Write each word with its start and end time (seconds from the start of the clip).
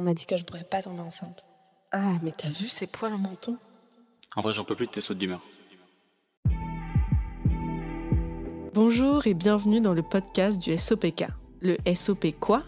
On 0.00 0.02
m'a 0.02 0.14
dit 0.14 0.24
que 0.24 0.38
je 0.38 0.44
pourrais 0.46 0.64
pas 0.64 0.80
tomber 0.80 1.02
enceinte. 1.02 1.44
Ah, 1.92 2.14
mais 2.22 2.32
t'as 2.34 2.48
vu 2.48 2.68
ces 2.68 2.86
poils 2.86 3.12
au 3.12 3.18
menton? 3.18 3.58
En 4.34 4.40
vrai, 4.40 4.54
j'en 4.54 4.64
peux 4.64 4.74
plus 4.74 4.86
de 4.86 4.92
tes 4.92 5.02
sautes 5.02 5.18
d'humeur. 5.18 5.42
Bonjour 8.72 9.26
et 9.26 9.34
bienvenue 9.34 9.82
dans 9.82 9.92
le 9.92 10.00
podcast 10.00 10.58
du 10.58 10.78
SOPK. 10.78 11.26
Le 11.60 11.76
SOP 11.94 12.28
quoi? 12.40 12.62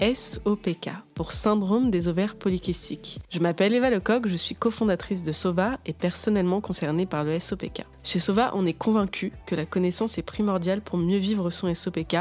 SOPK 0.00 0.88
pour 1.14 1.32
syndrome 1.32 1.90
des 1.90 2.08
ovaires 2.08 2.36
polykystiques. 2.36 3.20
Je 3.28 3.40
m'appelle 3.40 3.74
Eva 3.74 3.90
Lecoq, 3.90 4.26
je 4.26 4.36
suis 4.36 4.54
cofondatrice 4.54 5.24
de 5.24 5.32
SOVA 5.32 5.78
et 5.84 5.92
personnellement 5.92 6.62
concernée 6.62 7.04
par 7.04 7.22
le 7.22 7.38
SOPK. 7.38 7.84
Chez 8.02 8.18
SOVA, 8.18 8.52
on 8.54 8.64
est 8.64 8.72
convaincu 8.72 9.34
que 9.44 9.54
la 9.54 9.66
connaissance 9.66 10.16
est 10.16 10.22
primordiale 10.22 10.80
pour 10.80 10.96
mieux 10.96 11.18
vivre 11.18 11.50
son 11.50 11.74
SOPK 11.74 12.16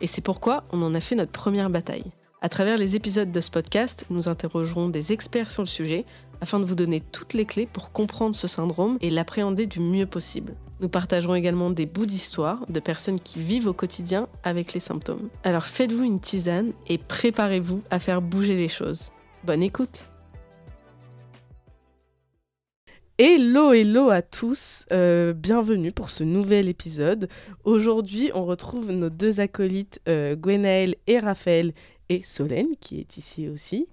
et 0.00 0.06
c'est 0.06 0.22
pourquoi 0.22 0.62
on 0.70 0.80
en 0.80 0.94
a 0.94 1.00
fait 1.00 1.16
notre 1.16 1.32
première 1.32 1.70
bataille. 1.70 2.12
À 2.44 2.48
travers 2.48 2.76
les 2.76 2.96
épisodes 2.96 3.30
de 3.30 3.40
ce 3.40 3.52
podcast, 3.52 4.04
nous 4.10 4.28
interrogerons 4.28 4.88
des 4.88 5.12
experts 5.12 5.48
sur 5.48 5.62
le 5.62 5.68
sujet 5.68 6.04
afin 6.40 6.58
de 6.58 6.64
vous 6.64 6.74
donner 6.74 7.00
toutes 7.00 7.34
les 7.34 7.44
clés 7.44 7.68
pour 7.72 7.92
comprendre 7.92 8.34
ce 8.34 8.48
syndrome 8.48 8.98
et 9.00 9.10
l'appréhender 9.10 9.66
du 9.66 9.78
mieux 9.78 10.06
possible. 10.06 10.54
Nous 10.80 10.88
partagerons 10.88 11.36
également 11.36 11.70
des 11.70 11.86
bouts 11.86 12.04
d'histoire 12.04 12.66
de 12.68 12.80
personnes 12.80 13.20
qui 13.20 13.38
vivent 13.38 13.68
au 13.68 13.72
quotidien 13.72 14.26
avec 14.42 14.72
les 14.72 14.80
symptômes. 14.80 15.28
Alors 15.44 15.66
faites-vous 15.66 16.02
une 16.02 16.18
tisane 16.18 16.72
et 16.88 16.98
préparez-vous 16.98 17.84
à 17.92 18.00
faire 18.00 18.20
bouger 18.20 18.56
les 18.56 18.66
choses. 18.66 19.12
Bonne 19.44 19.62
écoute 19.62 20.08
Hello, 23.18 23.72
hello 23.72 24.10
à 24.10 24.20
tous, 24.20 24.84
euh, 24.90 25.32
bienvenue 25.32 25.92
pour 25.92 26.10
ce 26.10 26.24
nouvel 26.24 26.68
épisode. 26.68 27.28
Aujourd'hui, 27.62 28.32
on 28.34 28.42
retrouve 28.42 28.90
nos 28.90 29.10
deux 29.10 29.38
acolytes, 29.38 30.00
euh, 30.08 30.34
Gwenaël 30.34 30.96
et 31.06 31.20
Raphaël, 31.20 31.72
et 32.08 32.22
Solène, 32.22 32.76
qui 32.80 33.00
est 33.00 33.16
ici 33.16 33.48
aussi. 33.48 33.88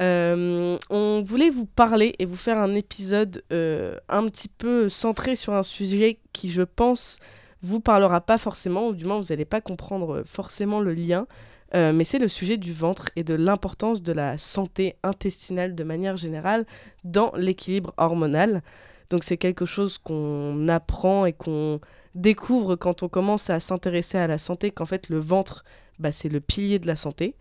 Euh, 0.00 0.78
on 0.90 1.22
voulait 1.22 1.50
vous 1.50 1.66
parler 1.66 2.14
et 2.18 2.24
vous 2.24 2.36
faire 2.36 2.58
un 2.58 2.74
épisode 2.74 3.44
euh, 3.52 3.96
un 4.08 4.26
petit 4.26 4.48
peu 4.48 4.88
centré 4.88 5.36
sur 5.36 5.52
un 5.52 5.62
sujet 5.62 6.18
qui, 6.32 6.48
je 6.48 6.62
pense, 6.62 7.18
vous 7.62 7.80
parlera 7.80 8.20
pas 8.20 8.38
forcément, 8.38 8.88
ou 8.88 8.94
du 8.94 9.04
moins 9.04 9.18
vous 9.18 9.28
n'allez 9.30 9.44
pas 9.44 9.60
comprendre 9.60 10.22
forcément 10.24 10.80
le 10.80 10.92
lien. 10.92 11.26
Euh, 11.74 11.92
mais 11.92 12.04
c'est 12.04 12.18
le 12.18 12.28
sujet 12.28 12.56
du 12.56 12.72
ventre 12.72 13.10
et 13.16 13.24
de 13.24 13.34
l'importance 13.34 14.02
de 14.02 14.12
la 14.12 14.38
santé 14.38 14.96
intestinale 15.02 15.74
de 15.74 15.82
manière 15.82 16.16
générale 16.16 16.66
dans 17.02 17.32
l'équilibre 17.36 17.92
hormonal. 17.96 18.62
Donc 19.10 19.24
c'est 19.24 19.36
quelque 19.36 19.64
chose 19.64 19.98
qu'on 19.98 20.68
apprend 20.68 21.26
et 21.26 21.32
qu'on 21.32 21.80
découvre 22.14 22.76
quand 22.76 23.02
on 23.02 23.08
commence 23.08 23.50
à 23.50 23.58
s'intéresser 23.58 24.18
à 24.18 24.28
la 24.28 24.38
santé, 24.38 24.70
qu'en 24.70 24.86
fait 24.86 25.08
le 25.08 25.18
ventre, 25.18 25.64
bah, 25.98 26.12
c'est 26.12 26.28
le 26.28 26.40
pilier 26.40 26.78
de 26.78 26.86
la 26.86 26.96
santé. 26.96 27.34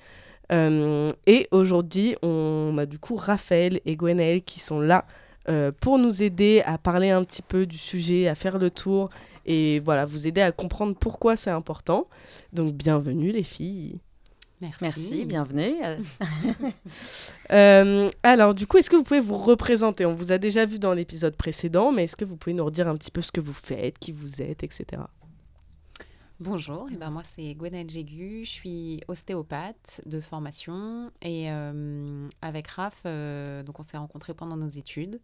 Euh, 0.51 1.09
et 1.25 1.47
aujourd'hui, 1.51 2.15
on 2.21 2.75
a 2.77 2.85
du 2.85 2.99
coup 2.99 3.15
Raphaël 3.15 3.79
et 3.85 3.95
Gwenaël 3.95 4.43
qui 4.43 4.59
sont 4.59 4.79
là 4.79 5.05
euh, 5.49 5.71
pour 5.81 5.97
nous 5.97 6.23
aider 6.23 6.61
à 6.65 6.77
parler 6.77 7.09
un 7.09 7.23
petit 7.23 7.41
peu 7.41 7.65
du 7.65 7.77
sujet, 7.77 8.27
à 8.27 8.35
faire 8.35 8.57
le 8.57 8.69
tour 8.69 9.09
et 9.45 9.79
voilà, 9.79 10.05
vous 10.05 10.27
aider 10.27 10.41
à 10.41 10.51
comprendre 10.51 10.95
pourquoi 10.97 11.35
c'est 11.35 11.49
important. 11.49 12.07
Donc 12.53 12.73
bienvenue 12.73 13.31
les 13.31 13.43
filles. 13.43 13.99
Merci, 14.61 14.77
Merci 14.81 15.25
bienvenue. 15.25 15.73
euh, 17.51 18.09
alors 18.23 18.53
du 18.53 18.65
coup, 18.65 18.77
est-ce 18.77 18.89
que 18.89 18.95
vous 18.95 19.03
pouvez 19.03 19.19
vous 19.19 19.37
représenter? 19.37 20.05
On 20.05 20.13
vous 20.13 20.31
a 20.31 20.37
déjà 20.37 20.65
vu 20.65 20.79
dans 20.79 20.93
l'épisode 20.93 21.35
précédent, 21.35 21.91
mais 21.91 22.05
est-ce 22.05 22.15
que 22.15 22.23
vous 22.23 22.37
pouvez 22.37 22.53
nous 22.53 22.63
redire 22.63 22.87
un 22.87 22.95
petit 22.95 23.11
peu 23.11 23.21
ce 23.21 23.31
que 23.31 23.41
vous 23.41 23.53
faites, 23.53 23.99
qui 23.99 24.13
vous 24.13 24.41
êtes, 24.41 24.63
etc. 24.63 25.01
Bonjour, 26.39 26.89
et 26.91 26.97
ben 26.97 27.11
moi 27.11 27.21
c'est 27.23 27.53
Gwenaëlle 27.53 27.91
Jégu, 27.91 28.41
je 28.43 28.49
suis 28.49 29.01
ostéopathe 29.07 30.01
de 30.07 30.19
formation 30.19 31.11
et 31.21 31.51
euh, 31.51 32.27
avec 32.41 32.67
Raph, 32.67 33.03
euh, 33.05 33.61
donc 33.61 33.79
on 33.79 33.83
s'est 33.83 33.97
rencontrés 33.97 34.33
pendant 34.33 34.57
nos 34.57 34.67
études. 34.67 35.21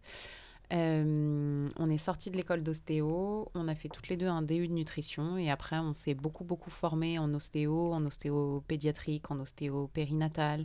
Euh, 0.72 1.68
on 1.76 1.90
est 1.90 1.98
sortis 1.98 2.30
de 2.30 2.36
l'école 2.36 2.62
d'ostéo, 2.62 3.50
on 3.54 3.66
a 3.66 3.74
fait 3.74 3.88
toutes 3.88 4.08
les 4.08 4.16
deux 4.16 4.28
un 4.28 4.40
DU 4.40 4.68
de 4.68 4.72
nutrition 4.72 5.36
et 5.36 5.50
après 5.50 5.78
on 5.78 5.94
s'est 5.94 6.14
beaucoup 6.14 6.44
beaucoup 6.44 6.70
formé 6.70 7.18
en 7.18 7.34
ostéo, 7.34 7.92
en 7.92 8.06
ostéo 8.06 8.62
pédiatrique, 8.68 9.32
en 9.32 9.40
ostéo 9.40 9.88
périnatal. 9.88 10.64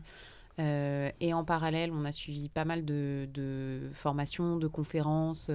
et 0.60 1.34
en 1.34 1.44
parallèle, 1.44 1.92
on 1.92 2.06
a 2.06 2.12
suivi 2.12 2.50
pas 2.50 2.66
mal 2.66 2.86
de, 2.86 3.28
de 3.34 3.90
formations, 3.94 4.58
de 4.58 4.68
conférences. 4.68 5.50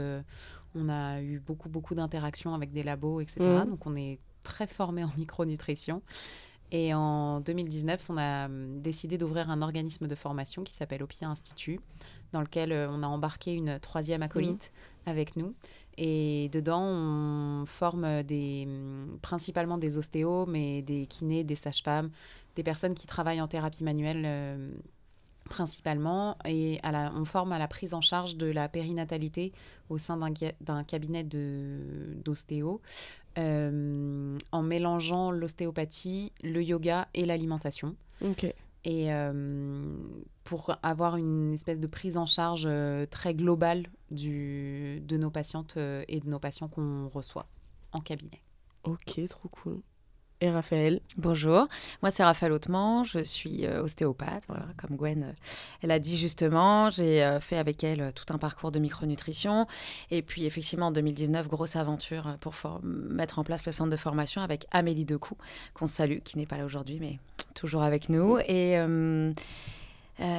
on 0.75 0.89
a 0.89 1.23
eu 1.23 1.39
beaucoup 1.39 1.69
beaucoup 1.69 1.95
d'interactions 1.95 2.55
avec 2.55 2.73
des 2.73 2.83
labos, 2.83 3.21
etc. 3.21 3.41
Mmh. 3.41 3.71
Donc 3.71 3.87
on 3.87 3.95
est 3.95 4.19
très 4.43 4.67
formé 4.67 5.05
en 5.05 5.11
micronutrition. 5.17 6.03
Et 6.73 6.95
en 6.95 7.41
2019, 7.41 8.11
on 8.11 8.17
a 8.17 8.47
hum, 8.47 8.81
décidé 8.81 9.19
d'ouvrir 9.19 9.51
un 9.51 9.63
organisme 9.63 10.07
de 10.07 10.15
formation 10.15 10.63
qui 10.63 10.73
s'appelle 10.73 11.03
Opia 11.03 11.29
Institut, 11.29 11.81
dans 12.33 12.41
lequel 12.41 12.73
euh, 12.73 12.89
on 12.91 13.03
a 13.03 13.07
embarqué 13.07 13.55
une 13.55 13.79
troisième 13.81 14.23
acolyte 14.23 14.71
mmh. 15.07 15.11
avec 15.11 15.37
nous. 15.37 15.55
Et 15.99 16.49
dedans, 16.53 16.83
on 16.83 17.67
forme 17.67 18.23
des, 18.23 18.65
hum, 18.67 19.19
principalement 19.21 19.79
des 19.79 19.99
ostéos, 19.99 20.47
mais 20.47 20.83
des 20.83 21.07
kinés, 21.07 21.43
des 21.43 21.57
sages-femmes, 21.57 22.11
des 22.55 22.63
personnes 22.63 22.95
qui 22.95 23.07
travaillent 23.07 23.41
en 23.41 23.49
thérapie 23.49 23.83
manuelle 23.83 24.23
euh, 24.25 24.73
principalement. 25.51 26.39
Et 26.47 26.79
à 26.83 26.93
la, 26.93 27.13
on 27.17 27.25
forme 27.25 27.53
à 27.53 27.59
la 27.59 27.69
prise 27.69 27.95
en 27.95 28.01
charge 28.01 28.37
de 28.37 28.47
la 28.47 28.69
périnatalité 28.69 29.53
au 29.89 29.99
sein 29.99 30.17
d'un 30.61 30.85
cabinet 30.85 31.25
d'ostéo. 31.25 32.81
Euh, 33.39 34.39
en 34.51 34.63
mélangeant 34.63 35.31
l'ostéopathie, 35.31 36.33
le 36.43 36.63
yoga 36.63 37.09
et 37.15 37.25
l'alimentation. 37.25 37.95
Et 38.85 39.13
euh, 39.13 39.97
pour 40.43 40.75
avoir 40.83 41.17
une 41.17 41.53
espèce 41.53 41.81
de 41.81 41.87
prise 41.87 42.17
en 42.17 42.27
charge 42.27 42.65
euh, 42.67 43.07
très 43.07 43.35
globale 43.35 43.87
du, 44.11 45.01
de 45.01 45.17
nos 45.17 45.31
patientes 45.31 45.77
et 45.77 46.21
de 46.21 46.29
nos 46.29 46.39
patients 46.39 46.69
qu'on 46.69 47.09
reçoit 47.09 47.47
en 47.93 48.01
cabinet. 48.01 48.43
Ok, 48.85 49.21
trop 49.29 49.49
cool 49.49 49.81
et 50.41 50.51
Raphaël. 50.51 51.01
Bonjour, 51.19 51.69
moi 52.03 52.11
c'est 52.11 52.25
Raphaël 52.25 52.53
Hautement, 52.53 53.05
je 53.05 53.23
suis 53.23 53.67
euh, 53.67 53.83
ostéopathe, 53.83 54.45
voilà, 54.49 54.65
comme 54.77 54.97
Gwen 54.97 55.23
euh, 55.23 55.33
elle 55.83 55.91
a 55.91 55.99
dit 55.99 56.17
justement, 56.17 56.89
j'ai 56.89 57.23
euh, 57.23 57.41
fait 57.41 57.59
avec 57.59 57.85
elle 57.85 58.13
tout 58.15 58.33
un 58.33 58.39
parcours 58.39 58.71
de 58.71 58.79
micronutrition. 58.79 59.67
Et 60.11 60.23
puis 60.23 60.47
effectivement 60.47 60.87
en 60.87 60.93
2019, 60.93 61.49
grosse 61.49 61.77
aventure 61.77 62.37
pour 62.41 62.55
mettre 62.83 63.39
en 63.39 63.45
place 63.45 63.67
le 63.67 63.73
centre 63.73 63.91
de 63.91 63.97
formation 63.97 64.41
avec 64.41 64.67
Amélie 64.71 65.05
Decou, 65.05 65.37
qu'on 65.75 65.87
salue, 65.87 66.19
qui 66.25 66.39
n'est 66.39 66.47
pas 66.47 66.57
là 66.57 66.65
aujourd'hui 66.65 66.99
mais 67.01 67.19
toujours 67.55 67.83
avec 67.83 68.09
nous. 68.09 68.39
Et... 68.39 68.79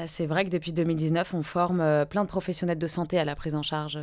c'est 0.06 0.28
vrai 0.28 0.45
que 0.45 0.50
depuis 0.50 0.73
2019, 0.73 1.34
on 1.34 1.41
forme 1.41 2.06
plein 2.06 2.23
de 2.23 2.29
professionnels 2.29 2.78
de 2.78 2.88
santé 2.88 3.17
à 3.17 3.25
la 3.25 3.35
prise 3.35 3.56
en 3.56 3.63
charge 3.63 3.97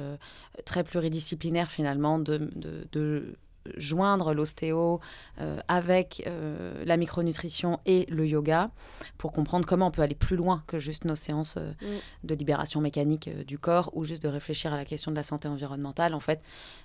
très 0.65 0.83
pluridisciplinaire 0.83 1.69
finalement 1.69 2.19
de, 2.19 2.51
de 2.57 3.37
joindre 3.77 4.35
l'ostéo 4.35 5.01
euh, 5.41 5.59
avec 5.69 6.23
euh, 6.27 6.85
la 6.85 6.97
micronutrition 6.97 7.81
et 7.87 8.07
le 8.09 8.27
yoga 8.27 8.71
pour 9.17 9.33
comprendre 9.33 9.67
comment 9.67 9.89
on 9.89 9.91
peut 9.91 10.03
aller 10.03 10.15
plus 10.15 10.37
loin 10.37 10.63
que 10.67 10.79
juste 10.79 11.05
nos 11.05 11.17
séances 11.17 11.57
euh, 11.57 11.73
mm. 11.83 12.27
de 12.27 12.35
libération 12.35 12.81
mécanique 12.81 13.31
du 13.47 13.59
corps 13.59 13.91
ou 13.95 14.05
juste 14.05 14.23
de 14.23 14.29
réfléchir 14.29 14.73
à 14.73 14.77
la 14.77 14.85
question 14.85 15.11
de 15.11 15.17
la 15.17 15.23
santé 15.23 15.49
environnementale. 15.49 16.15
En 16.15 16.21
fait, 16.21 16.41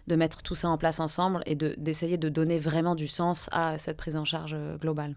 de 0.08 0.16
mettre 0.16 0.44
tout 0.44 0.56
ça 0.56 0.70
en 0.70 0.78
place 0.78 1.00
ensemble 1.00 1.42
et 1.46 1.56
d'essayer 1.56 2.18
de 2.18 2.30
donner 2.30 2.60
vraiment 2.60 2.96
du 2.96 3.08
sens 3.08 3.50
à 3.52 3.78
cette 3.78 3.98
prise 3.98 4.16
en 4.16 4.26
charge 4.26 4.56
globale. 4.80 5.16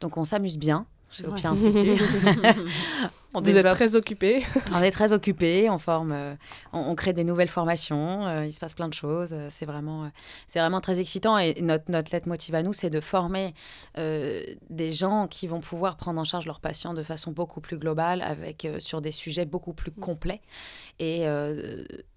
Donc 0.00 0.16
on 0.16 0.24
s'amuse 0.24 0.58
bien 0.58 0.86
chez 1.10 1.26
ouais. 1.26 1.46
Institut. 1.46 2.00
on 3.32 3.40
Vous 3.40 3.56
êtes 3.56 3.66
très 3.70 3.94
occupés. 3.94 4.44
on 4.74 4.82
est 4.82 4.90
très 4.90 5.12
occupés, 5.12 5.70
on 5.70 5.78
forme, 5.78 6.12
euh, 6.12 6.34
on, 6.72 6.94
crée 6.94 7.12
des 7.12 7.22
nouvelles 7.22 7.48
formations, 7.48 8.26
euh, 8.26 8.44
il 8.44 8.52
se 8.52 8.58
passe 8.58 8.74
plein 8.74 8.88
de 8.88 8.94
choses. 8.94 9.30
Euh, 9.32 9.48
c'est 9.50 9.66
vraiment, 9.66 10.10
c'est 10.48 10.58
vraiment 10.58 10.80
très 10.80 10.98
excitant. 10.98 11.38
Et 11.38 11.60
notre, 11.62 11.90
notre 11.90 12.12
lettre 12.12 12.28
motive 12.28 12.54
à 12.56 12.62
nous, 12.62 12.72
c'est 12.72 12.90
de 12.90 13.00
former 13.00 13.54
des 13.96 14.92
gens 14.92 15.26
qui 15.28 15.46
vont 15.46 15.60
pouvoir 15.60 15.96
prendre 15.96 16.20
en 16.20 16.24
charge 16.24 16.46
leurs 16.46 16.60
patients 16.60 16.94
de 16.94 17.02
façon 17.02 17.30
beaucoup 17.30 17.60
plus 17.60 17.78
globale, 17.78 18.22
avec, 18.22 18.66
sur 18.78 19.00
des 19.00 19.12
sujets 19.12 19.44
beaucoup 19.44 19.74
plus 19.74 19.92
mm. 19.92 20.00
complets. 20.00 20.40
Et, 20.98 21.22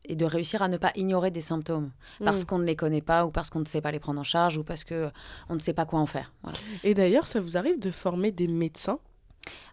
et 0.06 0.16
de 0.16 0.26
réussir 0.26 0.62
à 0.62 0.68
ne 0.68 0.78
pas 0.78 0.92
ignorer 0.96 1.32
des 1.32 1.42
symptômes 1.42 1.92
parce 2.24 2.44
mm. 2.44 2.46
qu'on 2.46 2.60
ne 2.60 2.66
les 2.66 2.76
connaît 2.76 3.02
pas 3.02 3.26
ou 3.26 3.32
parce 3.32 3.50
qu'on 3.50 3.60
ne 3.60 3.66
sait 3.66 3.82
pas 3.82 3.92
les 3.92 4.00
prendre 4.00 4.20
en 4.20 4.26
charge 4.26 4.58
ou 4.58 4.64
parce 4.64 4.84
qu'on 4.84 5.12
ne 5.50 5.60
sait 5.60 5.74
pas 5.74 5.86
quoi 5.86 6.00
en 6.00 6.06
faire. 6.06 6.34
Et 6.84 6.94
d'ailleurs, 6.94 7.28
ça 7.28 7.40
vous 7.40 7.58
arrive 7.58 7.80
de 7.80 7.92
former 7.92 8.32
des 8.32 8.48
médecins? 8.48 9.00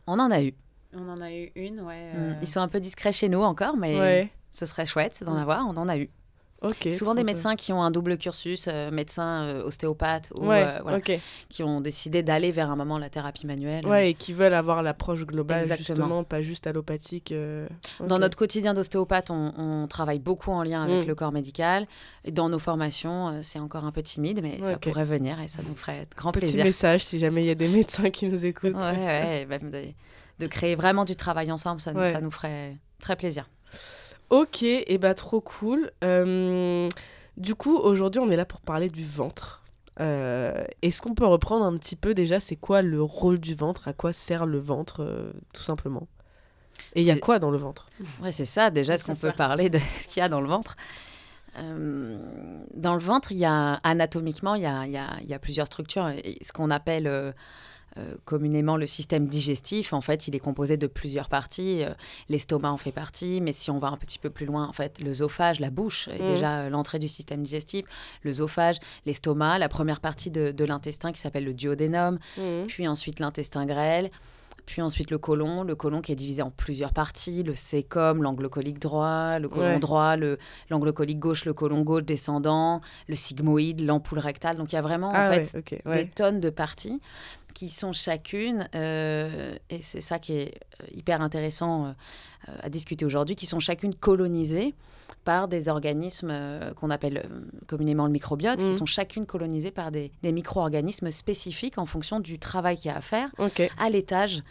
On 0.07 0.19
en 0.19 0.31
a 0.31 0.43
eu. 0.43 0.55
On 0.93 1.09
en 1.09 1.21
a 1.21 1.33
eu 1.33 1.53
une, 1.55 1.81
ouais. 1.81 2.13
Mm. 2.13 2.17
Euh. 2.17 2.35
Ils 2.43 2.49
sont 2.49 2.61
un 2.61 2.69
peu 2.69 2.81
discrets 2.81 3.13
chez 3.13 3.29
nous 3.29 3.43
encore, 3.43 3.77
mais 3.77 4.31
ce 4.51 4.67
serait 4.67 4.87
chouette 4.87 5.23
d'en 5.25 5.35
mm. 5.35 5.43
avoir. 5.43 5.67
On 5.69 5.77
en 5.77 5.89
a 5.89 5.97
eu. 5.97 6.11
Souvent 6.91 7.15
des 7.15 7.25
médecins 7.25 7.57
qui 7.57 7.73
ont 7.73 7.83
un 7.83 7.91
double 7.91 8.19
cursus, 8.19 8.67
euh, 8.69 8.91
médecin 8.91 9.45
euh, 9.45 9.65
ostéopathe, 9.65 10.31
ou 10.35 10.45
voilà, 10.45 10.83
qui 11.49 11.63
ont 11.63 11.81
décidé 11.81 12.23
d'aller 12.23 12.53
vers 12.53 12.69
un 12.71 12.77
moment 12.77 12.99
la 12.99 13.09
thérapie 13.09 13.47
manuelle. 13.47 13.87
Ouais, 13.87 14.11
et 14.11 14.15
qui 14.15 14.35
veulent 14.35 14.53
avoir 14.53 14.83
l'approche 14.83 15.25
globale, 15.25 15.65
justement, 15.79 16.23
pas 16.23 16.43
juste 16.43 16.67
allopathique. 16.67 17.33
Dans 18.07 18.19
notre 18.19 18.37
quotidien 18.37 18.75
d'ostéopathe, 18.75 19.31
on, 19.31 19.87
travaille 19.89 20.19
beaucoup 20.19 20.51
en 20.51 20.63
lien 20.63 20.83
avec 20.83 21.05
mm. 21.05 21.09
le 21.09 21.15
corps 21.15 21.33
médical. 21.33 21.87
Et 22.27 22.31
dans 22.31 22.51
nos 22.51 22.59
formations, 22.59 23.41
c'est 23.41 23.59
encore 23.59 23.87
un 23.87 23.93
peu 23.93 24.03
timide, 24.03 24.41
mais 24.43 24.63
ça 24.63 24.77
pourrait 24.77 25.05
venir 25.05 25.41
et 25.41 25.49
ça 25.49 25.63
nous 25.67 25.75
ferait 25.75 26.07
grand 26.15 26.33
Petit 26.33 26.41
plaisir. 26.41 26.65
message 26.65 27.05
si 27.07 27.19
jamais 27.19 27.43
il 27.43 27.47
y 27.47 27.51
a 27.51 27.55
des 27.55 27.69
médecins 27.79 28.11
qui 28.11 28.27
nous 28.27 28.45
écoutent. 28.45 28.75
Ouais, 28.75 29.47
ouais, 29.47 29.47
même 29.47 29.71
des 29.71 29.95
de 30.41 30.47
créer 30.49 30.75
vraiment 30.75 31.05
du 31.05 31.15
travail 31.15 31.53
ensemble, 31.53 31.81
ça, 31.81 31.93
Ouais. 31.93 32.11
ça 32.11 32.21
nous 32.21 32.31
ferait 32.33 32.77
très 32.99 33.15
plaisir. 33.15 33.49
Ok, 34.31 34.63
et 34.63 34.99
bah 34.99 35.15
trop 35.15 35.41
cool. 35.41 35.91
Euh, 36.03 36.89
du 37.37 37.55
coup, 37.55 37.77
aujourd'hui, 37.77 38.21
on 38.21 38.31
est 38.31 38.37
là 38.37 38.45
pour 38.45 38.61
parler 38.61 38.89
du 38.91 39.05
ventre. 39.05 39.63
Euh, 40.01 40.65
Est-ce 40.83 41.03
qu'on 41.03 41.15
peut 41.15 41.27
reprendre 41.27 41.65
un 41.65 41.77
petit 41.77 41.97
peu 41.97 42.15
déjà, 42.15 42.41
c'est 42.41 42.57
quoi 42.57 42.81
le 42.83 43.03
rôle 43.03 43.39
du 43.39 43.55
ventre? 43.55 43.87
À 43.89 43.93
quoi 43.93 44.13
sert 44.13 44.47
le 44.47 44.59
ventre, 44.59 45.03
euh, 45.03 45.33
tout 45.53 45.63
simplement? 45.63 46.09
Et 46.95 47.03
il 47.03 47.07
y 47.07 47.11
a 47.11 47.19
quoi 47.19 47.39
dans 47.39 47.51
le 47.51 47.59
ventre? 47.59 47.89
Ouais, 48.23 48.33
c'est 48.33 48.45
ça. 48.47 48.71
Déjà, 48.71 48.95
est-ce 48.95 49.05
qu'on 49.05 49.15
peut 49.17 49.33
parler 49.33 49.69
de 49.69 49.79
ce 49.99 50.07
qu'il 50.09 50.21
y 50.21 50.25
a 50.25 50.29
dans 50.29 50.41
le 50.41 50.49
ventre? 50.49 50.77
Euh, 51.59 52.65
Dans 52.75 52.95
le 52.95 53.01
ventre, 53.01 53.33
il 53.33 53.39
y 53.39 53.45
a 53.45 53.75
anatomiquement, 53.83 54.55
il 54.55 54.63
y 54.63 54.67
a, 54.67 54.87
il 54.87 54.93
y 54.93 54.97
a- 54.97 55.19
il 55.21 55.29
y 55.29 55.35
a 55.35 55.39
plusieurs 55.39 55.67
structures. 55.67 56.09
Ce 56.41 56.53
qu'on 56.53 56.71
appelle 56.71 57.07
euh, 57.99 58.15
communément 58.25 58.77
le 58.77 58.87
système 58.87 59.27
digestif, 59.27 59.93
en 59.93 60.01
fait, 60.01 60.29
il 60.29 60.37
est 60.37 60.41
composé 60.41 60.77
de 60.77 60.87
plusieurs 60.87 61.29
parties. 61.29 61.83
Euh, 61.83 61.93
L'estomac 62.29 62.71
en 62.71 62.77
fait 62.77 62.93
partie, 62.93 63.41
mais 63.41 63.53
si 63.53 63.71
on 63.71 63.79
va 63.79 63.89
un 63.89 63.97
petit 63.97 64.19
peu 64.19 64.31
plus 64.31 64.47
loin, 64.47 64.67
en 64.69 64.73
fait, 64.73 65.01
l'œsophage, 65.01 65.59
la 65.61 65.71
bouche 65.71 66.09
est 66.09 66.21
Mhm. 66.21 66.27
déjà 66.27 66.59
euh, 66.61 66.71
l'entrée 66.71 66.99
du 66.99 67.09
système 67.09 67.43
digestif. 67.43 67.85
L'œsophage, 68.25 68.77
l'estomac, 69.07 69.59
la 69.59 69.69
première 69.69 70.01
partie 70.01 70.31
de, 70.31 70.53
de 70.53 70.65
l'intestin 70.65 71.13
qui 71.13 71.21
s'appelle 71.21 71.45
le 71.45 71.55
duodénum, 71.55 72.19
puis 72.69 72.87
ensuite 72.87 73.19
l'intestin 73.21 73.67
grêle, 73.67 74.11
puis 74.67 74.83
ensuite 74.83 75.11
le 75.11 75.19
côlon, 75.19 75.65
le 75.65 75.75
côlon 75.75 76.01
qui 76.01 76.13
est 76.13 76.17
divisé 76.17 76.43
en 76.43 76.51
plusieurs 76.51 76.93
parties, 76.93 77.43
le 77.43 77.57
sécom, 77.57 78.23
l'angle 78.23 78.49
colique 78.49 78.79
droit, 78.79 79.39
le 79.41 79.49
côlon 79.49 79.63
Ouais. 79.65 79.79
droit, 79.81 80.15
le 80.17 80.39
l'angle 80.69 80.93
colique 80.93 81.19
gauche, 81.19 81.45
le 81.45 81.55
côlon 81.55 81.83
gauche 81.83 82.05
descendant, 82.05 82.81
le 83.09 83.17
sigmoïde, 83.17 83.81
l'ampoule 83.81 84.21
rectale. 84.21 84.57
Donc 84.59 84.71
il 84.73 84.77
y 84.77 84.79
a 84.79 84.83
vraiment 84.83 85.11
Ah 85.13 85.27
en 85.27 85.31
ouais, 85.31 85.45
fait 85.45 85.83
des 86.05 86.07
tonnes 86.09 86.39
de 86.41 86.51
parties 86.51 87.01
qui 87.61 87.69
sont 87.69 87.93
chacune, 87.93 88.71
euh, 88.75 89.55
et 89.69 89.83
c'est 89.83 90.01
ça 90.01 90.19
qui 90.19 90.33
est 90.33 90.55
euh, 90.81 90.87
hyper 90.95 91.21
intéressant 91.21 91.89
euh, 91.89 92.53
à 92.63 92.71
discuter 92.71 93.05
aujourd'hui, 93.05 93.37
qui 93.37 93.45
sont 93.45 93.61
chacune 93.61 93.95
colonisées 93.95 94.75
par 95.27 95.47
des 95.47 95.69
organismes 95.69 96.31
euh, 96.31 96.73
qu'on 96.73 96.89
appelle 96.89 97.29
communément 97.67 98.07
le 98.07 98.13
microbiote, 98.13 98.61
qui 98.61 98.75
sont 98.75 98.87
chacune 98.87 99.27
colonisées 99.27 99.71
par 99.71 99.91
des, 99.91 100.11
des 100.23 100.33
micro-organismes 100.33 101.11
spécifiques 101.11 101.77
en 101.77 101.85
fonction 101.85 102.19
du 102.19 102.39
travail 102.39 102.79
qu'il 102.79 102.91
y 102.91 102.95
a 102.95 102.97
à 102.97 103.03
faire 103.03 103.29
à 103.77 103.91
l'étage 103.91 104.43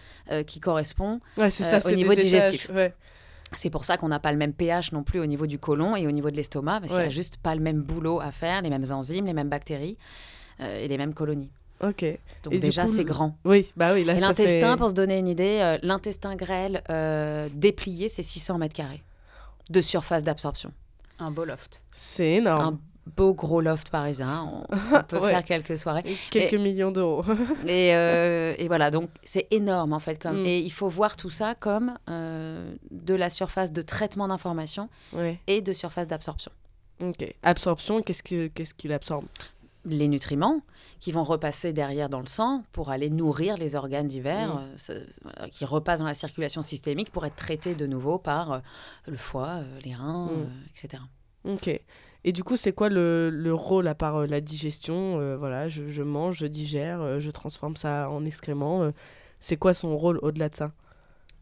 qui 0.46 0.60
correspond. 0.60 1.20
ouais, 1.38 1.50
c'est 1.50 1.64
ça, 1.64 1.80
au 1.90 1.96
niveau 1.96 2.14
digestif. 2.14 2.66
étages, 2.66 2.76
Ouais. 2.76 2.94
C'est 3.54 3.72
pour 3.72 3.86
ça 3.86 3.98
qu'on 3.98 4.10
n'a 4.10 4.20
pas 4.20 4.32
le 4.32 4.38
même 4.38 4.54
pH 4.54 4.92
non 4.92 5.02
plus 5.02 5.20
au 5.20 5.26
niveau 5.26 5.48
du 5.48 5.58
côlon 5.58 5.96
et 5.96 6.06
au 6.06 6.12
niveau 6.12 6.30
de 6.30 6.36
l'estomac, 6.36 6.82
parce 6.82 6.92
qu'il 6.92 7.02
n'y 7.02 7.08
a 7.08 7.10
juste 7.10 7.38
pas 7.38 7.56
le 7.56 7.62
même 7.62 7.82
boulot 7.82 8.20
à 8.20 8.32
faire, 8.32 8.62
les 8.62 8.70
mêmes 8.70 8.86
enzymes, 8.92 9.26
les 9.26 9.34
mêmes 9.34 9.50
bactéries 9.50 9.98
euh, 10.60 10.84
et 10.84 10.88
les 10.88 10.98
mêmes 11.00 11.16
colonies. 11.16 11.50
Ok. 11.84 12.06
Donc 12.44 12.54
Et 12.54 12.60
déjà, 12.60 12.88
c'est 12.88 13.04
grand. 13.04 13.36
Oui, 13.46 13.70
bah 13.76 13.94
oui, 13.94 14.04
là, 14.04 14.14
Et 14.16 14.20
l'intestin, 14.20 14.72
fait... 14.72 14.78
pour 14.78 14.90
se 14.90 14.94
donner 14.94 15.18
une 15.18 15.28
idée, 15.28 15.60
euh, 15.62 15.78
l'intestin 15.84 16.36
grêle 16.36 16.82
euh, 16.90 17.50
déplié, 17.54 18.08
c'est 18.10 18.22
600 18.24 18.58
mètres 18.58 18.76
carrés 18.76 19.04
de 19.70 19.82
surface 19.82 20.24
d'absorption. 20.24 20.72
Un 21.20 21.32
beau 21.32 21.44
loft. 21.46 21.84
C'est 21.92 22.24
C'est 22.24 22.32
énorme. 22.36 22.62
un 22.76 22.80
beau 23.16 23.34
gros 23.34 23.60
loft 23.62 23.90
parisien. 23.90 24.50
On, 24.72 24.76
on 24.96 25.04
peut 25.08 25.20
Ouais. 25.20 25.32
faire 25.32 25.44
quelques 25.44 25.78
soirées. 25.78 26.04
Quelques 26.32 26.54
millions 26.56 26.92
d'euros. 26.92 27.24
Et, 27.68 27.94
euh, 27.96 28.56
et 28.58 28.68
voilà, 28.68 28.90
donc 28.92 29.10
c'est 29.24 29.48
énorme 29.52 29.94
en 29.94 30.00
fait. 30.00 30.22
Comme, 30.22 30.42
Mm. 30.42 30.46
Et 30.46 30.60
il 30.60 30.72
faut 30.72 30.88
voir 30.90 31.16
tout 31.18 31.30
ça 31.30 31.56
comme 31.56 31.94
euh, 32.10 32.74
de 32.92 33.14
la 33.16 33.30
surface 33.30 33.72
de 33.74 33.82
traitement 33.82 34.28
d'information 34.30 34.90
ouais, 35.14 35.40
et 35.48 35.62
de 35.62 35.74
surface 35.74 36.08
d'absorption. 36.08 36.52
ok. 37.06 37.34
Absorption, 37.44 38.02
qu'est-ce 38.02 38.24
que- 38.24 38.48
qu'est-ce 38.48 38.74
qu'il 38.74 38.94
absorbe? 38.94 39.26
Les 39.86 40.08
nutriments 40.10 40.62
qui 41.00 41.12
vont 41.14 41.24
repasser 41.24 41.72
derrière 41.72 42.10
dans 42.10 42.20
le 42.20 42.26
sang 42.28 42.64
pour 42.74 42.90
aller 42.90 43.10
nourrir 43.10 43.56
les 43.58 43.76
organes 43.76 44.08
divers, 44.08 44.56
Mm. 44.56 44.76
euh, 44.90 45.04
voilà, 45.24 45.50
qui 45.50 45.64
repassent 45.66 46.02
dans 46.02 46.06
la 46.06 46.14
circulation 46.14 46.62
systémique 46.62 47.12
pour 47.12 47.26
être 47.26 47.36
traités 47.38 47.76
de 47.76 47.86
nouveau 47.88 48.18
par 48.20 48.52
euh, 48.52 48.60
le 49.08 49.16
foie, 49.18 49.60
euh, 49.62 49.80
les 49.86 49.94
reins, 49.96 50.26
Mm. 50.28 50.32
euh, 50.42 50.46
etc. 50.76 51.04
Ok. 51.46 51.70
Et 52.26 52.34
du 52.34 52.44
coup, 52.44 52.58
c'est 52.58 52.74
quoi 52.74 52.90
le, 52.90 53.30
le 53.32 53.54
rôle 53.54 53.88
à 53.88 53.96
part 53.96 54.18
euh, 54.18 54.26
la 54.28 54.42
digestion 54.42 55.18
Euh, 55.22 55.38
Voilà, 55.38 55.70
je, 55.70 55.88
je 55.88 56.04
mange, 56.04 56.38
je 56.40 56.48
digère, 56.48 57.00
euh, 57.02 57.20
je 57.20 57.32
transforme 57.32 57.78
ça 57.78 58.10
en 58.10 58.26
excréments. 58.26 58.84
euh, 58.84 58.92
c'est 59.40 59.56
quoi 59.56 59.74
son 59.74 59.96
rôle 59.98 60.20
au-delà 60.22 60.50
de 60.50 60.56
ça? 60.56 60.74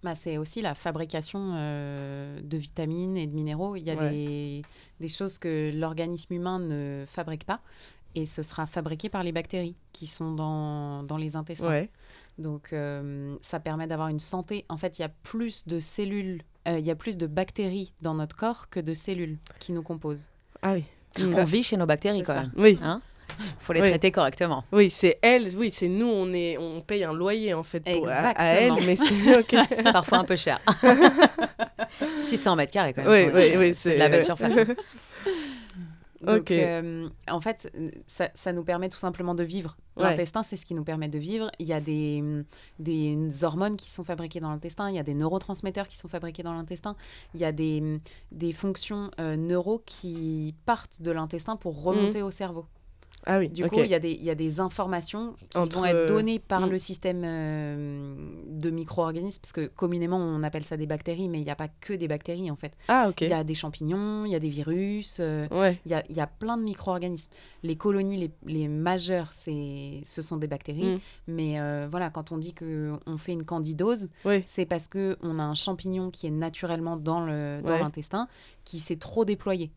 Bah, 0.03 0.13
c'est 0.13 0.37
aussi 0.37 0.61
la 0.61 0.75
fabrication 0.75 1.53
euh, 1.55 2.39
de 2.43 2.57
vitamines 2.57 3.17
et 3.17 3.25
de 3.25 3.33
minéraux. 3.33 3.75
Il 3.75 3.81
y 3.83 3.89
a 3.89 3.95
Ouais. 3.95 4.09
des, 4.11 4.61
des 4.99 5.07
choses 5.07 5.39
que 5.39 5.71
l'organisme 5.73 6.31
humain 6.35 6.59
ne 6.59 7.03
fabrique 7.07 7.43
pas 7.45 7.59
et 8.15 8.25
ce 8.25 8.43
sera 8.43 8.65
fabriqué 8.67 9.09
par 9.09 9.23
les 9.23 9.31
bactéries 9.31 9.75
qui 9.93 10.07
sont 10.07 10.31
dans, 10.31 11.03
dans 11.03 11.17
les 11.17 11.35
intestins. 11.35 11.67
Ouais. 11.69 11.89
Donc 12.37 12.71
euh, 12.73 13.35
ça 13.41 13.59
permet 13.59 13.87
d'avoir 13.87 14.09
une 14.09 14.19
santé. 14.19 14.65
En 14.69 14.77
fait, 14.77 14.99
il 14.99 15.01
y 15.01 15.05
a 15.05 15.09
plus 15.09 15.67
de 15.67 15.79
cellules, 15.79 16.41
euh, 16.67 16.77
il 16.79 16.85
y 16.85 16.91
a 16.91 16.95
plus 16.95 17.17
de 17.17 17.25
bactéries 17.27 17.93
dans 18.01 18.13
notre 18.13 18.35
corps 18.35 18.69
que 18.69 18.79
de 18.79 18.93
cellules 18.93 19.37
qui 19.59 19.71
nous 19.71 19.83
composent. 19.83 20.29
Ah 20.61 20.73
oui. 20.73 20.83
On 21.19 21.45
vit 21.45 21.63
chez 21.63 21.77
nos 21.77 21.85
bactéries 21.87 22.21
quand 22.23 22.33
ça. 22.33 22.41
même. 22.41 22.51
Oui, 22.57 22.77
Hein? 22.81 23.01
Faut 23.59 23.73
les 23.73 23.81
Oui. 23.81 23.89
traiter 23.89 24.11
correctement. 24.11 24.63
oui, 24.71 24.89
c'est 24.89 25.19
elle, 25.21 25.49
oui, 25.57 25.69
c'est 25.69 25.89
nous, 25.89 26.07
on 26.07 26.31
est, 26.33 26.57
on 26.57 26.81
paye 26.81 27.03
un 27.03 27.13
loyer 27.13 27.53
en 27.53 27.61
fait 27.63 27.81
pour, 27.81 28.07
à, 28.07 28.29
à 28.29 28.45
elle, 28.45 28.73
Exactement. 28.77 28.85
mais 28.85 29.75
c'est. 29.75 29.83
Parfois 29.91 30.19
un 30.19 30.23
peu 30.23 30.35
cher. 30.37 30.59
600 32.19 32.55
mètres 32.55 32.71
carrés 32.71 32.93
quand 32.93 33.03
même. 33.03 33.31
Oui, 33.35 33.41
oui, 33.51 33.57
oui, 33.57 33.75
c'est 33.75 33.93
de 33.95 33.99
la 33.99 34.09
belle 34.09 34.23
surface. 34.23 34.53
Donc, 36.21 36.51
euh, 36.51 37.07
en 37.29 37.39
fait, 37.39 37.71
ça, 38.07 38.29
ça 38.33 38.53
nous 38.53 38.63
permet 38.63 38.89
tout 38.89 38.97
simplement 38.97 39.35
de 39.35 39.43
vivre. 39.43 39.77
Ouais. 39.95 40.03
L'intestin, 40.03 40.43
c'est 40.43 40.57
ce 40.57 40.65
qui 40.65 40.73
nous 40.73 40.83
permet 40.83 41.09
de 41.09 41.17
vivre. 41.17 41.51
Il 41.59 41.67
y 41.67 41.73
a 41.73 41.81
des, 41.81 42.23
des 42.79 43.43
hormones 43.43 43.77
qui 43.77 43.89
sont 43.89 44.03
fabriquées 44.03 44.39
dans 44.39 44.49
l'intestin, 44.49 44.89
il 44.89 44.95
y 44.95 44.99
a 44.99 45.03
des 45.03 45.13
neurotransmetteurs 45.13 45.87
qui 45.87 45.97
sont 45.97 46.07
fabriqués 46.07 46.43
dans 46.43 46.53
l'intestin, 46.53 46.95
il 47.33 47.39
y 47.39 47.45
a 47.45 47.51
des, 47.51 47.99
des 48.31 48.53
fonctions 48.53 49.11
euh, 49.19 49.35
neuro 49.35 49.81
qui 49.85 50.55
partent 50.65 51.01
de 51.01 51.11
l'intestin 51.11 51.55
pour 51.55 51.81
remonter 51.81 52.21
au 52.21 52.31
cerveau. 52.31 52.65
Ah 53.25 53.39
oui, 53.39 53.49
Du 53.49 53.67
coup, 53.67 53.79
il 53.79 53.87
y, 53.87 53.93
a 53.93 53.99
des- 53.99 54.13
il 54.13 54.23
y 54.23 54.29
a 54.29 54.35
des 54.35 54.59
informations 54.61 55.35
qui 55.49 55.57
Entre, 55.57 55.79
vont 55.79 55.85
être 55.85 55.95
euh, 55.95 56.07
données 56.07 56.39
par 56.39 56.61
mm. 56.67 56.69
le 56.69 56.77
système 56.77 57.23
euh, 57.25 58.15
de 58.47 58.69
micro-organismes, 58.69 59.41
parce 59.41 59.51
que 59.51 59.67
communément, 59.67 60.17
on 60.17 60.43
appelle 60.43 60.63
ça 60.63 60.77
des 60.77 60.85
bactéries, 60.85 61.27
mais 61.27 61.39
il 61.39 61.43
n'y 61.43 61.49
a 61.49 61.55
pas 61.55 61.67
que 61.67 61.93
des 61.93 62.07
bactéries, 62.07 62.49
en 62.49 62.55
fait. 62.55 62.73
Ah 62.87 63.07
ok. 63.09 63.21
Il 63.21 63.29
y 63.29 63.33
a 63.33 63.43
des 63.43 63.55
champignons, 63.55 64.23
il 64.25 64.31
y 64.31 64.35
a 64.35 64.39
des 64.39 64.49
virus, 64.49 65.17
euh, 65.19 65.47
Ouais. 65.51 65.79
il 65.85 65.91
y 65.91 65.95
a, 65.95 66.03
il 66.09 66.15
y 66.15 66.21
a 66.21 66.27
plein 66.27 66.57
de 66.57 66.63
micro-organismes. 66.63 67.29
Les 67.63 67.75
colonies 67.75 68.17
les, 68.17 68.31
les 68.45 68.67
majeures, 68.67 69.33
ce 69.33 70.21
sont 70.21 70.37
des 70.37 70.47
bactéries. 70.47 70.95
Mm. 70.95 70.99
Mais 71.27 71.59
euh, 71.59 71.87
voilà, 71.89 72.09
quand 72.09 72.31
on 72.31 72.37
dit 72.37 72.53
qu'on 72.53 73.17
fait 73.17 73.33
une 73.33 73.43
candidose, 73.43 74.09
Oui. 74.25 74.43
c'est 74.45 74.65
parce 74.65 74.87
qu'on 74.87 75.39
a 75.39 75.43
un 75.43 75.55
champignon 75.55 76.11
qui 76.11 76.27
est 76.27 76.31
naturellement 76.31 76.95
dans, 76.97 77.25
Ouais. 77.27 77.61
l'intestin 77.79 78.27
qui 78.63 78.79
s'est 78.79 78.95
trop 78.97 79.25
déployé. 79.25 79.71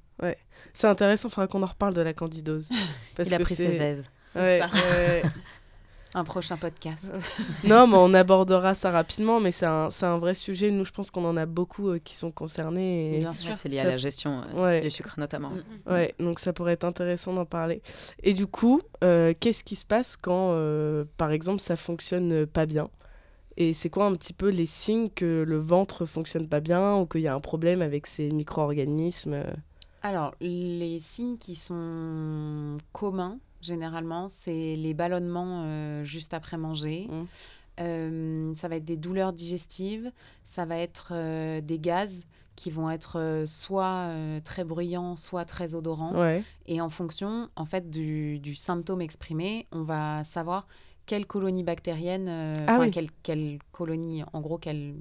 C'est 0.72 0.86
intéressant, 0.86 1.28
il 1.28 1.32
faudra 1.32 1.46
qu'on 1.48 1.62
en 1.62 1.66
reparle 1.66 1.94
de 1.94 2.00
la 2.02 2.12
candidose. 2.12 2.68
Parce 3.16 3.28
Il 3.28 3.34
a 3.34 3.38
que 3.38 3.42
pris 3.42 3.54
ses 3.56 3.80
aises. 3.80 4.08
Ouais, 4.36 4.60
ouais, 4.60 5.22
ouais. 5.22 5.22
Un 6.14 6.24
prochain 6.24 6.56
podcast. 6.56 7.12
non, 7.64 7.86
mais 7.86 7.96
on 7.96 8.12
abordera 8.14 8.74
ça 8.74 8.90
rapidement, 8.90 9.38
mais 9.38 9.52
c'est 9.52 9.66
un, 9.66 9.90
c'est 9.90 10.06
un 10.06 10.18
vrai 10.18 10.34
sujet. 10.34 10.72
Nous, 10.72 10.84
je 10.84 10.90
pense 10.90 11.08
qu'on 11.12 11.24
en 11.24 11.36
a 11.36 11.46
beaucoup 11.46 11.90
euh, 11.90 11.98
qui 12.00 12.16
sont 12.16 12.32
concernés. 12.32 13.14
Et... 13.16 13.18
Bien 13.20 13.30
Ouais, 13.30 13.36
sûr. 13.36 13.54
c'est 13.54 13.68
lié 13.68 13.78
à 13.78 13.84
la 13.84 13.96
gestion 13.96 14.42
euh, 14.56 14.60
Ouais. 14.60 14.80
du 14.80 14.90
sucre 14.90 15.14
notamment. 15.18 15.50
Mm. 15.50 15.92
Ouais, 15.92 16.14
donc 16.18 16.40
ça 16.40 16.52
pourrait 16.52 16.72
être 16.72 16.82
intéressant 16.84 17.32
d'en 17.32 17.44
parler. 17.46 17.80
Et 18.24 18.34
du 18.34 18.48
coup, 18.48 18.80
euh, 19.04 19.34
qu'est-ce 19.38 19.62
qui 19.62 19.76
se 19.76 19.86
passe 19.86 20.16
quand, 20.16 20.50
euh, 20.54 21.04
par 21.16 21.30
exemple, 21.30 21.60
ça 21.60 21.76
fonctionne 21.76 22.44
pas 22.44 22.66
bien? 22.66 22.90
Et 23.56 23.72
c'est 23.72 23.88
quoi 23.90 24.06
un 24.06 24.14
petit 24.16 24.32
peu 24.32 24.48
les 24.48 24.66
signes 24.66 25.10
que 25.10 25.44
le 25.46 25.58
ventre 25.58 26.06
fonctionne 26.06 26.48
pas 26.48 26.60
bien 26.60 26.96
ou 26.96 27.06
qu'il 27.06 27.20
y 27.20 27.28
a 27.28 27.34
un 27.34 27.40
problème 27.40 27.82
avec 27.82 28.08
ces 28.08 28.30
micro-organismes 28.32 29.44
Alors, 30.02 30.34
les 30.40 30.98
signes 31.00 31.36
qui 31.36 31.54
sont 31.54 32.76
communs, 32.92 33.38
généralement, 33.60 34.28
c'est 34.28 34.76
les 34.76 34.94
ballonnements 34.94 35.62
euh, 35.64 36.04
juste 36.04 36.32
après 36.34 36.56
manger. 36.56 37.08
Mm. 37.10 37.24
Euh, 37.80 38.54
ça 38.56 38.68
va 38.68 38.76
être 38.76 38.84
des 38.84 38.96
douleurs 38.96 39.32
digestives, 39.32 40.10
ça 40.44 40.64
va 40.64 40.76
être 40.76 41.12
euh, 41.12 41.60
des 41.60 41.78
gaz 41.78 42.22
qui 42.56 42.70
vont 42.70 42.90
être 42.90 43.44
soit 43.46 44.10
très 44.44 44.64
bruyants, 44.64 45.16
soit 45.16 45.46
très 45.46 45.74
odorants. 45.74 46.14
Ouais, 46.14 46.44
Et 46.66 46.82
en 46.82 46.90
fonction, 46.90 47.48
en 47.56 47.64
fait, 47.64 47.88
du, 47.88 48.38
du 48.38 48.54
symptôme 48.54 49.00
exprimé, 49.00 49.66
on 49.72 49.82
va 49.82 50.24
savoir 50.24 50.66
quelle 51.06 51.24
colonie 51.24 51.62
bactérienne, 51.62 52.28
Ah 52.68 52.76
oui. 52.78 52.90
quelle, 52.90 53.08
quelle 53.22 53.60
colonie, 53.72 54.24
en 54.34 54.42
gros, 54.42 54.58
quelle, 54.58 54.94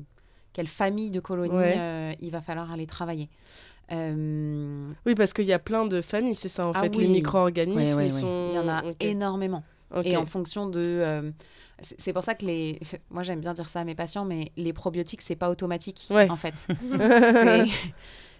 quelle 0.54 0.68
famille 0.68 1.12
de 1.12 1.20
colonies 1.20 1.52
Ouais. 1.52 2.18
il 2.22 2.32
va 2.32 2.40
falloir 2.40 2.72
aller 2.72 2.88
travailler. 2.88 3.30
Euh, 3.92 4.92
oui, 5.06 5.16
parce 5.16 5.34
qu'il 5.34 5.46
y 5.46 5.54
a 5.54 5.60
plein 5.60 5.86
de 5.86 6.02
familles, 6.02 6.36
c'est 6.36 6.50
ça 6.50 6.68
en 6.68 6.72
Ah 6.76 6.82
fait. 6.84 6.96
oui. 6.96 7.04
Les 7.04 7.10
micro-organismes, 7.10 7.78
Ouais, 7.80 7.94
ouais, 7.94 8.06
ils 8.08 8.12
sont. 8.12 8.50
il 8.52 8.56
y 8.56 8.60
en 8.60 8.68
a 8.70 8.84
énormément. 9.00 9.64
Et 10.04 10.16
en 10.18 10.26
fonction 10.28 10.68
de. 10.68 10.80
euh, 10.80 11.32
c'est 11.98 12.14
pour 12.14 12.24
ça 12.24 12.36
que 12.36 12.46
les. 12.46 12.80
Moi, 13.10 13.24
j'aime 13.24 13.40
bien 13.42 13.54
dire 13.54 13.68
ça 13.70 13.80
à 13.80 13.84
mes 13.84 13.96
patients, 13.96 14.26
mais 14.26 14.52
les 14.58 14.74
probiotiques, 14.74 15.22
c'est 15.22 15.36
pas 15.36 15.50
automatique, 15.50 16.06
Ouais. 16.12 16.30
en 16.30 16.36
fait. 16.36 16.54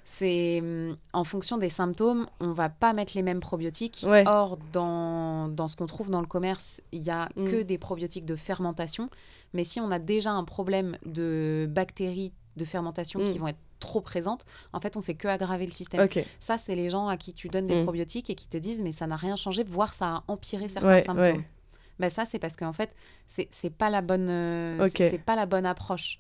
C'est- 0.06 0.60
hum, 0.62 0.96
en 1.14 1.24
fonction 1.24 1.58
des 1.58 1.70
symptômes, 1.70 2.26
on 2.40 2.52
va 2.52 2.70
pas 2.70 2.94
mettre 2.94 3.12
les 3.16 3.22
mêmes 3.22 3.40
probiotiques. 3.42 4.04
Ouais. 4.08 4.24
Or, 4.28 4.58
dans, 4.74 5.48
dans 5.50 5.68
ce 5.68 5.76
qu'on 5.76 5.86
trouve 5.86 6.10
dans 6.10 6.22
le 6.22 6.26
commerce, 6.28 6.82
il 6.92 7.04
y 7.04 7.12
a 7.12 7.30
Mm. 7.36 7.46
que 7.46 7.62
des 7.62 7.78
probiotiques 7.78 8.26
de 8.26 8.36
fermentation. 8.36 9.10
Mais 9.54 9.64
si 9.64 9.80
on 9.80 9.92
a 9.92 10.00
déjà 10.00 10.32
un 10.32 10.44
problème 10.44 10.98
de 11.06 11.68
bactéries 11.70 12.32
de 12.58 12.66
fermentation 12.66 13.20
Mm. 13.20 13.32
qui 13.32 13.38
vont 13.38 13.48
être 13.48 13.60
trop 13.80 14.02
présentes, 14.02 14.46
en 14.74 14.80
fait, 14.82 14.98
on 14.98 15.02
fait 15.02 15.14
que 15.16 15.28
aggraver 15.28 15.66
le 15.66 15.72
système. 15.72 16.02
Ça, 16.40 16.58
c'est 16.58 16.76
les 16.76 16.90
gens 16.90 17.08
à 17.08 17.16
qui 17.18 17.34
tu 17.34 17.48
donnes 17.48 17.68
des 17.68 17.80
Mm. 17.82 17.84
probiotiques 17.84 18.30
et 18.30 18.36
qui 18.36 18.48
te 18.48 18.58
disent 18.58 18.82
mais 18.82 18.92
ça 18.92 19.08
n'a 19.08 19.16
rien 19.16 19.36
changé, 19.36 19.64
voire 19.64 19.94
ça 19.94 20.08
a 20.16 20.24
empiré 20.28 20.68
certains 20.70 20.88
Ouais, 20.90 21.02
symptômes. 21.02 21.38
ouais. 21.38 21.48
Ben 22.00 22.10
ça, 22.10 22.24
c'est 22.26 22.40
parce 22.40 22.56
qu'en 22.56 22.74
fait, 22.74 22.96
c'est 23.28 23.70
pas 23.70 23.90
la 23.90 24.02
bonne, 24.02 24.30
euh, 24.30 24.90
c'est 24.96 25.18
pas 25.24 25.36
la 25.36 25.46
bonne 25.46 25.66
approche. 25.66 26.20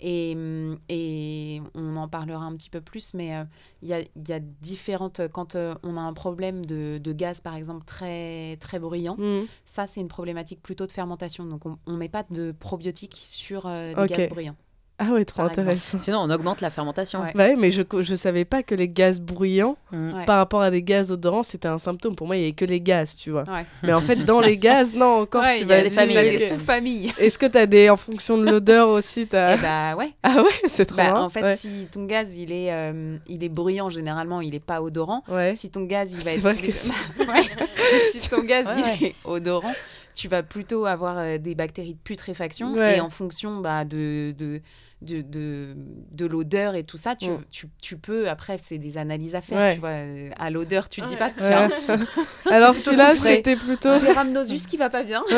Et, 0.00 0.32
hum, 0.34 0.76
et 0.88 1.62
on 1.74 1.96
en 1.96 2.08
parlera 2.08 2.44
un 2.44 2.54
petit 2.56 2.68
peu 2.68 2.80
plus, 2.80 3.14
mais 3.14 3.36
euh, 3.36 3.44
il 3.80 3.88
y, 3.88 4.28
y 4.28 4.32
a 4.32 4.40
différentes. 4.40 5.20
Quand 5.28 5.54
euh, 5.54 5.74
on 5.84 5.96
a 5.96 6.00
un 6.00 6.12
problème 6.12 6.66
de, 6.66 6.98
de 6.98 7.12
gaz, 7.12 7.40
par 7.40 7.54
exemple, 7.54 7.84
très, 7.86 8.56
très 8.56 8.80
bruyant, 8.80 9.16
ça, 9.64 9.86
c'est 9.86 10.00
une 10.00 10.08
problématique 10.08 10.60
plutôt 10.62 10.86
de 10.86 10.92
fermentation. 10.92 11.44
Donc, 11.44 11.64
on 11.64 11.78
ne 11.86 11.96
met 11.96 12.08
pas 12.08 12.24
de 12.28 12.52
probiotiques 12.52 13.24
sur 13.28 13.66
euh, 13.66 13.94
des 13.94 14.08
gaz 14.08 14.28
bruyants. 14.28 14.56
Ah 15.00 15.06
ouais, 15.12 15.24
trop 15.24 15.42
intéressant. 15.42 15.98
Sinon, 15.98 16.18
on 16.20 16.30
augmente 16.30 16.60
la 16.60 16.70
fermentation. 16.70 17.20
Ouais. 17.20 17.32
Bah 17.34 17.46
oui, 17.48 17.56
mais 17.58 17.72
je, 17.72 17.82
je 18.00 18.14
savais 18.14 18.44
pas 18.44 18.62
que 18.62 18.76
les 18.76 18.88
gaz 18.88 19.18
bruyants, 19.20 19.76
Mm. 19.90 20.12
Ouais. 20.14 20.24
par 20.24 20.38
rapport 20.38 20.60
à 20.60 20.70
des 20.70 20.82
gaz 20.82 21.10
odorants, 21.12 21.42
c'était 21.44 21.68
un 21.68 21.78
symptôme. 21.78 22.14
Pour 22.16 22.26
moi, 22.26 22.36
il 22.36 22.40
y 22.40 22.44
avait 22.44 22.52
que 22.52 22.64
les 22.64 22.80
gaz, 22.80 23.14
tu 23.16 23.30
vois. 23.30 23.42
Ouais. 23.42 23.64
Mais 23.82 23.92
en 23.92 24.00
fait, 24.00 24.16
dans 24.24 24.40
les 24.40 24.56
gaz, 24.58 24.94
non, 24.94 25.20
encore, 25.22 25.42
Ouais, 25.42 25.54
tu 25.58 25.60
il 25.62 25.62
y 25.62 25.68
vas 25.68 25.74
a 25.76 25.82
des 25.82 25.90
dire 25.90 25.98
familles, 26.00 26.16
il 26.16 26.32
y 26.32 26.36
a 26.36 26.38
des 26.38 26.46
sous-familles. 26.46 27.12
Est-ce 27.18 27.38
que 27.38 27.46
tu 27.46 27.58
as 27.58 27.66
des, 27.66 27.90
en 27.90 27.96
fonction 27.96 28.38
de 28.38 28.44
l'odeur 28.48 28.88
aussi, 28.88 29.26
t'as... 29.26 29.54
Eh 29.56 29.58
bah 29.60 29.96
ouais. 29.96 30.12
Ah 30.22 30.42
ouais, 30.42 30.68
c'est 30.68 30.86
trop 30.86 30.96
Bah, 30.96 31.10
marrant. 31.12 31.24
en 31.26 31.28
fait, 31.30 31.42
ouais. 31.42 31.56
si 31.56 31.86
ton 31.92 32.04
gaz 32.06 32.36
il 32.38 32.50
est, 32.52 32.72
euh, 32.72 33.16
il 33.28 33.42
est 33.44 33.48
bruyant, 33.48 33.88
généralement, 33.90 34.40
il 34.40 34.52
n'est 34.52 34.60
pas 34.60 34.80
odorant. 34.82 35.22
Ouais. 35.28 35.54
Si 35.56 35.70
ton 35.70 35.84
gaz 35.84 36.12
il 36.12 36.16
va 36.18 36.22
C'est 36.22 36.34
être 36.36 36.40
vrai 36.40 36.54
que 36.56 36.72
si 38.12 38.28
ton 38.28 38.42
gaz 38.42 38.66
Ouais, 38.66 38.96
il 39.00 39.06
est 39.06 39.14
odorant, 39.24 39.72
tu 40.14 40.28
vas 40.28 40.42
plutôt 40.42 40.86
avoir 40.86 41.18
euh, 41.18 41.38
des 41.38 41.54
bactéries 41.54 41.94
de 41.94 41.98
putréfaction 41.98 42.74
Ouais. 42.74 42.96
et 42.96 43.00
en 43.00 43.10
fonction 43.10 43.60
bah, 43.60 43.84
de, 43.84 44.34
de, 44.38 44.60
de, 45.02 45.22
de, 45.22 45.74
de 46.12 46.26
l'odeur 46.26 46.74
et 46.76 46.84
tout 46.84 46.96
ça, 46.96 47.14
tu, 47.16 47.30
Mm. 47.30 47.44
tu, 47.50 47.66
tu 47.82 47.96
peux, 47.98 48.28
après, 48.28 48.58
c'est 48.58 48.78
des 48.78 48.96
analyses 48.96 49.34
à 49.34 49.40
faire, 49.42 49.58
Ouais. 49.58 49.74
tu 49.74 49.80
vois, 49.80 49.90
euh, 49.90 50.30
à 50.38 50.50
l'odeur, 50.50 50.88
tu 50.88 51.02
te 51.02 51.06
dis 51.06 51.14
Ouais. 51.14 51.18
pas, 51.18 51.30
tiens, 51.30 51.68
Ouais. 51.68 51.96
Alors 52.50 52.76
celui-là, 52.76 53.14
c'était 53.16 53.56
plutôt... 53.56 53.98
j'ai 53.98 54.12
rhamnosus 54.12 54.66
qui 54.66 54.76
va 54.76 54.88
pas 54.90 55.02
bien. 55.02 55.22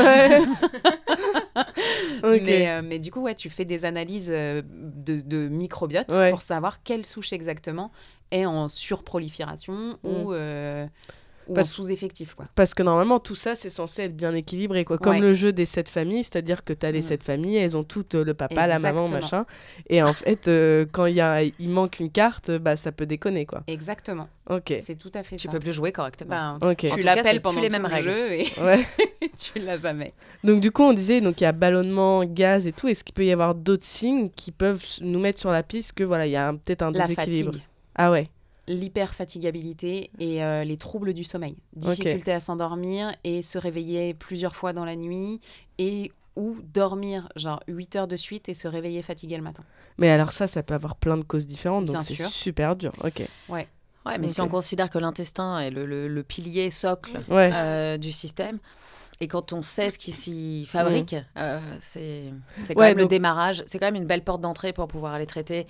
Mais, 2.23 2.69
euh, 2.69 2.83
mais 2.85 2.99
du 2.99 3.11
coup, 3.11 3.23
ouais, 3.23 3.35
tu 3.35 3.51
fais 3.51 3.65
des 3.65 3.85
analyses 3.85 4.29
de, 4.29 4.63
de 4.65 5.49
microbiote 5.49 6.11
Ouais. 6.13 6.31
pour 6.31 6.43
savoir 6.43 6.83
quelle 6.83 7.07
souche 7.07 7.33
exactement 7.33 7.91
est 8.31 8.45
en 8.47 8.69
surprolifération 8.69 9.99
ou, 10.05 10.33
euh, 10.33 10.87
ou. 11.49 11.55
Parce- 11.55 11.71
en 11.71 11.75
sous-effectif. 11.83 12.35
Quoi. 12.35 12.47
Parce 12.55 12.75
que 12.75 12.83
normalement, 12.83 13.19
tout 13.19 13.35
ça, 13.35 13.55
c'est 13.55 13.71
censé 13.71 14.03
être 14.03 14.17
bien 14.17 14.35
équilibré, 14.35 14.85
quoi. 14.85 14.99
Comme 14.99 15.17
Ouais. 15.17 15.21
le 15.21 15.35
jeu 15.35 15.53
des 15.53 15.67
sept 15.67 15.89
familles, 15.89 16.25
c'est-à-dire 16.25 16.65
que 16.65 16.73
tu 16.73 16.85
as 16.87 16.91
les 16.93 17.01
Mm. 17.01 17.03
sept 17.03 17.23
familles, 17.25 17.57
elles 17.57 17.77
ont 17.77 17.85
toutes 17.85 18.15
euh, 18.15 18.25
le 18.25 18.35
papa, 18.35 18.67
la 18.67 18.79
maman, 18.79 19.09
machin. 19.09 19.47
Et 19.89 20.03
en 20.03 20.13
fait, 20.13 20.49
euh, 20.49 20.87
quand 20.91 21.07
il 21.07 21.15
y 21.17 21.21
a, 21.21 21.43
il 21.43 21.69
manque 21.71 22.01
une 22.01 22.11
carte, 22.11 22.51
bah 22.51 22.77
ça 22.77 22.93
peut 22.93 23.07
déconner, 23.07 23.47
quoi. 23.47 23.63
Exactement, 23.67 24.29
Ok. 24.51 24.75
c'est 24.81 24.97
tout 24.99 25.11
à 25.15 25.23
fait 25.23 25.37
Tu 25.37 25.47
ça. 25.47 25.53
peux 25.53 25.59
plus 25.61 25.73
jouer 25.73 25.93
correctement. 25.93 26.59
En 26.63 26.75
tu 26.75 26.87
l'appelles 27.01 27.37
plus 27.37 27.41
pendant 27.41 27.61
les 27.61 27.69
mêmes 27.71 27.83
le 27.83 27.89
règles. 27.89 28.09
jeu 28.11 28.33
et 28.33 28.47
Ouais. 28.61 28.87
tu 29.37 29.59
l'as 29.59 29.77
jamais. 29.77 30.13
Donc 30.45 30.61
du 30.61 30.71
coup, 30.71 30.83
on 30.83 30.93
disait, 30.93 31.21
donc 31.21 31.41
il 31.41 31.45
y 31.45 31.47
a 31.47 31.53
ballonnement, 31.53 32.25
gaz 32.25 32.67
et 32.67 32.73
tout. 32.73 32.89
Est-ce 32.89 33.03
qu'il 33.05 33.15
peut 33.15 33.25
y 33.25 33.33
avoir 33.33 33.55
d'autres 33.55 33.85
signes 33.85 34.31
qui 34.31 34.53
peuvent 34.53 34.85
nous 35.01 35.19
mettre 35.19 35.39
sur 35.41 35.51
la 35.51 35.63
piste 35.63 35.93
que 35.95 36.05
voilà, 36.05 36.27
il 36.27 36.31
y 36.33 36.37
a 36.37 36.49
un- 36.49 36.57
peut-être 36.57 36.83
un 36.83 36.91
La 36.93 37.07
déséquilibre? 37.07 37.53
fatigue, 37.53 37.67
Ah 37.95 38.11
ouais. 38.11 38.29
L'hyperfatigabilité 38.69 40.11
et 40.19 40.43
euh, 40.43 40.65
les 40.65 40.77
troubles 40.77 41.15
du 41.15 41.25
sommeil. 41.25 41.57
Difficulté 41.75 42.33
à 42.33 42.41
s'endormir 42.41 43.13
et 43.25 43.43
se 43.43 43.59
réveiller 43.59 44.15
plusieurs 44.15 44.57
fois 44.57 44.73
dans 44.73 44.85
la 44.85 44.97
nuit 44.97 45.41
et 45.79 46.13
ou 46.37 46.57
dormir 46.75 47.29
genre 47.37 47.61
8 47.67 47.97
heures 47.97 48.07
de 48.09 48.17
suite 48.17 48.49
et 48.49 48.55
se 48.55 48.69
réveiller 48.69 49.01
fatigué 49.03 49.37
le 49.37 49.43
matin. 49.43 49.63
Mais 49.99 50.11
alors 50.11 50.33
ça, 50.33 50.47
ça 50.47 50.63
peut 50.63 50.75
avoir 50.75 50.97
plein 50.97 51.17
de 51.17 51.25
causes 51.25 51.47
différentes, 51.47 51.87
donc 51.87 52.03
c'est 52.03 52.23
super 52.27 52.77
dur. 52.77 52.93
Ok. 53.03 53.23
Ouais, 53.49 54.19
mais 54.21 54.29
si 54.29 54.41
on 54.41 54.49
considère 54.49 54.89
que 54.89 54.99
l'intestin 54.99 55.59
est 55.59 55.71
le, 55.71 55.85
le- 55.85 56.07
le 56.07 56.23
pilier 56.23 56.71
socle 56.71 57.19
Ouais. 57.29 57.51
euh, 57.53 57.97
du 57.99 58.13
système, 58.13 58.59
et 59.19 59.27
quand 59.27 59.53
on 59.53 59.63
sait 59.63 59.91
ce 59.91 59.99
qui 59.99 60.13
s'y 60.13 60.65
fabrique, 60.67 61.17
euh, 61.39 61.59
c'est 61.81 62.33
c'est 62.63 62.75
quand 62.75 62.83
Ouais, 62.83 62.89
même 62.91 62.99
le 62.99 63.07
démarrage. 63.09 63.65
C'est 63.67 63.81
quand 63.81 63.87
même 63.87 63.97
une 63.97 64.07
belle 64.07 64.23
porte 64.23 64.41
d'entrée 64.43 64.73
pour 64.73 64.87
pouvoir 64.87 65.15
aller 65.15 65.27
traiter 65.27 65.67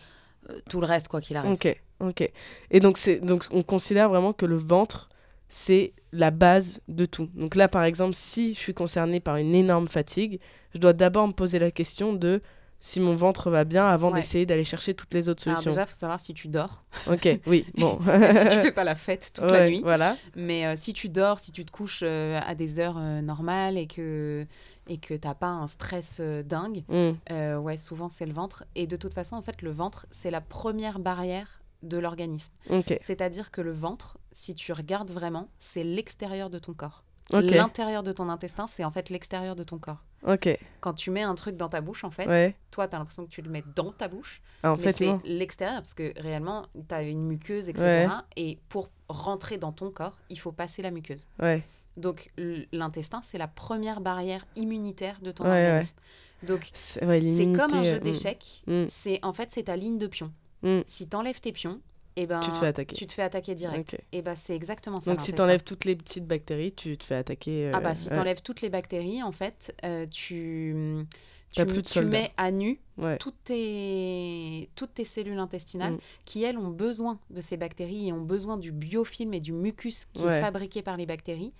euh, 0.50 0.58
tout 0.68 0.80
le 0.82 0.86
reste, 0.86 1.08
quoi 1.08 1.22
qu'il 1.22 1.36
arrive. 1.38 1.52
Ok. 1.52 1.80
Ok. 2.00 2.30
Et 2.70 2.80
donc 2.80 2.98
c'est 2.98 3.16
donc 3.20 3.46
on 3.50 3.62
considère 3.62 4.08
vraiment 4.08 4.32
que 4.32 4.46
le 4.46 4.56
ventre 4.56 5.08
c'est 5.48 5.92
la 6.12 6.30
base 6.32 6.80
de 6.88 7.06
tout. 7.06 7.28
Donc 7.34 7.54
là, 7.54 7.68
par 7.68 7.84
exemple, 7.84 8.14
si 8.14 8.52
je 8.54 8.58
suis 8.58 8.74
concernée 8.74 9.20
par 9.20 9.36
une 9.36 9.54
énorme 9.54 9.86
fatigue, 9.86 10.40
je 10.74 10.80
dois 10.80 10.92
d'abord 10.92 11.28
me 11.28 11.32
poser 11.32 11.58
la 11.60 11.70
question 11.70 12.12
de 12.12 12.40
si 12.80 13.00
mon 13.00 13.14
ventre 13.14 13.48
va 13.50 13.64
bien 13.64 13.86
avant 13.86 14.08
Ouais. 14.10 14.16
d'essayer 14.16 14.44
d'aller 14.44 14.64
chercher 14.64 14.92
toutes 14.94 15.14
les 15.14 15.28
autres 15.28 15.46
Alors 15.46 15.58
solutions. 15.62 15.70
déjà, 15.70 15.82
il 15.82 15.88
faut 15.88 15.94
savoir 15.94 16.20
si 16.20 16.34
tu 16.34 16.48
dors, 16.48 16.82
Ok, 17.10 17.28
oui, 17.46 17.64
bon. 17.78 17.98
si 18.02 18.48
tu 18.48 18.56
fais 18.56 18.72
pas 18.74 18.84
la 18.84 18.94
fête 18.96 19.30
toute 19.34 19.44
la 19.50 19.68
nuit. 19.68 19.80
Voilà. 19.84 20.16
Mais 20.34 20.66
euh, 20.66 20.74
si 20.76 20.92
tu 20.92 21.08
dors, 21.08 21.38
si 21.40 21.52
tu 21.52 21.64
te 21.64 21.70
couches 21.70 22.00
euh, 22.02 22.40
à 22.44 22.54
des 22.56 22.78
heures 22.80 22.98
euh, 22.98 23.20
normales 23.22 23.78
et 23.78 23.86
que 23.86 24.46
et 24.88 24.98
que 24.98 25.14
t'as 25.14 25.34
pas 25.34 25.48
un 25.48 25.66
stress 25.68 26.20
dingue, 26.20 26.82
Mm. 26.88 27.12
euh, 27.30 27.56
ouais, 27.56 27.76
souvent 27.76 28.08
c'est 28.08 28.26
le 28.26 28.32
ventre. 28.32 28.64
Et 28.74 28.86
de 28.86 28.96
toute 28.96 29.14
façon, 29.14 29.36
en 29.36 29.42
fait, 29.42 29.62
le 29.62 29.70
ventre 29.70 30.06
c'est 30.10 30.30
la 30.30 30.40
première 30.40 30.98
barrière 30.98 31.60
de 31.82 31.98
l'organisme. 31.98 32.52
C'est-à-dire 33.00 33.50
que 33.50 33.60
le 33.60 33.72
ventre, 33.72 34.18
si 34.32 34.54
tu 34.54 34.72
regardes 34.72 35.10
vraiment, 35.10 35.48
c'est 35.58 35.84
l'extérieur 35.84 36.50
de 36.50 36.58
ton 36.58 36.74
corps. 36.74 37.04
Ok. 37.32 37.50
L'intérieur 37.50 38.02
de 38.04 38.12
ton 38.12 38.28
intestin, 38.28 38.66
c'est 38.68 38.84
en 38.84 38.90
fait 38.92 39.10
l'extérieur 39.10 39.56
de 39.56 39.64
ton 39.64 39.78
corps. 39.78 40.04
Ok. 40.26 40.48
Quand 40.80 40.94
tu 40.94 41.10
mets 41.10 41.22
un 41.22 41.34
truc 41.34 41.56
dans 41.56 41.68
ta 41.68 41.80
bouche, 41.80 42.04
en 42.04 42.10
fait, 42.10 42.26
Ouais. 42.28 42.54
toi, 42.70 42.86
tu 42.86 42.94
as 42.94 42.98
l'impression 43.00 43.24
que 43.26 43.30
tu 43.30 43.42
le 43.42 43.50
mets 43.50 43.64
dans 43.74 43.90
ta 43.90 44.06
bouche, 44.06 44.38
Ah, 44.62 44.72
en 44.72 44.76
mais 44.76 44.92
c'est 44.92 45.12
l'extérieur, 45.24 45.78
parce 45.82 45.94
que 45.94 46.12
réellement, 46.20 46.66
tu 46.88 46.94
as 46.94 47.02
une 47.02 47.24
muqueuse, 47.26 47.68
etc. 47.68 47.84
Ouais. 47.84 48.08
Et 48.36 48.58
pour 48.68 48.90
rentrer 49.08 49.58
dans 49.58 49.72
ton 49.72 49.90
corps, 49.90 50.16
il 50.30 50.38
faut 50.38 50.52
passer 50.52 50.82
la 50.82 50.90
muqueuse. 50.92 51.26
Ouais. 51.40 51.64
Donc 51.96 52.30
l'intestin, 52.72 53.20
c'est 53.22 53.38
la 53.38 53.48
première 53.48 54.00
barrière 54.00 54.46
immunitaire 54.54 55.18
de 55.20 55.32
ton 55.32 55.46
organisme. 55.46 55.96
Donc 56.42 56.70
C'est 56.74 57.00
comme 57.00 57.72
un 57.74 57.82
jeu 57.82 57.94
euh, 57.96 57.98
d'échecs. 57.98 58.62
mm. 58.66 58.84
C'est 58.88 59.18
en 59.24 59.32
fait 59.32 59.50
c'est 59.50 59.64
ta 59.64 59.76
ligne 59.76 59.96
de 59.98 60.06
pion. 60.06 60.30
Mm. 60.62 60.80
Si 60.86 61.08
t'enlèves 61.08 61.40
tes 61.40 61.52
pions, 61.52 61.80
et 62.18 62.26
ben 62.26 62.40
Tu 62.40 62.50
te 62.50 62.56
fais 62.56 62.66
attaquer. 62.66 62.96
Tu 62.96 63.06
te 63.06 63.12
fais 63.12 63.22
attaquer 63.22 63.54
direct. 63.54 64.00
Et 64.12 64.22
ben 64.22 64.34
c'est 64.34 64.56
exactement 64.56 65.00
ça. 65.00 65.10
Donc 65.10 65.20
si 65.20 65.32
t'enlèves 65.34 65.62
toutes 65.62 65.84
les 65.84 65.94
petites 65.94 66.26
bactéries, 66.26 66.72
tu 66.72 66.96
te 66.96 67.04
fais 67.04 67.16
attaquer. 67.16 67.70
Ah 67.74 67.78
euh, 67.78 67.80
bah 67.80 67.94
si 67.94 68.08
ouais. 68.08 68.16
t'enlèves 68.16 68.40
toutes 68.42 68.62
les 68.62 68.70
bactéries, 68.70 69.22
en 69.22 69.32
fait, 69.32 69.74
euh, 69.84 70.06
tu 70.06 71.06
tu, 71.52 71.64
plus 71.66 71.82
de 71.82 71.88
tu 71.88 72.04
mets 72.04 72.32
à 72.36 72.50
nu 72.50 72.78
Ouais. 72.98 73.18
toutes 73.18 73.36
tes, 73.44 74.68
toutes 74.74 74.94
tes 74.94 75.04
cellules 75.04 75.38
intestinales 75.38 75.94
Mm. 75.94 75.98
qui, 76.24 76.42
elles, 76.42 76.58
ont 76.58 76.68
besoin 76.70 77.18
de 77.30 77.40
ces 77.40 77.56
bactéries 77.58 78.08
et 78.08 78.12
ont 78.12 78.22
besoin 78.22 78.56
du 78.56 78.72
biofilm 78.72 79.32
et 79.34 79.40
du 79.40 79.52
mucus 79.52 80.06
qui 80.12 80.22
Ouais. 80.24 80.38
est 80.38 80.40
fabriqué 80.40 80.82
par 80.82 80.96
les 80.96 81.06
bactéries 81.06 81.52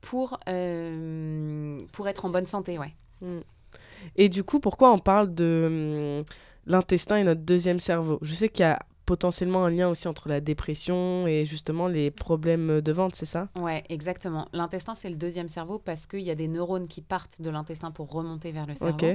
pour, 0.00 0.38
euh, 0.48 1.80
pour 1.92 2.08
être 2.08 2.24
en 2.24 2.30
bonne 2.30 2.46
santé. 2.46 2.78
Ouais. 2.78 2.94
Et 4.16 4.28
du 4.28 4.44
coup, 4.44 4.60
pourquoi 4.60 4.92
on 4.92 4.98
parle 4.98 5.34
de 5.34 6.24
l'intestin 6.66 7.16
et 7.16 7.24
notre 7.24 7.42
deuxième 7.42 7.80
cerveau 7.80 8.18
Je 8.22 8.34
sais 8.34 8.48
qu'il 8.48 8.60
y 8.62 8.68
a 8.68 8.78
potentiellement 9.06 9.66
un 9.66 9.70
lien 9.70 9.90
aussi 9.90 10.08
entre 10.08 10.30
la 10.30 10.40
dépression 10.40 11.26
et 11.26 11.44
justement 11.44 11.88
les 11.88 12.10
problèmes 12.10 12.80
de 12.80 12.90
ventre, 12.92 13.14
c'est 13.18 13.26
ça? 13.26 13.48
Ouais, 13.54 13.84
exactement. 13.90 14.48
L'intestin, 14.54 14.94
c'est 14.94 15.10
le 15.10 15.16
deuxième 15.16 15.50
cerveau 15.50 15.78
parce 15.78 16.06
qu'il 16.06 16.20
y 16.22 16.30
a 16.30 16.34
des 16.34 16.48
neurones 16.48 16.88
qui 16.88 17.02
partent 17.02 17.42
de 17.42 17.50
l'intestin 17.50 17.90
pour 17.90 18.10
remonter 18.10 18.50
vers 18.50 18.66
le 18.66 18.74
cerveau. 18.74 19.06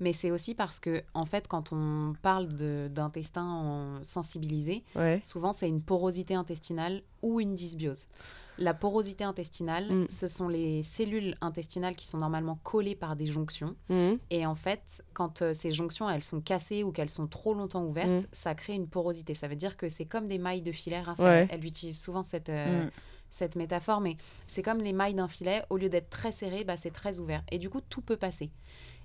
Mais 0.00 0.12
c'est 0.12 0.30
aussi 0.30 0.54
parce 0.54 0.80
que, 0.80 1.02
en 1.14 1.24
fait, 1.24 1.48
quand 1.48 1.72
on 1.72 2.12
parle 2.20 2.48
d'intestin 2.92 3.46
en- 3.46 4.04
sensibilisé, 4.04 4.84
Ouais. 4.94 5.18
souvent 5.24 5.54
c'est 5.54 5.68
une 5.68 5.80
porosité 5.82 6.34
intestinale 6.34 7.00
ou 7.22 7.40
une 7.40 7.54
dysbiose. 7.54 8.04
La 8.58 8.74
porosité 8.74 9.24
intestinale, 9.24 9.86
Mm. 9.90 10.06
ce 10.10 10.26
sont 10.28 10.48
les 10.48 10.82
cellules 10.82 11.36
intestinales 11.40 11.94
qui 11.96 12.06
sont 12.06 12.18
normalement 12.18 12.58
collées 12.64 12.96
par 12.96 13.14
des 13.16 13.26
jonctions. 13.26 13.76
Mhm. 13.88 14.18
Et 14.30 14.44
en 14.46 14.54
fait, 14.56 15.02
quand 15.14 15.42
euh, 15.42 15.52
ces 15.52 15.70
jonctions 15.72 16.10
elles 16.10 16.24
sont 16.24 16.40
cassées 16.40 16.82
ou 16.82 16.90
qu'elles 16.92 17.08
sont 17.08 17.26
trop 17.28 17.54
longtemps 17.54 17.84
ouvertes, 17.84 18.08
Mm. 18.24 18.26
ça 18.32 18.54
crée 18.54 18.74
une 18.74 18.88
porosité. 18.88 19.34
Ça 19.34 19.48
veut 19.48 19.56
dire 19.56 19.76
que 19.76 19.88
c'est 19.88 20.04
comme 20.06 20.26
des 20.28 20.38
mailles 20.38 20.62
de 20.62 20.72
filet. 20.72 21.00
Raphaël, 21.00 21.46
Ouais. 21.46 21.48
elle 21.54 21.64
utilise 21.64 22.00
souvent 22.00 22.22
cette, 22.22 22.48
euh, 22.48 22.86
Mm. 22.86 22.90
cette 23.30 23.56
métaphore, 23.56 24.00
mais 24.00 24.16
c'est 24.46 24.62
comme 24.62 24.78
les 24.78 24.92
mailles 24.92 25.14
d'un 25.14 25.28
filet. 25.28 25.62
Au 25.70 25.76
lieu 25.76 25.88
d'être 25.88 26.10
très 26.10 26.32
serré, 26.32 26.64
bah, 26.64 26.76
c'est 26.76 26.90
très 26.92 27.20
ouvert. 27.20 27.42
Et 27.52 27.58
du 27.58 27.70
coup, 27.70 27.80
tout 27.80 28.00
peut 28.00 28.16
passer. 28.16 28.50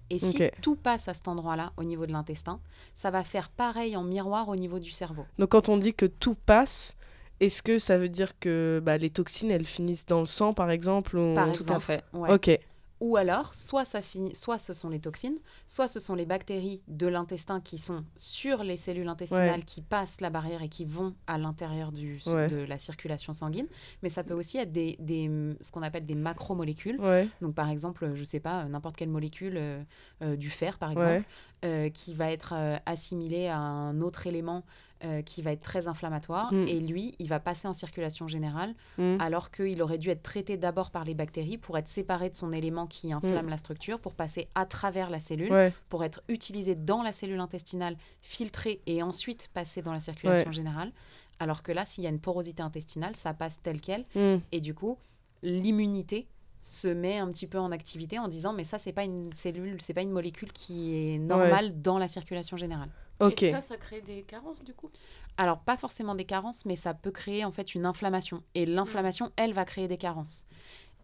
Et 0.10 0.20
si 0.20 0.38
tout 0.62 0.76
passe 0.76 1.08
à 1.08 1.14
cet 1.14 1.28
endroit-là, 1.28 1.72
au 1.78 1.84
niveau 1.84 2.06
de 2.06 2.12
l'intestin, 2.12 2.60
ça 2.94 3.10
va 3.10 3.24
faire 3.24 3.50
pareil 3.50 3.96
en 3.96 4.04
miroir 4.04 4.50
au 4.50 4.56
niveau 4.56 4.78
du 4.80 4.92
cerveau. 4.92 5.26
Donc 5.40 5.50
quand 5.50 5.70
on 5.70 5.78
dit 5.78 5.94
que 5.94 6.06
tout 6.06 6.36
passe, 6.36 6.98
est-ce 7.46 7.62
que 7.64 7.78
ça 7.78 7.98
veut 7.98 8.10
dire 8.10 8.40
que 8.40 8.82
bah, 8.84 8.98
les 8.98 9.10
toxines, 9.10 9.52
elles 9.52 9.66
finissent 9.66 10.06
dans 10.06 10.20
le 10.22 10.26
sang, 10.26 10.54
par 10.54 10.70
exemple 10.72 11.18
ou... 11.18 11.34
Par 11.36 11.52
Tout 11.52 11.66
à 11.70 11.80
fait. 11.80 12.04
Ouais. 12.14 12.32
Ok. 12.34 12.60
Ou 13.00 13.18
alors, 13.18 13.54
soit, 13.54 13.84
ça 13.84 14.02
finit, 14.02 14.34
soit 14.34 14.58
ce 14.58 14.72
sont 14.72 14.88
les 14.88 15.00
toxines, 15.00 15.38
soit 15.68 15.90
ce 15.90 16.00
sont 16.00 16.16
les 16.16 16.26
bactéries 16.26 16.82
de 16.88 17.06
l'intestin 17.06 17.60
qui 17.60 17.78
sont 17.78 18.06
sur 18.16 18.64
les 18.64 18.78
cellules 18.78 19.10
intestinales 19.10 19.66
qui 19.66 19.82
passent 19.82 20.22
la 20.22 20.30
barrière 20.30 20.62
et 20.62 20.70
qui 20.70 20.86
vont 20.86 21.14
à 21.28 21.38
l'intérieur 21.38 21.92
du- 21.92 22.22
Ouais. 22.28 22.48
de 22.48 22.64
la 22.64 22.78
circulation 22.78 23.34
sanguine. 23.34 23.68
Mais 24.04 24.10
ça 24.10 24.24
peut 24.24 24.34
aussi 24.36 24.58
être 24.58 24.72
des, 24.72 24.96
des- 25.00 25.30
ce 25.60 25.70
qu'on 25.74 25.82
appelle 25.82 26.06
des 26.06 26.16
macromolécules. 26.16 26.98
Ouais. 27.02 27.28
Donc, 27.42 27.56
par 27.56 27.70
exemple, 27.70 28.10
je 28.16 28.24
sais 28.24 28.40
pas, 28.40 28.64
n'importe 28.66 28.96
quelle 28.96 29.10
molécule 29.10 29.56
euh, 29.58 29.84
euh, 30.22 30.38
du 30.38 30.50
fer, 30.50 30.78
par 30.78 30.92
Ouais. 30.96 30.96
exemple, 30.96 31.28
euh, 31.66 31.90
qui 31.90 32.14
va 32.14 32.32
être 32.32 32.54
euh, 32.56 32.78
assimilée 32.86 33.48
à 33.48 33.58
un 33.58 34.00
autre 34.00 34.28
élément 34.28 34.64
euh, 35.04 35.22
qui 35.22 35.42
va 35.42 35.52
être 35.52 35.62
très 35.62 35.88
inflammatoire. 35.88 36.54
Mm. 36.54 36.68
Et 36.68 36.80
lui, 36.80 37.14
il 37.20 37.28
va 37.28 37.40
passer 37.40 37.68
en 37.68 37.74
circulation 37.74 38.28
générale, 38.28 38.74
Mm. 38.98 39.18
alors 39.20 39.52
qu'il 39.52 39.82
aurait 39.82 39.98
dû 39.98 40.10
être 40.10 40.24
traité 40.24 40.58
d'abord 40.58 40.92
par 40.92 41.04
les 41.04 41.14
bactéries 41.14 41.58
pour 41.58 41.78
être 41.78 41.88
séparé 41.88 42.30
de 42.30 42.36
son 42.36 42.52
élément 42.54 42.88
qui 42.88 43.12
inflamme 43.14 43.48
Mm. 43.48 43.50
la 43.50 43.58
structure, 43.58 44.00
pour 44.00 44.14
passer 44.16 44.48
à 44.56 44.66
travers 44.66 45.10
la 45.10 45.20
cellule, 45.20 45.52
Ouais. 45.52 45.74
pour 45.90 46.04
être 46.04 46.22
utilisé 46.30 46.76
dans 46.76 47.02
la 47.04 47.12
cellule 47.12 47.40
intestinale, 47.40 47.98
filtré 48.22 48.82
et 48.88 49.04
ensuite 49.04 49.50
passer 49.54 49.82
dans 49.82 49.94
la 49.94 50.00
circulation 50.00 50.48
Ouais. 50.48 50.54
générale. 50.54 50.92
Alors 51.40 51.64
que 51.64 51.72
là, 51.72 51.84
s'il 51.86 52.04
y 52.04 52.08
a 52.08 52.10
une 52.12 52.20
porosité 52.20 52.62
intestinale, 52.64 53.16
ça 53.16 53.34
passe 53.34 53.62
tel 53.62 53.82
quel. 53.82 54.06
Et 54.52 54.62
du 54.62 54.74
coup, 54.74 54.98
l'immunité 55.42 56.28
se 56.64 56.88
met 56.88 57.18
un 57.18 57.28
petit 57.28 57.46
peu 57.46 57.60
en 57.60 57.72
activité 57.72 58.18
en 58.18 58.30
disant 58.30 58.54
mais 58.54 58.64
ça 58.64 58.80
c'est 58.80 58.94
pas 58.94 59.04
une 59.04 59.32
cellule, 59.34 59.82
c'est 59.82 59.94
pas 59.94 60.02
une 60.02 60.12
molécule 60.12 60.52
qui 60.54 60.96
est 60.96 61.20
normale 61.20 61.82
dans 61.82 62.00
la 62.00 62.08
circulation 62.08 62.58
générale. 62.58 62.90
Ok. 63.20 63.44
Et 63.44 63.52
ça, 63.52 63.62
ça 63.62 63.78
crée 63.78 64.02
des 64.02 64.24
carences 64.24 64.64
du 64.64 64.74
coup? 64.74 64.90
Alors 65.38 65.60
pas 65.60 65.78
forcément 65.78 66.16
des 66.16 66.26
carences, 66.26 66.66
mais 66.66 66.76
ça 66.76 66.94
peut 66.94 67.12
créer 67.12 67.44
en 67.46 67.52
fait 67.52 67.76
une 67.76 67.86
inflammation. 67.86 68.44
Et 68.56 68.66
l'inflammation, 68.66 69.32
elle, 69.36 69.54
va 69.54 69.66
créer 69.66 69.88
des 69.88 69.98
carences. 69.98 70.46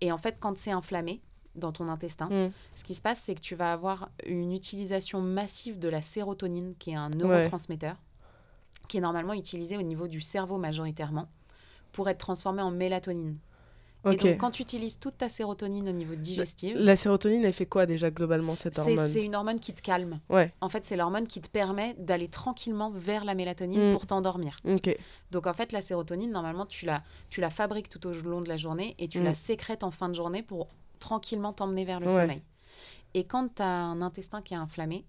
Et 0.01 0.12
en 0.12 0.18
fait, 0.18 0.38
quand 0.39 0.58
c'est 0.58 0.72
inflammé 0.72 1.22
dans 1.56 1.72
ton 1.72 1.89
intestin, 1.89 2.30
Mm. 2.30 2.51
ce 2.75 2.84
qui 2.84 2.94
se 2.94 3.01
passe, 3.01 3.22
c'est 3.25 3.36
que 3.36 3.42
tu 3.42 3.56
vas 3.56 3.74
avoir 3.74 4.10
une 4.25 4.54
utilisation 4.54 5.22
massive 5.22 5.78
de 5.78 5.89
la 5.89 6.01
sérotonine, 6.01 6.74
qui 6.80 6.92
est 6.92 6.96
un 6.96 7.10
neurotransmetteur, 7.10 7.98
qui 8.88 8.98
est 8.98 9.01
normalement 9.01 9.34
utilisé 9.34 9.78
au 9.78 9.82
niveau 9.82 10.08
du 10.08 10.22
cerveau 10.22 10.58
majoritairement, 10.58 11.28
pour 11.92 12.08
être 12.08 12.20
transformé 12.20 12.62
en 12.62 12.72
mélatonine. 12.72 13.38
Et 14.06 14.15
donc, 14.15 14.38
quand 14.38 14.51
tu 14.51 14.62
utilises 14.62 14.98
toute 15.00 15.18
ta 15.18 15.27
sérotonine 15.27 15.89
au 15.89 15.91
niveau 15.91 16.15
digestif, 16.15 16.74
La 16.77 16.96
sérotonine, 16.96 17.44
elle 17.44 17.51
fait 17.53 17.65
quoi 17.65 17.86
déjà 17.86 18.10
globalement 18.12 18.56
cette 18.56 18.79
hormone 18.79 19.10
c'est 19.12 19.24
une 19.24 19.36
hormone 19.36 19.60
qui 19.60 19.74
te 19.74 19.82
calme. 19.82 20.20
Ouais. 20.29 20.53
En 20.62 20.70
fait, 20.70 20.86
c'est 20.86 20.96
l'hormone 20.96 21.27
qui 21.27 21.41
te 21.41 21.50
permet 21.50 21.96
d'aller 22.00 22.29
tranquillement 22.29 22.91
vers 22.91 23.25
la 23.25 23.36
mélatonine 23.36 23.89
Mm. 23.89 23.91
pour 23.94 24.06
t'endormir. 24.08 24.60
Ok. 24.65 24.96
Donc 25.32 25.48
en 25.48 25.53
fait, 25.53 25.72
la 25.74 25.82
sérotonine, 25.82 26.32
normalement, 26.32 26.65
tu 26.65 26.86
la, 26.86 27.03
tu 27.29 27.41
la 27.41 27.50
fabriques 27.50 27.89
tout 27.89 28.08
au 28.08 28.13
long 28.13 28.41
de 28.41 28.48
la 28.50 28.56
journée 28.58 28.96
et 29.00 29.08
tu 29.10 29.20
Mm. 29.20 29.24
la 29.25 29.34
sécrètes 29.34 29.84
en 29.84 29.91
fin 29.91 30.08
de 30.08 30.15
journée 30.15 30.44
pour 30.44 30.68
tranquillement 31.00 31.53
t'emmener 31.53 31.84
vers 31.84 32.00
le 32.00 32.08
Ouais. 32.08 32.15
sommeil. 32.15 32.41
Et 33.13 33.24
quand 33.24 33.56
tu 33.56 33.62
as 33.62 33.68
un 33.68 34.01
intestin 34.01 34.42
qui 34.42 34.54
est 34.54 34.58
inflammé, 34.58 35.04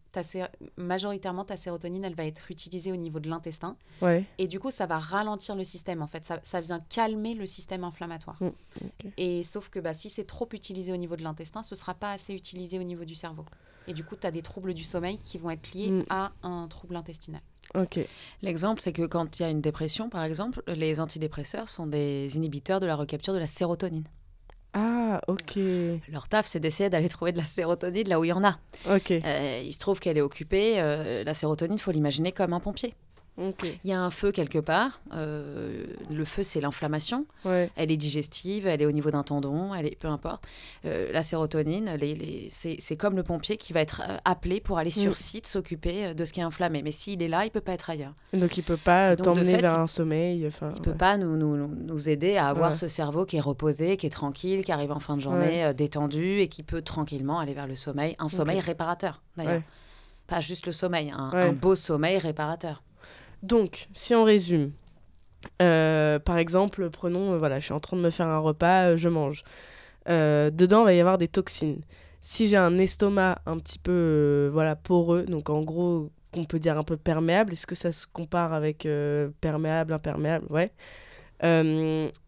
majoritairement, 0.76 1.44
ta 1.44 1.56
sérotonine, 1.56 2.04
elle 2.04 2.14
va 2.14 2.24
être 2.24 2.50
utilisée 2.50 2.92
au 2.92 2.96
niveau 2.96 3.20
de 3.20 3.28
l'intestin. 3.28 3.76
Ouais. 4.02 4.24
Et 4.38 4.46
du 4.48 4.58
coup, 4.58 4.70
ça 4.70 4.86
va 4.86 4.98
ralentir 4.98 5.54
le 5.56 5.64
système. 5.64 6.02
En 6.02 6.06
fait, 6.06 6.24
ça, 6.24 6.40
ça 6.42 6.60
vient 6.60 6.80
calmer 6.88 7.34
le 7.34 7.46
système 7.46 7.84
inflammatoire. 7.84 8.36
Mm, 8.40 8.46
ok. 8.46 9.12
Et 9.16 9.42
sauf 9.42 9.68
que 9.68 9.80
bah, 9.80 9.94
si 9.94 10.08
c'est 10.08 10.24
trop 10.24 10.48
utilisé 10.52 10.92
au 10.92 10.96
niveau 10.96 11.16
de 11.16 11.22
l'intestin, 11.22 11.62
ce 11.62 11.74
sera 11.74 11.94
pas 11.94 12.12
assez 12.12 12.34
utilisé 12.34 12.78
au 12.78 12.82
niveau 12.82 13.04
du 13.04 13.14
cerveau. 13.14 13.44
Et 13.86 13.92
du 13.92 14.04
coup, 14.04 14.16
tu 14.16 14.26
as 14.26 14.30
des 14.30 14.42
troubles 14.42 14.74
du 14.74 14.84
sommeil 14.84 15.18
qui 15.18 15.38
vont 15.38 15.50
être 15.50 15.72
liés 15.74 15.90
Mm. 15.90 16.04
à 16.10 16.32
un 16.42 16.68
trouble 16.68 16.96
intestinal. 16.96 17.40
Ok. 17.74 18.00
L'exemple, 18.42 18.80
c'est 18.80 18.92
que 18.92 19.06
quand 19.06 19.38
il 19.38 19.42
y 19.42 19.44
a 19.44 19.50
une 19.50 19.60
dépression, 19.60 20.08
par 20.10 20.24
exemple, 20.24 20.62
les 20.66 21.00
antidépresseurs 21.00 21.68
sont 21.68 21.86
des 21.86 22.36
inhibiteurs 22.36 22.80
de 22.80 22.86
la 22.86 22.96
recapture 22.96 23.32
de 23.32 23.38
la 23.38 23.46
sérotonine. 23.46 24.04
Ah, 24.72 25.20
ok. 25.26 25.56
Leur 26.08 26.28
taf, 26.28 26.46
c'est 26.46 26.60
d'essayer 26.60 26.90
d'aller 26.90 27.08
trouver 27.08 27.32
de 27.32 27.38
la 27.38 27.44
sérotonine 27.44 28.08
là 28.08 28.20
où 28.20 28.24
il 28.24 28.28
y 28.28 28.32
en 28.32 28.44
a. 28.44 28.58
Ok. 28.88 29.10
Euh, 29.10 29.62
il 29.64 29.72
se 29.72 29.80
trouve 29.80 29.98
qu'elle 29.98 30.16
est 30.16 30.20
occupée. 30.22 30.74
euh, 30.78 31.24
la 31.24 31.34
sérotonine, 31.34 31.74
il 31.76 31.80
faut 31.80 31.90
l'imaginer 31.90 32.30
comme 32.32 32.52
un 32.52 32.60
pompier. 32.60 32.94
Il 33.38 33.78
y 33.84 33.92
a 33.92 34.00
un 34.00 34.10
feu 34.10 34.32
quelque 34.32 34.58
part. 34.58 35.00
euh, 35.14 35.86
le 36.10 36.24
feu, 36.26 36.42
c'est 36.42 36.60
l'inflammation. 36.60 37.24
Ouais. 37.46 37.70
Elle 37.76 37.90
est 37.90 37.96
digestive, 37.96 38.66
elle 38.66 38.82
est 38.82 38.86
au 38.86 38.92
niveau 38.92 39.10
d'un 39.10 39.22
tendon, 39.22 39.74
elle 39.74 39.86
est 39.86 39.96
peu 39.96 40.08
importe. 40.08 40.46
Euh, 40.84 41.10
la 41.12 41.22
sérotonine, 41.22 41.90
les- 41.98 42.14
les- 42.14 42.48
c'est 42.50 42.96
comme 42.96 43.16
le 43.16 43.22
pompier 43.22 43.56
qui 43.56 43.72
va 43.72 43.80
être 43.80 44.02
euh, 44.06 44.18
appelé 44.26 44.60
pour 44.60 44.76
aller 44.78 44.90
sur 44.90 45.12
Mm. 45.12 45.14
site 45.14 45.46
s'occuper 45.46 46.12
de 46.14 46.24
ce 46.26 46.32
qui 46.34 46.40
est 46.40 46.42
inflammé. 46.42 46.82
Mais 46.82 46.92
s'il 46.92 47.22
est 47.22 47.28
là, 47.28 47.44
il 47.46 47.50
peut 47.50 47.60
pas 47.62 47.72
être 47.72 47.88
ailleurs. 47.88 48.12
Donc 48.34 48.58
il 48.58 48.62
peut 48.62 48.76
pas 48.76 49.16
t'emmener 49.16 49.56
vers 49.56 49.78
un 49.78 49.86
sommeil. 49.86 50.46
Enfin. 50.46 50.70
Il 50.76 50.82
peut 50.82 50.90
ouais. 50.90 50.96
pas 50.96 51.16
nous, 51.16 51.36
nous, 51.36 51.56
nous- 51.56 51.74
nous 51.74 52.08
aider 52.10 52.36
à 52.36 52.48
avoir 52.48 52.70
Ouais. 52.70 52.76
ce 52.76 52.88
cerveau 52.88 53.24
qui 53.24 53.36
est 53.38 53.40
reposé, 53.40 53.96
qui 53.96 54.06
est 54.06 54.10
tranquille, 54.10 54.64
qui 54.64 54.72
arrive 54.72 54.92
en 54.92 55.00
fin 55.00 55.16
de 55.16 55.22
journée 55.22 55.64
euh, 55.64 55.72
détendu 55.72 56.40
et 56.40 56.48
qui 56.48 56.62
peut 56.62 56.82
tranquillement 56.82 57.38
aller 57.38 57.54
vers 57.54 57.66
le 57.66 57.74
sommeil. 57.74 58.16
Un 58.18 58.28
sommeil 58.28 58.60
réparateur, 58.60 59.22
d'ailleurs. 59.36 59.62
Pas 60.26 60.40
juste 60.40 60.66
le 60.66 60.72
sommeil, 60.72 61.10
un 61.16 61.52
beau 61.52 61.74
sommeil 61.74 62.18
réparateur. 62.18 62.82
Donc, 63.42 63.88
si 63.92 64.14
on 64.14 64.24
résume, 64.24 64.72
euh, 65.62 66.18
par 66.18 66.38
exemple, 66.38 66.90
prenons, 66.90 67.32
euh, 67.32 67.38
voilà, 67.38 67.58
je 67.58 67.66
suis 67.66 67.74
en 67.74 67.80
train 67.80 67.96
de 67.96 68.02
me 68.02 68.10
faire 68.10 68.28
un 68.28 68.38
repas, 68.38 68.90
euh, 68.90 68.96
je 68.96 69.08
mange. 69.08 69.42
Dedans, 70.06 70.80
il 70.80 70.84
va 70.84 70.94
y 70.94 71.00
avoir 71.00 71.18
des 71.18 71.28
toxines. 71.28 71.82
Si 72.20 72.48
j'ai 72.48 72.56
un 72.56 72.78
estomac 72.78 73.40
un 73.46 73.58
petit 73.58 73.78
peu, 73.78 74.50
voilà, 74.52 74.74
poreux, 74.74 75.22
donc 75.22 75.50
en 75.50 75.62
gros, 75.62 76.10
qu'on 76.32 76.44
peut 76.44 76.58
dire 76.58 76.76
un 76.76 76.82
peu 76.82 76.96
perméable, 76.96 77.52
est-ce 77.52 77.66
que 77.66 77.76
ça 77.76 77.92
se 77.92 78.06
compare 78.06 78.52
avec 78.52 78.88
perméable, 79.40 79.92
imperméable? 79.92 80.46
Ouais. 80.50 80.72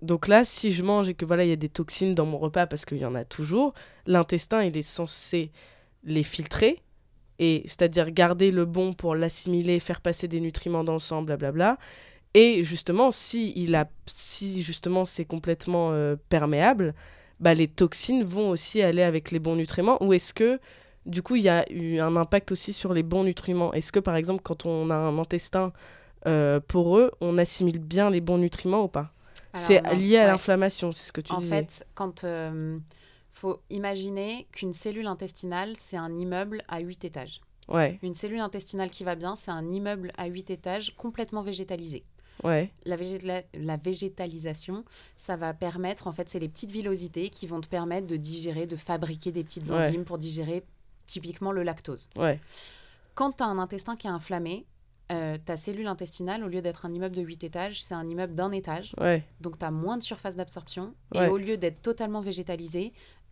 Donc 0.01 0.29
là, 0.29 0.45
si 0.45 0.71
je 0.71 0.85
mange 0.85 1.09
et 1.09 1.15
que 1.15 1.25
voilà, 1.25 1.45
il 1.45 1.51
y 1.51 1.53
a 1.53 1.57
des 1.57 1.69
toxines 1.69 2.15
dans 2.15 2.25
mon 2.25 2.39
repas 2.39 2.67
parce 2.67 2.85
qu'il 2.85 2.99
y 2.99 3.05
en 3.05 3.17
a 3.17 3.25
toujours, 3.25 3.75
l'intestin, 4.07 4.63
il 4.63 4.77
est 4.77 4.83
censé 4.83 5.51
les 6.05 6.23
filtrer 6.23 6.79
et 7.45 7.63
c'est-à-dire 7.67 8.09
garder 8.13 8.53
le 8.53 8.65
bon 8.67 8.93
pour 8.93 9.17
l'assimiler, 9.17 9.81
faire 9.81 10.01
passer 10.01 10.29
des 10.29 10.39
nutriments 10.39 10.85
dans 10.85 10.93
le 10.93 11.01
sang, 11.01 11.23
blablabla. 11.23 11.77
Et 12.35 12.63
justement, 12.63 13.11
si 13.11 13.53
il 13.57 13.75
a, 13.75 13.87
si 14.07 14.63
justement 14.63 15.05
c'est 15.05 15.25
complètement 15.25 15.91
euh, 15.91 16.15
perméable, 16.29 16.95
bah 17.41 17.53
les 17.53 17.67
toxines 17.67 18.23
vont 18.23 18.51
aussi 18.51 18.81
aller 18.81 19.03
avec 19.03 19.33
les 19.33 19.41
bons 19.41 19.57
nutriments. 19.57 20.01
Ou 20.05 20.13
est-ce 20.13 20.33
que 20.33 20.61
du 21.05 21.21
coup 21.21 21.35
il 21.35 21.43
y 21.43 21.49
a 21.49 21.69
eu 21.73 21.99
un 21.99 22.15
impact 22.15 22.53
aussi 22.53 22.73
sur 22.73 22.95
les 22.95 23.03
bons 23.03 23.25
nutriments? 23.25 23.73
Est-ce 23.73 23.91
que 23.91 23.99
par 24.01 24.15
exemple 24.15 24.43
quand 24.45 24.65
on 24.65 24.89
a 24.91 24.95
un 24.95 25.19
intestin 25.19 25.73
euh, 26.29 26.61
poreux, 26.61 27.11
on 27.21 27.39
assimile 27.39 27.81
bien 27.81 28.09
les 28.09 28.21
bons 28.21 28.39
nutriments 28.39 28.85
ou 28.85 28.89
pas? 28.89 29.13
C'est 29.55 29.83
lié 29.97 30.19
à 30.19 30.21
ouais. 30.21 30.27
l'inflammation, 30.29 30.93
c'est 30.93 31.09
ce 31.09 31.13
que 31.13 31.21
tu 31.21 31.33
En 31.33 31.39
disais. 31.39 31.57
fait, 31.57 31.87
quand 31.95 32.23
euh, 32.25 32.79
faut 33.43 33.61
imaginer 33.71 34.47
qu'une 34.53 34.73
cellule 34.73 35.09
intestinale, 35.09 35.75
c'est 35.77 35.97
un 35.97 36.15
immeuble 36.15 36.63
à 36.69 36.79
8 36.79 37.05
étages. 37.05 37.41
Ouais, 37.67 37.99
Une 38.03 38.15
cellule 38.15 38.39
intestinale 38.39 38.89
qui 38.89 39.03
va 39.03 39.17
bien, 39.17 39.35
c'est 39.35 39.51
un 39.51 39.69
immeuble 39.69 40.13
à 40.17 40.27
8 40.27 40.51
étages 40.51 40.95
complètement 40.97 41.43
végétalisé. 41.43 42.05
ouais, 42.45 42.71
La, 42.87 42.97
végétalisation, 43.77 44.85
ça 45.17 45.35
va 45.37 45.55
permettre, 45.55 46.07
en 46.07 46.13
fait, 46.13 46.29
c'est 46.29 46.39
les 46.39 46.49
petites 46.49 46.71
villosités 46.71 47.31
qui 47.31 47.49
vont 47.49 47.61
te 47.61 47.69
permettre 47.69 48.07
de 48.07 48.17
digérer, 48.17 48.67
de 48.67 48.77
fabriquer 48.77 49.33
des 49.33 49.43
petites 49.43 49.71
Ouais. 49.71 49.87
enzymes 49.89 50.05
pour 50.05 50.19
digérer 50.19 50.63
typiquement 51.07 51.51
le 51.51 51.65
lactose. 51.65 52.11
ouais, 52.17 52.39
Quand 53.17 53.33
tu 53.33 53.43
as 53.43 53.47
un 53.47 53.59
intestin 53.59 53.97
qui 53.97 54.07
est 54.07 54.11
inflammé, 54.11 54.67
euh, 55.11 55.37
ta 55.45 55.57
cellule 55.57 55.89
intestinale, 55.89 56.43
au 56.45 56.49
lieu 56.49 56.63
d'être 56.63 56.87
un 56.87 56.93
immeuble 56.95 57.17
de 57.17 57.23
8 57.23 57.45
étages, 57.45 57.83
c'est 57.83 57.95
un 57.95 58.09
immeuble 58.09 58.35
d'un 58.35 58.51
étage. 58.53 58.93
ouais, 59.01 59.23
Donc, 59.41 59.59
tu 59.59 59.65
as 59.65 59.71
moins 59.71 59.99
de 59.99 60.03
surface 60.03 60.37
d'absorption. 60.37 60.95
Ouais. 61.15 61.27
Et 61.27 61.29
au 61.29 61.37
lieu 61.37 61.57
d'être 61.59 61.83
totalement 61.83 62.21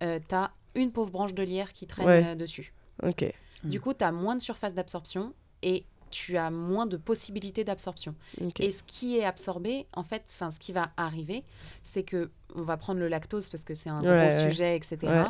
végétalisé, 0.00 0.24
tu 0.28 0.34
as 0.34 0.50
une 0.74 0.92
pauvre 0.92 1.10
branche 1.10 1.34
de 1.34 1.42
lierre 1.42 1.72
qui 1.72 1.86
traîne 1.86 2.06
Ouais. 2.06 2.24
euh, 2.26 2.34
dessus. 2.34 2.72
ok, 3.02 3.32
Du 3.64 3.78
Mm. 3.78 3.80
coup, 3.82 3.94
tu 3.94 4.04
as 4.04 4.12
moins 4.12 4.36
de 4.36 4.40
surface 4.42 4.74
d'absorption 4.74 5.34
et 5.62 5.84
tu 6.10 6.36
as 6.38 6.50
moins 6.50 6.86
de 6.86 6.96
possibilités 6.96 7.62
d'absorption. 7.62 8.14
Et 8.58 8.70
ce 8.72 8.82
qui 8.82 9.18
est 9.18 9.24
absorbé, 9.24 9.86
en 9.94 10.02
fait, 10.02 10.24
enfin, 10.34 10.50
ce 10.50 10.58
qui 10.58 10.72
va 10.72 10.90
arriver, 10.96 11.44
c'est 11.82 12.02
que 12.02 12.30
on 12.56 12.62
va 12.62 12.76
prendre 12.76 12.98
le 13.00 13.06
lactose 13.08 13.48
parce 13.48 13.64
que 13.64 13.74
c'est 13.74 13.90
un 13.90 14.00
Ouais, 14.02 14.06
gros 14.06 14.36
ouais. 14.36 14.42
sujet, 14.50 14.76
etc. 14.76 14.96
Ouais. 15.02 15.24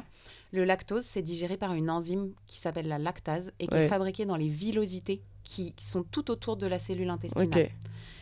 Le 0.52 0.64
lactose, 0.64 1.04
c'est 1.04 1.22
digéré 1.22 1.56
par 1.58 1.74
une 1.74 1.90
enzyme 1.90 2.32
qui 2.46 2.58
s'appelle 2.58 2.88
la 2.88 2.98
lactase 2.98 3.52
et 3.58 3.66
qui 3.66 3.76
est 3.76 3.88
fabriquée 3.88 4.24
dans 4.26 4.36
les 4.36 4.48
villosités 4.48 5.20
qui, 5.44 5.72
qui 5.72 5.84
sont 5.86 6.02
tout 6.02 6.30
autour 6.30 6.56
de 6.56 6.66
la 6.66 6.78
cellule 6.78 7.10
intestinale. 7.10 7.68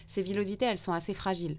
Ces 0.07 0.23
villosités, 0.23 0.65
elles 0.65 0.79
sont 0.79 0.93
assez 0.93 1.15
fragiles. 1.15 1.59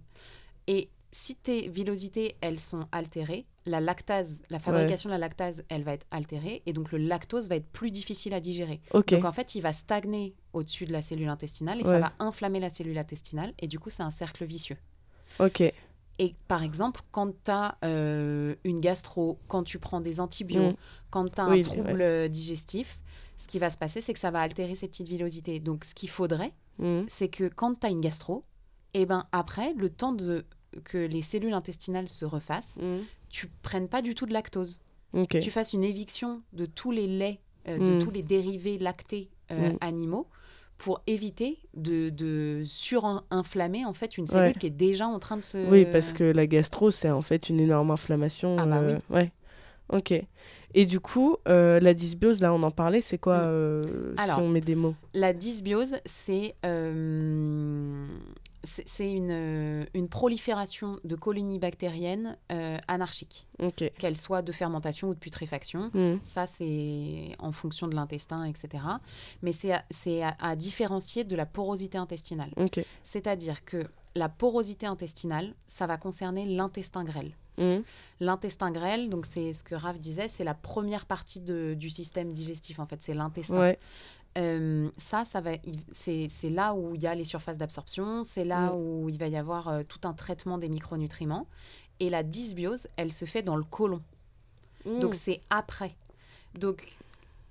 Et 0.68 0.90
si 1.12 1.36
tes 1.36 1.68
villosités, 1.70 2.36
elles 2.42 2.60
sont 2.60 2.82
altérées, 2.92 3.46
la 3.66 3.80
lactase, 3.80 4.42
la 4.50 4.60
fabrication 4.60 5.10
de 5.10 5.14
la 5.14 5.18
lactase, 5.20 5.64
elle 5.70 5.84
va 5.84 5.94
être 5.94 6.06
altérée 6.12 6.62
et 6.66 6.74
donc 6.74 6.92
le 6.92 6.98
lactose 7.00 7.48
va 7.50 7.56
être 7.56 7.68
plus 7.72 7.92
difficile 7.92 8.34
à 8.34 8.40
digérer. 8.40 8.80
Donc 8.94 9.26
en 9.26 9.32
fait, 9.32 9.56
il 9.56 9.62
va 9.62 9.74
stagner 9.74 10.36
au-dessus 10.54 10.86
de 10.86 10.92
la 10.92 11.02
cellule 11.02 11.30
intestinale 11.30 11.80
et 11.82 11.84
ça 11.84 12.00
va 12.00 12.14
inflammer 12.20 12.60
la 12.60 12.70
cellule 12.70 12.98
intestinale 12.98 13.54
et 13.60 13.68
du 13.68 13.80
coup, 13.80 13.90
c'est 13.90 14.04
un 14.04 14.12
cercle 14.12 14.46
vicieux. 14.46 14.78
ok, 15.40 15.62
Et 16.20 16.36
par 16.48 16.64
exemple, 16.64 17.02
quand 17.12 17.32
tu 17.44 17.52
as 17.52 17.78
une 17.84 18.80
gastro, 18.80 19.40
quand 19.48 19.64
tu 19.64 19.80
prends 19.80 20.02
des 20.02 20.20
antibiotiques, 20.20 20.78
Mm. 20.78 20.82
quand 21.12 21.34
tu 21.34 21.42
as 21.42 21.48
Oui, 21.50 21.60
un 21.60 21.62
trouble 21.64 22.02
euh, 22.02 22.28
digestif, 22.28 23.00
ce 23.38 23.48
qui 23.48 23.58
va 23.60 23.70
se 23.70 23.78
passer, 23.78 24.02
c'est 24.02 24.14
que 24.14 24.20
ça 24.20 24.32
va 24.32 24.42
altérer 24.42 24.76
ces 24.76 24.88
petites 24.88 25.08
villosités. 25.08 25.60
Donc 25.60 25.86
ce 25.86 25.96
qu'il 25.96 26.10
faudrait, 26.10 26.54
Mhm. 26.78 27.06
c'est 27.08 27.30
que 27.30 27.48
quand 27.48 27.80
tu 27.80 27.88
as 27.88 27.90
une 27.90 28.02
gastro, 28.02 28.44
et 28.94 29.06
ben 29.06 29.28
après, 29.32 29.74
le 29.76 29.90
temps 29.90 30.12
de 30.14 30.46
que 30.84 30.98
les 30.98 31.22
cellules 31.22 31.54
intestinales 31.54 32.10
se 32.10 32.26
refassent, 32.26 32.74
Mhm. 32.78 33.04
tu 33.30 33.48
prennes 33.62 33.88
pas 33.88 34.02
du 34.02 34.16
tout 34.16 34.26
de 34.26 34.34
lactose. 34.34 34.80
Tu 35.30 35.50
fasses 35.52 35.74
une 35.74 35.84
éviction 35.84 36.42
de 36.54 36.66
tous 36.68 36.92
les 36.92 37.08
laits, 37.08 37.40
euh, 37.68 37.78
Mm. 37.78 37.98
de 38.00 38.04
tous 38.04 38.12
les 38.12 38.22
dérivés 38.24 38.78
lactés 38.78 39.30
euh, 39.52 39.72
Mm. 39.72 39.78
animaux 39.82 40.28
pour 40.78 41.02
éviter 41.08 41.58
de, 41.76 42.10
de 42.10 42.62
surinflammer 42.66 43.84
en 43.86 43.94
fait 43.94 44.18
une 44.18 44.28
cellule 44.28 44.48
Ouais. 44.50 44.54
qui 44.54 44.68
est 44.68 44.70
déjà 44.70 45.08
en 45.08 45.18
train 45.20 45.38
de 45.38 45.42
se... 45.42 45.70
Oui, 45.70 45.86
parce 45.92 46.14
que 46.14 46.24
la 46.24 46.46
gastro, 46.48 46.92
c'est 46.92 47.10
en 47.10 47.22
fait 47.24 47.50
une 47.50 47.60
énorme 47.60 47.90
inflammation. 47.92 48.56
Ah 48.60 48.66
bah 48.68 48.78
euh, 48.78 48.96
oui. 49.10 49.16
Ouais. 49.16 49.32
Ok. 49.92 50.14
Et 50.76 50.86
du 50.86 51.00
coup, 51.00 51.38
euh, 51.48 51.80
la 51.80 51.96
dysbiose, 51.96 52.42
là, 52.42 52.54
on 52.54 52.62
en 52.62 52.70
parlait, 52.70 53.02
c'est 53.02 53.18
quoi 53.18 53.40
Mm. 53.40 53.48
euh, 53.48 54.14
Alors, 54.18 54.36
si 54.36 54.42
on 54.42 54.50
met 54.50 54.62
des 54.62 54.76
mots? 54.76 54.94
La 55.16 55.34
dysbiose, 55.34 55.96
c'est 56.06 56.54
euh, 56.64 58.06
c'est 58.64 59.12
une, 59.12 59.32
euh, 59.32 59.86
une 59.94 60.10
prolifération 60.10 61.00
de 61.04 61.16
colonies 61.16 61.60
bactériennes 61.60 62.38
euh, 62.52 62.78
anarchiques, 62.88 63.48
qu'elles 63.98 64.18
soient 64.18 64.42
de 64.42 64.52
fermentation 64.52 65.10
ou 65.10 65.14
de 65.14 65.20
putréfaction. 65.20 65.92
Mm. 65.94 66.20
Ça, 66.24 66.46
c'est 66.48 67.36
en 67.40 67.52
fonction 67.52 67.88
de 67.88 67.96
l'intestin, 67.96 68.44
etc. 68.46 68.84
Mais 69.42 69.52
c'est 69.52 69.72
à, 69.74 69.84
à- 70.24 70.50
à 70.50 70.56
différencier 70.56 71.24
de 71.24 71.36
la 71.36 71.46
porosité 71.46 71.98
intestinale. 71.98 72.52
C'est-à-dire 73.04 73.64
que 73.66 73.86
la 74.16 74.28
porosité 74.28 74.86
intestinale, 74.88 75.54
ça 75.68 75.86
va 75.88 75.98
concerner 75.98 76.46
l'intestin 76.46 77.04
grêle. 77.04 77.32
Mm. 77.58 77.80
L'intestin 78.22 78.72
grêle, 78.72 79.10
donc 79.10 79.26
c'est 79.26 79.54
ce 79.54 79.64
que 79.64 79.76
Raph 79.76 80.00
disait, 80.00 80.28
c'est 80.28 80.44
la 80.44 80.54
première 80.54 81.06
partie 81.06 81.40
de- 81.42 81.74
du 81.76 81.90
système 81.90 82.32
digestif, 82.32 82.80
en 82.80 82.86
fait, 82.86 83.02
c'est 83.02 83.14
l'intestin. 83.14 83.60
Ouais. 83.60 83.80
Euh, 84.38 84.90
ça, 84.98 85.26
ça 85.26 85.42
va, 85.42 85.52
c'est 85.92 86.28
là 86.50 86.74
où 86.76 86.96
il 86.96 87.02
y 87.02 87.08
a 87.08 87.16
les 87.16 87.26
surfaces 87.26 87.58
d'absorption, 87.58 88.24
c'est 88.24 88.46
là 88.46 88.72
Mm. 88.72 88.76
où 88.78 89.10
il 89.10 89.18
va 89.18 89.28
y 89.28 89.36
avoir 89.38 89.68
euh, 89.68 89.84
tout 89.88 90.08
un 90.08 90.14
traitement 90.14 90.58
des 90.58 90.70
micronutriments. 90.70 91.48
Et 92.00 92.10
la 92.10 92.24
dysbiose, 92.24 92.88
elle 92.96 93.12
se 93.12 93.26
fait 93.26 93.42
dans 93.42 93.56
le 93.58 93.64
côlon. 93.64 94.02
Mm. 94.86 95.00
Donc 95.00 95.16
c'est 95.16 95.42
après. 95.50 95.96
Donc 96.58 96.98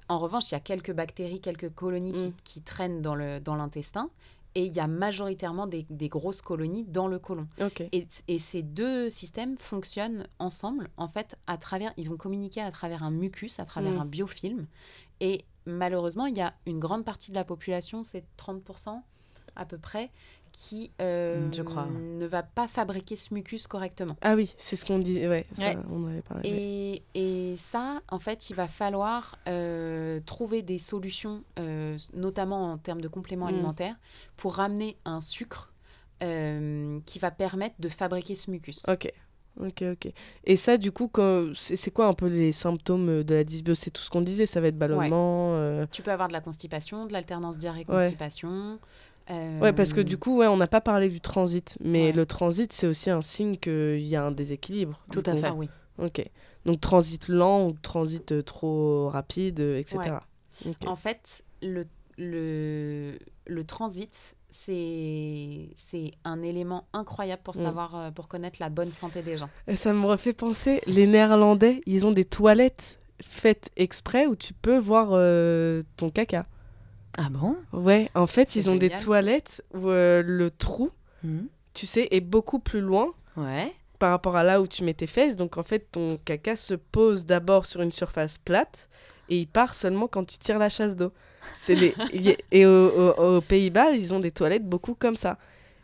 en 0.09 0.19
revanche, 0.19 0.51
il 0.51 0.55
y 0.55 0.57
a 0.57 0.61
quelques 0.61 0.93
bactéries, 0.93 1.41
quelques 1.41 1.75
colonies 1.75 2.13
qui, 2.13 2.29
Mm. 2.29 2.33
qui 2.45 2.61
traînent 2.63 3.03
dans 3.03 3.15
l'intestin. 3.15 4.09
Et 4.55 4.65
il 4.65 4.75
y 4.75 4.81
a 4.81 4.87
majoritairement 4.87 5.67
des, 5.67 5.85
des 5.91 6.09
grosses 6.09 6.41
colonies 6.41 6.83
dans 6.85 7.07
le 7.07 7.19
côlon. 7.19 7.47
Ok. 7.61 7.83
Et, 7.93 8.09
et 8.29 8.39
ces 8.39 8.63
deux 8.63 9.11
systèmes 9.11 9.57
fonctionnent 9.59 10.27
ensemble, 10.39 10.89
en 10.97 11.07
fait, 11.07 11.37
à 11.47 11.59
travers, 11.59 11.93
ils 11.99 12.09
vont 12.09 12.17
communiquer 12.17 12.63
à 12.63 12.71
travers 12.73 13.03
un 13.03 13.11
mucus, 13.11 13.61
à 13.61 13.67
travers 13.67 14.01
un 14.01 14.07
biofilm. 14.07 14.67
Et 15.21 15.45
malheureusement, 15.67 16.27
il 16.27 16.37
y 16.37 16.41
a 16.41 16.55
une 16.67 16.79
grande 16.79 17.05
partie 17.05 17.31
de 17.31 17.37
la 17.37 17.45
population, 17.45 18.03
c'est 18.05 18.25
30% 18.37 19.03
à 19.57 19.65
peu 19.67 19.77
près, 19.79 20.11
qui 20.53 20.93
euh, 21.01 21.51
je 21.53 21.63
crois. 21.63 21.87
ne 21.87 22.25
va 22.27 22.43
pas 22.43 22.69
fabriquer 22.69 23.17
ce 23.17 23.35
mucus 23.35 23.67
correctement. 23.67 24.17
Ah 24.23 24.35
oui, 24.35 24.55
c'est 24.59 24.77
ce 24.77 24.85
qu'on 24.85 24.99
dit. 24.99 25.27
Ouais, 25.27 25.47
ça, 25.53 25.71
Ouais. 25.71 25.77
on 25.91 26.07
avait 26.07 26.23
parlé. 26.23 26.49
Et, 27.15 27.51
et 27.53 27.57
ça, 27.57 28.01
en 28.11 28.19
fait, 28.21 28.51
il 28.51 28.55
va 28.55 28.69
falloir 28.69 29.37
euh, 29.49 30.21
trouver 30.25 30.63
des 30.63 30.79
solutions, 30.79 31.43
euh, 31.59 31.99
notamment 32.15 32.73
en 32.73 32.79
termes 32.79 33.01
de 33.01 33.09
compléments 33.09 33.47
Mm. 33.47 33.55
alimentaires, 33.55 33.97
pour 34.37 34.55
ramener 34.55 34.97
un 35.05 35.21
sucre 35.21 35.73
qui 36.21 37.19
va 37.21 37.31
permettre 37.31 37.77
de 37.79 37.89
fabriquer 37.89 38.35
ce 38.35 38.51
mucus. 38.51 38.83
Ok. 38.89 39.13
Ok, 39.61 39.83
ok. 39.83 40.13
Et 40.45 40.57
ça, 40.57 40.77
du 40.77 40.93
coup, 40.93 41.11
c'est 41.55 41.91
quoi 41.91 42.07
un 42.07 42.13
peu 42.15 42.27
les 42.27 42.53
symptômes 42.53 43.23
de 43.25 43.35
la 43.35 43.43
dysbiose? 43.45 43.79
C'est 43.79 43.91
tout 43.91 44.03
ce 44.03 44.11
qu'on 44.11 44.21
disait, 44.21 44.47
ça 44.47 44.61
va 44.61 44.69
être 44.69 44.79
ballonnement. 44.79 45.55
euh, 45.55 45.85
Tu 45.91 46.03
peux 46.03 46.13
avoir 46.13 46.29
de 46.29 46.33
la 46.33 46.41
constipation, 46.41 47.07
de 47.07 47.13
l'alternance 47.13 47.59
diarrhée-constipation. 47.59 48.79
euh, 49.31 49.61
Ouais, 49.61 49.73
parce 49.73 49.93
que 49.93 50.01
du 50.01 50.17
coup, 50.17 50.39
ouais, 50.39 50.47
on 50.47 50.57
n'a 50.57 50.69
pas 50.69 50.81
parlé 50.81 51.09
du 51.09 51.21
transit, 51.21 51.77
mais 51.83 52.07
Ouais. 52.07 52.13
le 52.13 52.25
transit, 52.25 52.73
c'est 52.73 52.87
aussi 52.87 53.11
un 53.11 53.21
signe 53.23 53.57
qu'il 53.57 54.01
y 54.07 54.15
a 54.17 54.25
un 54.25 54.31
déséquilibre. 54.31 55.05
Tout 55.11 55.23
à 55.27 55.33
coup. 55.33 55.39
fait. 55.39 55.51
Oui. 55.51 55.69
Ok. 55.99 56.25
Donc 56.65 56.81
transit 56.81 57.27
lent 57.29 57.67
ou 57.67 57.73
transit 57.83 58.31
euh, 58.33 58.43
trop 58.43 59.09
rapide, 59.09 59.61
euh, 59.61 59.79
etc. 59.79 60.21
En 60.87 60.97
fait, 60.97 61.43
le, 61.63 61.85
le, 62.17 63.19
le 63.49 63.65
transit, 63.65 64.37
c'est 64.51 66.11
un 66.25 66.43
élément 66.43 66.87
incroyable 66.93 67.43
pour 67.43 67.57
Mm. 67.57 67.63
savoir, 67.63 67.97
euh, 67.97 68.11
pour 68.11 68.29
connaître 68.29 68.59
la 68.61 68.69
bonne 68.69 68.91
santé 68.91 69.23
des 69.23 69.37
gens. 69.37 69.51
Et 69.67 69.77
ça 69.77 69.93
me 69.93 70.07
refait 70.07 70.33
penser, 70.33 70.81
les 70.87 71.07
Néerlandais, 71.07 71.81
ils 71.87 72.07
ont 72.07 72.13
des 72.13 72.25
toilettes 72.25 72.99
faites 73.21 73.71
exprès 73.77 74.27
où 74.27 74.37
tu 74.37 74.55
peux 74.55 74.79
voir 74.79 75.09
euh, 75.13 75.83
ton 75.97 76.11
caca. 76.11 76.47
Ah 77.17 77.29
bon? 77.31 77.57
Ouais, 77.73 78.09
en 78.15 78.27
fait, 78.29 78.55
ils 78.55 78.71
ont 78.71 78.77
des 78.77 78.91
toilettes 78.91 79.65
où 79.75 79.89
euh, 79.89 80.23
le 80.25 80.51
trou, 80.51 80.91
Mhm. 81.25 81.49
tu 81.75 81.87
sais, 81.87 82.07
est 82.13 82.21
beaucoup 82.21 82.61
plus 82.61 82.81
loin 82.81 83.13
Ouais. 83.37 83.73
par 83.99 84.11
rapport 84.11 84.37
à 84.37 84.45
là 84.45 84.61
où 84.61 84.67
tu 84.69 84.85
mets 84.85 84.95
tes 84.95 85.09
fesses. 85.09 85.35
Donc 85.37 85.57
en 85.59 85.65
fait, 85.65 85.91
ton 85.91 86.17
caca 86.25 86.55
se 86.55 86.75
pose 86.75 87.27
d'abord 87.27 87.67
sur 87.67 87.81
une 87.81 87.91
surface 87.93 88.39
plate 88.39 88.89
et 89.29 89.37
il 89.39 89.47
part 89.47 89.75
seulement 89.75 90.09
quand 90.09 90.25
tu 90.25 90.39
tires 90.39 90.59
la 90.59 90.69
chasse 90.69 90.97
d'eau. 90.97 91.13
C'est 91.55 91.75
les... 91.75 91.95
et 92.53 92.67
au- 92.67 92.71
au- 93.17 93.37
aux 93.37 93.41
Pays-Bas, 93.41 93.93
ils 93.93 94.15
ont 94.15 94.21
des 94.21 94.31
toilettes 94.33 94.67
beaucoup 94.69 94.95
comme 94.95 95.17
ça. 95.17 95.39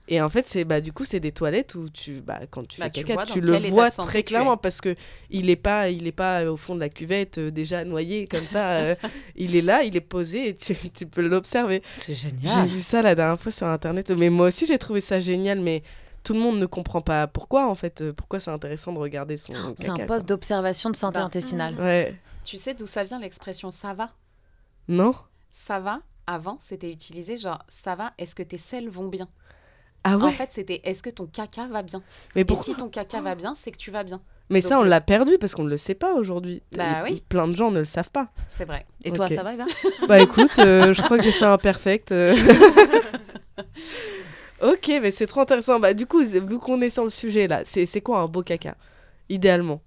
Et 0.07 0.21
en 0.21 0.29
fait, 0.29 0.47
c'est 0.47 0.65
bah 0.65 0.83
du 0.83 0.93
coup, 0.93 1.07
c'est 1.07 1.19
des 1.19 1.33
toilettes 1.33 1.77
où 1.77 1.89
tu 1.89 2.21
bah 2.21 2.41
quand 2.51 2.69
tu 2.69 2.79
Bah, 2.79 2.87
fais 2.93 3.03
tu 3.03 3.05
caca, 3.05 3.25
le 3.41 3.57
vois 3.71 3.91
très 3.91 4.23
clairement 4.23 4.59
parce 4.59 4.83
que 4.83 4.95
il 5.31 5.49
est 5.49 5.57
pas 5.57 5.89
il 5.89 6.07
est 6.07 6.13
pas 6.13 6.41
euh, 6.43 6.53
au 6.53 6.59
fond 6.59 6.75
de 6.75 6.81
la 6.81 6.91
cuvette 6.91 7.39
euh, 7.39 7.51
déjà 7.51 7.87
noyé 7.87 8.27
comme 8.27 8.47
ça, 8.47 8.73
euh, 8.73 8.95
il 9.37 9.57
est 9.57 9.63
là, 9.63 9.83
il 9.83 9.97
est 9.97 10.03
posé 10.03 10.49
et 10.49 10.55
tu, 10.55 10.75
tu 10.91 11.07
peux 11.07 11.27
l'observer. 11.27 11.83
C'est 11.97 12.13
J'ai 12.13 12.29
génial. 12.29 12.67
vu 12.67 12.81
ça 12.81 13.01
la 13.01 13.15
dernière 13.15 13.41
fois 13.41 13.51
sur 13.51 13.67
internet, 13.67 14.11
mais 14.11 14.29
moi 14.29 14.49
aussi 14.49 14.67
j'ai 14.67 14.77
trouvé 14.79 15.01
ça 15.01 15.21
génial, 15.21 15.61
mais 15.61 15.83
tout 16.23 16.35
le 16.35 16.41
monde 16.41 16.59
ne 16.59 16.67
comprend 16.67 17.01
pas 17.01 17.27
pourquoi 17.27 17.67
en 17.67 17.75
fait, 17.75 18.13
pourquoi 18.13 18.41
c'est 18.41 18.51
intéressant 18.51 18.93
de 18.93 18.99
regarder 18.99 19.39
son. 19.39 19.55
C'est 19.79 19.89
un 19.89 19.97
poste 20.07 20.29
d'observation 20.29 20.91
de 20.91 20.97
santé 20.97 21.19
Bah, 21.19 21.25
intestinale. 21.25 21.77
Ouais. 21.81 22.15
Tu 22.45 22.59
sais 22.59 22.75
d'où 22.75 22.87
ça 22.87 23.05
vient 23.05 23.19
l'expression 23.19 23.71
ça 23.71 23.95
va? 23.95 24.11
Non 24.89 25.15
Ça 25.51 25.81
va, 25.81 26.01
avant, 26.27 26.59
c'était 26.61 26.91
utilisé 26.91 27.39
genre 27.39 27.63
ça 27.69 27.95
va, 27.95 28.13
est-ce 28.19 28.35
que 28.35 28.43
tes 28.43 28.59
selles 28.59 28.89
vont 28.89 29.09
bien? 29.09 29.29
Ah 30.05 30.19
ouais? 30.19 30.25
En 30.25 30.33
fait, 30.33 30.53
c'était 30.53 30.83
est-ce 30.85 31.03
que 31.03 31.09
ton 31.09 31.27
caca 31.27 31.67
va 31.67 31.83
bien? 31.83 32.03
Mais 32.35 32.43
Et 32.43 32.45
pourquoi 32.45 32.65
si 32.65 32.75
ton 32.75 32.91
caca 32.91 33.23
va 33.23 33.35
bien, 33.35 33.55
c'est 33.55 33.73
que 33.73 33.79
tu 33.79 33.91
vas 33.91 34.05
bien. 34.05 34.21
Mais 34.51 34.61
ça, 34.61 34.79
on 34.79 34.83
le- 34.83 34.91
l'a 34.91 35.01
perdu 35.01 35.39
parce 35.41 35.55
qu'on 35.55 35.65
ne 35.65 35.71
le 35.71 35.79
sait 35.79 35.95
pas 35.95 36.13
aujourd'hui. 36.13 36.63
Bah 36.77 37.09
Et- 37.09 37.13
oui. 37.13 37.23
Plein 37.31 37.49
de 37.49 37.57
gens 37.57 37.71
ne 37.71 37.79
le 37.79 37.85
savent 37.87 38.11
pas. 38.11 38.29
C'est 38.51 38.67
vrai. 38.67 38.85
Et 39.05 39.13
toi, 39.13 39.31
ça 39.31 39.43
va, 39.43 39.55
Eva? 39.55 39.65
Bah 40.09 40.21
écoute, 40.21 40.59
euh, 40.59 40.93
je 40.93 41.01
crois 41.01 41.17
que 41.17 41.25
j'ai 41.25 41.33
fait 41.33 41.47
un 41.47 41.57
perfect. 41.57 42.13
euh. 42.13 42.37
ok, 44.63 44.91
mais 45.01 45.11
c'est 45.11 45.27
trop 45.27 45.41
intéressant. 45.41 45.81
Bah 45.81 45.95
du 45.95 46.05
coup, 46.07 46.23
vu 46.23 46.59
qu'on 46.59 46.83
est 46.83 46.91
sur 46.91 47.05
le 47.05 47.11
sujet 47.11 47.49
là, 47.49 47.63
c'est 47.65 47.87
c'est 47.87 48.03
quoi 48.03 48.21
un 48.21 48.27
beau 48.27 48.43
caca? 48.43 48.77
Idéalement. 49.31 49.81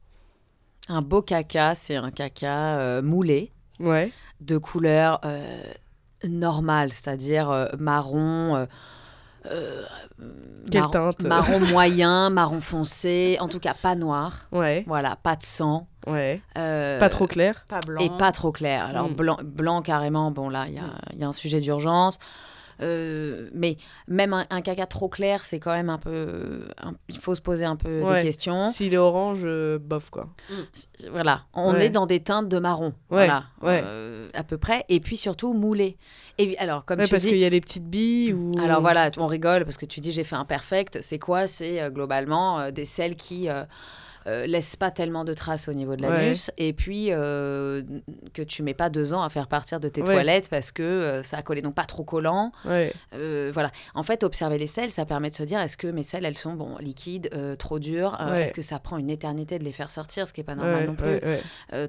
Un 0.89 1.01
beau 1.01 1.21
caca, 1.21 1.75
c'est 1.75 1.95
un 1.95 2.11
caca 2.11 2.77
euh, 2.79 3.01
moulé, 3.01 3.51
Ouais. 3.79 4.11
de 4.41 4.57
couleur 4.57 5.19
euh, 5.25 5.61
normale, 6.27 6.93
c'est-à-dire 6.93 7.49
euh, 7.49 7.67
marron. 7.77 8.55
euh, 8.55 8.65
euh, 9.51 9.83
Quelle 10.71 10.81
marron- 10.81 10.91
teinte? 10.91 11.23
Marron 11.25 11.59
moyen, 11.59 12.29
marron 12.29 12.61
foncé, 12.61 13.37
en 13.39 13.47
tout 13.47 13.59
cas 13.59 13.73
pas 13.73 13.95
noir. 13.95 14.47
Ouais. 14.51 14.83
Voilà, 14.87 15.15
pas 15.17 15.35
de 15.35 15.43
sang. 15.43 15.87
Ouais. 16.05 16.41
euh, 16.57 16.99
Pas 16.99 17.09
trop 17.09 17.27
clair? 17.27 17.65
Pas 17.67 17.81
blanc. 17.81 18.01
Et 18.01 18.09
pas 18.17 18.31
trop 18.31 18.51
clair. 18.53 18.85
Alors, 18.85 19.09
Mm. 19.09 19.13
blanc, 19.15 19.37
blanc 19.43 19.81
carrément, 19.81 20.31
bon 20.31 20.49
là, 20.49 20.65
il 20.67 20.73
y 20.75 20.79
a, 20.79 20.89
il 21.13 21.19
y 21.19 21.23
a 21.23 21.27
un 21.27 21.33
sujet 21.33 21.59
d'urgence. 21.61 22.17
Euh, 22.81 23.49
mais 23.53 23.77
même 24.07 24.33
un, 24.33 24.45
un 24.49 24.61
caca 24.61 24.85
trop 24.85 25.09
clair, 25.09 25.43
c'est 25.45 25.59
quand 25.59 25.73
même 25.73 25.89
un 25.89 25.97
peu. 25.97 26.67
un- 26.81 26.93
il 27.09 27.17
faut 27.17 27.33
se 27.35 27.41
poser 27.41 27.65
un 27.65 27.75
peu 27.75 28.01
Ouais. 28.03 28.19
des 28.21 28.27
questions. 28.27 28.67
S'il 28.67 28.93
est 28.93 28.97
orange, 28.97 29.39
euh, 29.43 29.79
bof 29.79 30.09
quoi. 30.09 30.27
Voilà, 31.11 31.41
on 31.53 31.73
Ouais. 31.73 31.85
est 31.85 31.89
dans 31.89 32.05
des 32.05 32.19
teintes 32.19 32.49
de 32.49 32.59
marron. 32.59 32.87
Ouais, 33.09 33.25
Voilà, 33.27 33.45
euh, 33.63 34.27
à 34.33 34.43
peu 34.43 34.57
près. 34.57 34.85
Et 34.89 34.99
puis 34.99 35.17
surtout 35.17 35.53
moulé. 35.53 35.97
Et 36.37 36.57
alors, 36.59 36.85
comme 36.85 36.99
tu 37.03 37.09
parce 37.09 37.23
dis. 37.23 37.29
qu'il 37.29 37.37
y 37.39 37.45
a 37.45 37.49
les 37.49 37.61
petites 37.61 37.89
billes 37.89 38.33
ou. 38.33 38.51
Alors 38.61 38.81
voilà, 38.81 39.09
on 39.17 39.27
rigole 39.27 39.63
parce 39.63 39.77
que 39.77 39.85
tu 39.85 39.99
dis 39.99 40.11
j'ai 40.11 40.23
fait 40.23 40.35
un 40.35 40.45
perfect. 40.45 40.99
C'est 41.01 41.19
quoi? 41.19 41.47
C'est 41.47 41.89
globalement 41.91 42.69
des 42.71 42.85
selles 42.85 43.15
qui 43.15 43.47
euh, 44.27 44.45
laissent 44.45 44.75
pas 44.75 44.91
tellement 44.91 45.23
de 45.23 45.33
traces 45.33 45.67
au 45.67 45.73
niveau 45.73 45.95
de 45.95 46.01
l'anus 46.01 46.51
et 46.57 46.73
puis 46.73 47.07
euh, 47.11 47.81
que 48.33 48.41
tu 48.41 48.61
mets 48.61 48.73
pas 48.73 48.89
deux 48.89 49.13
ans 49.13 49.21
à 49.23 49.29
faire 49.29 49.47
partir 49.47 49.79
de 49.79 49.87
tes 49.89 50.01
Ouais. 50.01 50.07
toilettes 50.13 50.49
parce 50.49 50.71
que 50.71 50.83
euh, 50.83 51.23
ça 51.23 51.37
a 51.37 51.41
collé. 51.41 51.61
Donc 51.61 51.73
pas 51.75 51.85
trop 51.85 52.03
collant. 52.03 52.51
Ouais. 52.65 52.93
Voilà. 53.51 53.71
En 53.95 54.03
fait, 54.03 54.23
observer 54.23 54.57
les 54.57 54.67
selles, 54.67 54.89
ça 54.91 55.05
permet 55.05 55.29
de 55.29 55.35
se 55.35 55.43
dire 55.43 55.59
est-ce 55.59 55.77
que 55.77 55.87
mes 55.87 56.03
selles 56.03 56.25
elles 56.25 56.37
sont 56.37 56.53
bon 56.53 56.77
liquides, 56.79 57.29
trop 57.57 57.79
dures. 57.79 58.17
Est-ce 58.35 58.53
que 58.53 58.61
ça 58.61 58.79
prend 58.79 58.97
une 58.97 59.09
éternité 59.09 59.59
de 59.59 59.63
les 59.63 59.71
faire 59.71 59.91
sortir, 59.91 60.27
ce 60.27 60.33
qui 60.33 60.41
est 60.41 60.43
pas 60.43 60.55
normal 60.55 60.87
non 60.87 60.95
plus 60.95 61.19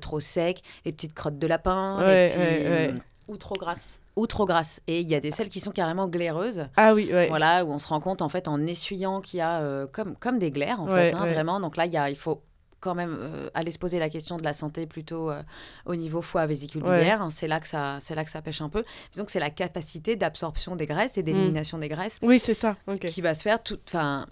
Trop 0.00 0.20
sec, 0.20 0.62
les 0.84 0.92
petites 0.92 1.14
crottes 1.14 1.38
de 1.38 1.46
lapin, 1.46 1.98
les 2.06 2.26
petits-. 2.26 2.98
Ou 3.28 3.36
trop 3.36 3.54
grasse. 3.56 3.97
Ou 4.18 4.26
trop 4.26 4.44
grasses. 4.46 4.80
Et 4.86 5.00
il 5.00 5.08
y 5.10 5.14
a 5.14 5.20
des 5.20 5.30
selles 5.30 5.48
qui 5.48 5.60
sont 5.60 5.70
carrément 5.70 6.08
glaireuses. 6.08 6.66
Ah 6.76 6.92
oui, 6.94 7.08
ouais. 7.12 7.28
Voilà, 7.28 7.64
où 7.64 7.70
on 7.70 7.78
se 7.78 7.86
rend 7.86 8.00
compte 8.00 8.20
en 8.22 8.28
fait 8.28 8.48
en 8.48 8.64
essuyant 8.66 9.20
qu'il 9.20 9.38
y 9.38 9.42
a 9.42 9.60
euh, 9.60 9.86
comme, 9.86 10.16
comme 10.16 10.38
des 10.38 10.50
glaires 10.50 10.80
en 10.80 10.86
Ouais, 10.86 11.10
fait, 11.10 11.14
hein, 11.16 11.22
ouais. 11.24 11.32
vraiment. 11.32 11.60
Donc 11.60 11.76
là, 11.76 11.86
il, 11.86 11.92
y 11.92 11.96
a, 11.96 12.10
il 12.10 12.16
faut 12.16 12.42
quand 12.80 12.94
même 12.94 13.16
euh, 13.20 13.48
aller 13.54 13.70
se 13.72 13.78
poser 13.78 13.98
la 13.98 14.08
question 14.08 14.36
de 14.36 14.44
la 14.44 14.52
santé 14.52 14.86
plutôt 14.86 15.30
euh, 15.30 15.42
au 15.86 15.96
niveau 15.96 16.22
foie 16.22 16.46
vésicule 16.46 16.82
biliaire. 16.82 17.22
hein. 17.22 17.30
C'est 17.30 17.48
là 17.48 17.58
que 17.60 17.66
ça, 17.68 17.98
c'est 18.00 18.14
là 18.14 18.24
que 18.24 18.30
ça 18.30 18.40
pêche 18.42 18.60
un 18.60 18.68
peu. 18.68 18.82
Que 18.82 19.22
c'est 19.30 19.40
la 19.40 19.50
capacité 19.50 20.14
d'absorption 20.16 20.76
des 20.76 20.86
graisses 20.86 21.18
et 21.18 21.22
d'élimination 21.22 21.78
des 21.78 21.88
graisses 21.88 22.18
Oui, 22.22 22.38
c'est 22.38 22.54
ça. 22.54 22.76
Qui 23.08 23.20
va 23.20 23.34
se 23.34 23.42
faire 23.42 23.62
tout, 23.62 23.78
enfin 23.88 24.26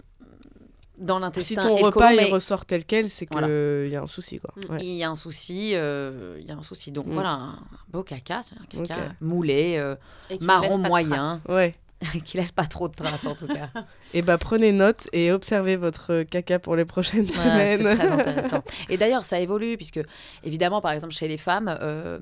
dans 0.97 1.17
Si 1.17 1.21
l'intestin 1.21 1.61
ton 1.61 1.77
et 1.77 1.81
le 1.81 1.85
repas 1.87 2.11
il 2.13 2.17
mais 2.17 2.25
ressort 2.31 2.65
tel 2.65 2.83
quel, 2.85 3.09
c'est 3.09 3.25
qu'il 3.27 3.37
Voilà. 3.37 3.87
y 3.87 3.95
a 3.95 4.01
un 4.01 4.07
souci 4.07 4.39
quoi. 4.39 4.53
Mm. 4.55 4.71
Ouais. 4.73 4.77
il 4.81 4.95
y 4.95 5.03
a 5.03 5.09
un 5.09 5.15
souci. 5.15 5.71
euh, 5.75 6.37
Il 6.39 6.45
y 6.47 6.51
a 6.51 6.55
un 6.55 6.63
souci. 6.63 6.91
Donc 6.91 7.07
Mm. 7.07 7.13
voilà, 7.13 7.29
un 7.31 7.59
beau 7.89 8.03
caca, 8.03 8.41
c'est 8.41 8.55
un 8.55 8.65
caca 8.83 9.09
moulé, 9.21 9.75
euh, 9.77 9.95
marron 10.41 10.77
moyen, 10.79 11.39
Ouais. 11.47 11.75
qui 12.25 12.37
laisse 12.37 12.51
pas 12.51 12.65
trop 12.65 12.87
de 12.87 12.93
traces 12.95 13.25
en 13.25 13.35
tout 13.35 13.47
cas. 13.47 13.69
Et 14.13 14.21
bah 14.21 14.37
prenez 14.37 14.71
note 14.71 15.07
et 15.13 15.31
observez 15.31 15.75
votre 15.75 16.23
caca 16.23 16.59
pour 16.59 16.75
les 16.75 16.85
prochaines 16.85 17.25
Ouais, 17.25 17.31
semaines. 17.31 17.77
c'est 17.89 17.95
très 17.97 18.07
intéressant. 18.07 18.63
Et 18.89 18.97
d'ailleurs, 18.97 19.23
ça 19.23 19.39
évolue 19.39 19.75
puisque 19.77 19.99
évidemment, 20.43 20.79
par 20.79 20.91
exemple, 20.93 21.13
chez 21.13 21.27
les 21.27 21.37
femmes, 21.37 21.75
euh, 21.81 22.19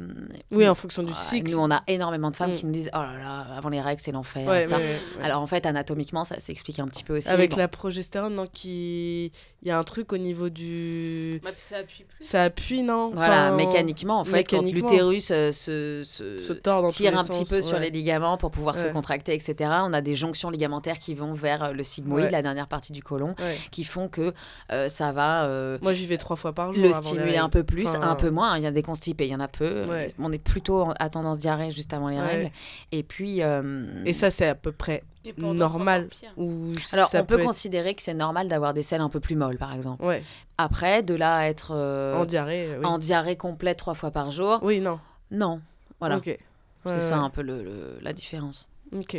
Oui, 0.51 0.67
en 0.67 0.75
fonction 0.75 1.03
du 1.03 1.13
cycle. 1.13 1.51
nous 1.51 1.59
on 1.59 1.69
a 1.71 1.83
énormément 1.87 2.31
de 2.31 2.35
femmes 2.35 2.51
Mm. 2.51 2.55
qui 2.55 2.65
nous 2.67 2.71
disent 2.71 2.89
oh 2.93 2.97
là 2.97 3.17
là, 3.19 3.45
avant 3.57 3.69
les 3.69 3.81
règles 3.81 4.01
c'est 4.01 4.11
l'enfer. 4.11 4.47
Ouais, 4.47 4.63
ça. 4.65 4.77
ouais, 4.77 4.83
ouais, 4.83 4.89
ouais. 5.19 5.23
Alors 5.23 5.41
en 5.41 5.47
fait, 5.47 5.65
anatomiquement, 5.65 6.25
ça 6.25 6.39
s'explique 6.39 6.79
un 6.79 6.87
petit 6.87 7.03
peu 7.03 7.17
aussi. 7.17 7.29
Avec 7.29 7.51
Bon, 7.51 7.57
la 7.57 7.67
progestérone, 7.67 8.33
non, 8.35 8.45
qui... 8.51 9.31
il 9.61 9.67
y 9.67 9.71
a 9.71 9.77
un 9.77 9.83
truc 9.83 10.13
au 10.13 10.17
niveau 10.17 10.49
du... 10.49 11.39
Bah, 11.43 11.51
ça 11.57 11.77
appuie 11.77 12.03
plus. 12.05 12.25
Ça 12.25 12.43
appuie, 12.43 12.81
non? 12.83 13.11
Voilà, 13.13 13.47
Enfin, 13.47 13.55
mécaniquement, 13.55 14.19
en 14.19 14.25
fait, 14.25 14.43
quand 14.49 14.61
mécaniquement. 14.63 14.89
l'utérus 14.89 15.31
euh, 15.31 15.51
se, 15.51 16.01
se, 16.03 16.37
Se 16.37 16.53
tord 16.53 16.81
dans 16.83 16.89
tire 16.89 17.17
un 17.17 17.23
petit 17.25 17.45
peu 17.45 17.61
sur 17.61 17.77
les 17.79 17.89
ligaments 17.89 18.37
pour 18.37 18.51
pouvoir 18.51 18.77
se 18.77 18.87
contracter, 18.87 19.33
etc. 19.33 19.64
On 19.71 19.93
a 19.93 20.01
des 20.01 20.15
jonctions 20.15 20.49
ligamentaires 20.49 20.99
qui 20.99 21.13
vont 21.15 21.33
vers 21.33 21.63
euh, 21.63 21.71
le 21.71 21.83
sigmoïde, 21.83 22.25
Ouais. 22.25 22.31
la 22.31 22.41
dernière 22.41 22.67
partie 22.67 22.93
du 22.93 23.01
côlon, 23.03 23.35
Ouais. 23.39 23.57
qui 23.71 23.83
font 23.83 24.07
que 24.07 24.33
euh, 24.71 24.87
ça 24.89 25.11
va 25.11 25.45
euh, 25.45 25.77
Moi, 25.81 25.93
j'y 25.93 26.05
vais 26.07 26.17
trois 26.17 26.35
fois 26.35 26.53
par 26.53 26.73
jour. 26.73 26.83
le 26.83 26.91
stimuler 26.93 27.37
un 27.37 27.49
peu 27.49 27.63
plus, 27.63 27.87
Enfin, 27.87 28.01
un 28.01 28.15
peu 28.15 28.29
moins. 28.29 28.57
Il 28.57 28.63
y 28.63 28.67
a 28.67 28.71
des 28.71 28.83
constipés, 28.83 29.25
il 29.27 29.31
y 29.31 29.35
en 29.35 29.39
a 29.39 29.47
peu. 29.47 29.85
Ouais. 29.85 30.07
On 30.19 30.31
est 30.31 30.37
plutôt 30.37 30.87
à 30.99 31.09
tendance 31.09 31.39
diarrhée 31.39 31.71
juste 31.71 31.93
avant 31.93 32.09
les 32.09 32.17
Ouais. 32.17 32.21
règles. 32.27 32.51
Et 32.91 33.03
puis, 33.03 33.41
euh, 33.41 34.03
Et 34.05 34.13
ça, 34.13 34.29
c'est 34.31 34.47
à 34.47 34.55
peu 34.55 34.71
près 34.71 35.03
normal. 35.37 36.07
Ou 36.37 36.73
alors 36.93 37.07
ça 37.09 37.21
on 37.21 37.25
peut 37.25 37.39
être- 37.39 37.45
considérer 37.45 37.95
que 37.95 38.01
c'est 38.03 38.13
normal 38.13 38.47
d'avoir 38.47 38.73
des 38.73 38.81
selles 38.83 39.01
un 39.01 39.09
peu 39.09 39.19
plus 39.19 39.35
molles, 39.35 39.57
par 39.57 39.73
exemple. 39.73 40.03
Ouais, 40.05 40.23
Après, 40.57 41.01
de 41.03 41.13
là 41.15 41.35
à 41.37 41.45
être 41.47 41.71
euh, 41.75 42.15
en 42.15 42.25
diarrhée, 42.25 42.69
oui. 42.79 42.85
en 42.85 42.97
diarrhée 42.99 43.35
complète 43.35 43.77
trois 43.77 43.95
fois 43.95 44.11
par 44.11 44.31
jour, 44.31 44.59
Oui, 44.61 44.79
non. 44.81 44.99
non. 45.31 45.61
Voilà, 45.99 46.19
c'est 46.23 46.37
Ouais, 46.85 46.99
ça 46.99 47.17
un 47.17 47.29
peu 47.31 47.41
le- 47.41 47.63
le- 47.63 47.97
la 48.01 48.13
différence. 48.13 48.67
Ok. 48.95 49.17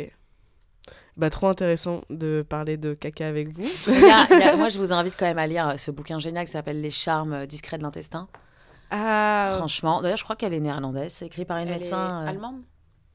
Bah, 1.17 1.29
trop 1.31 1.47
intéressant 1.47 2.01
de 2.11 2.45
parler 2.47 2.77
de 2.77 2.93
caca 2.93 3.27
avec 3.27 3.49
vous. 3.57 3.63
Il 3.87 3.93
y 3.93 4.11
a- 4.11 4.27
il 4.29 4.39
y 4.39 4.43
a- 4.43 4.55
moi, 4.57 4.69
je 4.69 4.77
vous 4.77 4.93
invite 4.93 5.15
quand 5.17 5.25
même 5.25 5.39
à 5.39 5.47
lire 5.47 5.73
ce 5.77 5.89
bouquin 5.91 6.19
génial 6.19 6.45
qui 6.45 6.51
s'appelle 6.51 6.79
Les 6.79 6.91
charmes 6.91 7.45
discrets 7.47 7.77
de 7.79 7.83
l'intestin. 7.83 8.27
Ah, 8.91 9.53
Franchement, 9.57 10.01
d'ailleurs, 10.01 10.17
je 10.17 10.23
crois 10.23 10.35
qu'elle 10.35 10.53
est 10.53 10.59
néerlandaise. 10.59 11.11
C'est 11.13 11.25
écrit 11.25 11.43
par 11.43 11.57
une 11.57 11.67
Elle 11.69 11.79
médecin 11.79 12.21
est 12.21 12.25
euh, 12.25 12.29
allemande? 12.29 12.61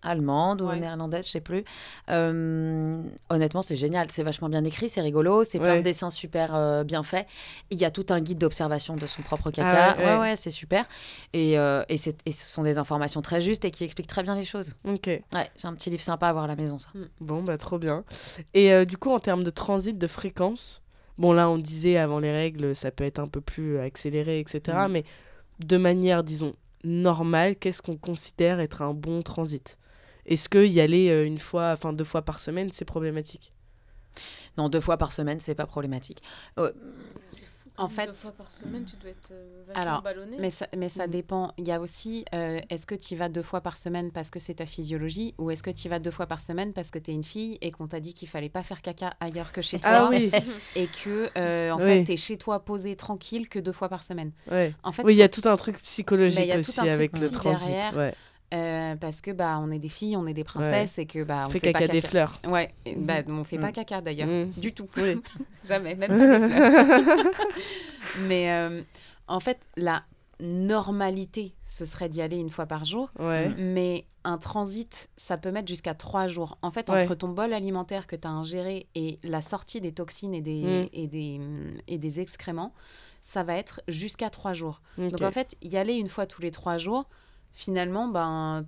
Allemande 0.02 0.60
ou 0.62 0.68
Ouais. 0.68 0.78
néerlandaise, 0.80 1.26
je 1.26 1.30
sais 1.32 1.40
plus. 1.40 1.64
Euh, 2.10 3.02
honnêtement, 3.30 3.62
c'est 3.62 3.76
génial. 3.76 4.10
C'est 4.10 4.22
vachement 4.22 4.48
bien 4.48 4.64
écrit, 4.64 4.88
c'est 4.88 5.00
rigolo, 5.00 5.44
c'est 5.44 5.58
plein 5.58 5.76
de 5.76 5.82
dessins 5.82 6.10
super 6.10 6.54
euh, 6.54 6.84
bien 6.84 7.02
faits. 7.02 7.26
Il 7.70 7.78
y 7.78 7.84
a 7.84 7.90
tout 7.90 8.06
un 8.10 8.20
guide 8.20 8.38
d'observation 8.38 8.96
de 8.96 9.06
son 9.06 9.22
propre 9.22 9.50
caca. 9.50 9.92
Ah 9.92 9.96
ouais, 9.98 10.04
ouais, 10.04 10.18
ouais. 10.18 10.36
c'est 10.36 10.50
super. 10.50 10.86
Et, 11.32 11.58
euh, 11.58 11.82
et, 11.88 11.96
c'est- 11.96 12.20
et 12.26 12.32
ce 12.32 12.46
sont 12.46 12.62
des 12.62 12.78
informations 12.78 13.22
très 13.22 13.40
justes 13.40 13.64
et 13.64 13.70
qui 13.70 13.84
expliquent 13.84 14.06
très 14.08 14.22
bien 14.22 14.34
les 14.34 14.44
choses. 14.44 14.74
ok. 14.84 15.06
Ouais, 15.06 15.50
j'ai 15.56 15.68
un 15.68 15.74
petit 15.74 15.90
livre 15.90 16.02
sympa 16.02 16.26
à 16.26 16.30
avoir 16.30 16.44
à 16.44 16.48
la 16.48 16.56
maison, 16.56 16.78
ça. 16.78 16.88
Bon, 17.20 17.42
bah, 17.42 17.56
trop 17.58 17.78
bien. 17.78 18.04
Et 18.54 18.84
du 18.86 18.96
coup, 18.96 19.10
en 19.10 19.20
termes 19.20 19.44
de 19.44 19.50
transit, 19.50 19.96
de 19.98 20.06
fréquence, 20.06 20.82
bon, 21.18 21.32
là, 21.32 21.48
on 21.48 21.58
disait 21.58 21.96
avant 21.96 22.18
les 22.18 22.32
règles, 22.32 22.74
ça 22.74 22.90
peut 22.90 23.04
être 23.04 23.18
un 23.18 23.28
peu 23.28 23.40
plus 23.40 23.78
accéléré, 23.78 24.38
etc. 24.40 24.88
Mm. 24.88 24.92
Mais 24.92 25.04
de 25.64 25.76
manière, 25.76 26.24
disons, 26.24 26.54
normale, 26.84 27.56
qu'est-ce 27.56 27.82
qu'on 27.82 27.96
considère 27.96 28.60
être 28.60 28.82
un 28.82 28.92
bon 28.94 29.22
transit? 29.22 29.78
Est-ce 30.32 30.48
que 30.48 30.64
y 30.64 30.80
aller 30.80 31.10
euh, 31.10 31.26
une 31.26 31.38
fois, 31.38 31.72
enfin 31.72 31.92
deux 31.92 32.04
fois 32.04 32.22
par 32.22 32.40
semaine, 32.40 32.70
c'est 32.70 32.84
problématique? 32.86 33.52
Non, 34.56 34.68
deux 34.68 34.80
fois 34.80 34.96
par 34.96 35.12
semaine, 35.12 35.40
c'est 35.40 35.54
pas 35.54 35.66
problématique. 35.66 36.22
Euh. 36.58 36.72
En 37.78 37.88
fait- 37.88 38.06
deux 38.06 38.12
fois 38.12 38.32
par 38.32 38.50
semaine, 38.50 38.84
tu 38.84 38.96
dois 38.96 39.10
être 39.10 39.30
euh, 39.32 39.62
vachement 39.66 39.82
Alors, 39.82 40.02
ballonné. 40.02 40.36
Mais 40.38 40.50
ça, 40.50 40.68
mais 40.76 40.90
ça 40.90 41.06
Mhm. 41.06 41.10
dépend. 41.12 41.54
Il 41.56 41.66
y 41.66 41.72
a 41.72 41.80
aussi, 41.80 42.24
euh, 42.34 42.58
est-ce 42.68 42.84
que 42.86 42.94
tu 42.94 43.14
y 43.14 43.16
vas 43.16 43.30
deux 43.30 43.42
fois 43.42 43.62
par 43.62 43.78
semaine 43.78 44.10
parce 44.12 44.30
que 44.30 44.38
c'est 44.38 44.54
ta 44.54 44.66
physiologie 44.66 45.34
ou 45.38 45.50
est-ce 45.50 45.62
que 45.62 45.70
tu 45.70 45.86
y 45.86 45.88
vas 45.88 45.98
deux 45.98 46.10
fois 46.10 46.26
par 46.26 46.42
semaine 46.42 46.74
parce 46.74 46.90
que 46.90 46.98
tu 46.98 47.10
es 47.10 47.14
une 47.14 47.24
fille 47.24 47.56
et 47.62 47.70
qu'on 47.70 47.88
t'a 47.88 47.98
dit 48.00 48.12
qu'il 48.12 48.28
fallait 48.28 48.50
pas 48.50 48.62
faire 48.62 48.82
caca 48.82 49.14
ailleurs 49.20 49.52
que 49.52 49.62
chez 49.62 49.80
toi 49.80 49.90
Ah 49.90 50.08
oui, 50.10 50.30
et 50.76 50.86
que 50.86 51.30
euh, 51.38 51.70
en 51.72 51.78
Oui. 51.78 51.82
fait 51.84 52.04
tu 52.04 52.12
es 52.12 52.16
chez 52.18 52.36
toi 52.36 52.60
posé 52.60 52.94
tranquille 52.94 53.48
que 53.48 53.58
deux 53.58 53.72
fois 53.72 53.88
par 53.88 54.04
semaine? 54.04 54.32
ouais. 54.50 54.74
En 54.82 54.92
fait, 54.92 55.02
Oui, 55.02 55.14
il 55.14 55.18
y 55.18 55.22
a 55.22 55.28
tout 55.30 55.48
un 55.48 55.56
truc 55.56 55.80
psychologique 55.80 56.38
Mais 56.40 56.44
il 56.46 56.48
y 56.48 56.52
a 56.52 56.56
tout 56.56 56.68
aussi 56.68 56.78
un 56.80 56.82
truc 56.84 56.92
avec 56.92 57.18
le 57.18 57.30
transit. 57.30 57.68
derrière. 57.70 57.96
Ouais. 57.96 58.14
Euh, 58.52 58.96
parce 58.96 59.20
que 59.20 59.30
bah 59.30 59.58
on 59.62 59.70
est 59.70 59.78
des 59.78 59.88
filles, 59.88 60.16
on 60.16 60.26
est 60.26 60.34
des 60.34 60.44
princesses 60.44 60.98
et 60.98 61.06
que 61.06 61.24
bah 61.24 61.44
on 61.46 61.50
fait 61.50 61.58
fait 61.60 61.72
caca 61.72 61.86
pas 61.86 61.92
des 61.92 62.00
fleurs. 62.00 62.38
Ouais, 62.46 62.72
bah 62.96 63.22
on 63.28 63.44
fait 63.44 63.58
pas 63.58 63.68
Mm. 63.70 63.72
caca 63.72 64.00
d'ailleurs 64.00 64.28
Mm. 64.28 64.50
du 64.56 64.72
tout. 64.72 64.88
Oui. 64.96 65.20
Jamais, 65.64 65.94
même 65.94 66.08
pas 66.10 66.38
des 66.38 66.48
fleurs. 66.54 67.26
Mais 68.28 68.50
euh, 68.52 68.82
en 69.28 69.40
fait, 69.40 69.58
la 69.76 70.02
normalité, 70.40 71.54
ce 71.68 71.84
serait 71.84 72.08
d'y 72.08 72.20
aller 72.20 72.36
une 72.38 72.50
fois 72.50 72.66
par 72.66 72.84
jour. 72.84 73.10
Ouais. 73.18 73.48
Mais 73.58 74.06
un 74.24 74.38
transit, 74.38 75.08
ça 75.16 75.36
peut 75.36 75.50
mettre 75.50 75.68
jusqu'à 75.68 75.94
trois 75.94 76.28
jours. 76.28 76.58
En 76.62 76.70
fait, 76.70 76.88
Ouais. 76.90 77.02
entre 77.04 77.14
ton 77.14 77.28
bol 77.28 77.52
alimentaire 77.52 78.06
que 78.06 78.16
tu 78.16 78.26
as 78.26 78.30
ingéré 78.30 78.86
et 78.94 79.18
la 79.22 79.40
sortie 79.40 79.80
des 79.80 79.92
toxines 79.92 80.34
et 80.34 80.40
des, 80.42 80.62
Mm. 80.62 80.88
et 80.92 81.06
des, 81.06 81.40
et 81.88 81.98
des 81.98 82.20
excréments, 82.20 82.72
ça 83.20 83.42
va 83.44 83.54
être 83.56 83.80
jusqu'à 83.88 84.30
trois 84.30 84.52
jours. 84.52 84.80
Donc 84.98 85.22
en 85.22 85.30
fait, 85.30 85.56
y 85.62 85.76
aller 85.76 85.94
une 85.94 86.08
fois 86.08 86.26
tous 86.26 86.42
les 86.42 86.50
trois 86.50 86.76
jours, 86.78 87.08
finalement, 87.54 88.08
ben, 88.08 88.64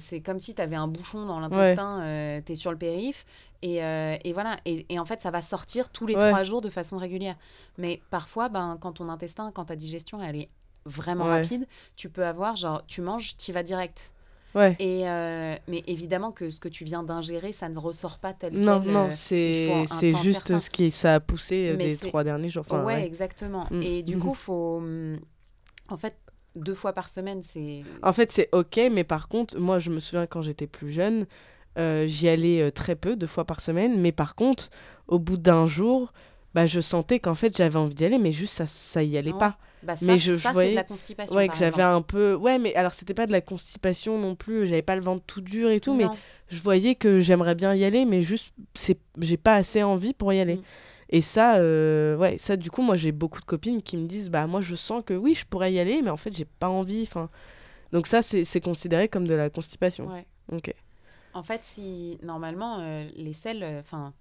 c'est 0.00 0.20
comme 0.20 0.38
si 0.38 0.54
tu 0.54 0.62
avais 0.62 0.76
un 0.76 0.88
bouchon 0.88 1.26
dans 1.26 1.40
l'intestin, 1.40 2.40
tu 2.44 2.52
es 2.52 2.56
sur 2.56 2.70
le 2.70 2.78
périph. 2.78 3.24
Et, 3.62 3.82
euh, 3.82 4.16
et 4.22 4.32
voilà, 4.32 4.58
et, 4.66 4.84
et 4.90 4.98
en 4.98 5.04
fait, 5.06 5.20
ça 5.22 5.30
va 5.30 5.40
sortir 5.42 5.88
tous 5.90 6.06
les 6.06 6.14
Ouais. 6.14 6.28
trois 6.28 6.44
jours 6.44 6.60
de 6.60 6.68
façon 6.68 6.98
régulière. 6.98 7.36
Mais 7.78 8.00
parfois, 8.10 8.48
ben, 8.48 8.76
quand 8.80 8.92
ton 8.92 9.08
intestin, 9.08 9.50
quand 9.52 9.64
ta 9.66 9.76
digestion, 9.76 10.22
elle 10.22 10.36
est 10.36 10.48
vraiment 10.84 11.24
Ouais. 11.24 11.40
rapide, 11.40 11.66
tu 11.96 12.08
peux 12.10 12.24
avoir, 12.24 12.54
genre, 12.56 12.84
tu 12.86 13.00
manges, 13.00 13.36
tu 13.38 13.52
vas 13.52 13.62
direct. 13.62 14.12
Ouais. 14.54 14.76
Et 14.78 15.08
euh, 15.08 15.54
mais 15.68 15.82
évidemment 15.86 16.32
que 16.32 16.48
ce 16.50 16.60
que 16.60 16.68
tu 16.68 16.84
viens 16.84 17.02
d'ingérer, 17.02 17.52
ça 17.52 17.68
ne 17.68 17.78
ressort 17.78 18.18
pas 18.18 18.32
tel 18.32 18.54
Non, 18.54 18.80
quel. 18.82 18.92
non, 18.92 19.08
euh, 19.08 19.10
c'est 19.12 20.12
juste 20.16 20.46
certain. 20.46 20.58
ce 20.58 20.70
qui 20.70 20.90
ça 20.90 21.14
a 21.16 21.20
poussé 21.20 21.70
euh, 21.70 21.76
Mais 21.76 21.88
des 21.88 21.96
trois 21.98 22.24
derniers 22.24 22.48
jours. 22.50 22.64
Enfin, 22.66 22.82
ouais, 22.84 22.94
ouais. 22.94 23.06
exactement. 23.06 23.66
Mm. 23.70 23.82
Et 23.82 24.02
du 24.02 24.16
Mhm. 24.16 24.22
coup, 24.22 24.34
faut. 24.34 24.76
hum, 24.78 25.18
En 25.88 25.96
fait, 25.96 26.16
deux 26.56 26.74
fois 26.74 26.92
par 26.92 27.08
semaine, 27.08 27.42
c'est. 27.42 27.82
En 28.02 28.12
fait, 28.12 28.32
c'est 28.32 28.48
ok, 28.52 28.80
mais 28.90 29.04
par 29.04 29.28
contre, 29.28 29.58
moi, 29.58 29.78
je 29.78 29.90
me 29.90 30.00
souviens 30.00 30.26
quand 30.26 30.42
j'étais 30.42 30.66
plus 30.66 30.90
jeune, 30.90 31.26
euh, 31.78 32.06
j'y 32.06 32.28
allais 32.28 32.62
euh, 32.62 32.70
très 32.70 32.96
peu, 32.96 33.16
deux 33.16 33.26
fois 33.26 33.44
par 33.44 33.60
semaine, 33.60 34.00
mais 34.00 34.12
par 34.12 34.34
contre, 34.34 34.70
au 35.08 35.18
bout 35.18 35.36
d'un 35.36 35.66
jour, 35.66 36.12
bah, 36.54 36.66
je 36.66 36.80
sentais 36.80 37.20
qu'en 37.20 37.34
fait, 37.34 37.56
j'avais 37.56 37.78
envie 37.78 37.94
d'y 37.94 38.04
aller, 38.04 38.18
mais 38.18 38.32
juste 38.32 38.54
ça, 38.54 38.66
ça 38.66 39.02
y 39.02 39.16
allait 39.18 39.32
Ouais. 39.32 39.38
pas. 39.38 39.58
Bah, 39.82 39.94
ça, 39.94 40.06
Mais 40.06 40.18
je- 40.18 40.32
ça 40.32 40.38
je 40.38 40.42
c'est 40.48 40.52
voyais- 40.52 40.70
de 40.70 40.76
la 40.76 40.84
constipation. 40.84 41.36
Ouais, 41.36 41.48
que 41.48 41.54
j'avais 41.56 41.82
un 41.82 42.00
peu. 42.02 42.34
Ouais, 42.34 42.58
mais 42.58 42.74
alors, 42.74 42.94
c'était 42.94 43.14
pas 43.14 43.26
de 43.26 43.32
la 43.32 43.40
constipation 43.42 44.18
non 44.18 44.34
plus, 44.34 44.66
j'avais 44.66 44.82
pas 44.82 44.96
le 44.96 45.02
ventre 45.02 45.22
tout 45.26 45.42
dur 45.42 45.70
et 45.70 45.78
tout, 45.80 45.94
mais 45.94 46.06
je 46.48 46.60
voyais 46.60 46.94
que 46.94 47.20
j'aimerais 47.20 47.54
bien 47.54 47.74
y 47.74 47.84
aller, 47.84 48.04
mais 48.04 48.22
juste, 48.22 48.52
c'est 48.74 48.98
j'ai 49.20 49.36
pas 49.36 49.54
assez 49.56 49.82
envie 49.82 50.14
pour 50.14 50.32
y 50.32 50.40
aller. 50.40 50.56
Mm. 50.56 50.62
Et 51.10 51.20
ça, 51.20 51.56
euh, 51.56 52.16
ouais, 52.16 52.38
ça, 52.38 52.56
du 52.56 52.70
coup, 52.70 52.82
moi, 52.82 52.96
j'ai 52.96 53.12
beaucoup 53.12 53.40
de 53.40 53.44
copines 53.44 53.82
qui 53.82 53.96
me 53.96 54.06
disent, 54.06 54.30
bah, 54.30 54.46
moi, 54.46 54.60
je 54.60 54.74
sens 54.74 55.02
que 55.04 55.14
oui, 55.14 55.34
je 55.34 55.46
pourrais 55.46 55.72
y 55.72 55.78
aller, 55.78 56.02
mais 56.02 56.10
en 56.10 56.16
fait, 56.16 56.34
j'ai 56.36 56.44
pas 56.44 56.68
envie. 56.68 57.02
Enfin, 57.02 57.30
donc 57.92 58.06
ça, 58.06 58.22
c'est 58.22 58.44
c'est 58.44 58.60
considéré 58.60 59.08
comme 59.08 59.26
de 59.26 59.34
la 59.34 59.50
constipation. 59.50 60.08
Ouais. 60.08 60.26
Ok. 60.52 60.72
En 61.34 61.42
fait, 61.42 61.62
si 61.64 62.18
normalement 62.22 62.78
euh, 62.80 63.08
les 63.14 63.34
selles, 63.34 63.64
enfin, 63.80 64.14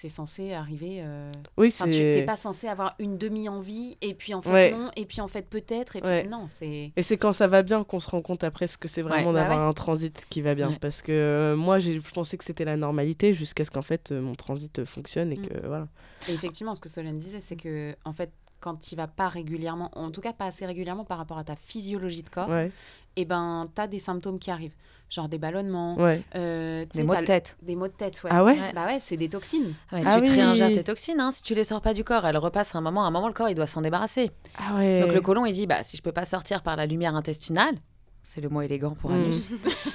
c'est 0.00 0.08
censé 0.08 0.52
arriver. 0.54 1.00
euh, 1.02 1.28
Oui, 1.58 1.68
Enfin, 1.68 1.84
tu 1.84 1.92
c'est. 1.92 2.24
pas 2.26 2.36
censé 2.36 2.68
avoir 2.68 2.94
une 2.98 3.18
demi-envie, 3.18 3.98
et 4.00 4.14
puis 4.14 4.32
en 4.32 4.40
fait 4.40 4.50
Ouais. 4.50 4.70
non, 4.72 4.90
et 4.96 5.04
puis 5.04 5.20
en 5.20 5.28
fait 5.28 5.42
peut-être, 5.42 5.96
et 5.96 6.00
puis 6.00 6.08
Ouais. 6.08 6.26
non, 6.26 6.46
c'est. 6.58 6.92
Et 6.96 7.02
c'est 7.02 7.18
quand 7.18 7.32
ça 7.32 7.46
va 7.46 7.62
bien 7.62 7.84
qu'on 7.84 8.00
se 8.00 8.08
rend 8.08 8.22
compte 8.22 8.42
après 8.44 8.66
ce 8.66 8.78
que 8.78 8.88
c'est 8.88 9.02
vraiment 9.02 9.28
Ouais, 9.30 9.34
bah 9.34 9.40
d'avoir 9.48 9.68
un 9.68 9.72
transit 9.74 10.26
qui 10.30 10.40
va 10.40 10.54
bien. 10.54 10.72
Parce 10.80 11.02
que 11.02 11.12
euh, 11.12 11.56
moi, 11.56 11.78
j'ai- 11.78 11.98
je 12.00 12.10
pensais 12.12 12.36
que 12.38 12.44
c'était 12.44 12.64
la 12.64 12.76
normalité 12.76 13.34
jusqu'à 13.34 13.64
ce 13.64 13.70
qu'en 13.70 13.82
fait, 13.82 14.10
euh, 14.12 14.20
mon 14.22 14.34
transit 14.34 14.84
fonctionne 14.84 15.32
et 15.32 15.36
Mm. 15.36 15.46
que 15.46 15.66
voilà. 15.66 15.88
Et 16.28 16.32
effectivement, 16.32 16.74
ce 16.74 16.80
que 16.80 16.88
Solène 16.88 17.18
disait, 17.18 17.40
c'est 17.44 17.56
que 17.56 17.94
en 18.04 18.12
fait, 18.12 18.30
quand 18.60 18.76
tu 18.76 18.94
vas 18.94 19.06
pas 19.06 19.28
régulièrement, 19.28 19.90
en 19.94 20.10
tout 20.10 20.20
cas 20.20 20.34
pas 20.34 20.44
assez 20.44 20.66
régulièrement 20.66 21.04
par 21.06 21.16
rapport 21.16 21.38
à 21.38 21.44
ta 21.44 21.56
physiologie 21.56 22.22
de 22.22 22.28
corps, 22.28 22.48
Ouais, 22.50 22.70
et 23.16 23.24
ben 23.24 23.68
t'as 23.74 23.86
des 23.86 23.98
symptômes 23.98 24.38
qui 24.38 24.50
arrivent, 24.50 24.74
genre 25.08 25.28
des 25.28 25.38
ballonnements, 25.38 25.96
ouais. 25.96 26.22
euh, 26.36 26.84
Des 26.94 27.02
maux 27.02 27.14
de 27.16 27.24
tête. 27.24 27.56
Des 27.62 27.74
maux 27.76 27.88
de 27.88 27.92
tête, 27.92 28.22
ouais. 28.22 28.30
Ah 28.32 28.44
ouais 28.44 28.52
Ouais. 28.58 28.72
Bah 28.72 28.86
ouais, 28.86 28.98
c'est 29.00 29.16
des 29.16 29.28
toxines. 29.28 29.74
Ouais, 29.92 30.02
Ah 30.06 30.14
tu 30.16 30.22
te 30.22 30.30
oui. 30.30 30.36
réingères 30.36 30.72
tes 30.72 30.84
toxines, 30.84 31.20
hein, 31.20 31.30
si 31.30 31.42
tu 31.42 31.54
les 31.54 31.64
sors 31.64 31.80
pas 31.80 31.94
du 31.94 32.04
corps, 32.04 32.26
elles 32.26 32.36
repassent 32.38 32.74
à 32.74 32.78
un 32.78 32.82
moment. 32.82 33.04
À 33.04 33.08
un 33.08 33.10
moment, 33.10 33.26
le 33.28 33.34
corps, 33.34 33.48
il 33.48 33.54
doit 33.54 33.66
s'en 33.66 33.80
débarrasser. 33.82 34.30
Ah 34.56 34.76
ouais. 34.76 35.00
Donc 35.00 35.12
le 35.12 35.20
côlon, 35.20 35.44
il 35.46 35.52
dit, 35.52 35.66
bah, 35.66 35.82
si 35.82 35.96
je 35.96 36.02
peux 36.02 36.12
pas 36.12 36.24
sortir 36.24 36.62
par 36.62 36.76
la 36.76 36.86
lumière 36.86 37.14
intestinale, 37.16 37.74
c'est 38.22 38.40
le 38.40 38.48
mot 38.48 38.60
élégant 38.62 38.92
pour 38.92 39.10
Mm. 39.10 39.14
anus. 39.14 39.48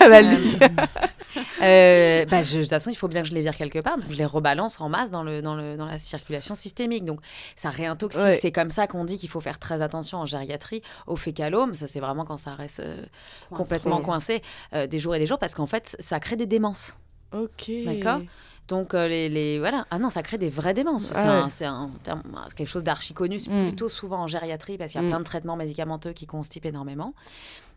La 0.00 0.06
Euh, 0.18 0.20
ligne. 0.20 0.58
Euh, 1.62 2.24
bah, 2.26 2.42
je- 2.42 2.56
de 2.56 2.60
toute 2.62 2.70
façon, 2.70 2.90
il 2.90 2.94
faut 2.96 3.08
bien 3.08 3.22
que 3.22 3.28
je 3.28 3.34
les 3.34 3.42
vire 3.42 3.56
quelque 3.56 3.78
part. 3.78 3.96
Donc, 3.98 4.10
je 4.10 4.16
les 4.16 4.24
rebalance 4.24 4.80
en 4.80 4.88
masse 4.88 5.10
dans, 5.10 5.22
le, 5.22 5.42
dans, 5.42 5.54
le, 5.54 5.76
dans 5.76 5.86
la 5.86 5.98
circulation 5.98 6.54
systémique. 6.54 7.04
Donc, 7.04 7.20
ça 7.56 7.70
réintoxique. 7.70 8.22
Ouais. 8.22 8.36
C'est 8.36 8.52
comme 8.52 8.70
ça 8.70 8.86
qu'on 8.86 9.04
dit 9.04 9.18
qu'il 9.18 9.28
faut 9.28 9.40
faire 9.40 9.58
très 9.58 9.82
attention 9.82 10.18
en 10.18 10.26
gériatrie 10.26 10.82
au 11.06 11.16
fécalome. 11.16 11.74
Ça, 11.74 11.86
c'est 11.86 12.00
vraiment 12.00 12.24
quand 12.24 12.38
ça 12.38 12.54
reste 12.54 12.80
euh, 12.80 13.04
complètement 13.50 14.00
Coincé. 14.00 14.42
euh, 14.74 14.86
des 14.86 14.98
jours 14.98 15.14
et 15.14 15.18
des 15.18 15.26
jours 15.26 15.38
parce 15.38 15.54
qu'en 15.54 15.66
fait, 15.66 15.96
ça 15.98 16.20
crée 16.20 16.36
des 16.36 16.46
démences. 16.46 16.98
Ok. 17.32 17.70
D'accord? 17.86 18.20
Donc, 18.68 18.94
euh, 18.94 19.08
les, 19.08 19.28
les- 19.28 19.58
voilà. 19.58 19.86
Ah 19.90 19.98
non, 19.98 20.08
ça 20.08 20.22
crée 20.22 20.38
des 20.38 20.48
vraies 20.48 20.72
démences. 20.74 21.12
Ah 21.14 21.46
c'est 21.50 21.68
ouais. 21.68 21.74
terme- 22.04 22.22
quelque 22.54 22.68
chose 22.68 22.84
d'archi 22.84 23.12
connu, 23.12 23.38
c'est 23.38 23.50
Mm. 23.50 23.56
plutôt 23.66 23.88
souvent 23.88 24.20
en 24.22 24.26
gériatrie 24.26 24.78
parce 24.78 24.92
qu'il 24.92 25.00
y 25.00 25.04
a 25.04 25.06
Mm. 25.06 25.10
plein 25.10 25.18
de 25.18 25.24
traitements 25.24 25.56
médicamenteux 25.56 26.12
qui 26.12 26.26
constipent 26.26 26.66
énormément. 26.66 27.12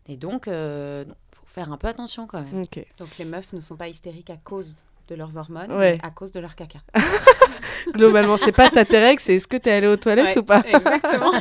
Et 0.08 0.16
donc, 0.16 0.46
euh, 0.46 1.04
faut 1.32 1.42
faire 1.56 1.72
un 1.72 1.78
peu 1.78 1.88
attention 1.88 2.26
quand 2.26 2.42
même. 2.42 2.66
Donc 2.98 3.08
les 3.18 3.24
meufs 3.24 3.50
ne 3.54 3.60
sont 3.60 3.76
pas 3.76 3.88
hystériques 3.88 4.28
à 4.28 4.36
cause 4.36 4.84
de 5.08 5.14
leurs 5.14 5.38
hormones, 5.38 5.72
Ouais. 5.72 5.92
mais 5.94 6.06
à 6.06 6.10
cause 6.10 6.30
de 6.32 6.40
leur 6.40 6.54
caca. 6.54 6.80
Globalement, 7.94 8.36
c'est 8.36 8.52
pas 8.52 8.68
ta 8.68 8.84
c'est 9.18 9.36
est-ce 9.36 9.46
que 9.48 9.56
t'es 9.56 9.70
allé 9.70 9.86
aux 9.86 9.96
toilettes 9.96 10.36
Ouais, 10.36 10.38
ou 10.38 10.42
pas? 10.42 10.62
Exactement. 10.66 11.32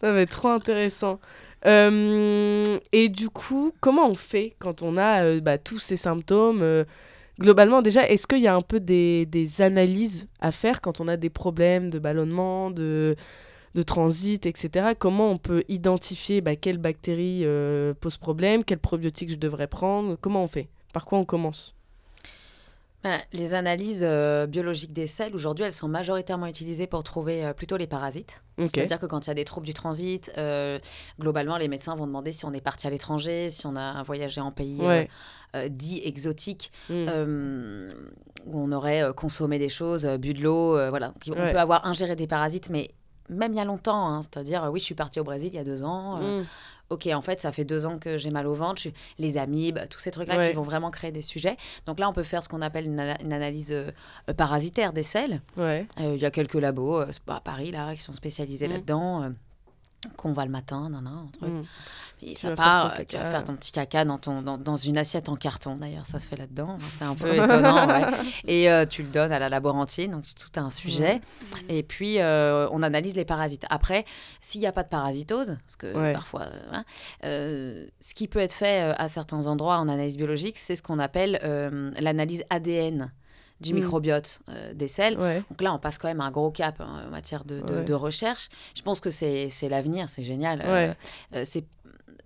Ça 0.00 0.12
va 0.12 0.20
être 0.20 0.30
trop 0.30 0.48
intéressant. 0.48 1.20
Euh, 1.66 2.78
et 2.92 3.08
du 3.08 3.28
coup, 3.28 3.72
comment 3.80 4.08
on 4.08 4.14
fait 4.16 4.56
quand 4.58 4.82
on 4.82 4.96
a 4.96 5.22
euh, 5.24 5.40
bah, 5.40 5.58
tous 5.58 5.78
ces 5.78 5.96
symptômes 5.96 6.62
euh, 6.62 6.84
Globalement, 7.38 7.80
déjà, 7.82 8.08
est-ce 8.08 8.26
qu'il 8.26 8.40
y 8.40 8.48
a 8.48 8.54
un 8.56 8.62
peu 8.62 8.80
des, 8.80 9.26
des 9.26 9.60
analyses 9.62 10.26
à 10.40 10.50
faire 10.50 10.80
quand 10.80 11.00
on 11.00 11.06
a 11.06 11.16
des 11.16 11.28
problèmes 11.30 11.90
de 11.90 11.98
ballonnement, 11.98 12.70
de, 12.70 13.14
de 13.76 13.82
transit, 13.82 14.46
etc. 14.46 14.94
Comment 14.98 15.30
on 15.30 15.36
peut 15.38 15.62
identifier 15.68 16.40
bah, 16.40 16.56
quelle 16.56 16.78
bactérie 16.78 17.42
euh, 17.44 17.92
pose 17.94 18.16
problème, 18.16 18.64
quel 18.64 18.78
probiotique 18.78 19.30
je 19.30 19.36
devrais 19.36 19.66
prendre 19.68 20.16
Comment 20.20 20.42
on 20.42 20.48
fait? 20.48 20.68
Par 20.94 21.04
quoi 21.04 21.18
on 21.18 21.24
commence? 21.26 21.74
Ben, 23.04 23.20
les 23.34 23.54
analyses 23.54 24.02
euh, 24.04 24.46
biologiques 24.46 24.92
des 24.94 25.06
selles, 25.06 25.34
aujourd'hui, 25.36 25.64
elles 25.66 25.74
sont 25.74 25.86
majoritairement 25.88 26.46
utilisées 26.46 26.86
pour 26.88 27.04
trouver 27.04 27.44
euh, 27.44 27.52
plutôt 27.52 27.76
les 27.76 27.86
parasites. 27.86 28.42
C'est-à-dire 28.58 28.98
que 28.98 29.04
quand 29.06 29.26
il 29.26 29.28
y 29.28 29.30
a 29.30 29.34
des 29.34 29.44
troubles 29.44 29.66
du 29.66 29.74
transit, 29.74 30.32
globalement, 31.20 31.58
les 31.58 31.68
médecins 31.68 31.94
vont 31.94 32.06
demander 32.06 32.32
si 32.32 32.46
on 32.46 32.54
est 32.54 32.62
parti 32.62 32.86
à 32.86 32.90
l'étranger, 32.90 33.50
si 33.50 33.66
on 33.66 33.76
a 33.76 34.02
voyagé 34.02 34.40
en 34.40 34.50
pays 34.50 34.80
Ouais. 34.80 35.08
euh, 35.54 35.68
dit 35.68 36.00
exotique, 36.02 36.72
Mm. 36.88 36.94
euh, 37.08 37.92
où 38.46 38.58
on 38.58 38.72
aurait 38.72 39.02
euh, 39.02 39.12
consommé 39.12 39.58
des 39.58 39.68
choses, 39.68 40.06
bu 40.18 40.32
de 40.32 40.42
l'eau, 40.42 40.70
voilà. 40.88 41.08
Donc, 41.26 41.36
On 41.36 41.42
Ouais. 41.42 41.52
peut 41.52 41.58
avoir 41.60 41.84
ingéré 41.86 42.16
des 42.16 42.26
parasites, 42.26 42.70
mais 42.70 42.90
même 43.28 43.52
il 43.52 43.56
y 43.56 43.60
a 43.60 43.64
longtemps, 43.64 44.08
hein, 44.08 44.22
c'est-à-dire, 44.22 44.64
euh, 44.64 44.68
oui, 44.70 44.80
je 44.80 44.84
suis 44.84 44.94
partie 44.94 45.20
au 45.20 45.24
Brésil 45.24 45.50
il 45.52 45.56
y 45.56 45.60
a 45.60 45.64
deux 45.64 45.82
ans. 45.82 46.18
euh, 46.20 46.42
Mm. 46.42 46.46
Ok, 46.88 47.08
en 47.12 47.20
fait, 47.20 47.40
ça 47.40 47.50
fait 47.50 47.64
deux 47.64 47.84
ans 47.84 47.98
que 47.98 48.16
j'ai 48.16 48.30
mal 48.30 48.46
au 48.46 48.54
ventre, 48.54 48.80
je 48.80 48.90
les 49.18 49.38
amibes, 49.38 49.80
tous 49.90 49.98
ces 49.98 50.12
trucs-là 50.12 50.36
Ouais. 50.38 50.50
qui 50.50 50.54
vont 50.54 50.62
vraiment 50.62 50.92
créer 50.92 51.10
des 51.10 51.20
sujets. 51.22 51.56
Donc 51.86 51.98
là, 51.98 52.08
on 52.08 52.12
peut 52.12 52.22
faire 52.22 52.44
ce 52.44 52.48
qu'on 52.48 52.62
appelle 52.62 52.86
une, 52.86 53.00
ana- 53.00 53.20
une 53.22 53.32
analyse 53.32 53.72
euh, 53.72 53.90
parasitaire 54.36 54.92
des 54.92 55.02
selles. 55.02 55.40
Ouais. 55.56 55.84
Euh, 56.00 56.12
Il 56.14 56.22
y 56.22 56.24
a 56.24 56.30
quelques 56.30 56.54
labos 56.54 57.00
à 57.00 57.40
Paris 57.42 57.72
là, 57.72 57.92
qui 57.92 58.00
sont 58.00 58.12
spécialisés 58.12 58.68
Mm. 58.68 58.72
là-dedans. 58.72 59.32
Qu'on 60.16 60.32
va 60.32 60.44
le 60.44 60.50
matin, 60.50 60.88
nan, 60.90 61.04
nan, 61.04 61.12
un 61.12 61.26
truc. 61.38 61.52
Mm. 61.52 61.62
Puis 62.18 62.28
Tu 62.28 62.34
ça 62.36 62.48
faire 62.48 62.56
part, 62.56 62.94
ton 62.94 63.00
euh, 63.02 63.04
tu 63.06 63.16
vas 63.16 63.30
faire 63.30 63.44
ton 63.44 63.54
petit 63.56 63.72
caca 63.72 64.06
dans, 64.06 64.16
ton, 64.16 64.40
dans, 64.40 64.56
dans 64.56 64.76
une 64.76 64.96
assiette 64.96 65.28
en 65.28 65.36
carton, 65.36 65.76
d'ailleurs, 65.76 66.06
ça 66.06 66.18
se 66.18 66.26
fait 66.26 66.36
là-dedans. 66.36 66.78
C'est 66.94 67.04
un 67.04 67.14
peu 67.14 67.34
étonnant, 67.34 67.86
ouais. 67.86 68.04
Et 68.46 68.70
euh, 68.70 68.86
tu 68.86 69.02
le 69.02 69.08
donnes 69.08 69.32
à 69.32 69.38
la 69.38 69.50
laborantine, 69.50 70.12
donc 70.12 70.24
tout 70.34 70.58
un 70.58 70.70
sujet. 70.70 71.20
Et 71.68 71.82
puis, 71.82 72.18
euh, 72.20 72.68
on 72.72 72.82
analyse 72.82 73.16
les 73.16 73.26
parasites. 73.26 73.66
Après, 73.68 74.06
s'il 74.40 74.62
n'y 74.62 74.66
a 74.66 74.72
pas 74.72 74.82
de 74.82 74.88
parasitose, 74.88 75.58
parce 75.66 75.76
que 75.76 75.94
Ouais. 75.94 76.14
parfois, 76.14 76.46
hein, 76.72 76.84
euh, 77.24 77.86
ce 78.00 78.14
qui 78.14 78.28
peut 78.28 78.38
être 78.38 78.54
fait 78.54 78.94
à 78.96 79.08
certains 79.08 79.46
endroits 79.46 79.76
en 79.76 79.88
analyse 79.88 80.16
biologique, 80.16 80.56
c'est 80.56 80.74
ce 80.74 80.82
qu'on 80.82 80.98
appelle 80.98 81.38
l'analyse 82.00 82.44
ADN 82.48 83.12
du 83.60 83.72
Mm. 83.72 83.76
microbiote 83.76 84.40
euh, 84.50 84.74
des 84.74 84.88
selles. 84.88 85.18
Ouais. 85.18 85.42
Donc 85.50 85.62
là, 85.62 85.72
on 85.72 85.78
passe 85.78 85.98
quand 85.98 86.08
même 86.08 86.20
un 86.20 86.30
gros 86.30 86.50
cap 86.50 86.80
hein, 86.80 87.04
en 87.06 87.10
matière 87.10 87.44
de, 87.44 87.60
de- 87.60 87.74
Ouais. 87.74 87.84
de 87.84 87.94
recherche. 87.94 88.48
Je 88.76 88.82
pense 88.82 89.00
que 89.00 89.10
c'est 89.10 89.48
l'avenir, 89.68 90.08
c'est 90.08 90.22
génial. 90.22 90.62
Euh, 90.64 90.72
Ouais. 90.90 90.94
euh, 91.36 91.42
c'est 91.44 91.64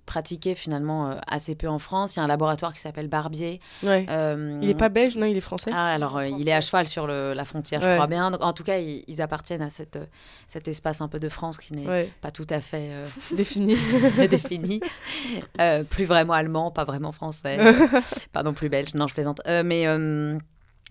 pratiqué 0.06 0.56
finalement 0.56 1.10
euh, 1.12 1.14
assez 1.28 1.54
peu 1.54 1.68
en 1.68 1.78
France. 1.78 2.16
Il 2.16 2.18
y 2.18 2.20
a 2.20 2.24
un 2.24 2.26
laboratoire 2.26 2.74
qui 2.74 2.80
s'appelle 2.80 3.06
Barbier. 3.06 3.60
Ouais. 3.84 4.06
Euh, 4.10 4.58
Il 4.60 4.68
est 4.68 4.74
pas 4.76 4.88
belge, 4.88 5.14
non, 5.16 5.24
il 5.26 5.36
est 5.36 5.40
français 5.40 5.70
ah, 5.72 5.92
alors, 5.94 6.16
euh, 6.16 6.26
il 6.26 6.48
est 6.48 6.52
à 6.52 6.60
cheval 6.60 6.88
sur 6.88 7.06
le- 7.06 7.32
la 7.32 7.44
frontière, 7.44 7.80
je 7.80 7.94
crois 7.94 8.08
bien. 8.08 8.32
Donc, 8.32 8.42
en 8.42 8.52
tout 8.52 8.64
cas, 8.64 8.78
ils, 8.78 9.04
ils 9.06 9.22
appartiennent 9.22 9.62
à 9.62 9.70
cette, 9.70 10.00
cet 10.48 10.66
espace 10.66 11.00
un 11.00 11.06
peu 11.06 11.20
de 11.20 11.28
France 11.28 11.58
qui 11.58 11.74
n'est 11.74 11.86
Ouais. 11.86 12.12
pas 12.22 12.32
tout 12.32 12.46
à 12.50 12.58
fait 12.60 12.90
Défini. 13.30 13.76
défini. 14.28 14.80
Plus 15.90 16.06
vraiment 16.06 16.32
allemand, 16.32 16.72
pas 16.72 16.82
vraiment 16.84 17.12
français. 17.12 17.58
pas 18.32 18.42
non 18.42 18.52
plus 18.52 18.68
belge. 18.68 18.94
Non, 18.94 19.06
je 19.06 19.14
plaisante. 19.14 19.40
Mais. 19.46 19.86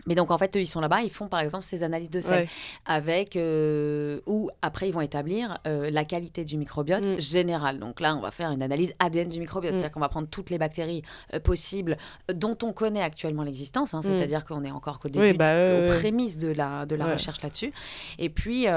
Mais 0.06 0.16
donc 0.16 0.32
en 0.32 0.38
fait, 0.38 0.56
eux, 0.56 0.62
ils 0.62 0.66
sont 0.68 0.82
là-bas, 0.82 1.02
ils 1.02 1.10
font 1.12 1.28
par 1.28 1.40
exemple 1.42 1.64
ces 1.64 1.84
analyses 1.84 2.10
de 2.10 2.22
sel 2.22 2.44
Ouais. 2.44 2.50
avec 2.86 3.36
euh, 3.36 4.20
ou 4.26 4.50
après 4.62 4.88
ils 4.90 4.92
vont 4.94 5.02
établir 5.02 5.58
euh, 5.68 5.90
la 5.90 6.06
qualité 6.06 6.46
du 6.46 6.58
microbiote 6.58 7.06
Mm. 7.06 7.20
général. 7.20 7.80
Donc 7.80 8.00
là, 8.00 8.16
on 8.16 8.22
va 8.22 8.32
faire 8.32 8.52
une 8.52 8.62
analyse 8.62 8.94
ADN 9.00 9.30
du 9.30 9.40
microbiote, 9.40 9.74
Mm. 9.74 9.80
c'est-à-dire 9.80 9.92
qu'on 9.94 10.00
va 10.00 10.10
prendre 10.10 10.28
toutes 10.30 10.50
les 10.50 10.58
bactéries 10.58 11.02
euh, 11.34 11.40
possibles 11.40 11.98
euh, 12.30 12.34
dont 12.34 12.58
on 12.64 12.72
connaît 12.74 13.02
actuellement 13.02 13.44
l'existence, 13.44 13.94
hein, 13.94 14.02
c'est-à-dire 14.02 14.46
qu'on 14.46 14.64
est 14.64 14.72
encore 14.72 15.00
qu'au 15.00 15.10
début, 15.10 15.26
Mm. 15.26 15.30
Oui, 15.32 15.38
bah, 15.38 15.54
aux 15.56 15.88
prémices 15.88 16.38
de 16.38 16.50
la 16.50 16.86
de 16.86 16.96
la 16.96 17.06
Ouais. 17.06 17.14
recherche 17.14 17.42
là-dessus. 17.42 17.74
Et 18.18 18.30
puis 18.30 18.68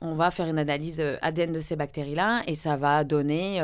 on 0.00 0.14
va 0.14 0.30
faire 0.30 0.46
une 0.46 0.58
analyse 0.58 1.02
ADN 1.22 1.52
de 1.52 1.60
ces 1.60 1.76
bactéries-là 1.76 2.42
et 2.46 2.54
ça 2.54 2.76
va 2.76 3.02
donner 3.04 3.62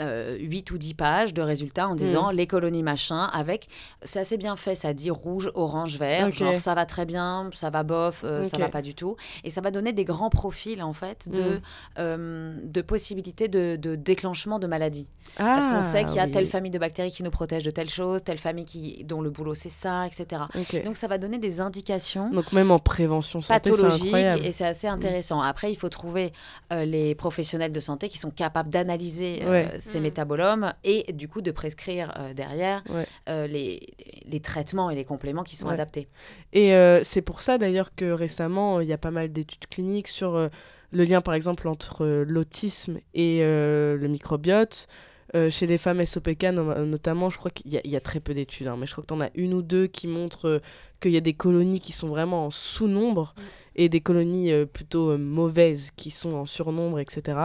euh, 0.00 0.34
euh, 0.34 0.36
8 0.38 0.70
ou 0.70 0.78
10 0.78 0.94
pages 0.94 1.34
de 1.34 1.42
résultats 1.42 1.88
en 1.88 1.92
Mm. 1.94 1.96
disant 1.96 2.30
les 2.30 2.46
colonies 2.46 2.82
machin 2.82 3.24
avec 3.32 3.66
c'est 4.02 4.20
assez 4.20 4.36
bien 4.36 4.56
fait 4.56 4.74
ça 4.74 4.92
dit 4.94 5.10
rouge 5.10 5.50
orange 5.54 5.98
vert 5.98 6.30
genre 6.32 6.58
ça 6.60 6.74
va 6.74 6.86
très 6.86 7.04
bien 7.04 7.50
ça 7.52 7.70
va 7.70 7.82
bof 7.82 8.22
euh, 8.24 8.44
ça 8.44 8.56
va 8.58 8.68
pas 8.68 8.82
du 8.82 8.94
tout 8.94 9.16
et 9.44 9.50
ça 9.50 9.60
va 9.60 9.70
donner 9.70 9.92
des 9.92 10.04
grands 10.04 10.30
profils 10.30 10.82
en 10.82 10.92
fait 10.92 11.28
de 11.28 11.38
Mm. 11.56 11.60
euh, 11.98 12.56
de 12.62 12.80
possibilités 12.82 13.48
de, 13.48 13.76
de 13.76 13.94
déclenchement 13.96 14.58
de 14.58 14.66
maladies 14.66 15.08
parce 15.36 15.66
qu'on 15.66 15.82
sait 15.82 16.04
qu'il 16.04 16.14
y 16.14 16.18
a 16.18 16.22
Ah, 16.22 16.26
oui. 16.26 16.32
telle 16.32 16.46
famille 16.46 16.70
de 16.70 16.78
bactéries 16.78 17.10
qui 17.10 17.22
nous 17.22 17.30
protège 17.30 17.62
de 17.62 17.70
telle 17.70 17.90
chose 17.90 18.22
telle 18.24 18.38
famille 18.38 18.64
qui 18.64 19.04
dont 19.04 19.20
le 19.20 19.30
boulot 19.30 19.54
c'est 19.54 19.68
ça 19.68 20.06
etc 20.06 20.42
donc 20.84 20.96
ça 20.96 21.06
va 21.06 21.18
donner 21.18 21.38
des 21.38 21.60
indications 21.60 22.30
Donc 22.30 22.52
même 22.52 22.70
en 22.70 22.78
prévention 22.78 23.40
santé, 23.40 23.70
incroyable. 23.70 24.44
et 24.44 24.52
c'est 24.52 24.64
assez 24.66 24.86
intéressant. 24.86 25.40
Après, 25.40 25.70
il 25.72 25.76
faut 25.76 25.88
trouver 25.88 26.32
euh, 26.72 26.84
les 26.84 27.14
professionnels 27.14 27.72
de 27.72 27.80
santé 27.80 28.08
qui 28.08 28.18
sont 28.18 28.30
capables 28.30 28.70
d'analyser 28.70 29.42
Ouais. 29.46 29.68
Ces 29.88 29.98
Mm. 29.98 30.02
métabolomes 30.04 30.74
et 30.84 31.12
du 31.12 31.26
coup 31.28 31.40
de 31.40 31.50
prescrire 31.50 32.12
euh, 32.18 32.34
derrière 32.34 32.82
Ouais. 32.88 33.06
euh, 33.28 33.46
les, 33.46 33.80
les 34.26 34.40
traitements 34.40 34.90
et 34.90 34.94
les 34.94 35.04
compléments 35.04 35.42
qui 35.44 35.56
sont 35.56 35.66
Ouais. 35.68 35.74
adaptés. 35.74 36.08
Et 36.52 36.74
euh, 36.74 37.00
c'est 37.02 37.22
pour 37.22 37.42
ça 37.42 37.58
d'ailleurs 37.58 37.94
que 37.96 38.10
récemment, 38.12 38.80
il 38.80 38.88
y 38.88 38.92
a 38.92 38.98
pas 38.98 39.10
mal 39.10 39.32
d'études 39.32 39.66
cliniques 39.68 40.08
sur 40.08 40.48
le 40.90 41.04
lien 41.04 41.20
par 41.20 41.34
exemple 41.34 41.66
entre 41.68 42.06
l'autisme 42.26 42.98
et 43.14 43.40
le 43.42 44.06
microbiote. 44.08 44.86
Euh, 45.34 45.50
chez 45.50 45.66
les 45.66 45.76
femmes 45.76 46.00
SOPK 46.06 46.44
no- 46.54 46.86
notamment, 46.86 47.28
je 47.28 47.36
crois 47.36 47.50
qu'il 47.50 47.70
y, 47.70 47.76
a- 47.76 47.82
il 47.84 47.90
y 47.90 47.96
a 47.96 48.00
très 48.00 48.18
peu 48.18 48.32
d'études, 48.32 48.66
hein, 48.66 48.76
mais 48.78 48.86
je 48.86 48.92
crois 48.92 49.02
que 49.02 49.08
tu 49.08 49.12
en 49.12 49.20
as 49.20 49.28
une 49.34 49.52
ou 49.52 49.60
deux 49.60 49.86
qui 49.86 50.06
montrent 50.08 50.46
euh, 50.48 50.58
qu'il 51.02 51.10
y 51.12 51.18
a 51.18 51.20
des 51.20 51.34
colonies 51.34 51.80
qui 51.80 51.92
sont 51.92 52.08
vraiment 52.08 52.46
en 52.46 52.50
sous-nombre 52.50 53.34
et 53.76 53.90
des 53.90 54.00
colonies 54.00 54.50
euh, 54.52 54.64
plutôt 54.64 55.18
mauvaises 55.18 55.90
qui 55.94 56.10
sont 56.10 56.32
en 56.32 56.46
surnombre, 56.46 56.98
etc. 56.98 57.38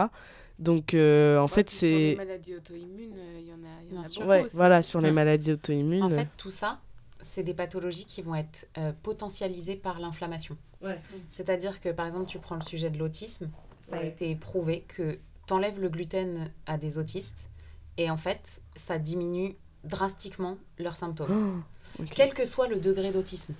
Donc 0.58 0.94
euh, 0.94 1.38
en 1.38 1.48
fait, 1.48 1.68
Sur 1.70 1.88
les 1.88 2.10
c'est... 2.12 2.16
maladies 2.16 2.54
auto-immunes, 2.56 3.14
euh, 3.18 3.38
il 3.40 3.46
y 3.48 3.52
en 3.52 3.56
a, 3.56 3.82
il 3.82 3.92
y 3.92 3.96
en 3.96 4.00
a 4.00 4.02
Bien 4.02 4.04
sûr. 4.04 4.20
beaucoup 4.22 4.30
Ouais, 4.30 4.44
aussi. 4.44 4.56
voilà, 4.56 4.82
sur 4.82 5.00
les 5.00 5.10
Mm. 5.10 5.14
maladies 5.14 5.52
auto-immunes. 5.52 6.02
En 6.04 6.10
fait, 6.10 6.28
tout 6.36 6.50
ça, 6.52 6.80
c'est 7.20 7.42
des 7.42 7.54
pathologies 7.54 8.04
qui 8.04 8.22
vont 8.22 8.34
être 8.36 8.68
euh, 8.78 8.92
potentialisées 9.02 9.76
par 9.76 9.98
l'inflammation. 9.98 10.56
Ouais. 10.82 11.00
C'est-à-dire 11.28 11.80
que, 11.80 11.88
par 11.88 12.06
exemple, 12.06 12.26
tu 12.26 12.38
prends 12.38 12.54
le 12.56 12.60
sujet 12.60 12.90
de 12.90 12.98
l'autisme, 12.98 13.48
ça 13.80 13.96
a 13.96 14.02
été 14.04 14.34
prouvé 14.36 14.84
que 14.86 15.18
t'enlèves 15.46 15.80
le 15.80 15.88
gluten 15.88 16.50
à 16.66 16.78
des 16.78 16.98
autistes 16.98 17.50
et 17.96 18.10
en 18.10 18.16
fait, 18.16 18.60
ça 18.76 18.98
diminue 18.98 19.56
drastiquement 19.82 20.56
leurs 20.78 20.96
symptômes. 20.96 21.62
Oh. 21.98 22.02
Quel 22.10 22.32
que 22.34 22.44
soit 22.44 22.66
le 22.68 22.80
degré 22.80 23.10
d'autisme. 23.12 23.54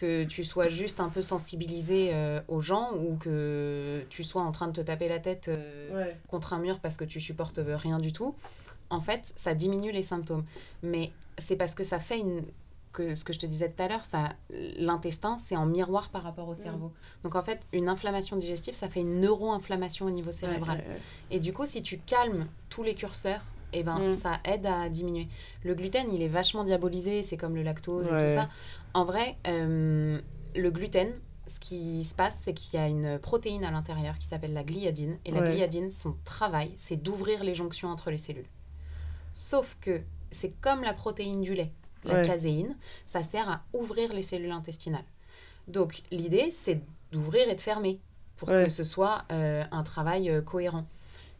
Que 0.00 0.24
tu 0.24 0.44
sois 0.44 0.68
juste 0.68 0.98
un 0.98 1.10
peu 1.10 1.20
sensibilisé 1.20 2.10
euh, 2.14 2.40
aux 2.48 2.62
gens 2.62 2.88
ou 2.94 3.16
que 3.16 4.02
tu 4.08 4.24
sois 4.24 4.40
en 4.40 4.50
train 4.50 4.68
de 4.68 4.72
te 4.72 4.80
taper 4.80 5.08
la 5.08 5.18
tête 5.18 5.48
euh, 5.48 5.94
Ouais. 5.94 6.16
contre 6.28 6.54
un 6.54 6.58
mur 6.58 6.78
parce 6.80 6.96
que 6.96 7.04
tu 7.04 7.20
supportes 7.20 7.58
euh, 7.58 7.76
rien 7.76 7.98
du 7.98 8.10
tout, 8.10 8.34
en 8.88 9.02
fait, 9.02 9.34
ça 9.36 9.52
diminue 9.52 9.92
les 9.92 10.02
symptômes. 10.02 10.44
Mais 10.82 11.12
c'est 11.36 11.56
parce 11.56 11.74
que 11.74 11.82
ça 11.84 11.98
fait 11.98 12.18
une 12.18 12.42
que 12.92 13.14
ce 13.14 13.24
que 13.24 13.32
je 13.34 13.38
te 13.38 13.46
disais 13.46 13.68
tout 13.68 13.82
à 13.82 13.88
l'heure, 13.88 14.04
ça 14.06 14.30
l'intestin, 14.78 15.36
c'est 15.38 15.54
en 15.54 15.66
miroir 15.66 16.08
par 16.08 16.22
rapport 16.22 16.48
au 16.48 16.54
cerveau. 16.54 16.92
Donc 17.22 17.34
en 17.36 17.42
fait, 17.42 17.60
une 17.72 17.88
inflammation 17.88 18.36
digestive, 18.36 18.74
ça 18.74 18.88
fait 18.88 19.00
une 19.00 19.20
neuro-inflammation 19.20 20.06
au 20.06 20.10
niveau 20.10 20.32
cérébral. 20.32 20.78
Ouais, 20.78 20.84
ouais, 20.84 20.90
ouais. 20.94 21.00
Et 21.30 21.40
du 21.40 21.52
coup, 21.52 21.66
si 21.66 21.82
tu 21.82 21.98
calmes 21.98 22.46
tous 22.68 22.82
les 22.82 22.94
curseurs, 22.94 23.42
eh 23.72 23.84
ben, 23.84 23.98
Mm. 24.00 24.10
ça 24.18 24.40
aide 24.44 24.66
à 24.66 24.88
diminuer. 24.88 25.28
Le 25.62 25.74
gluten, 25.76 26.12
il 26.12 26.20
est 26.22 26.26
vachement 26.28 26.64
diabolisé, 26.64 27.22
c'est 27.22 27.36
comme 27.36 27.54
le 27.54 27.62
lactose 27.62 28.06
et 28.06 28.10
tout 28.10 28.28
ça. 28.34 28.48
En 28.94 29.04
vrai, 29.04 29.36
euh, 29.46 30.20
le 30.56 30.70
gluten, 30.70 31.12
ce 31.46 31.60
qui 31.60 32.04
se 32.04 32.14
passe, 32.14 32.38
c'est 32.44 32.54
qu'il 32.54 32.78
y 32.78 32.82
a 32.82 32.88
une 32.88 33.18
protéine 33.18 33.64
à 33.64 33.70
l'intérieur 33.70 34.18
qui 34.18 34.26
s'appelle 34.26 34.52
la 34.52 34.64
gliadine. 34.64 35.18
Et 35.24 35.30
la 35.30 35.40
Ouais. 35.40 35.50
gliadine, 35.54 35.90
son 35.90 36.16
travail, 36.24 36.72
c'est 36.76 36.96
d'ouvrir 36.96 37.44
les 37.44 37.54
jonctions 37.54 37.88
entre 37.88 38.10
les 38.10 38.18
cellules. 38.18 38.48
Sauf 39.34 39.76
que 39.80 40.02
c'est 40.30 40.50
comme 40.60 40.82
la 40.82 40.92
protéine 40.94 41.40
du 41.40 41.54
lait, 41.54 41.72
la 42.04 42.16
Ouais. 42.16 42.26
caséine, 42.26 42.76
ça 43.06 43.22
sert 43.22 43.48
à 43.48 43.62
ouvrir 43.72 44.12
les 44.12 44.22
cellules 44.22 44.50
intestinales. 44.50 45.04
Donc 45.68 46.02
l'idée, 46.10 46.50
c'est 46.50 46.80
d'ouvrir 47.12 47.48
et 47.48 47.54
de 47.54 47.60
fermer 47.60 48.00
pour 48.36 48.48
Ouais. 48.48 48.64
que 48.64 48.70
ce 48.70 48.84
soit 48.84 49.24
euh, 49.30 49.64
un 49.70 49.82
travail 49.82 50.30
euh, 50.30 50.40
cohérent. 50.42 50.86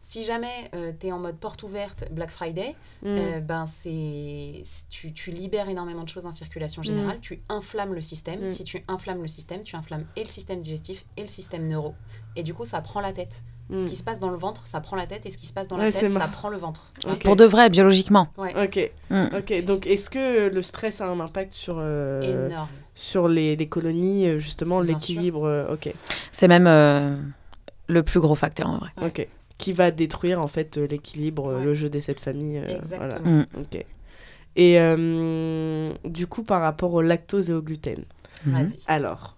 Si 0.03 0.23
jamais 0.23 0.69
tu 0.99 1.07
es 1.07 1.11
en 1.11 1.19
mode 1.19 1.37
porte 1.37 1.63
ouverte 1.63 2.05
Black 2.11 2.31
Friday, 2.31 2.75
Mm. 3.03 3.07
euh, 3.07 3.39
ben 3.39 3.65
c'est 3.67 4.61
tu, 4.89 5.13
tu 5.13 5.31
libères 5.31 5.69
énormément 5.69 6.03
de 6.03 6.09
choses 6.09 6.25
en 6.25 6.31
circulation 6.31 6.83
générale, 6.83 7.19
tu 7.21 7.41
inflammes 7.49 7.93
le 7.93 8.01
système. 8.01 8.45
Mm. 8.47 8.49
Si 8.51 8.63
tu 8.63 8.83
inflammes 8.87 9.21
le 9.21 9.27
système, 9.27 9.63
tu 9.63 9.75
inflammes 9.75 10.05
et 10.15 10.23
le 10.23 10.27
système 10.29 10.59
digestif 10.59 11.05
et 11.17 11.21
le 11.21 11.27
système 11.27 11.67
neuro. 11.67 11.93
Et 12.35 12.43
du 12.43 12.53
coup, 12.53 12.65
ça 12.65 12.81
prend 12.81 12.99
la 12.99 13.13
tête. 13.13 13.43
Mm. 13.69 13.79
Ce 13.81 13.87
qui 13.87 13.95
se 13.95 14.03
passe 14.03 14.19
dans 14.19 14.29
le 14.31 14.35
ventre, 14.37 14.67
ça 14.67 14.81
prend 14.81 14.95
la 14.97 15.07
tête, 15.07 15.25
et 15.25 15.29
ce 15.29 15.37
qui 15.37 15.45
se 15.45 15.53
passe 15.53 15.67
dans 15.67 15.77
Ouais, 15.77 15.85
la 15.85 15.91
tête, 15.91 16.11
ça 16.11 16.27
prend 16.27 16.49
le 16.49 16.57
ventre. 16.57 16.91
Pour 17.23 17.35
de 17.37 17.45
vrai, 17.45 17.69
biologiquement. 17.69 18.27
Ok, 18.37 18.91
Mm. 19.09 19.27
ok. 19.37 19.63
Donc, 19.65 19.87
est-ce 19.87 20.09
que 20.09 20.49
le 20.49 20.61
stress 20.61 20.99
a 20.99 21.07
un 21.09 21.19
impact 21.21 21.53
sur, 21.53 21.75
euh, 21.79 22.47
Énorme. 22.49 22.67
sur 22.95 23.27
les, 23.29 23.55
les 23.55 23.67
colonies, 23.69 24.27
euh, 24.27 24.37
justement, 24.39 24.81
l'équilibre 24.81 25.45
euh, 25.47 25.73
Ok, 25.73 25.93
C'est 26.31 26.47
même 26.49 26.67
euh, 26.67 27.15
le 27.87 28.03
plus 28.03 28.19
gros 28.19 28.35
facteur 28.35 28.67
en 28.69 28.77
vrai. 28.77 28.89
Ouais. 28.97 29.07
ok. 29.07 29.27
Qui 29.61 29.73
va 29.73 29.91
détruire, 29.91 30.41
en 30.41 30.47
fait, 30.47 30.77
euh, 30.77 30.87
l'équilibre, 30.87 31.47
euh, 31.49 31.57
Ouais. 31.59 31.63
le 31.65 31.73
jeu 31.73 31.89
des 31.89 32.01
sept 32.01 32.19
familles. 32.19 32.57
euh, 32.57 32.61
voilà. 32.87 33.05
Exactement. 33.15 33.31
Mm. 33.37 33.45
Ok. 33.59 33.85
Et 34.55 34.79
euh, 34.79 35.87
du 36.03 36.27
coup, 36.27 36.43
par 36.43 36.61
rapport 36.61 36.93
au 36.93 37.01
lactose 37.01 37.49
et 37.49 37.53
au 37.53 37.61
gluten. 37.61 38.03
Vas-y. 38.45 38.79
alors, 38.87 39.37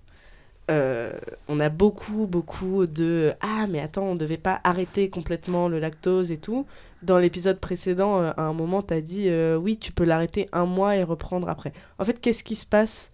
euh, 0.72 1.12
on 1.50 1.60
a 1.60 1.68
beaucoup, 1.70 2.26
beaucoup 2.26 2.86
de 2.88 3.34
Ah, 3.42 3.68
mais 3.70 3.82
attends, 3.82 4.06
on 4.06 4.16
devait 4.16 4.38
pas 4.38 4.62
arrêter 4.64 5.10
complètement 5.10 5.68
le 5.68 5.80
lactose 5.80 6.32
et 6.32 6.38
tout. 6.38 6.66
Dans 7.02 7.20
l'épisode 7.20 7.60
précédent, 7.60 8.22
euh, 8.22 8.32
à 8.38 8.44
un 8.44 8.54
moment, 8.54 8.82
tu 8.82 8.94
as 8.94 9.02
dit 9.02 9.26
euh, 9.28 9.58
Oui, 9.58 9.78
tu 9.78 9.92
peux 9.92 10.06
l'arrêter 10.06 10.48
un 10.54 10.66
mois 10.66 10.96
et 10.96 11.04
reprendre 11.04 11.50
après. 11.50 11.74
En 12.00 12.06
fait, 12.06 12.20
qu'est-ce 12.22 12.44
qui 12.46 12.56
se 12.56 12.66
passe 12.66 13.12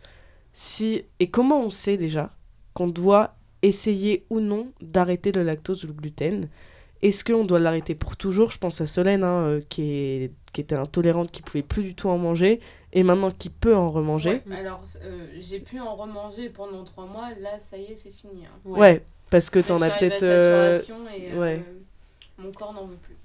si. 0.54 1.04
Et 1.20 1.30
comment 1.32 1.60
on 1.62 1.72
sait 1.72 1.98
déjà 1.98 2.30
qu'on 2.76 2.88
doit 2.88 3.34
essayer 3.64 4.26
ou 4.30 4.40
non 4.40 4.68
d'arrêter 4.80 5.32
le 5.32 5.44
lactose 5.44 5.84
ou 5.84 5.88
le 5.88 5.94
gluten? 5.94 6.48
Est-ce 7.02 7.24
qu'on 7.24 7.46
doit 7.46 7.60
l'arrêter 7.60 7.96
pour 7.96 8.18
toujours? 8.18 8.52
Je 8.52 8.58
pense 8.58 8.82
à 8.82 8.86
Solène, 8.86 9.24
hein, 9.24 9.44
euh, 9.46 9.62
qui, 9.70 9.84
est... 9.84 10.32
qui 10.52 10.62
était 10.62 10.76
intolérante, 10.76 11.32
qui 11.32 11.42
pouvait 11.42 11.64
plus 11.64 11.84
du 11.84 11.96
tout 11.96 12.10
en 12.10 12.18
manger, 12.18 12.60
et 12.92 13.04
maintenant 13.04 13.32
qui 13.32 13.50
peut 13.50 13.76
en 13.76 13.90
remanger. 13.90 14.42
Ouais, 14.48 14.58
alors, 14.58 14.82
euh, 15.04 15.28
j'ai 15.40 15.60
pu 15.60 15.80
en 15.80 15.96
remanger 15.96 16.50
pendant 16.50 16.84
trois 16.84 17.06
mois. 17.06 17.30
Là, 17.40 17.58
ça 17.60 17.78
y 17.78 17.86
est, 17.86 17.96
c'est 17.96 18.12
fini. 18.12 18.46
hein. 18.46 18.60
Ouais, 18.66 19.06
parce 19.30 19.50
que 19.50 19.60
t'en 19.60 19.82
as 19.82 19.92
peut-être. 19.92 20.24
euh, 20.24 20.82
euh. 20.90 21.58
Mon 22.38 22.52
corps 22.52 22.74
n'en 22.74 22.86
veut 22.86 22.98
plus. 22.98 23.16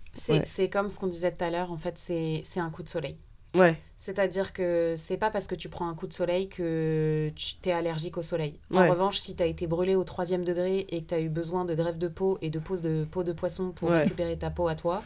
C'est 0.45 0.69
comme 0.69 0.91
ce 0.91 0.99
qu'on 1.01 1.09
disait 1.09 1.33
tout 1.33 1.45
à 1.45 1.51
l'heure, 1.51 1.73
en 1.73 1.77
fait, 1.77 1.99
c'est 1.99 2.43
c'est 2.45 2.61
un 2.61 2.71
coup 2.71 2.83
de 2.85 2.89
soleil. 2.89 3.17
Ouais, 3.55 3.81
C'est-à-dire 4.05 4.53
que 4.53 4.93
c'est 4.97 5.17
pas 5.17 5.31
parce 5.31 5.47
que 5.47 5.55
tu 5.55 5.71
prends 5.71 5.89
un 5.89 5.95
coup 5.95 6.07
de 6.07 6.13
soleil 6.13 6.51
que 6.51 7.31
tu 7.35 7.55
t'es 7.63 7.73
allergique 7.73 8.19
au 8.19 8.23
soleil. 8.23 8.55
En 8.71 8.81
Ouais. 8.83 8.91
revanche, 8.91 9.17
si 9.19 9.35
tu 9.35 9.43
as 9.43 9.47
été 9.47 9.67
brûlé 9.67 9.95
au 9.95 10.05
troisième 10.05 10.45
degré 10.45 10.85
et 10.91 11.01
que 11.03 11.09
tu 11.09 11.15
as 11.15 11.21
eu 11.21 11.31
besoin 11.31 11.65
de 11.65 11.75
greffe 11.75 11.97
de 11.97 12.09
peau 12.09 12.37
et 12.43 12.51
de 12.51 12.59
pose 12.59 12.83
de 12.83 13.07
peau 13.11 13.23
de 13.23 13.33
poisson 13.33 13.71
pour 13.71 13.89
Ouais. 13.89 14.03
récupérer 14.03 14.37
ta 14.37 14.51
peau 14.51 14.69
à 14.69 14.75
toi, 14.75 15.03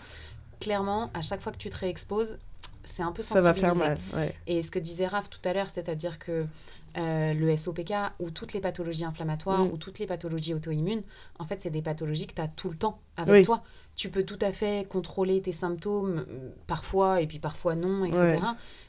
clairement, 0.59 1.11
à 1.14 1.20
chaque 1.22 1.40
fois 1.40 1.53
que 1.53 1.59
tu 1.59 1.70
te 1.70 1.76
réexposes, 1.76 2.38
c'est 2.82 3.05
un 3.05 3.12
peu 3.12 3.22
ça 3.22 3.40
va 3.40 3.55
faire 3.55 3.74
sensibilisé. 3.74 4.01
mal. 4.14 4.20
Ouais. 4.26 4.34
Et 4.49 4.62
ce 4.62 4.70
que 4.72 4.80
disait 4.80 5.07
Raph 5.07 5.30
tout 5.30 5.38
à 5.49 5.53
l'heure, 5.53 5.70
c'est-à-dire 5.70 6.18
que 6.18 6.44
euh, 6.97 7.34
le 7.34 7.57
SOPK 7.57 7.93
ou 8.18 8.30
toutes 8.30 8.53
les 8.53 8.61
pathologies 8.61 9.05
inflammatoires 9.05 9.64
Mm. 9.64 9.72
ou 9.72 9.76
toutes 9.76 9.99
les 9.99 10.07
pathologies 10.07 10.55
auto-immunes, 10.55 11.03
en 11.39 11.45
fait, 11.45 11.61
c'est 11.61 11.70
des 11.70 11.82
pathologies 11.82 12.26
que 12.26 12.34
tu 12.34 12.41
as 12.41 12.49
tout 12.49 12.70
le 12.70 12.76
temps 12.76 13.01
avec 13.16 13.34
Oui. 13.34 13.43
toi. 13.43 13.62
Tu 13.97 14.11
peux 14.11 14.22
tout 14.22 14.39
à 14.43 14.53
fait 14.53 14.89
contrôler 14.89 15.41
tes 15.43 15.51
symptômes, 15.51 16.24
euh, 16.28 16.51
parfois, 16.68 17.20
et 17.20 17.26
puis 17.26 17.41
parfois 17.41 17.74
non, 17.74 18.05
etc. 18.05 18.22
Ouais. 18.22 18.39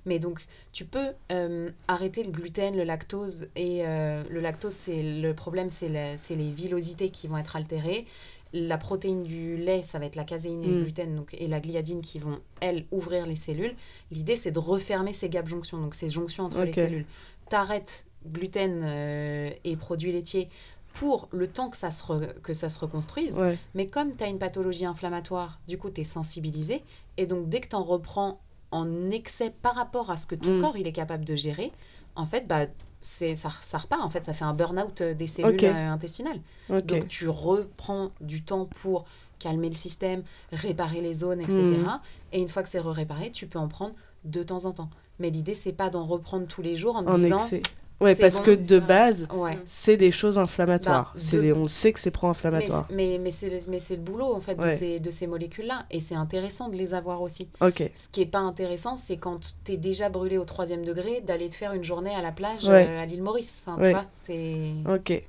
Mais 0.05 0.19
donc, 0.19 0.45
tu 0.71 0.85
peux 0.85 1.07
euh, 1.31 1.69
arrêter 1.87 2.23
le 2.23 2.29
gluten, 2.31 2.77
le 2.77 2.83
lactose. 2.83 3.47
Et 3.55 3.81
euh, 3.87 4.21
le 4.29 4.39
lactose, 4.39 4.73
c'est 4.73 5.01
le 5.01 5.33
problème, 5.33 5.69
c'est 5.69 5.87
les 5.89 6.51
villosités 6.51 7.09
qui 7.09 7.27
vont 7.27 7.37
être 7.39 7.55
altérées. 7.55 8.05
La 8.51 8.79
protéine 8.79 9.21
du 9.23 9.57
lait, 9.57 9.83
ça 9.83 9.99
va 9.99 10.05
être 10.05 10.15
la 10.15 10.23
caséine 10.23 10.63
et 10.63 10.67
le 10.67 10.79
Mm. 10.79 10.83
gluten 10.83 11.15
donc, 11.15 11.35
et 11.39 11.47
la 11.47 11.59
gliadine 11.59 12.01
qui 12.01 12.17
vont, 12.17 12.39
elles, 12.61 12.85
ouvrir 12.91 13.27
les 13.27 13.35
cellules. 13.35 13.75
L'idée, 14.11 14.35
c'est 14.35 14.49
de 14.51 14.57
refermer 14.59 15.13
ces 15.13 15.29
gap 15.29 15.47
junctions, 15.47 15.77
donc 15.79 15.93
ces 15.93 16.09
jonctions 16.09 16.45
entre 16.45 16.63
les 16.63 16.73
cellules. 16.73 17.05
T'arrêtes 17.49 18.05
gluten 18.27 18.81
euh, 18.83 19.49
et 19.63 19.75
produits 19.75 20.11
laitiers 20.11 20.49
pour 20.93 21.27
le 21.31 21.47
temps 21.47 21.69
que 21.69 21.77
ça 21.77 21.91
se, 21.91 22.03
re- 22.03 22.33
que 22.41 22.53
ça 22.53 22.67
se 22.69 22.79
reconstruise. 22.79 23.37
Ouais. 23.37 23.57
Mais 23.75 23.87
comme 23.87 24.15
tu 24.15 24.23
as 24.23 24.27
une 24.27 24.39
pathologie 24.39 24.85
inflammatoire, 24.85 25.59
du 25.67 25.77
coup, 25.77 25.89
tu 25.89 26.01
es 26.01 26.03
sensibilisé. 26.03 26.83
Et 27.17 27.25
donc, 27.27 27.47
dès 27.49 27.61
que 27.61 27.67
tu 27.69 27.75
en 27.75 27.83
reprends 27.83 28.39
en 28.71 29.09
excès 29.11 29.51
par 29.61 29.75
rapport 29.75 30.09
à 30.11 30.17
ce 30.17 30.25
que 30.27 30.35
ton 30.35 30.57
Mm. 30.57 30.61
corps 30.61 30.77
il 30.77 30.87
est 30.87 30.91
capable 30.91 31.25
de 31.25 31.35
gérer, 31.35 31.71
en 32.15 32.25
fait, 32.25 32.47
bah, 32.47 32.65
c'est, 33.01 33.35
ça, 33.35 33.49
ça 33.61 33.77
repart. 33.77 34.01
En 34.03 34.09
fait, 34.09 34.23
ça 34.23 34.33
fait 34.33 34.45
un 34.45 34.53
burn-out 34.53 35.01
euh, 35.01 35.13
des 35.13 35.27
cellules 35.27 35.57
euh, 35.63 35.89
intestinales. 35.91 36.41
Donc, 36.69 37.07
tu 37.07 37.29
reprends 37.29 38.11
du 38.19 38.43
temps 38.43 38.65
pour 38.65 39.05
calmer 39.37 39.69
le 39.69 39.75
système, 39.75 40.23
réparer 40.51 40.99
les 41.01 41.13
zones, 41.13 41.39
etc. 41.39 41.61
Mm. 41.61 41.99
Et 42.33 42.41
une 42.41 42.49
fois 42.49 42.61
que 42.63 42.67
c'est 42.69 42.79
réparé, 42.81 43.31
tu 43.31 43.47
peux 43.47 43.59
en 43.59 43.67
prendre 43.69 43.95
de 44.25 44.43
temps 44.43 44.65
en 44.65 44.71
temps. 44.71 44.89
Mais 45.19 45.29
l'idée, 45.29 45.53
c'est 45.55 45.73
pas 45.73 45.89
d'en 45.89 46.05
reprendre 46.05 46.47
tous 46.47 46.61
les 46.61 46.75
jours 46.77 46.95
en 46.95 47.03
disant... 47.17 47.37
excès. 47.39 47.61
Ouais, 48.01 48.15
parce 48.15 48.37
bon, 48.37 48.43
que 48.43 48.51
de 48.51 48.79
base, 48.79 49.27
Ouais. 49.33 49.59
c'est 49.65 49.97
des 49.97 50.09
choses 50.09 50.37
inflammatoires. 50.37 51.11
Bah, 51.13 51.19
C'est 51.21 51.35
de- 51.35 51.41
des- 51.41 51.51
On 51.51 51.63
le 51.63 51.67
sait 51.67 51.91
que 51.91 51.99
c'est 51.99 52.07
Mais, 52.07 52.11
pro-inflammatoire. 52.11 52.87
mais, 52.91 53.19
mais 53.21 53.29
c'est 53.29 53.49
le- 53.49 53.57
mais 53.67 53.79
c'est 53.79 53.97
le 53.97 54.01
boulot 54.01 54.33
en 54.33 54.39
fait 54.39 54.55
de 54.55 54.69
ces, 54.69 55.01
de 55.01 55.09
ces 55.09 55.27
molécules-là 55.27 55.85
et 55.91 55.99
c'est 55.99 56.15
intéressant 56.15 56.69
de 56.69 56.77
les 56.77 56.93
avoir 56.93 57.21
aussi. 57.21 57.49
Ok. 57.59 57.83
Ce 57.97 58.07
qui 58.09 58.21
est 58.21 58.25
pas 58.25 58.39
intéressant, 58.39 58.95
c'est 58.95 59.17
quand 59.17 59.53
tu 59.65 59.73
es 59.73 59.77
déjà 59.77 60.07
brûlé 60.07 60.37
au 60.37 60.45
troisième 60.45 60.85
degré, 60.85 61.19
d'aller 61.27 61.49
te 61.49 61.55
faire 61.55 61.73
une 61.73 61.83
journée 61.83 62.15
à 62.15 62.21
la 62.21 62.31
plage 62.31 62.63
Ouais. 62.69 62.87
euh, 62.87 63.01
à 63.03 63.05
l'île 63.05 63.21
Maurice. 63.21 63.61
Enfin, 63.67 63.77
Ouais. 63.77 63.89
tu 63.89 63.95
vois, 63.95 64.05
c'est... 64.13 64.71
Ok. 64.87 65.21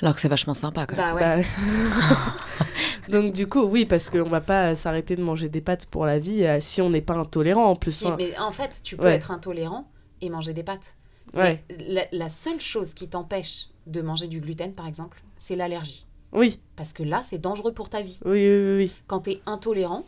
Alors 0.00 0.14
que 0.14 0.20
c'est 0.22 0.28
vachement 0.28 0.54
sympa 0.54 0.86
quand 0.86 0.96
même. 0.96 1.14
Bah 1.14 1.36
ouais. 1.36 1.42
Bah, 1.42 2.16
Donc 3.10 3.32
du 3.32 3.46
coup, 3.46 3.62
oui, 3.62 3.84
parce 3.86 4.10
qu'on 4.10 4.28
va 4.28 4.40
pas 4.40 4.74
s'arrêter 4.74 5.16
de 5.16 5.22
manger 5.22 5.48
des 5.48 5.60
pâtes 5.60 5.86
pour 5.86 6.04
la 6.06 6.18
vie 6.18 6.44
euh, 6.44 6.58
si 6.60 6.80
on 6.82 6.90
n'est 6.90 7.00
pas 7.00 7.14
intolérant 7.14 7.64
en 7.66 7.76
plus. 7.76 7.92
Si, 7.92 8.06
hein. 8.08 8.14
mais 8.18 8.36
en 8.38 8.50
fait, 8.52 8.80
tu 8.82 8.96
peux 8.96 9.04
Ouais. 9.04 9.14
être 9.14 9.30
intolérant 9.30 9.90
et 10.20 10.30
manger 10.30 10.52
des 10.54 10.62
pâtes. 10.62 10.96
Ouais. 11.34 11.62
La, 11.88 12.02
la 12.12 12.28
seule 12.28 12.60
chose 12.60 12.94
qui 12.94 13.08
t'empêche 13.08 13.68
de 13.86 14.00
manger 14.00 14.26
du 14.28 14.40
gluten, 14.40 14.72
par 14.74 14.86
exemple, 14.86 15.22
c'est 15.36 15.56
l'allergie. 15.56 16.06
Oui, 16.32 16.60
Parce 16.76 16.92
que 16.92 17.02
là, 17.02 17.22
c'est 17.22 17.38
dangereux 17.38 17.72
pour 17.72 17.88
ta 17.88 18.02
vie. 18.02 18.18
oui, 18.24 18.46
oui, 18.46 18.48
oui, 18.48 18.76
oui. 18.84 18.94
Quand 19.06 19.20
tu 19.20 19.30
es 19.30 19.40
intolérant, 19.46 20.04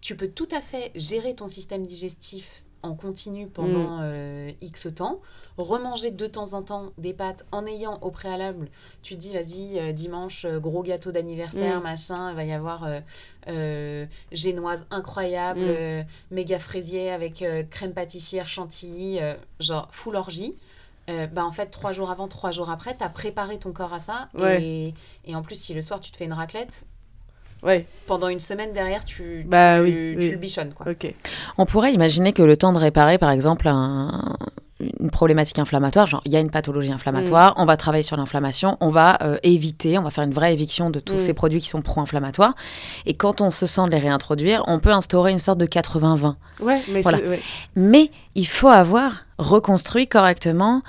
tu 0.00 0.16
peux 0.16 0.28
tout 0.28 0.48
à 0.50 0.60
fait 0.60 0.90
gérer 0.96 1.34
ton 1.34 1.46
système 1.48 1.86
digestif 1.86 2.64
en 2.82 2.94
continu 2.94 3.46
pendant 3.46 3.98
Mm. 3.98 4.02
euh, 4.02 4.50
X 4.62 4.88
temps, 4.94 5.20
remanger 5.58 6.10
de 6.10 6.26
temps 6.26 6.54
en 6.54 6.62
temps 6.62 6.90
des 6.98 7.12
pâtes 7.12 7.44
en 7.52 7.66
ayant 7.66 7.98
au 8.02 8.10
préalable, 8.10 8.68
tu 9.02 9.14
te 9.14 9.20
dis 9.20 9.32
vas-y, 9.32 9.78
euh, 9.78 9.92
dimanche, 9.92 10.44
euh, 10.44 10.58
gros 10.58 10.82
gâteau 10.82 11.12
d'anniversaire, 11.12 11.80
Mm. 11.80 11.82
machin, 11.82 12.30
il 12.30 12.36
va 12.36 12.44
y 12.44 12.52
avoir 12.52 12.84
euh, 12.84 13.00
euh, 13.48 14.06
génoise 14.32 14.86
incroyable, 14.90 15.60
Mm. 15.60 15.64
euh, 15.68 16.02
méga 16.30 16.58
fraisier 16.58 17.10
avec 17.10 17.42
euh, 17.42 17.62
crème 17.68 17.92
pâtissière 17.92 18.48
chantilly, 18.48 19.18
euh, 19.20 19.34
genre 19.58 19.88
full 19.90 20.16
orgie. 20.16 20.54
Euh, 21.08 21.26
bah 21.26 21.44
en 21.44 21.50
fait, 21.52 21.66
trois 21.66 21.92
jours 21.92 22.10
avant, 22.10 22.28
trois 22.28 22.52
jours 22.52 22.70
après, 22.70 22.96
tu 22.96 23.02
as 23.02 23.08
préparé 23.08 23.58
ton 23.58 23.72
corps 23.72 23.92
à 23.92 23.98
ça. 23.98 24.28
Ouais. 24.38 24.62
Et, 24.62 24.94
et 25.26 25.34
en 25.34 25.42
plus, 25.42 25.56
si 25.56 25.74
le 25.74 25.82
soir 25.82 25.98
tu 26.00 26.10
te 26.12 26.16
fais 26.16 26.24
une 26.26 26.32
raclette, 26.32 26.84
Ouais, 27.62 27.84
pendant 28.06 28.28
une 28.28 28.40
semaine 28.40 28.72
derrière, 28.72 29.04
tu, 29.04 29.44
Bah 29.46 29.76
tu, 29.76 29.82
oui, 29.84 29.90
tu 29.92 30.16
oui. 30.18 30.30
le 30.30 30.36
bichonnes. 30.38 30.72
Quoi. 30.72 30.92
ok. 30.92 31.14
On 31.58 31.66
pourrait 31.66 31.92
imaginer 31.92 32.32
que 32.32 32.40
le 32.42 32.56
temps 32.56 32.72
de 32.72 32.78
réparer, 32.78 33.18
par 33.18 33.30
exemple, 33.30 33.68
un- 33.68 34.34
une 35.00 35.10
problématique 35.10 35.58
inflammatoire, 35.58 36.06
genre 36.06 36.22
il 36.24 36.32
y 36.32 36.36
a 36.36 36.40
une 36.40 36.50
pathologie 36.50 36.92
inflammatoire, 36.92 37.54
on 37.56 37.64
va 37.64 37.76
travailler 37.76 38.02
sur 38.02 38.16
l'inflammation, 38.16 38.76
on 38.80 38.88
va 38.88 39.18
euh, 39.22 39.38
éviter, 39.42 39.98
on 39.98 40.02
va 40.02 40.10
faire 40.10 40.24
une 40.24 40.32
vraie 40.32 40.52
éviction 40.52 40.90
de 40.90 41.00
tous 41.00 41.14
Mm. 41.14 41.18
ces 41.20 41.34
produits 41.34 41.60
qui 41.60 41.68
sont 41.68 41.82
pro-inflammatoires. 41.82 42.54
Et 43.06 43.14
quand 43.14 43.40
on 43.40 43.50
se 43.50 43.66
sent 43.66 43.84
de 43.86 43.90
les 43.90 43.98
réintroduire, 43.98 44.64
on 44.66 44.78
peut 44.80 44.92
instaurer 44.92 45.30
une 45.32 45.38
sorte 45.38 45.58
de 45.58 45.66
80-20. 45.66 46.36
Ouais, 46.60 46.82
mais 46.88 47.00
Voilà. 47.02 47.18
c'est... 47.18 47.28
Ouais. 47.28 47.42
Mais 47.76 48.10
il 48.34 48.46
faut 48.46 48.68
avoir 48.68 49.24
reconstruit 49.38 50.06
correctement 50.06 50.82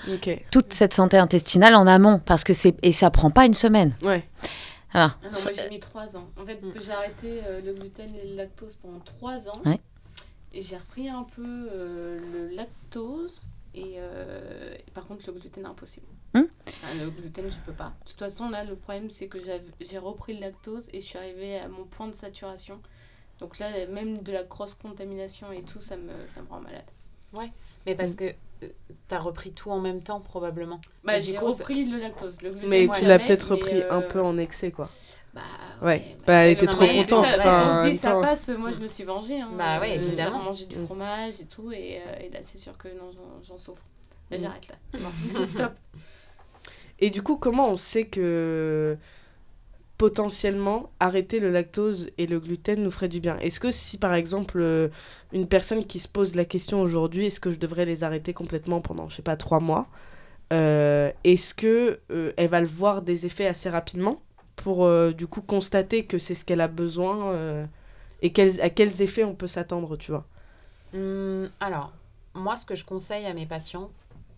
toute 0.51 0.73
cette 0.73 0.93
santé 0.93 1.17
intestinale 1.17 1.75
en 1.75 1.87
amont, 1.87 2.19
parce 2.25 2.43
que 2.43 2.53
c'est 2.53 2.75
et 2.83 2.91
ça 2.91 3.09
prend 3.11 3.29
pas 3.31 3.45
une 3.45 3.53
semaine. 3.53 3.95
Ouais. 4.01 4.27
Voilà. 4.93 5.15
Ah 5.23 5.27
non, 5.31 5.39
moi 5.43 5.51
j'ai 5.55 5.69
mis 5.69 5.79
3 5.79 6.17
ans. 6.17 6.27
En 6.41 6.45
fait, 6.45 6.59
j'ai 6.85 6.91
arrêté 6.91 7.41
euh, 7.47 7.61
le 7.65 7.73
gluten 7.73 8.09
et 8.21 8.29
le 8.31 8.35
lactose 8.35 8.75
pendant 8.81 8.99
3 8.99 9.47
ans. 9.47 9.61
Ouais. 9.65 9.79
Et 10.53 10.63
j'ai 10.63 10.75
repris 10.75 11.07
un 11.07 11.25
peu 11.33 11.45
euh, 11.73 12.17
le 12.33 12.53
lactose. 12.57 13.47
Et, 13.73 13.95
euh, 13.97 14.75
et 14.75 14.91
par 14.91 15.07
contre, 15.07 15.23
le 15.27 15.33
gluten, 15.33 15.65
impossible. 15.65 16.07
Hum. 16.33 16.47
Ah, 16.83 16.93
le 16.93 17.09
gluten, 17.09 17.49
je 17.49 17.57
peux 17.65 17.73
pas. 17.73 17.93
De 18.03 18.09
toute 18.09 18.19
façon, 18.19 18.49
là, 18.49 18.63
le 18.63 18.75
problème, 18.75 19.09
c'est 19.09 19.27
que 19.27 19.39
j'ai 19.79 19.97
repris 19.97 20.33
le 20.33 20.41
lactose 20.41 20.89
et 20.93 21.01
je 21.01 21.05
suis 21.05 21.17
arrivée 21.17 21.57
à 21.57 21.67
mon 21.67 21.85
point 21.85 22.07
de 22.07 22.15
saturation. 22.15 22.81
Donc 23.39 23.59
là, 23.59 23.69
même 23.87 24.19
de 24.19 24.31
la 24.31 24.43
grosse 24.43 24.75
contamination 24.75 25.51
et 25.51 25.63
tout, 25.63 25.79
ça 25.79 25.97
me, 25.97 26.27
ça 26.27 26.41
me 26.41 26.47
rend 26.47 26.61
malade. 26.61 26.85
Mais 27.85 27.95
parce 27.95 28.15
que 28.15 28.33
tu 28.59 28.67
as 29.15 29.19
repris 29.19 29.51
tout 29.51 29.71
en 29.71 29.79
même 29.79 30.03
temps, 30.03 30.19
probablement. 30.19 30.79
Bah, 31.03 31.19
j'ai 31.19 31.37
repris 31.37 31.85
le 31.85 31.97
lactose. 31.97 32.37
Le 32.41 32.51
gluten, 32.51 32.69
Mais 32.69 32.85
moi, 32.85 32.97
tu 32.97 33.05
l'as 33.05 33.19
peut-être 33.19 33.51
repris 33.51 33.83
un 33.89 34.01
euh, 34.01 34.07
peu 34.07 34.21
en 34.21 34.37
excès, 34.37 34.71
quoi. 34.71 34.89
Bah, 35.33 35.41
Ouais. 35.81 36.01
Bah, 36.27 36.33
elle 36.43 36.51
était 36.51 36.65
non, 36.65 36.71
trop 36.73 36.85
contente, 36.87 37.27
Ça, 37.27 37.37
enfin, 37.39 37.63
on 37.65 37.73
se 37.73 37.81
dit 37.83 37.87
même 37.93 37.97
ça 37.97 38.11
temps. 38.11 38.21
passe, 38.21 38.49
moi 38.49 38.69
je 38.71 38.77
me 38.83 38.87
suis 38.87 39.03
vengée. 39.03 39.39
Hein. 39.41 39.49
Bah 39.57 39.79
ouais, 39.79 39.91
Euh, 39.97 40.01
évidemment. 40.01 40.39
J'ai 40.39 40.45
mangé 40.45 40.65
du 40.65 40.75
fromage 40.75 41.41
et 41.41 41.45
tout, 41.45 41.71
et, 41.71 42.01
euh, 42.05 42.19
et 42.25 42.29
là 42.29 42.39
c'est 42.41 42.57
sûr 42.59 42.77
que 42.77 42.87
non, 42.89 43.11
j'en- 43.11 43.41
j'en 43.43 43.57
souffre. 43.57 43.83
Mm. 44.29 44.35
j'arrête 44.39 44.67
là, 44.67 44.75
c'est 44.91 45.01
bon, 45.01 45.45
stop. 45.45 45.73
Et 46.99 47.09
du 47.09 47.23
coup, 47.23 47.35
comment 47.37 47.69
on 47.69 47.77
sait 47.77 48.05
que 48.05 48.95
potentiellement 49.97 50.89
arrêter 50.99 51.39
le 51.39 51.51
lactose 51.51 52.09
et 52.17 52.25
le 52.25 52.39
gluten 52.39 52.81
nous 52.83 52.91
ferait 52.91 53.07
du 53.09 53.19
bien? 53.19 53.37
Est-ce 53.39 53.59
que 53.59 53.71
si 53.71 53.97
par 53.97 54.13
exemple 54.13 54.59
euh, 54.59 54.89
une 55.33 55.47
personne 55.47 55.85
qui 55.85 55.99
se 55.99 56.07
pose 56.07 56.35
la 56.35 56.45
question 56.45 56.81
aujourd'hui, 56.81 57.25
est-ce 57.27 57.39
que 57.39 57.51
je 57.51 57.57
devrais 57.59 57.85
les 57.85 58.03
arrêter 58.03 58.33
complètement 58.33 58.81
pendant, 58.81 59.09
je 59.09 59.15
sais 59.17 59.21
pas, 59.21 59.35
trois 59.37 59.59
mois 59.59 59.87
euh, 60.53 61.11
Est-ce 61.23 61.53
que 61.53 61.99
euh, 62.11 62.33
elle 62.37 62.47
va 62.49 62.61
le 62.61 62.67
voir 62.67 63.01
des 63.01 63.25
effets 63.25 63.47
assez 63.47 63.69
rapidement? 63.69 64.21
Pour 64.63 64.87
du 65.13 65.27
coup 65.27 65.41
constater 65.41 66.05
que 66.05 66.17
c'est 66.17 66.35
ce 66.35 66.45
qu'elle 66.45 66.61
a 66.61 66.67
besoin 66.67 67.67
et 68.21 68.31
quels, 68.31 68.61
à 68.61 68.69
quels 68.69 69.01
effets 69.01 69.23
on 69.23 69.35
peut 69.35 69.47
s'attendre, 69.47 69.97
tu 69.97 70.11
vois 70.11 70.25
Hum, 70.93 71.49
alors, 71.59 71.93
moi, 72.33 72.55
ce 72.57 72.65
que 72.65 72.75
je 72.75 72.83
conseille 72.85 73.25
à 73.25 73.33
mes 73.33 73.45
patients, 73.45 73.89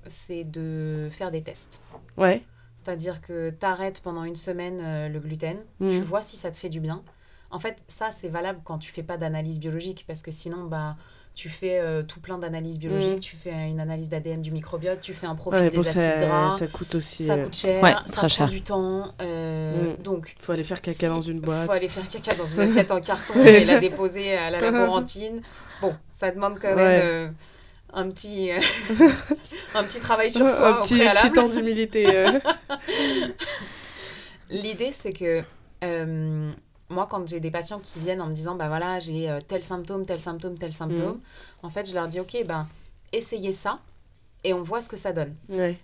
c'est 0.07 0.43
de 0.43 1.07
faire 1.11 1.32
des 1.32 1.41
tests. 1.41 1.82
Ouais. 2.17 2.43
C'est-à-dire 2.78 3.21
que 3.21 3.49
tu 3.49 3.65
arrêtes 3.65 4.01
pendant 4.01 4.24
une 4.24 4.36
semaine 4.36 4.80
euh, 4.82 5.09
le 5.09 5.19
gluten, 5.19 5.57
Mhm. 5.80 5.89
tu 5.91 6.01
vois 6.03 6.21
si 6.21 6.38
ça 6.38 6.51
te 6.51 6.57
fait 6.57 6.69
du 6.69 6.80
bien. 6.80 7.01
En 7.49 7.59
fait, 7.59 7.84
ça, 7.88 8.09
c'est 8.11 8.30
valable 8.30 8.61
quand 8.63 8.78
tu 8.80 8.91
fais 8.91 9.03
pas 9.03 9.17
d'analyse 9.17 9.59
biologique, 9.59 10.05
parce 10.07 10.21
que 10.21 10.32
sinon, 10.32 10.65
bah, 10.65 10.95
tu 11.36 11.49
fais 11.49 11.79
euh, 11.79 12.03
tout 12.03 12.19
plein 12.19 12.38
d'analyses 12.38 12.77
biologiques, 12.77 13.13
Mhm. 13.15 13.19
tu 13.19 13.36
fais 13.36 13.51
une 13.67 13.79
analyse 13.79 14.09
d'ADN 14.09 14.41
du 14.41 14.51
microbiote, 14.51 15.01
tu 15.01 15.13
fais 15.13 15.25
un 15.25 15.34
profil 15.36 15.61
Ouais, 15.61 15.69
des 15.71 15.77
bon, 15.77 15.81
acides 15.81 15.99
ça, 15.99 16.17
gras, 16.25 16.55
ça 16.59 16.67
coûte 16.67 16.93
aussi. 16.95 17.25
ça 17.25 17.34
euh, 17.34 17.43
coûte 17.45 17.55
cher, 17.55 17.81
Ouais, 17.81 17.93
ça 18.05 18.13
prend 18.13 18.27
cher. 18.27 18.47
du 18.49 18.61
temps. 18.61 19.11
euh, 19.21 19.89
Mhm. 19.91 19.97
Donc, 20.03 20.36
faut 20.39 20.51
aller 20.51 20.63
faire 20.63 20.79
caca 20.81 20.99
si- 20.99 21.05
dans 21.07 21.21
une 21.21 21.39
boîte. 21.39 21.65
faut 21.65 21.71
aller 21.71 21.89
faire 21.89 22.07
caca 22.07 22.36
dans 22.36 22.45
une 22.45 22.59
assiette 22.61 22.91
en 22.91 23.01
carton 23.01 23.34
et 23.43 23.65
la 23.65 23.79
déposer 23.79 24.36
à 24.38 24.49
la 24.51 24.61
laborantine. 24.61 25.41
Bon, 25.81 25.95
ça 26.11 26.29
demande 26.31 26.59
quand 26.61 26.75
même 26.75 26.77
Ouais. 26.77 27.01
euh, 27.03 27.29
un, 27.93 28.09
petit, 28.11 28.51
euh, 28.51 28.59
un 29.75 29.84
petit 29.84 29.99
travail 29.99 30.29
sur 30.29 30.45
un 30.45 30.49
soi 30.49 30.79
au 30.79 30.84
petit, 30.84 30.95
préalable. 30.97 31.19
petit 31.29 31.34
temps 31.34 31.49
d'humilité. 31.49 32.05
euh. 32.15 32.39
L'idée, 34.49 34.91
c'est 34.91 35.13
que 35.13 35.41
euh, 35.84 36.51
moi, 36.89 37.07
quand 37.09 37.27
j'ai 37.27 37.39
des 37.39 37.51
patients 37.51 37.79
qui 37.79 37.99
viennent 37.99 38.21
en 38.21 38.27
me 38.27 38.34
disant, 38.34 38.55
bah 38.55 38.67
voilà, 38.67 38.99
j'ai 38.99 39.29
euh, 39.29 39.39
tel 39.47 39.63
symptôme, 39.63 40.05
tel 40.05 40.19
symptôme, 40.19 40.57
tel 40.57 40.73
symptôme, 40.73 41.19
en 41.63 41.69
fait, 41.69 41.88
je 41.89 41.93
leur 41.93 42.07
dis, 42.07 42.19
ok, 42.19 42.43
ben, 42.45 42.67
essayez 43.11 43.51
ça 43.51 43.79
et 44.43 44.53
on 44.53 44.61
voit 44.61 44.81
ce 44.81 44.89
que 44.89 44.97
ça 44.97 45.13
donne. 45.13 45.36
ouais. 45.49 45.77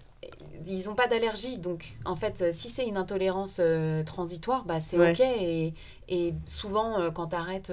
Ils 0.67 0.85
n'ont 0.87 0.95
pas 0.95 1.07
d'allergie, 1.07 1.57
donc 1.57 1.93
en 2.03 2.17
fait, 2.17 2.41
euh, 2.41 2.49
si 2.51 2.67
c'est 2.69 2.85
une 2.85 2.97
intolérance 2.97 3.59
euh, 3.61 4.03
transitoire, 4.03 4.65
bah, 4.65 4.81
c'est 4.81 4.97
Ouais. 4.97 5.11
ok. 5.13 5.21
Et, 5.21 5.73
et 6.09 6.33
souvent, 6.45 6.99
euh, 6.99 7.09
quand 7.09 7.27
tu 7.27 7.35
arrêtes, 7.37 7.71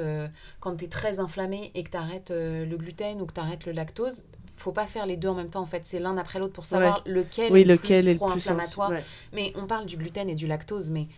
quand 0.61 0.77
tu 0.77 0.85
es 0.85 0.89
très 0.89 1.19
inflammé 1.19 1.73
et 1.75 1.83
que 1.83 1.91
tu 1.91 1.97
arrêtes 1.97 2.31
le 2.31 2.77
gluten 2.77 3.21
ou 3.21 3.27
que 3.27 3.33
tu 3.35 3.41
arrêtes 3.41 3.67
le 3.67 3.73
lactose, 3.73 4.27
faut 4.57 4.71
pas 4.73 4.87
faire 4.87 5.07
les 5.07 5.17
deux 5.17 5.29
en 5.29 5.35
même 5.35 5.51
temps. 5.51 5.61
En 5.61 5.67
fait, 5.67 5.85
c'est 5.85 5.99
l'un 5.99 6.17
après 6.17 6.39
l'autre 6.39 6.53
pour 6.53 6.65
savoir 6.65 7.03
lequel 7.05 7.53
Oui, 7.53 7.63
est 7.63 7.65
le 7.65 7.73
lequel 7.75 7.87
plus 7.89 7.95
est 7.95 8.03
le 8.03 8.11
plus 8.13 8.19
pro-inflammatoire. 8.19 8.93
Mais 9.33 9.53
on 9.57 9.67
parle 9.67 9.85
du 9.87 9.97
gluten 9.97 10.29
et 10.29 10.37
du 10.37 10.47
lactose, 10.47 10.91
mais 10.91 11.09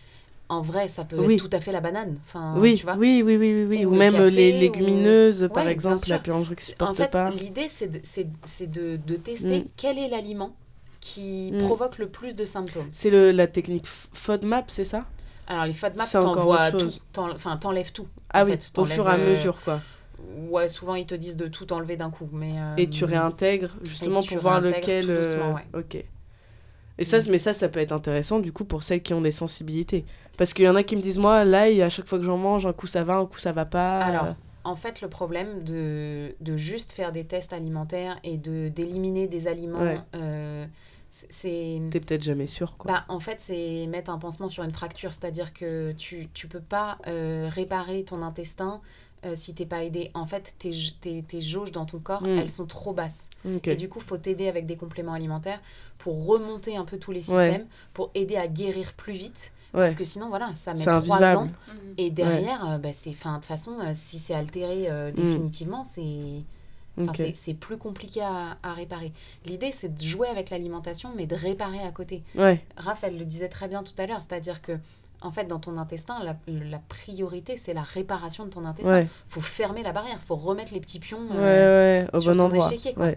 en 0.49 0.61
vrai, 0.61 0.87
ça 0.87 1.03
peut 1.05 1.17
Oui. 1.19 1.35
être 1.35 1.47
tout 1.47 1.55
à 1.55 1.61
fait 1.61 1.71
la 1.71 1.79
banane. 1.79 2.17
Enfin, 2.27 2.55
oui, 2.57 2.75
tu 2.75 2.83
vois. 2.83 2.95
oui, 2.95 3.21
oui, 3.23 3.37
oui, 3.37 3.53
oui, 3.53 3.65
oui. 3.69 3.85
Ou 3.85 3.89
Ou, 3.89 3.91
le 3.93 3.97
même 3.99 4.11
café, 4.13 4.31
les 4.31 4.57
ou- 4.57 4.59
légumineuses, 4.59 5.47
par 5.53 5.65
Ouais, 5.65 5.71
exemple, 5.71 6.09
la 6.09 6.19
péangerie 6.19 6.55
qui 6.55 6.63
En 6.63 6.67
supporte 6.67 6.97
fait, 6.97 7.11
pas. 7.11 7.29
l'idée, 7.29 7.67
c'est 7.69 7.87
de, 7.87 9.15
tester 9.15 9.59
Mm. 9.59 9.65
quel 9.77 9.97
est 9.99 10.07
l'aliment 10.09 10.55
qui 11.01 11.51
Mm. 11.53 11.59
provoque 11.59 11.97
le 11.99 12.07
plus 12.09 12.35
de 12.35 12.45
symptômes. 12.45 12.89
C'est 12.91 13.11
la 13.31 13.47
technique 13.47 13.85
FODMAP, 13.87 14.65
c'est 14.71 14.83
ça? 14.83 15.05
Alors, 15.47 15.65
les 15.65 15.73
FODMAP, 15.73 16.07
tout. 16.71 17.59
t'enlèves 17.59 17.91
tout. 17.91 18.07
Ah 18.31 18.41
en 18.43 18.45
oui, 18.45 18.51
fait, 18.51 18.71
au 18.77 18.85
fur 18.85 19.07
et 19.07 19.11
à 19.11 19.15
euh, 19.15 19.31
mesure, 19.35 19.61
quoi. 19.63 19.81
Ouais, 20.49 20.67
souvent, 20.67 20.95
ils 20.95 21.05
te 21.05 21.15
disent 21.15 21.37
de 21.37 21.47
tout 21.47 21.71
enlever 21.73 21.95
d'un 21.95 22.09
coup. 22.11 22.27
Mais, 22.31 22.53
Et 22.77 22.89
tu 22.89 23.03
euh, 23.03 23.07
réintègres, 23.07 23.75
justement, 23.83 24.21
tu 24.21 24.33
pour 24.33 24.41
voir 24.41 24.61
lequel... 24.61 25.05
tout 25.05 25.13
doucement, 25.13 25.51
euh, 25.51 25.53
ouais. 25.53 25.65
Ok. 25.79 26.03
Et 26.99 27.05
ça, 27.05 27.17
Mm. 27.19 27.23
mais 27.31 27.37
ça, 27.39 27.53
ça 27.53 27.67
peut 27.69 27.79
être 27.79 27.91
intéressant, 27.93 28.39
du 28.39 28.51
coup, 28.53 28.65
pour 28.65 28.83
celles 28.83 29.01
qui 29.01 29.13
ont 29.15 29.21
des 29.21 29.31
sensibilités. 29.31 30.05
Parce 30.37 30.53
qu'il 30.53 30.65
y 30.65 30.69
en 30.69 30.75
a 30.75 30.83
qui 30.83 30.95
me 30.95 31.01
disent, 31.01 31.17
moi, 31.17 31.43
l'ail, 31.45 31.81
à 31.81 31.89
chaque 31.89 32.05
fois 32.05 32.19
que 32.19 32.25
j'en 32.25 32.37
mange, 32.37 32.65
un 32.67 32.73
coup 32.73 32.87
ça 32.87 33.03
va, 33.03 33.15
un 33.15 33.25
coup 33.25 33.39
ça 33.39 33.51
va 33.53 33.65
pas. 33.65 33.99
Alors, 34.01 34.35
en 34.65 34.75
fait, 34.75 35.01
le 35.01 35.07
problème 35.09 35.63
de, 35.63 36.35
de 36.41 36.57
juste 36.57 36.91
faire 36.91 37.11
des 37.11 37.23
tests 37.25 37.53
alimentaires 37.53 38.19
et 38.23 38.37
de 38.37 38.67
d'éliminer 38.69 39.27
des 39.27 39.47
aliments, 39.47 39.79
Ouais. 39.79 39.97
euh, 40.15 40.65
c'est- 41.09 41.27
c'est... 41.29 41.81
T'es 41.89 41.99
peut-être 42.01 42.23
jamais 42.23 42.45
sûr, 42.45 42.77
quoi. 42.77 42.91
Bah, 42.91 43.05
en 43.07 43.19
fait, 43.19 43.37
c'est 43.39 43.87
mettre 43.87 44.11
un 44.11 44.17
pansement 44.19 44.47
sur 44.49 44.63
une 44.63 44.71
fracture, 44.71 45.13
c'est-à-dire 45.13 45.53
que 45.53 45.93
tu 45.93 46.27
tu 46.33 46.47
peux 46.47 46.61
pas 46.61 46.97
euh, 47.07 47.49
réparer 47.51 48.03
ton 48.03 48.21
intestin 48.21 48.81
euh, 49.25 49.33
si 49.35 49.53
t'es 49.53 49.65
pas 49.65 49.83
aidé. 49.83 50.11
En 50.13 50.25
fait, 50.25 50.55
tes, 50.59 50.71
tes, 51.01 51.23
tes 51.23 51.41
jauges 51.41 51.71
dans 51.71 51.85
ton 51.85 51.99
corps, 51.99 52.23
Mm. 52.23 52.27
elles 52.39 52.49
sont 52.49 52.65
trop 52.65 52.93
basses. 52.93 53.27
Et 53.65 53.75
du 53.75 53.87
coup, 53.89 53.99
faut 53.99 54.17
t'aider 54.17 54.47
avec 54.47 54.65
des 54.65 54.75
compléments 54.75 55.13
alimentaires 55.13 55.61
pour 55.97 56.25
remonter 56.25 56.75
un 56.77 56.85
peu 56.85 56.97
tous 56.97 57.11
les 57.11 57.29
Ouais. 57.31 57.49
systèmes, 57.49 57.67
pour 57.93 58.11
aider 58.15 58.35
à 58.37 58.47
guérir 58.47 58.93
plus 58.93 59.13
vite. 59.13 59.51
Ouais. 59.73 59.81
Parce 59.81 59.95
que 59.95 60.03
sinon, 60.03 60.29
voilà, 60.29 60.51
ça 60.55 60.73
met 60.73 60.83
trois 60.83 61.35
ans. 61.35 61.47
Et 61.97 62.09
derrière, 62.09 62.67
euh, 62.69 62.77
bah, 62.77 62.89
c'est, 62.93 63.13
fin, 63.13 63.33
de 63.33 63.37
toute 63.37 63.45
façon, 63.45 63.77
euh, 63.81 63.91
si 63.93 64.17
c'est 64.17 64.33
altéré 64.33 64.85
euh, 64.89 65.11
définitivement, 65.11 65.83
c'est, 65.83 66.41
c'est, 67.15 67.35
c'est 67.35 67.53
plus 67.53 67.77
compliqué 67.77 68.21
à, 68.21 68.57
à 68.63 68.73
réparer. 68.73 69.11
L'idée, 69.45 69.71
c'est 69.71 69.93
de 69.95 70.01
jouer 70.01 70.27
avec 70.27 70.49
l'alimentation, 70.49 71.11
mais 71.15 71.27
de 71.27 71.35
réparer 71.35 71.79
à 71.81 71.91
côté. 71.91 72.23
Ouais. 72.35 72.61
Raphaël 72.77 73.17
le 73.17 73.25
disait 73.25 73.47
très 73.47 73.67
bien 73.67 73.83
tout 73.83 73.93
à 73.99 74.05
l'heure, 74.07 74.21
c'est-à-dire 74.21 74.61
que, 74.61 74.73
en 75.21 75.31
fait, 75.31 75.45
dans 75.45 75.59
ton 75.59 75.77
intestin, 75.77 76.15
la, 76.23 76.35
la 76.47 76.79
priorité, 76.79 77.57
c'est 77.57 77.73
la 77.73 77.81
réparation 77.83 78.45
de 78.45 78.49
ton 78.49 78.63
intestin. 78.65 78.91
Ouais. 78.91 79.07
faut 79.27 79.41
fermer 79.41 79.83
la 79.83 79.91
barrière, 79.91 80.19
faut 80.25 80.35
remettre 80.35 80.73
les 80.73 80.79
petits 80.79 80.99
pions. 80.99 81.19
Euh, 81.35 82.03
ouais, 82.03 82.09
au 82.13 82.21
sur 82.21 82.31
bon 82.31 82.37
ton 82.37 82.43
endroit. 82.45 82.67
échiquier, 82.67 82.93
quoi. 82.93 83.11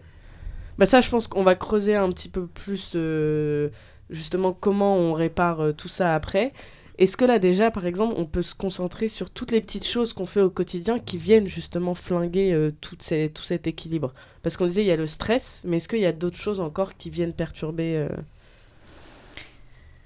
Bah 0.78 0.86
ça, 0.86 1.00
je 1.00 1.08
pense 1.10 1.26
qu'on 1.28 1.44
va 1.44 1.54
creuser 1.54 1.94
un 1.96 2.10
petit 2.10 2.28
peu 2.30 2.46
plus 2.46 2.92
euh, 2.96 3.68
justement 4.10 4.52
comment 4.52 4.96
on 4.96 5.12
répare 5.12 5.60
euh, 5.60 5.72
tout 5.72 5.88
ça 5.88 6.14
après. 6.14 6.52
Est-ce 6.98 7.16
que 7.16 7.24
là 7.24 7.38
déjà, 7.38 7.70
par 7.70 7.86
exemple, 7.86 8.14
on 8.16 8.26
peut 8.26 8.42
se 8.42 8.54
concentrer 8.54 9.08
sur 9.08 9.30
toutes 9.30 9.50
les 9.50 9.60
petites 9.60 9.86
choses 9.86 10.12
qu'on 10.12 10.26
fait 10.26 10.40
au 10.40 10.50
quotidien 10.50 10.98
qui 10.98 11.18
viennent 11.18 11.46
justement 11.48 11.94
flinguer 11.94 12.52
euh, 12.52 12.70
ces- 12.98 13.30
tout 13.30 13.42
cet 13.42 13.66
équilibre? 13.66 14.12
Parce 14.42 14.56
qu'on 14.56 14.66
disait 14.66 14.82
il 14.82 14.86
y 14.88 14.92
a 14.92 14.96
le 14.96 15.06
stress, 15.06 15.62
mais 15.66 15.76
est-ce 15.78 15.88
qu'il 15.88 16.00
y 16.00 16.06
a 16.06 16.12
d'autres 16.12 16.36
choses 16.36 16.60
encore 16.60 16.96
qui 16.96 17.10
viennent 17.10 17.32
perturber 17.32 18.06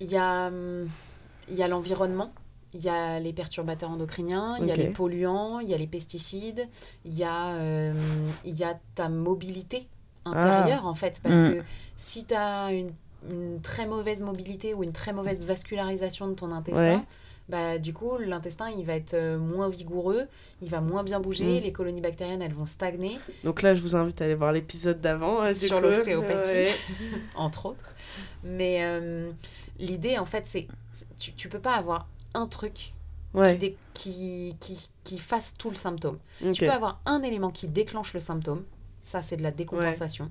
Il 0.01 0.11
y 0.11 0.17
a, 0.17 0.49
hum, 0.49 0.89
il 1.49 1.55
y 1.57 1.63
a 1.63 1.69
l'environnement, 1.69 2.33
il 2.75 2.83
y 2.83 2.89
a 2.89 3.19
les 3.21 3.33
perturbateurs 3.33 3.91
endocriniens, 3.91 4.57
il 4.61 4.67
y 4.67 4.71
a 4.71 4.75
les 4.75 4.89
polluants, 4.89 5.61
il 5.61 5.69
y 5.69 5.75
a 5.75 5.77
les 5.79 5.87
pesticides, 5.87 6.67
il 7.05 7.15
y 7.15 7.25
a, 7.25 7.49
euh, 7.55 7.93
y 8.45 8.65
a 8.65 8.79
ta 8.95 9.09
mobilité 9.09 9.87
intérieure 10.25 10.87
en 10.87 10.95
fait. 10.95 11.21
Parce 11.23 11.37
Mm. 11.37 11.55
que 11.55 11.63
si 11.97 12.25
tu 12.27 12.35
as 12.35 12.73
une, 12.73 12.91
une 13.31 13.61
très 13.63 13.87
mauvaise 13.87 14.23
mobilité 14.23 14.75
ou 14.75 14.83
une 14.85 14.93
très 14.93 15.13
mauvaise 15.13 15.45
vascularisation 15.45 16.29
de 16.29 16.35
ton 16.35 16.53
intestin, 16.53 16.83
Ouais. 16.97 17.01
bah, 17.49 17.79
du 17.79 17.93
coup, 17.95 18.19
l'intestin, 18.19 18.69
il 18.77 18.85
va 18.85 18.95
être 18.95 19.15
euh, 19.15 19.39
moins 19.39 19.69
vigoureux, 19.69 20.27
il 20.61 20.69
va 20.69 20.81
moins 20.81 21.03
bien 21.05 21.21
bouger, 21.21 21.61
Mm. 21.61 21.63
les 21.63 21.73
colonies 21.73 22.01
bactériennes, 22.01 22.43
elles 22.43 22.53
vont 22.53 22.67
stagner, 22.67 23.19
Donc 23.45 23.63
là, 23.63 23.75
je 23.75 23.81
vous 23.81 23.95
invite 23.97 24.21
à 24.21 24.25
aller 24.25 24.35
voir 24.35 24.53
l'épisode 24.53 25.01
d'avant. 25.01 25.41
euh, 25.43 25.55
Sur 25.55 25.81
l'ostéopathie. 25.81 26.51
Ouais. 26.53 26.75
entre 27.37 27.67
autres. 27.67 27.89
Mais 28.45 28.79
euh, 28.83 29.31
l'idée, 29.79 30.19
en 30.19 30.25
fait, 30.25 30.47
c'est 30.47 30.67
tu, 31.19 31.33
tu 31.35 31.49
peux 31.49 31.59
pas 31.61 31.75
avoir 31.77 32.07
un 32.35 32.47
truc 32.47 32.75
qui, 32.75 32.93
Ouais, 33.35 33.59
qui, 33.93 34.57
qui, 34.61 34.89
qui 35.05 35.19
fasse 35.19 35.57
tout 35.59 35.69
le 35.69 35.77
symptôme. 35.77 36.19
Tu 36.53 36.65
peux 36.69 36.73
avoir 36.73 37.01
un 37.05 37.23
élément 37.23 37.51
qui 37.51 37.69
déclenche 37.69 38.15
le 38.15 38.21
symptôme, 38.21 38.65
ça 39.03 39.21
c'est 39.21 39.37
de 39.37 39.43
la 39.43 39.51
décompensation. 39.51 40.31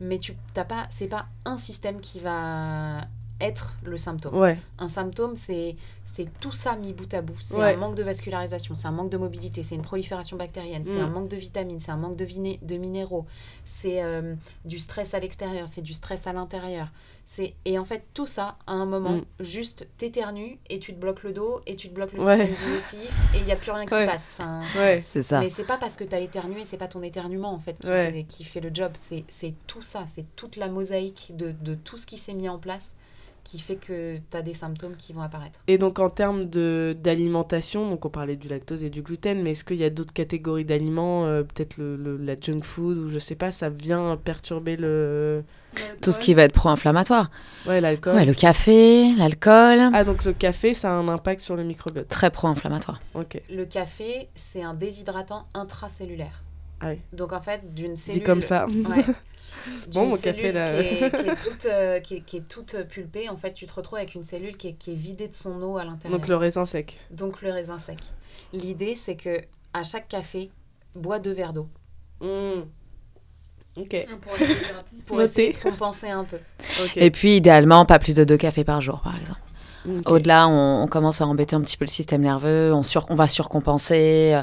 Mais 0.00 0.18
tu 0.18 0.36
t'as 0.52 0.64
pas, 0.64 0.86
c'est 0.90 1.06
pas 1.06 1.26
un 1.46 1.56
système 1.56 2.00
qui 2.02 2.20
va 2.20 3.00
être 3.40 3.74
le 3.84 3.98
symptôme. 3.98 4.34
Ouais, 4.38 4.58
Un 4.78 4.88
symptôme, 4.88 5.36
c'est 5.36 5.76
c'est 6.06 6.28
tout 6.40 6.52
ça 6.52 6.76
mis 6.76 6.92
bout 6.92 7.12
à 7.12 7.20
bout. 7.20 7.36
C'est 7.40 7.56
Ouais. 7.56 7.74
un 7.74 7.76
manque 7.76 7.96
de 7.96 8.02
vascularisation, 8.04 8.74
c'est 8.74 8.86
un 8.86 8.92
manque 8.92 9.10
de 9.10 9.16
mobilité, 9.18 9.62
c'est 9.64 9.74
une 9.74 9.82
prolifération 9.82 10.36
bactérienne, 10.36 10.84
c'est 10.84 10.98
Mm. 10.98 11.02
un 11.02 11.10
manque 11.10 11.28
de 11.28 11.36
vitamines, 11.36 11.80
c'est 11.80 11.90
un 11.90 11.96
manque 11.96 12.16
de, 12.16 12.24
viné- 12.24 12.58
de 12.62 12.76
minéraux, 12.76 13.26
c'est 13.64 14.02
euh, 14.02 14.34
du 14.64 14.78
stress 14.78 15.14
à 15.14 15.18
l'extérieur, 15.18 15.66
c'est 15.68 15.82
du 15.82 15.92
stress 15.92 16.26
à 16.26 16.32
l'intérieur. 16.32 16.88
C'est 17.26 17.54
Et 17.64 17.76
en 17.78 17.84
fait, 17.84 18.04
tout 18.14 18.28
ça, 18.28 18.56
à 18.68 18.72
un 18.72 18.86
moment, 18.86 19.16
Mm. 19.16 19.24
juste 19.40 19.88
t'éternues 19.98 20.58
et 20.70 20.78
tu 20.78 20.94
te 20.94 20.98
bloques 21.00 21.24
le 21.24 21.32
dos 21.32 21.60
et 21.66 21.74
tu 21.76 21.88
te 21.88 21.94
bloques 21.94 22.12
le 22.12 22.22
Ouais. 22.22 22.46
système 22.46 22.54
digestif 22.70 23.34
et 23.34 23.38
il 23.38 23.44
n'y 23.44 23.52
a 23.52 23.56
plus 23.56 23.72
rien 23.72 23.84
qui 23.84 23.92
Ouais. 23.94 24.06
passe. 24.06 24.30
Enfin, 24.38 24.62
ouais. 24.76 25.02
C'est 25.04 25.22
ça. 25.22 25.40
mais 25.40 25.48
c'est 25.48 25.64
pas 25.64 25.76
parce 25.76 25.96
que 25.96 26.04
tu 26.04 26.14
as 26.14 26.20
éternué, 26.20 26.64
c'est 26.64 26.78
pas 26.78 26.88
ton 26.88 27.02
éternuement 27.02 27.52
en 27.52 27.58
fait 27.58 27.78
qui, 27.80 27.88
Ouais. 27.88 28.12
fait, 28.12 28.24
qui 28.24 28.44
fait 28.44 28.60
le 28.60 28.70
job. 28.72 28.92
C'est 28.96 29.24
c'est 29.28 29.54
tout 29.66 29.82
ça, 29.82 30.04
c'est 30.06 30.24
toute 30.36 30.54
la 30.56 30.68
mosaïque 30.68 31.32
de, 31.34 31.50
de 31.60 31.74
tout 31.74 31.98
ce 31.98 32.06
qui 32.06 32.16
s'est 32.16 32.32
mis 32.34 32.48
en 32.48 32.58
place 32.58 32.92
qui 33.46 33.60
fait 33.60 33.76
que 33.76 34.16
tu 34.16 34.36
as 34.36 34.42
des 34.42 34.54
symptômes 34.54 34.96
qui 34.96 35.12
vont 35.12 35.22
apparaître. 35.22 35.60
Et 35.68 35.78
donc 35.78 36.00
en 36.00 36.10
termes 36.10 36.46
de 36.46 36.96
d'alimentation, 37.00 37.88
donc 37.88 38.04
on 38.04 38.10
parlait 38.10 38.34
du 38.34 38.48
lactose 38.48 38.82
et 38.82 38.90
du 38.90 39.02
gluten, 39.02 39.40
mais 39.42 39.52
est-ce 39.52 39.62
qu'il 39.64 39.76
y 39.76 39.84
a 39.84 39.90
d'autres 39.90 40.12
catégories 40.12 40.64
d'aliments, 40.64 41.24
euh, 41.26 41.44
peut-être 41.44 41.76
le, 41.78 41.96
le- 41.96 42.16
la 42.16 42.34
junk 42.40 42.62
food 42.62 42.98
ou 42.98 43.08
je 43.08 43.20
sais 43.20 43.36
pas, 43.36 43.52
ça 43.52 43.68
vient 43.68 44.16
perturber 44.16 44.76
le 44.76 45.44
Tout 46.02 46.10
ce 46.10 46.18
qui 46.18 46.34
va 46.34 46.42
être 46.42 46.52
pro-inflammatoire. 46.54 47.30
ouais 47.68 47.80
l'alcool. 47.80 48.16
Ouais, 48.16 48.24
le 48.24 48.34
café, 48.34 49.14
l'alcool, 49.16 49.78
Ah 49.94 50.02
donc 50.02 50.24
le 50.24 50.32
café, 50.32 50.74
ça 50.74 50.90
a 50.90 50.94
un 50.94 51.06
impact 51.08 51.40
sur 51.40 51.54
le 51.54 51.62
microbiote. 51.62 52.08
très 52.08 52.30
pro-inflammatoire. 52.30 53.00
Ok. 53.14 53.40
Le 53.48 53.64
café, 53.64 54.28
c'est 54.34 54.62
un 54.62 54.74
déshydratant 54.74 55.46
intracellulaire. 55.54 56.42
Ah 56.80 56.88
oui. 56.90 56.98
Donc 57.12 57.32
en 57.32 57.40
fait, 57.40 57.74
d'une 57.74 57.96
cellule. 57.96 58.20
Dit 58.20 58.24
comme 58.24 58.42
ça. 58.42 58.66
Ouais. 58.66 59.04
Bon, 59.92 60.06
mon 60.06 60.16
café, 60.16 60.52
là. 60.52 60.80
Qui 60.80 60.88
est, 60.88 61.10
qui 61.10 61.28
est 61.28 61.36
toute, 61.42 61.64
euh, 61.66 61.98
qui 61.98 62.14
est- 62.16 62.20
qui 62.20 62.36
est 62.36 62.48
toute 62.48 62.84
pulpée, 62.88 63.28
en 63.28 63.36
fait, 63.36 63.52
tu 63.52 63.66
te 63.66 63.72
retrouves 63.72 63.98
avec 63.98 64.14
une 64.14 64.22
cellule 64.22 64.56
qui 64.56 64.68
est, 64.68 64.72
qui 64.74 64.92
est 64.92 64.94
vidée 64.94 65.26
de 65.26 65.34
son 65.34 65.60
eau 65.60 65.76
à 65.76 65.84
l'intérieur. 65.84 66.16
Donc 66.20 66.28
le 66.28 66.36
raisin 66.36 66.66
sec. 66.66 67.00
Donc 67.10 67.42
le 67.42 67.50
raisin 67.50 67.80
sec. 67.80 67.98
L'idée, 68.52 68.94
c'est 68.94 69.16
que 69.16 69.40
à 69.74 69.82
chaque 69.82 70.06
café, 70.06 70.50
bois 70.94 71.18
deux 71.18 71.32
verres 71.32 71.52
d'eau 71.52 71.68
Ok. 73.76 74.06
Pour 74.22 74.32
les 74.38 74.44
hydrater. 74.46 74.96
pour 75.06 75.16
Noté. 75.16 75.30
essayer 75.30 75.52
de 75.52 75.58
compenser 75.58 76.08
un 76.10 76.24
peu. 76.24 76.38
Ok. 76.84 76.96
Et 76.96 77.10
puis, 77.10 77.36
idéalement, 77.36 77.84
pas 77.84 77.98
plus 77.98 78.14
de 78.14 78.22
deux 78.24 78.36
cafés 78.38 78.64
par 78.64 78.80
jour, 78.80 79.00
par 79.02 79.18
exemple. 79.18 79.40
Au-delà, 80.06 80.48
on, 80.48 80.82
on 80.82 80.86
commence 80.86 81.20
à 81.20 81.26
embêter 81.26 81.54
un 81.56 81.60
petit 81.60 81.76
peu 81.76 81.84
le 81.84 81.90
système 81.90 82.22
nerveux, 82.22 82.72
on, 82.72 82.82
sur, 82.82 83.06
on 83.10 83.14
va 83.14 83.26
surcompenser. 83.26 84.32
euh, 84.34 84.40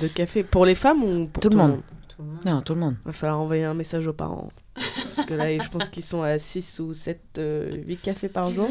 De 0.00 0.08
café. 0.08 0.42
Pour 0.42 0.66
les 0.66 0.74
femmes 0.74 1.02
ou 1.04 1.26
pour 1.26 1.42
Tout 1.42 1.48
le 1.50 1.56
monde. 1.56 1.80
Tout 2.08 2.22
le 2.22 2.28
monde. 2.28 2.38
Non, 2.46 2.60
tout 2.62 2.74
le 2.74 2.80
monde. 2.80 2.96
Il 3.04 3.06
va 3.06 3.12
falloir 3.12 3.40
envoyer 3.40 3.64
un 3.64 3.74
message 3.74 4.06
aux 4.06 4.12
parents. 4.12 4.48
Parce 4.74 5.26
que 5.26 5.34
là, 5.34 5.56
je 5.58 5.68
pense 5.68 5.88
qu'ils 5.88 6.04
sont 6.04 6.22
à 6.22 6.38
6 6.38 6.80
ou 6.80 6.94
7, 6.94 7.40
8 7.86 7.96
cafés 8.02 8.28
par 8.28 8.50
jour. 8.50 8.68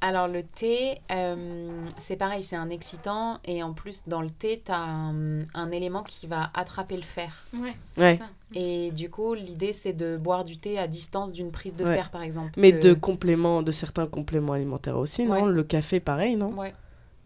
Alors 0.00 0.28
le 0.28 0.44
thé, 0.44 1.00
euh, 1.10 1.68
c'est 1.98 2.14
pareil, 2.16 2.42
c'est 2.44 2.54
un 2.56 2.70
excitant 2.70 3.38
et 3.44 3.62
en 3.64 3.72
plus 3.72 4.04
dans 4.06 4.22
le 4.22 4.30
thé, 4.30 4.62
tu 4.64 4.70
as 4.70 4.78
un, 4.78 5.40
un 5.54 5.70
élément 5.72 6.04
qui 6.04 6.26
va 6.28 6.50
attraper 6.54 6.96
le 6.96 7.02
fer. 7.02 7.32
Ouais. 7.54 7.74
Ouais. 7.96 8.16
ça. 8.16 8.26
Et 8.54 8.92
du 8.92 9.10
coup, 9.10 9.34
l'idée 9.34 9.72
c'est 9.72 9.92
de 9.92 10.16
boire 10.16 10.44
du 10.44 10.56
thé 10.56 10.78
à 10.78 10.86
distance 10.86 11.32
d'une 11.32 11.50
prise 11.50 11.74
de 11.74 11.84
Ouais. 11.84 11.96
fer 11.96 12.10
par 12.10 12.22
exemple. 12.22 12.52
Mais 12.58 12.72
que- 12.72 12.86
de 12.88 12.94
compléments, 12.94 13.62
de 13.62 13.72
certains 13.72 14.06
compléments 14.06 14.52
alimentaires 14.52 14.98
aussi, 14.98 15.26
non? 15.26 15.46
Ouais. 15.46 15.52
Le 15.52 15.62
café, 15.64 15.98
pareil, 15.98 16.36
non? 16.36 16.52
Ouais. 16.56 16.72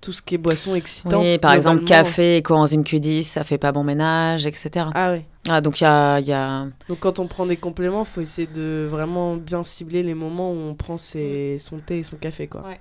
Tout 0.03 0.13
ce 0.13 0.21
qui 0.21 0.35
est 0.35 0.39
boisson 0.39 0.75
excitante. 0.75 1.23
Oui, 1.23 1.39
par 1.39 1.53
exemple, 1.55 1.85
café, 1.85 2.43
coenzyme 2.43 2.83
Q10, 2.83 3.23
ça 3.23 3.45
fait 3.45 3.57
pas 3.57 3.71
bon 3.73 3.85
ménage, 3.85 4.45
etc. 4.47 4.87
Ah 4.95 5.13
ouais. 5.13 5.25
Ah, 5.49 5.61
donc 5.61 5.81
il 5.81 5.85
y 5.85 5.87
a, 5.87 6.19
il 6.19 6.27
y 6.27 6.33
a- 6.33 6.67
Donc 6.89 6.99
quand 7.01 7.19
on 7.21 7.27
prend 7.29 7.47
des 7.47 7.57
compléments, 7.57 8.05
faut 8.05 8.21
essayer 8.21 8.47
de 8.49 8.87
vraiment 8.91 9.37
bien 9.37 9.63
cibler 9.63 10.03
les 10.03 10.15
moments 10.15 10.51
où 10.53 10.57
on 10.57 10.75
prend 10.75 10.97
ses- 10.99 11.57
son 11.59 11.79
thé 11.79 12.01
et 12.01 12.03
son 12.03 12.17
café, 12.17 12.49
quoi. 12.49 12.63
Ouais, 12.67 12.81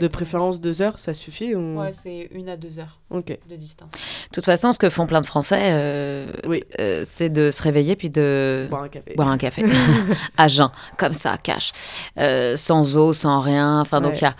De 0.00 0.06
préférence 0.06 0.60
deux 0.60 0.82
heures, 0.82 0.98
ça 0.98 1.14
suffit 1.14 1.54
ou... 1.54 1.80
Ouais, 1.80 1.90
c'est 1.92 2.28
une 2.32 2.48
à 2.48 2.56
deux 2.56 2.78
heures 2.78 3.00
Ok. 3.10 3.36
de 3.50 3.56
distance. 3.56 3.90
De 3.90 4.34
toute 4.34 4.44
façon, 4.44 4.70
ce 4.72 4.78
que 4.78 4.88
font 4.88 5.06
plein 5.06 5.20
de 5.20 5.26
Français, 5.26 5.60
euh, 5.72 6.26
Oui. 6.46 6.62
euh, 6.78 7.04
c'est 7.06 7.28
de 7.30 7.50
se 7.50 7.60
réveiller 7.62 7.96
puis 7.96 8.08
de 8.10 8.66
Boire 8.70 8.82
un 8.84 8.88
café. 8.88 9.14
boire 9.16 9.28
un 9.30 9.38
café 9.38 9.64
à 10.36 10.46
jeun, 10.48 10.70
comme 10.98 11.12
ça, 11.14 11.36
cash, 11.38 11.72
Euh, 12.18 12.54
sans 12.56 12.96
eau, 12.96 13.12
sans 13.14 13.40
rien. 13.40 13.80
Enfin, 13.80 14.00
donc 14.00 14.20
il 14.20 14.22
y 14.24 14.26
a, 14.26 14.36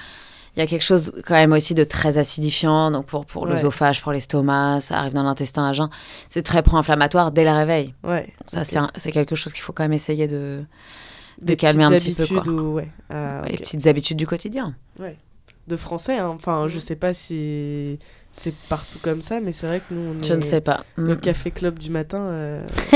il 0.57 0.61
y 0.61 0.63
a 0.63 0.67
quelque 0.67 0.83
chose 0.83 1.13
quand 1.27 1.35
même 1.35 1.53
aussi 1.53 1.75
de 1.75 1.85
très 1.85 2.19
acidifiant. 2.19 2.91
Donc 2.91 3.07
pour, 3.07 3.27
pour 3.27 3.43
Ouais. 3.45 3.51
l'œsophage, 3.51 4.03
pour 4.03 4.13
l'estomac, 4.13 4.81
ça 4.81 4.99
arrive 4.99 5.13
dans 5.15 5.23
l'intestin 5.25 5.69
à 5.69 5.73
jeun. 5.73 5.89
C'est 6.29 6.43
très 6.43 6.63
pro-inflammatoire 6.63 7.33
dès 7.33 7.45
le 7.45 7.51
réveil. 7.51 7.95
Ouais. 8.05 8.33
Ça, 8.47 8.63
ok. 8.63 8.91
c'est 8.97 9.13
quelque 9.13 9.35
chose 9.37 9.53
qu'il 9.53 9.63
faut 9.63 9.73
quand 9.73 9.85
même 9.85 9.93
essayer 9.93 10.29
de, 10.29 10.65
de 11.41 11.47
Des 11.47 11.57
calmer 11.57 11.85
un 11.85 11.91
petit 11.91 12.13
peu. 12.13 12.27
Quoi. 12.27 12.39
habitudes 12.39 12.53
ou- 12.55 12.73
ouais. 12.75 12.89
Ah, 13.11 13.43
Les 13.49 13.57
petites 13.59 13.87
habitudes 13.87 14.17
du 14.17 14.27
quotidien. 14.27 14.75
De 15.67 15.77
français, 15.77 16.19
hein. 16.19 16.29
enfin, 16.29 16.67
je 16.69 16.75
Mhm. 16.75 16.81
sais 16.81 16.97
pas 16.97 17.15
si 17.15 17.99
c'est 18.33 18.55
partout 18.69 18.99
comme 19.01 19.23
ça, 19.23 19.41
mais 19.41 19.53
c'est 19.53 19.67
vrai 19.67 19.81
que 19.81 19.95
nous, 19.95 20.21
on 20.21 20.23
Je 20.23 20.35
est- 20.35 20.37
ne 20.37 20.43
sais 20.43 20.61
pas. 20.61 20.85
Le 20.97 21.15
Mm. 21.15 21.21
café 21.21 21.51
club 21.51 21.79
du 21.79 21.89
matin. 21.91 22.19
euh, 22.19 22.67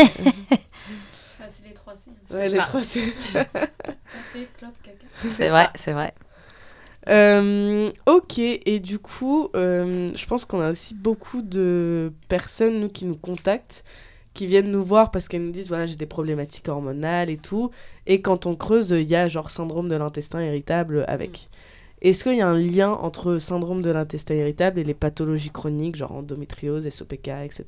Ah, 1.40 1.44
c'est 1.48 1.66
les 1.66 1.72
trois 1.72 1.94
C. 1.96 2.10
ouais, 2.10 2.36
C'est 2.44 2.48
les 2.50 2.56
ça. 2.56 2.62
trois, 2.64 2.82
c'est- 2.82 3.00
Café, 3.32 4.48
club, 4.58 4.70
caca. 4.82 5.04
C'est 5.30 5.48
vrai, 5.48 5.68
c'est 5.74 5.92
vrai. 5.92 6.12
Euh, 7.08 7.90
ok, 8.06 8.38
et 8.38 8.80
du 8.80 8.98
coup, 8.98 9.48
euh, 9.56 10.12
je 10.14 10.26
pense 10.26 10.44
qu'on 10.44 10.60
a 10.60 10.70
aussi 10.70 10.94
beaucoup 10.94 11.42
de 11.42 12.12
personnes 12.28 12.80
nous, 12.80 12.88
qui 12.88 13.06
nous 13.06 13.16
contactent, 13.16 13.84
qui 14.34 14.46
viennent 14.46 14.70
nous 14.70 14.84
voir 14.84 15.10
parce 15.10 15.26
qu'elles 15.26 15.44
nous 15.44 15.50
disent 15.50 15.68
voilà, 15.68 15.86
j'ai 15.86 15.96
des 15.96 16.06
problématiques 16.06 16.68
hormonales 16.68 17.30
et 17.30 17.38
tout. 17.38 17.70
Et 18.06 18.20
quand 18.20 18.46
on 18.46 18.56
creuse, 18.56 18.90
il 18.90 19.08
y 19.08 19.16
a 19.16 19.26
genre 19.28 19.50
syndrome 19.50 19.88
de 19.88 19.96
l'intestin 19.96 20.42
irritable 20.42 21.04
avec. 21.08 21.48
Est-ce 22.00 22.22
qu'il 22.22 22.36
y 22.36 22.42
a 22.42 22.48
un 22.48 22.58
lien 22.58 22.92
entre 22.92 23.38
syndrome 23.38 23.82
de 23.82 23.90
l'intestin 23.90 24.34
irritable 24.34 24.78
et 24.78 24.84
les 24.84 24.94
pathologies 24.94 25.50
chroniques, 25.50 25.96
genre 25.96 26.12
endométriose, 26.12 26.88
SOPK, 26.88 27.28
etc. 27.42 27.64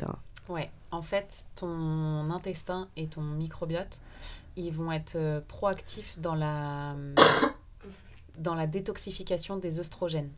Ouais, 0.49 0.71
en 0.93 1.03
fait, 1.03 1.47
ton 1.57 2.31
intestin 2.31 2.89
et 2.97 3.07
ton 3.07 3.23
microbiote, 3.23 4.01
ils 4.57 4.73
vont 4.73 4.93
être 4.93 5.17
euh, 5.17 5.41
proactifs 5.49 6.19
dans 6.21 6.37
la, 6.37 6.95
dans 8.39 8.55
la 8.55 8.67
détoxification 8.67 9.57
des 9.57 9.81
œstrogènes. 9.81 10.31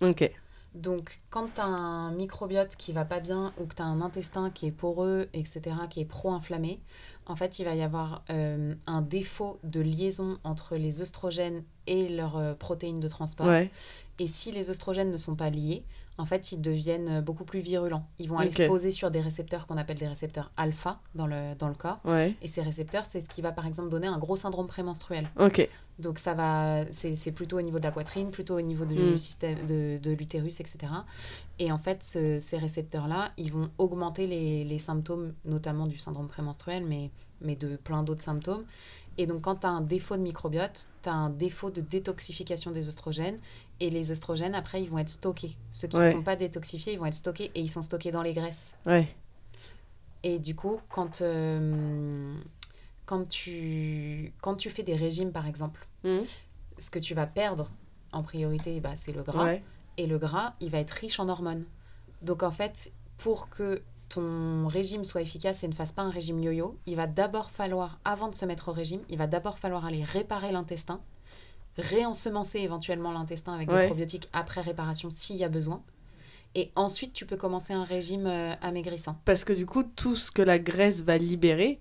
Ok, 0.00 0.30
Donc, 0.74 1.20
quand 1.30 1.48
tu 1.54 1.60
as 1.60 1.64
un 1.66 2.12
microbiote 2.12 2.76
qui 2.76 2.92
va 2.92 3.04
pas 3.04 3.20
bien 3.20 3.52
ou 3.58 3.66
que 3.66 3.74
tu 3.74 3.82
as 3.82 3.86
un 3.86 4.00
intestin 4.00 4.50
qui 4.50 4.66
est 4.66 4.72
poreux, 4.72 5.28
etc., 5.34 5.60
qui 5.90 6.00
est 6.00 6.04
pro-inflammé, 6.04 6.80
en 7.26 7.36
fait, 7.36 7.58
il 7.58 7.64
va 7.64 7.74
y 7.74 7.82
avoir 7.82 8.22
euh, 8.30 8.74
un 8.86 9.02
défaut 9.02 9.58
de 9.64 9.80
liaison 9.80 10.38
entre 10.44 10.76
les 10.76 11.02
œstrogènes 11.02 11.64
et 11.86 12.08
leurs 12.08 12.36
euh, 12.36 12.54
protéines 12.54 13.00
de 13.00 13.08
transport. 13.08 13.46
ouais, 13.46 13.70
Et 14.18 14.26
si 14.26 14.52
les 14.52 14.70
œstrogènes 14.70 15.10
ne 15.10 15.16
sont 15.16 15.34
pas 15.34 15.50
liés, 15.50 15.84
en 16.20 16.26
fait, 16.26 16.52
ils 16.52 16.60
deviennent 16.60 17.20
beaucoup 17.20 17.44
plus 17.44 17.60
virulents. 17.60 18.06
Ils 18.18 18.28
vont 18.28 18.38
aller 18.38 18.50
se 18.52 18.68
poser 18.68 18.90
sur 18.90 19.10
des 19.10 19.20
récepteurs 19.20 19.66
qu'on 19.66 19.76
appelle 19.78 19.98
des 19.98 20.06
récepteurs 20.08 20.50
alpha 20.56 21.00
dans 21.14 21.26
le, 21.26 21.54
dans 21.58 21.68
le 21.68 21.74
corps. 21.74 21.98
ouais, 22.04 22.34
Et 22.42 22.48
ces 22.48 22.62
récepteurs, 22.62 23.04
c'est 23.06 23.22
ce 23.22 23.30
qui 23.30 23.42
va 23.42 23.52
par 23.52 23.66
exemple 23.66 23.88
donner 23.88 24.06
un 24.06 24.18
gros 24.18 24.36
syndrome 24.36 24.66
prémenstruel. 24.66 25.28
ok, 25.38 25.68
Donc 25.98 26.18
ça 26.18 26.34
va, 26.34 26.84
c'est 26.90 27.14
c'est 27.14 27.32
plutôt 27.32 27.58
au 27.58 27.62
niveau 27.62 27.78
de 27.78 27.84
la 27.84 27.90
poitrine, 27.92 28.30
plutôt 28.30 28.56
au 28.56 28.60
niveau 28.62 28.84
du 28.84 28.94
Mm. 28.98 29.18
système 29.18 29.66
de, 29.66 29.98
de 30.02 30.10
l'utérus, 30.12 30.60
etc. 30.60 30.78
Et 31.58 31.70
en 31.72 31.78
fait, 31.78 32.02
ce- 32.02 32.38
ces 32.38 32.56
récepteurs-là, 32.58 33.32
ils 33.36 33.52
vont 33.52 33.68
augmenter 33.78 34.26
les, 34.26 34.64
les 34.64 34.78
symptômes, 34.78 35.34
notamment 35.44 35.86
du 35.86 35.98
syndrome 35.98 36.28
prémenstruel, 36.28 36.84
mais, 36.86 37.10
mais 37.42 37.56
de 37.56 37.76
plein 37.76 38.02
d'autres 38.02 38.22
symptômes. 38.22 38.64
Et 39.18 39.26
donc, 39.26 39.42
quand 39.42 39.56
tu 39.56 39.66
as 39.66 39.70
un 39.70 39.82
défaut 39.82 40.16
de 40.16 40.22
microbiote, 40.22 40.88
tu 41.02 41.08
as 41.10 41.12
un 41.12 41.28
défaut 41.28 41.70
de 41.70 41.82
détoxification 41.82 42.70
des 42.70 42.86
oestrogènes. 42.88 43.38
Et 43.80 43.88
les 43.90 44.10
oestrogènes, 44.10 44.54
après, 44.54 44.82
ils 44.82 44.90
vont 44.90 44.98
être 44.98 45.08
stockés. 45.08 45.56
Ceux 45.70 45.88
qui 45.88 45.96
ne 45.96 46.02
Ouais. 46.02 46.12
sont 46.12 46.22
pas 46.22 46.36
détoxifiés, 46.36 46.92
ils 46.92 46.98
vont 46.98 47.06
être 47.06 47.14
stockés 47.14 47.50
et 47.54 47.60
ils 47.60 47.70
sont 47.70 47.82
stockés 47.82 48.10
dans 48.10 48.22
les 48.22 48.34
graisses. 48.34 48.74
ouais, 48.86 49.08
Et 50.22 50.38
du 50.38 50.54
coup, 50.54 50.80
quand, 50.90 51.22
euh, 51.22 52.34
quand, 53.06 53.26
tu, 53.28 54.32
quand 54.42 54.54
tu 54.54 54.68
fais 54.70 54.82
des 54.82 54.94
régimes, 54.96 55.32
par 55.32 55.46
exemple, 55.46 55.86
Mhm. 56.04 56.22
ce 56.78 56.90
que 56.90 56.98
tu 56.98 57.14
vas 57.14 57.26
perdre 57.26 57.70
en 58.12 58.22
priorité, 58.22 58.80
bah, 58.80 58.96
c'est 58.96 59.12
le 59.12 59.22
gras. 59.22 59.44
ouais, 59.44 59.62
Et 59.96 60.06
le 60.06 60.18
gras, 60.18 60.54
il 60.60 60.70
va 60.70 60.78
être 60.78 60.90
riche 60.92 61.18
en 61.20 61.28
hormones. 61.28 61.64
Donc 62.22 62.42
en 62.42 62.50
fait, 62.50 62.92
pour 63.18 63.48
que 63.48 63.82
ton 64.08 64.66
régime 64.66 65.04
soit 65.04 65.22
efficace 65.22 65.62
et 65.64 65.68
ne 65.68 65.74
fasse 65.74 65.92
pas 65.92 66.02
un 66.02 66.10
régime 66.10 66.42
yo-yo, 66.42 66.76
il 66.86 66.96
va 66.96 67.06
d'abord 67.06 67.50
falloir, 67.50 67.98
avant 68.04 68.28
de 68.28 68.34
se 68.34 68.44
mettre 68.44 68.68
au 68.68 68.72
régime, 68.72 69.00
il 69.08 69.16
va 69.18 69.26
d'abord 69.26 69.58
falloir 69.58 69.84
aller 69.86 70.02
réparer 70.04 70.52
l'intestin, 70.52 71.00
réensemencer 71.78 72.58
éventuellement 72.60 73.12
l'intestin 73.12 73.54
avec 73.54 73.70
Ouais. 73.70 73.82
des 73.82 73.86
probiotiques 73.86 74.28
après 74.32 74.60
réparation 74.60 75.08
s'il 75.10 75.36
y 75.36 75.44
a 75.44 75.48
besoin. 75.48 75.82
Et 76.54 76.72
ensuite, 76.74 77.12
tu 77.12 77.26
peux 77.26 77.36
commencer 77.36 77.72
un 77.72 77.84
régime 77.84 78.26
euh, 78.26 78.52
amaigrissant. 78.60 79.16
Parce 79.24 79.44
que 79.44 79.52
du 79.52 79.66
coup, 79.66 79.84
tout 79.84 80.16
ce 80.16 80.30
que 80.32 80.42
la 80.42 80.58
graisse 80.58 81.02
va 81.02 81.16
libérer, 81.16 81.78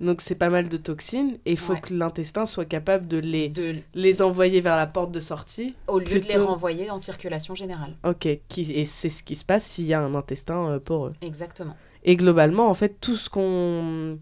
donc 0.00 0.20
c'est 0.20 0.36
pas 0.36 0.50
mal 0.50 0.68
de 0.68 0.76
toxines, 0.76 1.38
et 1.44 1.52
il 1.52 1.56
faut 1.58 1.72
Ouais. 1.72 1.80
que 1.80 1.92
l'intestin 1.92 2.46
soit 2.46 2.66
capable 2.66 3.08
de 3.08 3.16
les, 3.16 3.48
De, 3.48 3.76
les 3.94 4.22
envoyer 4.22 4.60
vers 4.60 4.76
la 4.76 4.86
porte 4.86 5.10
de 5.10 5.18
sortie. 5.20 5.74
au 5.88 5.98
lieu 5.98 6.20
de 6.20 6.26
les 6.28 6.36
renvoyer 6.36 6.88
en 6.90 6.98
circulation 6.98 7.54
générale. 7.56 7.96
Ok, 8.04 8.28
qui, 8.46 8.70
et 8.72 8.84
c'est 8.84 9.08
ce 9.08 9.22
qui 9.24 9.34
se 9.34 9.44
passe 9.44 9.64
s'il 9.64 9.86
y 9.86 9.94
a 9.94 10.00
un 10.00 10.14
intestin 10.14 10.68
euh, 10.70 10.78
poreux. 10.78 11.12
Exactement. 11.20 11.76
Et 12.04 12.14
globalement, 12.14 12.68
en 12.68 12.74
fait, 12.74 13.00
tout 13.00 13.16
ce 13.16 13.28
qu'on. 13.28 14.18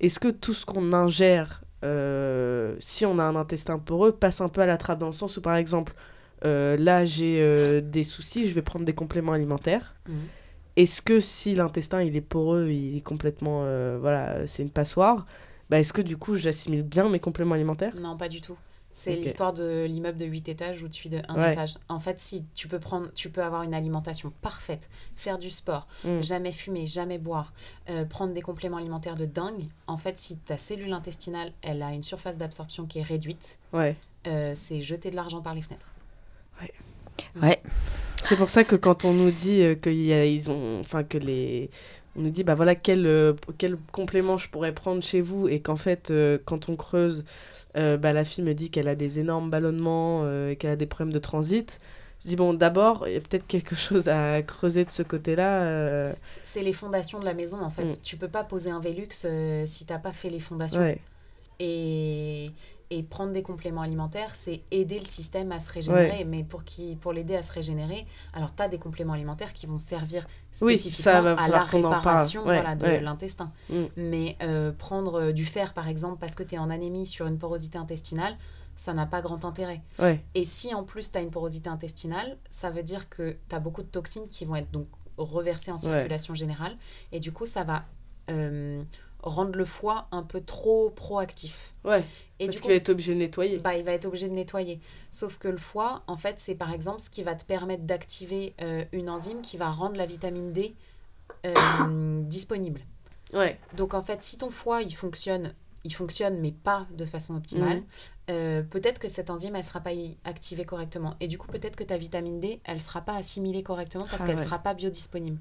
Est-ce 0.00 0.18
que 0.20 0.28
tout 0.28 0.54
ce 0.54 0.64
qu'on 0.64 0.92
ingère, 0.94 1.62
euh, 1.84 2.76
si 2.80 3.06
on 3.06 3.18
a 3.18 3.24
un 3.24 3.36
intestin 3.36 3.78
poreux, 3.78 4.12
passe 4.12 4.40
un 4.40 4.48
peu 4.48 4.60
à 4.60 4.66
la 4.66 4.76
trappe 4.76 4.98
dans 4.98 5.06
le 5.06 5.12
sens 5.12 5.36
où, 5.36 5.42
par 5.42 5.56
exemple, 5.56 5.94
euh, 6.44 6.76
là 6.76 7.04
j'ai 7.04 7.40
euh, 7.42 7.80
des 7.80 8.04
soucis, 8.04 8.48
je 8.48 8.54
vais 8.54 8.62
prendre 8.62 8.84
des 8.84 8.94
compléments 8.94 9.32
alimentaires. 9.32 9.94
Mhm. 10.08 10.14
Est-ce 10.76 11.02
que 11.02 11.18
si 11.18 11.54
l'intestin 11.54 12.02
il 12.02 12.16
est 12.16 12.20
poreux, 12.20 12.68
il 12.68 12.96
est 12.98 13.00
complètement. 13.00 13.62
euh, 13.64 13.98
voilà, 14.00 14.46
c'est 14.46 14.62
une 14.62 14.70
passoire, 14.70 15.26
bah, 15.70 15.78
est-ce 15.80 15.92
que 15.92 16.02
du 16.02 16.16
coup 16.16 16.36
j'assimile 16.36 16.82
bien 16.82 17.08
mes 17.08 17.18
compléments 17.20 17.54
alimentaires? 17.54 17.94
Non, 17.96 18.16
pas 18.16 18.28
du 18.28 18.40
tout. 18.40 18.56
C'est 19.00 19.14
l'histoire 19.14 19.52
de 19.52 19.84
l'immeuble 19.88 20.18
de 20.18 20.24
8 20.24 20.48
étages 20.48 20.82
au-dessus 20.82 21.08
de 21.08 21.20
un 21.28 21.36
Ouais. 21.36 21.52
étage. 21.52 21.74
En 21.88 22.00
fait, 22.00 22.18
si 22.18 22.44
tu 22.54 22.66
peux 22.66 22.80
prendre, 22.80 23.12
tu 23.14 23.30
peux 23.30 23.42
avoir 23.44 23.62
une 23.62 23.72
alimentation 23.74 24.32
parfaite, 24.42 24.88
faire 25.14 25.38
du 25.38 25.50
sport, 25.50 25.86
Mm. 26.04 26.20
jamais 26.22 26.50
fumer, 26.52 26.86
jamais 26.86 27.18
boire, 27.18 27.52
euh, 27.90 28.04
prendre 28.04 28.34
des 28.34 28.42
compléments 28.42 28.76
alimentaires 28.78 29.14
de 29.14 29.24
dingue. 29.24 29.66
En 29.86 29.96
fait, 29.98 30.18
si 30.18 30.36
ta 30.38 30.58
cellule 30.58 30.92
intestinale, 30.92 31.52
elle 31.62 31.82
a 31.82 31.92
une 31.92 32.02
surface 32.02 32.38
d'absorption 32.38 32.86
qui 32.86 32.98
est 32.98 33.02
réduite, 33.02 33.58
Ouais. 33.72 33.94
euh, 34.26 34.52
c'est 34.56 34.80
jeter 34.80 35.10
de 35.10 35.16
l'argent 35.16 35.42
par 35.42 35.54
les 35.54 35.62
fenêtres. 35.62 35.86
Ouais. 37.40 37.62
C'est 38.24 38.36
pour 38.36 38.50
ça 38.50 38.64
que 38.64 38.74
quand 38.76 39.04
on 39.04 39.12
nous 39.12 39.30
dit 39.30 39.62
euh, 39.62 39.76
y 39.86 40.12
a, 40.12 40.24
ils 40.26 40.50
ont, 40.50 40.80
enfin 40.80 41.04
que 41.04 41.18
les, 41.18 41.70
on 42.16 42.22
nous 42.22 42.30
dit 42.30 42.42
bah 42.42 42.54
voilà 42.54 42.74
quel 42.74 43.34
quel 43.58 43.76
complément 43.92 44.36
je 44.38 44.48
pourrais 44.48 44.72
prendre 44.72 45.02
chez 45.02 45.20
vous 45.20 45.46
et 45.48 45.60
qu'en 45.60 45.76
fait 45.76 46.10
euh, 46.10 46.38
quand 46.44 46.68
on 46.68 46.76
creuse, 46.76 47.24
euh, 47.76 47.96
bah 47.96 48.12
la 48.12 48.24
fille 48.24 48.42
me 48.44 48.54
dit 48.54 48.70
qu'elle 48.70 48.88
a 48.88 48.94
des 48.94 49.18
énormes 49.18 49.50
ballonnements 49.50 50.22
euh, 50.24 50.54
qu'elle 50.54 50.70
a 50.70 50.76
des 50.76 50.86
problèmes 50.86 51.12
de 51.12 51.18
transit. 51.18 51.80
Je 52.24 52.28
dis, 52.30 52.36
bon, 52.36 52.52
d'abord, 52.52 53.06
il 53.06 53.14
y 53.14 53.16
a 53.16 53.20
peut-être 53.20 53.46
quelque 53.46 53.74
chose 53.76 54.08
à 54.08 54.42
creuser 54.42 54.84
de 54.84 54.90
ce 54.90 55.02
côté-là. 55.02 55.62
euh, 55.62 56.12
C'est 56.42 56.62
les 56.62 56.72
fondations 56.72 57.20
de 57.20 57.24
la 57.24 57.34
maison, 57.34 57.60
en 57.62 57.70
fait. 57.70 57.84
Mm. 57.84 58.00
Tu 58.02 58.16
peux 58.16 58.28
pas 58.28 58.42
poser 58.42 58.70
un 58.70 58.80
Velux 58.80 59.08
si 59.66 59.84
t'as 59.86 59.98
pas 59.98 60.12
fait 60.12 60.30
les 60.30 60.40
fondations. 60.40 60.80
ouais, 60.80 60.98
Et, 61.60 62.50
et 62.90 63.02
prendre 63.02 63.32
des 63.32 63.42
compléments 63.42 63.82
alimentaires, 63.82 64.34
c'est 64.34 64.62
aider 64.70 64.98
le 64.98 65.04
système 65.04 65.52
à 65.52 65.60
se 65.60 65.70
régénérer. 65.70 66.24
Mais 66.24 66.42
pour, 66.42 66.64
qui, 66.64 66.96
pour 66.96 67.12
l'aider 67.12 67.36
à 67.36 67.42
se 67.42 67.52
régénérer, 67.52 68.06
alors 68.32 68.54
tu 68.54 68.62
as 68.62 68.68
des 68.68 68.78
compléments 68.78 69.12
alimentaires 69.12 69.52
qui 69.52 69.66
vont 69.66 69.78
servir 69.78 70.26
spécifiquement 70.52 71.36
à 71.36 71.48
la 71.48 71.64
réparation 71.64 72.40
Ouais, 72.46 72.60
voilà, 72.60 72.74
de 72.74 72.84
ouais. 72.84 73.00
l'intestin. 73.00 73.52
Mm. 73.68 73.82
Mais 73.96 74.36
euh, 74.42 74.72
prendre 74.72 75.20
euh, 75.20 75.32
du 75.32 75.44
fer, 75.44 75.74
par 75.74 75.88
exemple, 75.88 76.16
parce 76.18 76.34
que 76.34 76.42
tu 76.42 76.54
es 76.54 76.58
en 76.58 76.70
anémie 76.70 77.06
sur 77.06 77.26
une 77.26 77.38
porosité 77.38 77.76
intestinale, 77.78 78.36
ça 78.76 78.94
n'a 78.94 79.06
pas 79.06 79.20
grand 79.20 79.44
intérêt. 79.44 79.82
Et 80.34 80.44
si 80.44 80.72
en 80.72 80.84
plus 80.84 81.10
tu 81.10 81.18
as 81.18 81.20
une 81.20 81.30
porosité 81.30 81.68
intestinale, 81.68 82.38
ça 82.48 82.70
veut 82.70 82.84
dire 82.84 83.08
que 83.08 83.36
tu 83.48 83.54
as 83.54 83.58
beaucoup 83.58 83.82
de 83.82 83.88
toxines 83.88 84.28
qui 84.28 84.44
vont 84.44 84.54
être 84.54 84.70
donc 84.70 84.86
reversées 85.18 85.72
en 85.72 85.78
circulation 85.78 86.34
générale. 86.34 86.76
Et 87.10 87.18
du 87.18 87.32
coup, 87.32 87.44
ça 87.44 87.64
va 87.64 87.84
euh, 88.30 88.82
rendre 89.22 89.56
le 89.56 89.64
foie 89.64 90.06
un 90.12 90.22
peu 90.22 90.40
trop 90.40 90.90
proactif. 90.90 91.72
ouais. 91.84 92.04
Et 92.40 92.46
Parce 92.46 92.60
qu'il 92.60 92.70
va 92.70 92.76
être 92.76 92.88
obligé 92.90 93.14
de 93.14 93.18
nettoyer. 93.18 93.58
bah, 93.58 93.76
il 93.76 93.84
va 93.84 93.92
être 93.92 94.04
obligé 94.06 94.28
de 94.28 94.32
nettoyer. 94.34 94.80
Sauf 95.10 95.38
que 95.38 95.48
le 95.48 95.58
foie, 95.58 96.02
en 96.06 96.16
fait, 96.16 96.38
c'est 96.38 96.54
par 96.54 96.72
exemple 96.72 97.00
ce 97.00 97.10
qui 97.10 97.24
va 97.24 97.34
te 97.34 97.44
permettre 97.44 97.82
d'activer 97.82 98.54
euh, 98.62 98.84
une 98.92 99.10
enzyme 99.10 99.40
qui 99.42 99.56
va 99.56 99.70
rendre 99.70 99.96
la 99.96 100.06
vitamine 100.06 100.52
D 100.52 100.74
euh, 101.46 101.54
disponible. 102.22 102.80
Ouais, 103.34 103.58
Donc 103.76 103.92
en 103.94 104.02
fait, 104.02 104.22
si 104.22 104.38
ton 104.38 104.50
foie, 104.50 104.82
il 104.82 104.94
fonctionne, 104.94 105.52
il 105.84 105.92
fonctionne, 105.92 106.38
mais 106.40 106.52
pas 106.52 106.86
de 106.92 107.04
façon 107.04 107.36
optimale, 107.36 107.78
Mhm. 107.78 107.84
euh, 108.30 108.62
peut-être 108.62 108.98
que 108.98 109.08
cette 109.08 109.28
enzyme, 109.30 109.54
elle 109.56 109.64
sera 109.64 109.80
pas 109.80 109.90
activée 110.24 110.64
correctement. 110.64 111.14
Et 111.20 111.28
du 111.28 111.36
coup, 111.38 111.48
peut-être 111.48 111.76
que 111.76 111.84
ta 111.84 111.96
vitamine 111.98 112.40
D, 112.40 112.60
elle 112.64 112.80
sera 112.80 113.00
pas 113.02 113.14
assimilée 113.16 113.62
correctement 113.62 114.06
parce 114.10 114.22
Ah 114.22 114.26
qu'elle 114.26 114.38
ouais. 114.38 114.44
sera 114.44 114.58
pas 114.60 114.74
biodisponible. 114.74 115.38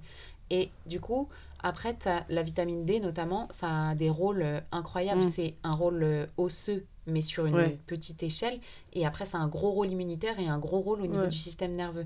Et 0.50 0.70
du 0.86 1.00
coup, 1.00 1.28
après, 1.64 1.94
t'as 1.96 2.24
la 2.30 2.44
vitamine 2.44 2.86
D, 2.86 3.00
notamment, 3.00 3.48
ça 3.52 3.90
a 3.90 3.96
des 3.96 4.10
rôles 4.10 4.42
euh, 4.42 4.60
incroyables. 4.72 5.24
Mhm. 5.24 5.30
C'est 5.30 5.56
un 5.64 5.72
rôle 5.74 6.04
euh, 6.04 6.26
osseux, 6.38 6.86
mais 7.06 7.22
sur 7.22 7.46
une 7.46 7.56
Ouais. 7.56 7.80
petite 7.88 8.22
échelle. 8.24 8.60
Et 8.94 9.06
après, 9.06 9.26
c'est 9.26 9.38
un 9.38 9.48
gros 9.48 9.72
rôle 9.72 9.90
immunitaire 9.92 10.40
et 10.40 10.48
un 10.48 10.60
gros 10.60 10.80
rôle 10.80 11.02
au 11.02 11.08
niveau 11.08 11.22
Ouais. 11.24 11.28
du 11.30 11.38
système 11.38 11.74
nerveux. 11.74 12.06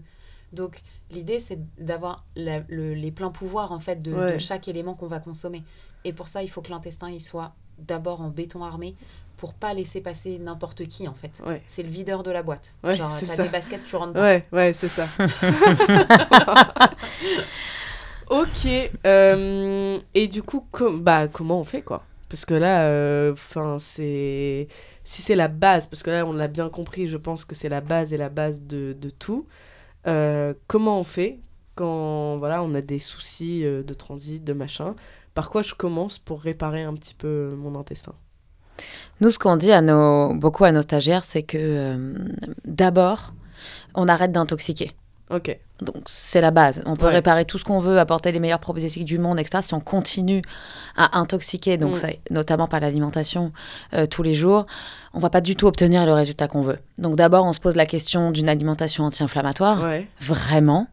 Donc, 0.54 0.82
l'idée, 1.12 1.40
c'est 1.40 1.60
d'avoir 1.78 2.26
le- 2.36 2.94
les 2.94 3.12
pleins 3.12 3.32
pouvoirs, 3.32 3.72
en 3.72 3.80
fait, 3.80 3.98
de, 4.02 4.14
Ouais. 4.14 4.34
de 4.34 4.38
chaque 4.38 4.68
élément 4.68 4.94
qu'on 4.96 5.08
va 5.08 5.20
consommer. 5.20 5.64
Et 6.04 6.14
pour 6.14 6.28
ça, 6.28 6.44
il 6.44 6.50
faut 6.50 6.62
que 6.62 6.70
l'intestin, 6.72 7.10
il 7.10 7.22
soit 7.22 7.54
d'abord 7.78 8.22
en 8.22 8.30
béton 8.30 8.64
armé 8.64 8.96
pour 9.38 9.54
pas 9.54 9.74
laisser 9.74 10.02
passer 10.02 10.38
n'importe 10.40 10.86
qui, 10.88 11.08
en 11.08 11.14
fait. 11.14 11.42
ouais. 11.48 11.64
C'est 11.68 11.84
le 11.84 11.90
videur 11.90 12.22
de 12.22 12.30
la 12.32 12.44
boîte. 12.44 12.76
Ouais, 12.84 12.96
Genre, 12.96 13.18
t'as 13.20 13.26
ça. 13.26 13.44
des 13.44 13.50
baskets, 13.50 13.84
tu 13.86 13.96
rentres 13.96 14.14
pas. 14.14 14.22
Ouais, 14.22 14.46
ouais, 14.52 14.74
c'est 14.74 14.88
ça. 14.90 15.08
ok. 18.32 18.92
euh, 19.06 20.00
et 20.16 20.28
du 20.28 20.42
coup, 20.42 20.66
bah, 20.96 21.28
comment 21.28 21.60
on 21.60 21.64
fait, 21.64 21.84
quoi? 21.84 22.04
Parce 22.30 22.46
que 22.46 22.56
là, 22.56 23.32
enfin, 23.32 23.78
c'est... 23.80 24.68
Si 25.04 25.22
c'est 25.24 25.36
la 25.36 25.48
base, 25.48 25.88
parce 25.88 26.04
que 26.04 26.12
là, 26.12 26.26
on 26.26 26.32
l'a 26.32 26.48
bien 26.48 26.70
compris, 26.70 27.08
je 27.08 27.18
pense 27.18 27.44
que 27.44 27.56
c'est 27.56 27.70
la 27.70 27.82
base 27.82 28.14
et 28.14 28.18
la 28.18 28.30
base 28.30 28.62
de, 28.62 28.96
tout. 29.20 29.48
euh, 30.08 30.54
comment 30.68 31.00
on 31.00 31.04
fait 31.04 31.40
quand, 31.76 32.38
voilà, 32.38 32.62
on 32.64 32.74
a 32.76 32.82
des 32.82 33.00
soucis 33.00 33.66
euh, 33.66 33.82
de 33.84 33.94
transit, 33.96 34.44
de 34.44 34.54
machin? 34.54 34.96
Par 35.34 35.50
quoi 35.50 35.64
je 35.64 35.74
commence 35.74 36.20
pour 36.20 36.42
réparer 36.42 36.84
un 36.84 36.94
petit 36.94 37.16
peu 37.16 37.56
mon 37.58 37.78
intestin? 37.80 38.14
Nous, 39.22 39.32
ce 39.32 39.40
qu'on 39.40 39.58
dit 39.58 39.72
à 39.72 39.82
nos, 39.82 40.34
beaucoup 40.36 40.66
à 40.66 40.72
nos 40.72 40.84
stagiaires, 40.84 41.26
c'est 41.26 41.44
que 41.44 41.58
euh, 41.58 42.14
d'abord, 42.66 43.34
on 43.96 44.08
arrête 44.08 44.32
d'intoxiquer. 44.32 44.92
Ok. 45.34 45.58
Donc, 45.82 45.96
c'est 46.06 46.42
la 46.42 46.52
base. 46.52 46.84
On 46.86 46.96
peut 46.96 47.08
Ouais. 47.08 47.14
réparer 47.14 47.46
tout 47.46 47.58
ce 47.58 47.64
qu'on 47.64 47.80
veut, 47.80 47.98
apporter 48.00 48.32
les 48.32 48.40
meilleures 48.40 48.60
probiotiques 48.60 49.06
du 49.06 49.18
monde, 49.18 49.40
etc. 49.40 49.60
Si 49.62 49.74
on 49.74 49.80
continue 49.80 50.42
à 50.96 51.18
intoxiquer, 51.20 51.78
donc 51.78 51.94
Mm. 51.94 51.98
ça, 51.98 52.08
notamment 52.30 52.68
par 52.68 52.80
l'alimentation 52.80 53.52
euh, 53.94 54.06
tous 54.06 54.22
les 54.24 54.34
jours, 54.36 54.66
on 55.14 55.20
va 55.20 55.30
pas 55.32 55.42
du 55.42 55.56
tout 55.56 55.66
obtenir 55.68 56.06
le 56.06 56.14
résultat 56.14 56.48
qu'on 56.48 56.62
veut. 56.62 56.78
Donc, 57.00 57.16
d'abord, 57.16 57.46
on 57.46 57.54
se 57.54 57.60
pose 57.60 57.76
la 57.76 57.86
question 57.88 58.30
d'une 58.32 58.50
alimentation 58.50 59.06
anti-inflammatoire, 59.06 59.82
Ouais. 59.84 60.08
vraiment. 60.20 60.88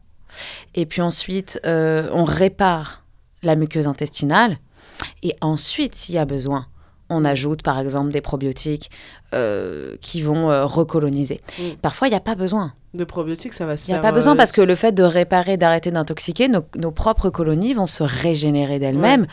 Et 0.75 0.85
puis 0.85 1.01
ensuite, 1.01 1.59
euh, 1.65 2.09
on 2.13 2.23
répare 2.23 3.03
la 3.43 3.55
muqueuse 3.55 3.87
intestinale. 3.87 4.57
Et 5.23 5.35
ensuite, 5.41 5.95
s'il 5.95 6.15
y 6.15 6.17
a 6.17 6.25
besoin, 6.25 6.65
on 7.09 7.25
ajoute 7.25 7.63
par 7.63 7.79
exemple 7.79 8.11
des 8.11 8.21
probiotiques 8.21 8.91
euh, 9.33 9.95
qui 10.01 10.21
vont 10.21 10.49
euh, 10.51 10.65
recoloniser. 10.65 11.41
Mm. 11.57 11.63
Parfois, 11.81 12.07
il 12.07 12.11
n'y 12.11 12.17
a 12.17 12.21
pas 12.21 12.35
besoin. 12.35 12.73
De 12.93 13.03
probiotiques, 13.03 13.53
ça 13.53 13.65
va 13.65 13.77
se 13.77 13.87
Il 13.87 13.91
n'y 13.91 13.97
a 13.97 14.01
pas 14.01 14.11
besoin 14.11 14.33
euh, 14.33 14.37
parce 14.37 14.51
que 14.51 14.61
le 14.61 14.75
fait 14.75 14.91
de 14.91 15.03
réparer, 15.03 15.57
d'arrêter 15.57 15.91
d'intoxiquer, 15.91 16.47
nos, 16.47 16.63
nos 16.75 16.91
propres 16.91 17.29
colonies 17.29 17.73
vont 17.73 17.85
se 17.85 18.03
régénérer 18.03 18.79
d'elles-mêmes 18.79 19.27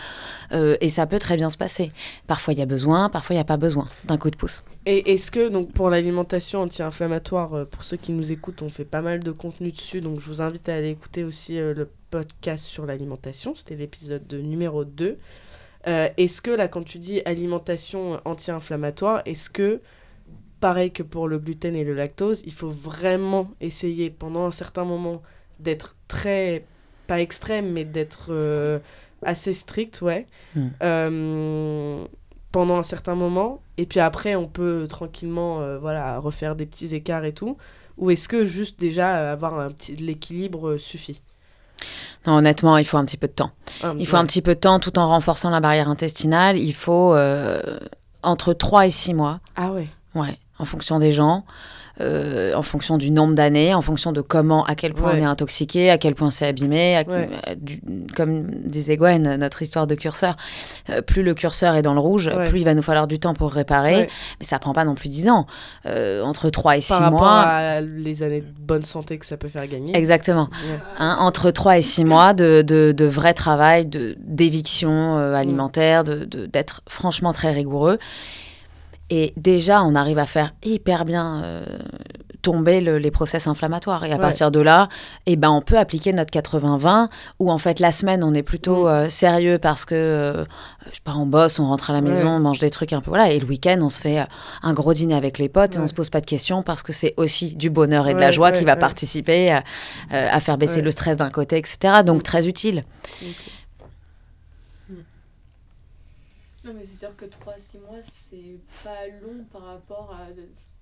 euh, 0.52 0.76
et 0.80 0.88
ça 0.88 1.06
peut 1.06 1.18
très 1.18 1.36
bien 1.36 1.50
se 1.50 1.56
passer. 1.56 1.92
Parfois, 2.26 2.52
il 2.52 2.58
y 2.58 2.62
a 2.62 2.66
besoin, 2.66 3.08
parfois, 3.08 3.34
il 3.34 3.38
n'y 3.38 3.42
a 3.42 3.44
pas 3.44 3.56
besoin 3.56 3.86
d'un 4.04 4.18
coup 4.18 4.30
de 4.30 4.36
pouce. 4.36 4.62
Et 4.88 5.12
est-ce 5.12 5.32
que, 5.32 5.48
donc, 5.48 5.72
pour 5.72 5.90
l'alimentation 5.90 6.62
anti-inflammatoire, 6.62 7.54
euh, 7.54 7.64
pour 7.64 7.82
ceux 7.82 7.96
qui 7.96 8.12
nous 8.12 8.30
écoutent, 8.30 8.62
on 8.62 8.68
fait 8.68 8.84
pas 8.84 9.02
mal 9.02 9.18
de 9.18 9.32
contenu 9.32 9.72
dessus, 9.72 10.00
donc 10.00 10.20
je 10.20 10.28
vous 10.28 10.40
invite 10.40 10.68
à 10.68 10.76
aller 10.76 10.90
écouter 10.90 11.24
aussi 11.24 11.58
euh, 11.58 11.74
le 11.74 11.90
podcast 12.10 12.64
sur 12.64 12.86
l'alimentation, 12.86 13.56
c'était 13.56 13.74
l'épisode 13.74 14.24
de 14.28 14.38
numéro 14.38 14.84
2. 14.84 15.18
Euh, 15.88 16.08
est-ce 16.16 16.40
que, 16.40 16.52
là, 16.52 16.68
quand 16.68 16.84
tu 16.84 16.98
dis 16.98 17.20
alimentation 17.24 18.20
anti-inflammatoire, 18.24 19.22
est-ce 19.26 19.50
que, 19.50 19.80
pareil 20.60 20.90
que 20.90 21.02
pour 21.02 21.28
le 21.28 21.38
gluten 21.38 21.74
et 21.76 21.84
le 21.84 21.94
lactose, 21.94 22.42
il 22.46 22.52
faut 22.52 22.68
vraiment 22.70 23.50
essayer 23.60 24.10
pendant 24.10 24.46
un 24.46 24.50
certain 24.50 24.84
moment 24.84 25.22
d'être 25.60 25.96
très, 26.08 26.64
pas 27.06 27.20
extrême, 27.20 27.72
mais 27.72 27.84
d'être 27.84 28.26
euh, 28.30 28.78
assez 29.22 29.52
strict, 29.52 30.00
ouais, 30.02 30.26
Mm. 30.54 30.66
euh, 30.82 32.04
pendant 32.52 32.78
un 32.78 32.82
certain 32.82 33.14
moment, 33.14 33.60
et 33.76 33.84
puis 33.86 34.00
après 34.00 34.34
on 34.36 34.46
peut 34.48 34.86
tranquillement 34.88 35.60
euh, 35.60 35.78
voilà, 35.78 36.18
refaire 36.18 36.56
des 36.56 36.64
petits 36.66 36.94
écarts 36.94 37.24
et 37.24 37.32
tout, 37.32 37.56
ou 37.98 38.10
est-ce 38.10 38.28
que 38.28 38.44
juste 38.44 38.78
déjà 38.80 39.32
avoir 39.32 39.58
un 39.58 39.70
petit, 39.70 39.96
l'équilibre 39.96 40.76
suffit? 40.78 41.20
Non, 42.26 42.36
honnêtement, 42.38 42.76
il 42.78 42.84
faut 42.84 42.96
un 42.96 43.04
petit 43.04 43.18
peu 43.18 43.28
de 43.28 43.32
temps. 43.32 43.50
Il 43.98 44.06
faut 44.06 44.14
ouais. 44.16 44.22
un 44.22 44.26
petit 44.26 44.42
peu 44.42 44.54
de 44.54 44.60
temps 44.60 44.80
tout 44.80 44.98
en 44.98 45.06
renforçant 45.08 45.50
la 45.50 45.60
barrière 45.60 45.88
intestinale. 45.88 46.58
Il 46.58 46.72
faut 46.74 47.14
entre 48.22 48.52
3 48.52 48.86
et 48.86 48.90
6 48.90 49.14
mois, 49.14 49.40
Ah 49.54 49.70
ouais, 49.72 49.86
ouais, 50.14 50.38
en 50.58 50.64
fonction 50.64 50.98
des 50.98 51.12
gens. 51.12 51.44
euh, 51.98 52.52
en 52.54 52.60
fonction 52.60 52.98
du 52.98 53.10
nombre 53.10 53.34
d'années, 53.34 53.72
en 53.72 53.80
fonction 53.80 54.12
de 54.12 54.20
comment, 54.20 54.66
à 54.66 54.74
quel 54.74 54.92
point 54.92 55.12
Ouais. 55.12 55.18
on 55.18 55.22
est 55.22 55.24
intoxiqué, 55.24 55.88
à 55.88 55.96
quel 55.96 56.14
point 56.14 56.30
c'est 56.30 56.46
abîmé. 56.46 56.94
à- 56.94 57.08
Ouais. 57.08 57.30
euh, 57.48 57.54
du- 57.58 57.80
comme 58.14 58.50
disait 58.66 58.98
Gwen, 58.98 59.36
notre 59.36 59.62
histoire 59.62 59.86
de 59.86 59.94
curseur, 59.94 60.36
euh, 60.90 61.00
plus 61.00 61.22
le 61.22 61.32
curseur 61.32 61.74
est 61.74 61.80
dans 61.80 61.94
le 61.94 62.00
rouge, 62.00 62.26
Ouais. 62.26 62.50
plus 62.50 62.58
il 62.60 62.64
va 62.66 62.74
nous 62.74 62.82
falloir 62.82 63.06
du 63.06 63.18
temps 63.18 63.32
pour 63.32 63.50
réparer. 63.50 64.10
Mais 64.38 64.44
ça 64.44 64.58
prend 64.58 64.74
pas 64.74 64.84
non 64.84 64.94
plus 64.94 65.08
10 65.08 65.30
ans. 65.30 65.46
Euh, 65.86 66.20
entre 66.22 66.50
3 66.50 66.76
et 66.76 66.82
6 66.82 66.90
par 66.92 67.00
rapport 67.00 67.18
mois. 67.20 67.40
à 67.40 67.80
les 67.80 68.22
années 68.22 68.42
de 68.42 68.52
bonne 68.60 68.82
santé 68.82 69.16
que 69.16 69.24
ça 69.24 69.38
peut 69.38 69.48
faire 69.48 69.66
gagner. 69.66 69.96
Exactement. 69.96 70.50
Hein, 70.98 71.16
entre 71.18 71.50
3 71.50 71.78
et 71.78 71.82
6 71.82 72.04
mois 72.04 72.34
de, 72.34 72.60
de, 72.60 72.92
de 72.92 73.04
vrai 73.06 73.32
travail, 73.32 73.86
d'éviction 74.18 75.16
alimentaire, 75.16 76.04
de- 76.04 76.26
d'être 76.46 76.82
franchement 76.88 77.32
très 77.32 77.52
rigoureux. 77.52 77.98
Et 79.08 79.32
déjà, 79.36 79.82
on 79.84 79.94
arrive 79.94 80.18
à 80.18 80.26
faire 80.26 80.52
hyper 80.64 81.04
bien 81.04 81.42
euh, 81.44 81.64
tomber 82.42 82.80
le- 82.80 82.98
les 82.98 83.10
process 83.12 83.46
inflammatoires. 83.46 84.04
Et 84.04 84.10
à 84.12 84.16
Ouais. 84.16 84.20
partir 84.20 84.50
de 84.50 84.58
là, 84.60 84.88
eh 85.26 85.36
ben, 85.36 85.50
on 85.50 85.60
peut 85.62 85.78
appliquer 85.78 86.12
notre 86.12 86.30
80-20, 86.32 87.08
où 87.38 87.50
en 87.52 87.58
fait, 87.58 87.78
la 87.80 87.92
semaine, 87.92 88.24
on 88.24 88.34
est 88.34 88.42
plutôt 88.42 88.88
euh, 88.88 89.08
sérieux 89.08 89.58
parce 89.58 89.84
que, 89.84 89.94
euh, 89.94 90.44
je 90.90 90.94
sais 90.96 91.00
pas, 91.04 91.14
on 91.14 91.26
bosse, 91.26 91.58
on 91.60 91.66
rentre 91.66 91.90
à 91.90 91.92
la 91.92 92.00
maison, 92.00 92.24
Ouais. 92.26 92.30
on 92.36 92.40
mange 92.40 92.58
des 92.58 92.70
trucs 92.70 92.92
un 92.92 93.00
peu, 93.00 93.10
voilà. 93.10 93.30
Et 93.30 93.38
le 93.38 93.46
week-end, 93.46 93.78
on 93.80 93.90
se 93.90 94.00
fait 94.00 94.20
euh, 94.20 94.24
un 94.62 94.72
gros 94.74 94.92
dîner 94.92 95.14
avec 95.14 95.38
les 95.38 95.48
potes 95.48 95.76
et 95.76 95.78
on 95.78 95.82
Ouais. 95.82 95.88
se 95.88 95.94
pose 95.94 96.10
pas 96.10 96.20
de 96.20 96.26
questions 96.26 96.62
parce 96.62 96.82
que 96.82 96.92
c'est 96.92 97.14
aussi 97.16 97.54
du 97.54 97.70
bonheur 97.70 98.08
et 98.08 98.14
de 98.14 98.20
la 98.20 98.26
Ouais, 98.26 98.32
joie 98.32 98.50
ouais, 98.50 98.58
qui 98.58 98.64
va 98.64 98.72
ouais. 98.74 98.78
participer 98.78 99.60
à 100.10 100.40
faire 100.40 100.58
baisser 100.58 100.76
Ouais. 100.78 100.82
le 100.82 100.90
stress 100.90 101.16
d'un 101.16 101.30
côté, 101.30 101.58
etc. 101.58 102.02
Donc, 102.04 102.18
Mm. 102.18 102.22
très 102.22 102.48
utile. 102.48 102.84
Non, 106.64 106.72
mais 106.74 106.82
c'est 106.82 106.96
sûr 107.06 107.14
que 107.16 107.24
3 107.84 107.96
à 107.98 108.02
6 108.02 108.36
mois, 108.46 108.58
c'est 108.70 108.84
pas 108.84 109.06
long 109.22 109.44
par 109.52 109.62
rapport 109.62 110.14
à, 110.18 110.26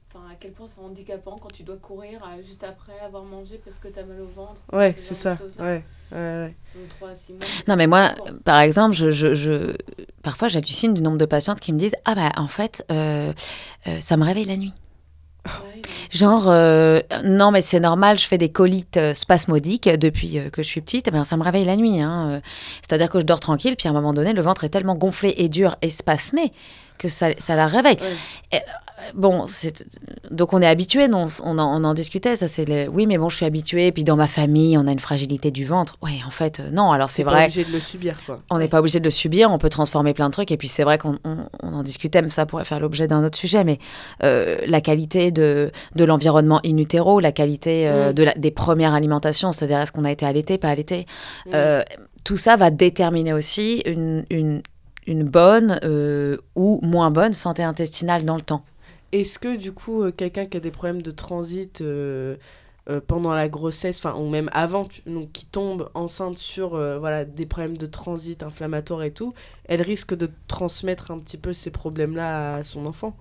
enfin, 0.08 0.26
à 0.30 0.34
quel 0.38 0.52
point 0.52 0.66
c'est 0.66 0.80
handicapant 0.80 1.38
quand 1.40 1.52
tu 1.52 1.62
dois 1.62 1.76
courir 1.76 2.20
juste 2.42 2.64
après 2.64 2.98
avoir 3.04 3.24
mangé 3.24 3.60
parce 3.64 3.78
que 3.78 3.88
t'as 3.88 4.04
mal 4.04 4.20
au 4.20 4.26
ventre. 4.26 4.62
Ouais, 4.72 4.94
ce 4.98 5.14
c'est 5.14 5.28
genre 5.36 5.48
ça. 5.56 5.62
Ouais, 5.62 5.84
ouais, 6.12 6.18
ouais. 6.18 6.56
Donc 6.74 6.88
3 6.90 7.08
à 7.10 7.14
6 7.14 7.32
mois. 7.34 7.42
Non, 7.68 7.76
mais 7.76 7.86
moi, 7.86 8.10
Bon. 8.18 8.38
par 8.44 8.60
exemple, 8.60 8.94
je, 8.94 9.10
je, 9.10 9.34
je- 9.34 9.76
parfois, 10.22 10.48
j'hallucine 10.48 10.94
du 10.94 11.00
nombre 11.02 11.18
de 11.18 11.26
patientes 11.26 11.60
qui 11.60 11.72
me 11.72 11.78
disent 11.78 11.96
Ah, 12.04 12.14
bah, 12.14 12.30
en 12.36 12.48
fait, 12.48 12.84
euh, 12.90 13.32
euh, 13.86 14.00
ça 14.00 14.16
me 14.16 14.24
réveille 14.24 14.46
la 14.46 14.56
nuit. 14.56 14.72
Ouais, 15.46 15.82
Genre, 16.10 16.48
euh, 16.48 17.00
non, 17.22 17.50
mais 17.50 17.60
c'est 17.60 17.78
normal, 17.80 18.18
je 18.18 18.26
fais 18.26 18.38
des 18.38 18.48
colites 18.50 18.96
euh, 18.96 19.12
spasmodiques 19.12 19.88
depuis 19.90 20.38
euh, 20.38 20.48
que 20.48 20.62
je 20.62 20.68
suis 20.68 20.80
petite, 20.80 21.06
eh 21.08 21.10
ben, 21.10 21.22
ça 21.22 21.36
me 21.36 21.42
réveille 21.42 21.66
la 21.66 21.76
nuit. 21.76 22.00
hein. 22.00 22.40
C'est-à-dire 22.80 23.10
que 23.10 23.20
je 23.20 23.26
dors 23.26 23.40
tranquille, 23.40 23.76
puis 23.76 23.86
à 23.86 23.90
un 23.90 23.94
moment 23.94 24.14
donné, 24.14 24.32
le 24.32 24.40
ventre 24.40 24.64
est 24.64 24.70
tellement 24.70 24.94
gonflé 24.94 25.34
et 25.36 25.50
dur 25.50 25.76
et 25.82 25.90
spasmé 25.90 26.50
que 26.98 27.08
ça, 27.08 27.28
ça 27.38 27.54
la 27.56 27.66
réveille. 27.66 27.96
Ouais. 28.00 28.62
Bon, 29.12 29.44
donc 30.30 30.54
on 30.54 30.62
est 30.62 30.66
habitué, 30.66 31.08
on, 31.12 31.26
on, 31.44 31.58
en, 31.58 31.80
on 31.82 31.84
en 31.84 31.92
discutait, 31.92 32.36
ça 32.36 32.46
c'est 32.46 32.66
le... 32.66 32.88
Oui, 32.88 33.06
mais 33.06 33.18
bon, 33.18 33.28
je 33.28 33.36
suis 33.36 33.44
habituée, 33.44 33.92
puis 33.92 34.02
dans 34.02 34.16
ma 34.16 34.26
famille, 34.28 34.78
on 34.78 34.86
a 34.86 34.92
une 34.92 34.98
fragilité 35.00 35.50
du 35.50 35.66
ventre. 35.66 35.96
Ouais, 36.00 36.20
en 36.26 36.30
fait, 36.30 36.60
euh, 36.60 36.70
non, 36.70 36.90
alors 36.90 37.10
c'est 37.10 37.22
T'es 37.22 37.24
pas 37.24 37.32
vrai, 37.32 37.42
obligé 37.44 37.64
de 37.64 37.72
le 37.72 37.80
subir, 37.80 38.16
quoi. 38.24 38.38
on 38.50 38.58
n'est 38.58 38.68
pas 38.68 38.78
obligé 38.78 39.00
de 39.00 39.04
le 39.04 39.10
subir, 39.10 39.50
on 39.50 39.58
peut 39.58 39.68
transformer 39.68 40.14
plein 40.14 40.28
de 40.28 40.32
trucs, 40.32 40.50
et 40.52 40.56
puis 40.56 40.68
c'est 40.68 40.84
vrai 40.84 40.96
qu'on 40.96 41.18
on, 41.24 41.36
on 41.62 41.74
en 41.74 41.82
discutait, 41.82 42.22
mais 42.22 42.30
ça 42.30 42.46
pourrait 42.46 42.64
faire 42.64 42.80
l'objet 42.80 43.06
d'un 43.06 43.22
autre 43.24 43.36
sujet, 43.36 43.62
mais 43.64 43.78
euh, 44.22 44.56
la 44.66 44.80
qualité 44.80 45.32
de, 45.32 45.70
de 45.96 46.04
l'environnement 46.04 46.60
in 46.64 46.78
utero, 46.78 47.20
la 47.20 47.32
qualité 47.32 47.86
euh, 47.88 48.10
Mm. 48.10 48.12
de 48.14 48.22
la- 48.22 48.34
des 48.34 48.50
premières 48.52 48.94
alimentations, 48.94 49.52
c'est-à-dire 49.52 49.80
est-ce 49.80 49.92
qu'on 49.92 50.04
a 50.04 50.10
été 50.12 50.24
allaité, 50.24 50.56
pas 50.56 50.68
allaité, 50.70 51.06
Mm. 51.46 51.50
euh, 51.54 51.82
tout 52.22 52.36
ça 52.38 52.56
va 52.56 52.70
déterminer 52.70 53.34
aussi 53.34 53.82
une, 53.84 54.24
une, 54.30 54.62
une 55.06 55.24
bonne 55.24 55.78
euh, 55.84 56.36
ou 56.54 56.80
moins 56.82 57.10
bonne 57.10 57.32
santé 57.32 57.62
intestinale 57.62 58.24
dans 58.24 58.36
le 58.36 58.42
temps. 58.42 58.64
Est-ce 59.12 59.38
que 59.38 59.56
du 59.56 59.72
coup, 59.72 60.02
euh, 60.02 60.10
quelqu'un 60.10 60.46
qui 60.46 60.56
a 60.56 60.60
des 60.60 60.70
problèmes 60.70 61.02
de 61.02 61.10
transit 61.10 61.80
euh, 61.80 62.36
euh, 62.90 63.00
pendant 63.06 63.32
la 63.32 63.48
grossesse, 63.48 63.98
enfin 63.98 64.14
ou 64.18 64.28
même 64.28 64.50
avant, 64.52 64.88
donc 65.06 65.32
qui 65.32 65.46
tombe 65.46 65.88
enceinte 65.94 66.36
sur 66.38 66.74
euh, 66.74 66.98
voilà 66.98 67.24
des 67.24 67.46
problèmes 67.46 67.76
de 67.76 67.86
transit 67.86 68.42
inflammatoire 68.42 69.02
et 69.04 69.12
tout, 69.12 69.32
elle 69.66 69.82
risque 69.82 70.14
de 70.14 70.28
transmettre 70.48 71.10
un 71.10 71.18
petit 71.18 71.38
peu 71.38 71.52
ces 71.52 71.70
problèmes-là 71.70 72.56
à 72.56 72.62
son 72.62 72.86
enfant? 72.86 73.16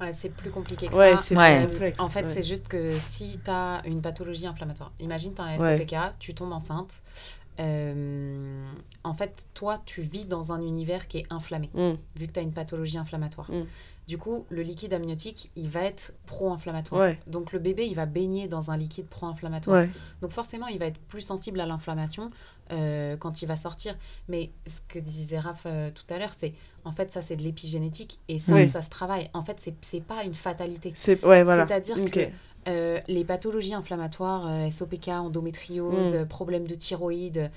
Ouais, 0.00 0.12
c'est 0.14 0.30
plus 0.30 0.50
compliqué 0.50 0.88
que 0.88 0.94
Ouais, 0.96 1.16
ça. 1.16 1.22
c'est 1.22 1.36
Ouais. 1.36 1.60
plus 1.60 1.72
complexe. 1.72 2.00
En 2.00 2.08
fait, 2.08 2.22
ouais. 2.22 2.28
c'est 2.28 2.42
juste 2.42 2.68
que 2.68 2.90
si 2.90 3.38
tu 3.44 3.50
as 3.50 3.82
une 3.84 4.00
pathologie 4.00 4.46
inflammatoire, 4.46 4.92
imagine 4.98 5.34
tu 5.34 5.42
as 5.42 5.44
un 5.44 5.58
Ouais. 5.58 5.78
SOPK, 5.78 5.94
tu 6.18 6.34
tombes 6.34 6.52
enceinte. 6.52 6.94
Euh, 7.58 8.64
en 9.04 9.14
fait, 9.14 9.46
toi, 9.54 9.80
tu 9.84 10.02
vis 10.02 10.24
dans 10.26 10.52
un 10.52 10.60
univers 10.62 11.08
qui 11.08 11.18
est 11.18 11.26
inflammé, 11.30 11.70
Mm. 11.74 11.92
vu 12.16 12.26
que 12.26 12.32
tu 12.32 12.38
as 12.38 12.42
une 12.42 12.52
pathologie 12.52 12.98
inflammatoire. 12.98 13.50
Mm. 13.50 13.64
Du 14.08 14.18
coup, 14.18 14.44
le 14.50 14.62
liquide 14.62 14.92
amniotique, 14.92 15.50
il 15.54 15.68
va 15.68 15.82
être 15.84 16.14
pro-inflammatoire. 16.26 17.00
Ouais. 17.00 17.18
Donc, 17.28 17.52
le 17.52 17.58
bébé, 17.60 17.86
il 17.86 17.94
va 17.94 18.06
baigner 18.06 18.48
dans 18.48 18.70
un 18.72 18.76
liquide 18.76 19.06
pro-inflammatoire. 19.06 19.82
Ouais. 19.82 19.90
Donc 20.20 20.32
forcément, 20.32 20.66
il 20.66 20.78
va 20.80 20.86
être 20.86 20.98
plus 20.98 21.20
sensible 21.20 21.60
à 21.60 21.66
l'inflammation 21.66 22.30
euh, 22.72 23.16
quand 23.16 23.40
il 23.42 23.46
va 23.46 23.54
sortir. 23.56 23.96
Mais 24.28 24.50
ce 24.66 24.80
que 24.88 24.98
disait 24.98 25.38
Raph 25.38 25.62
euh, 25.66 25.90
tout 25.94 26.12
à 26.12 26.18
l'heure, 26.18 26.34
c'est 26.36 26.54
en 26.84 26.92
fait 26.92 27.12
ça 27.12 27.20
c'est 27.22 27.36
de 27.36 27.42
l'épigénétique 27.42 28.18
et 28.28 28.38
ça 28.40 28.52
Oui. 28.52 28.66
ça 28.68 28.82
se 28.82 28.90
travaille. 28.90 29.28
En 29.34 29.44
fait 29.44 29.70
c'est 29.80 30.00
pas 30.02 30.24
une 30.24 30.34
fatalité. 30.34 30.90
C'est 30.94 31.22
ouais 31.24 31.42
voilà. 31.44 31.66
C'est-à-dire 31.68 31.96
Ok. 32.00 32.10
que 32.10 32.20
euh, 32.68 33.00
les 33.08 33.24
pathologies 33.24 33.74
inflammatoires, 33.74 34.46
euh, 34.48 34.70
SOPK, 34.70 35.08
endométriose, 35.08 36.12
Mm. 36.14 36.16
euh, 36.16 36.24
problèmes 36.26 36.66
de 36.66 36.74
thyroïde, 36.74 37.50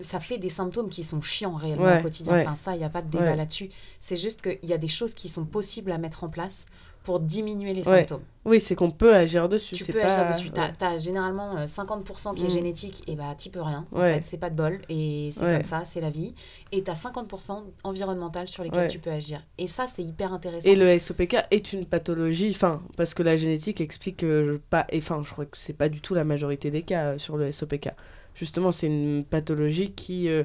ça 0.00 0.18
fait 0.18 0.38
des 0.38 0.48
symptômes 0.48 0.90
qui 0.90 1.04
sont 1.04 1.22
chiants 1.22 1.54
réellement 1.54 1.84
Ouais, 1.84 1.98
au 2.00 2.02
quotidien. 2.02 2.32
ouais. 2.32 2.42
Enfin, 2.46 2.56
ça, 2.56 2.74
il 2.74 2.78
n'y 2.78 2.84
a 2.84 2.88
pas 2.90 3.02
de 3.02 3.08
débat 3.10 3.24
Ouais. 3.30 3.36
là-dessus. 3.36 3.70
C'est 4.00 4.16
juste 4.16 4.42
qu'il 4.42 4.68
y 4.68 4.72
a 4.72 4.78
des 4.78 4.88
choses 4.88 5.14
qui 5.14 5.28
sont 5.28 5.44
possibles 5.44 5.92
à 5.92 5.98
mettre 5.98 6.24
en 6.24 6.28
place 6.28 6.66
pour 7.04 7.20
diminuer 7.20 7.72
les 7.74 7.86
Ouais. 7.88 7.98
symptômes. 8.00 8.22
Oui, 8.46 8.60
c'est 8.60 8.74
qu'on 8.74 8.90
peut 8.90 9.14
agir 9.14 9.48
dessus. 9.48 9.74
Tu 9.74 9.84
peux 9.92 10.00
pas... 10.00 10.06
agir 10.06 10.26
dessus. 10.26 10.50
Tu 10.50 10.60
ouais. 10.60 10.72
as, 10.80 10.98
généralement 10.98 11.56
euh, 11.58 11.66
50% 11.66 12.34
qui 12.34 12.42
est 12.42 12.46
Mm. 12.46 12.50
génétique, 12.50 13.02
et 13.06 13.14
bah 13.14 13.34
tu 13.38 13.50
peux 13.50 13.60
rien. 13.62 13.86
En 13.92 14.00
Ouais. 14.00 14.14
fait, 14.14 14.24
c'est 14.24 14.36
pas 14.38 14.50
de 14.50 14.56
bol, 14.56 14.80
et 14.88 15.30
c'est 15.32 15.44
Ouais. 15.44 15.52
comme 15.54 15.64
ça, 15.64 15.82
c'est 15.84 16.00
la 16.00 16.10
vie. 16.10 16.34
Et 16.72 16.82
tu 16.82 16.90
as 16.90 16.94
50% 16.94 17.62
environnemental 17.84 18.48
sur 18.48 18.64
lesquels 18.64 18.88
tu 18.88 18.98
peux 18.98 19.10
agir. 19.10 19.40
Et 19.58 19.66
ça, 19.66 19.86
c'est 19.86 20.02
hyper 20.02 20.32
intéressant. 20.32 20.68
Et 20.68 20.74
le 20.74 20.98
SOPK 20.98 21.36
est 21.50 21.72
une 21.72 21.86
pathologie, 21.86 22.50
enfin, 22.54 22.82
parce 22.96 23.14
que 23.14 23.22
la 23.22 23.36
génétique 23.36 23.80
explique 23.80 24.18
que 24.18 24.60
pas, 24.70 24.86
et 24.90 24.98
enfin, 24.98 25.22
je 25.24 25.30
crois 25.30 25.44
que 25.46 25.56
c'est 25.58 25.72
pas 25.76 25.88
du 25.88 26.00
tout 26.00 26.14
la 26.14 26.24
majorité 26.24 26.70
des 26.70 26.82
cas 26.82 27.04
euh, 27.12 27.18
sur 27.18 27.36
le 27.36 27.52
SOPK. 27.52 27.90
Justement, 28.34 28.72
c'est 28.72 28.86
une 28.88 29.24
pathologie 29.24 29.92
qui 29.92 30.28
euh, 30.28 30.42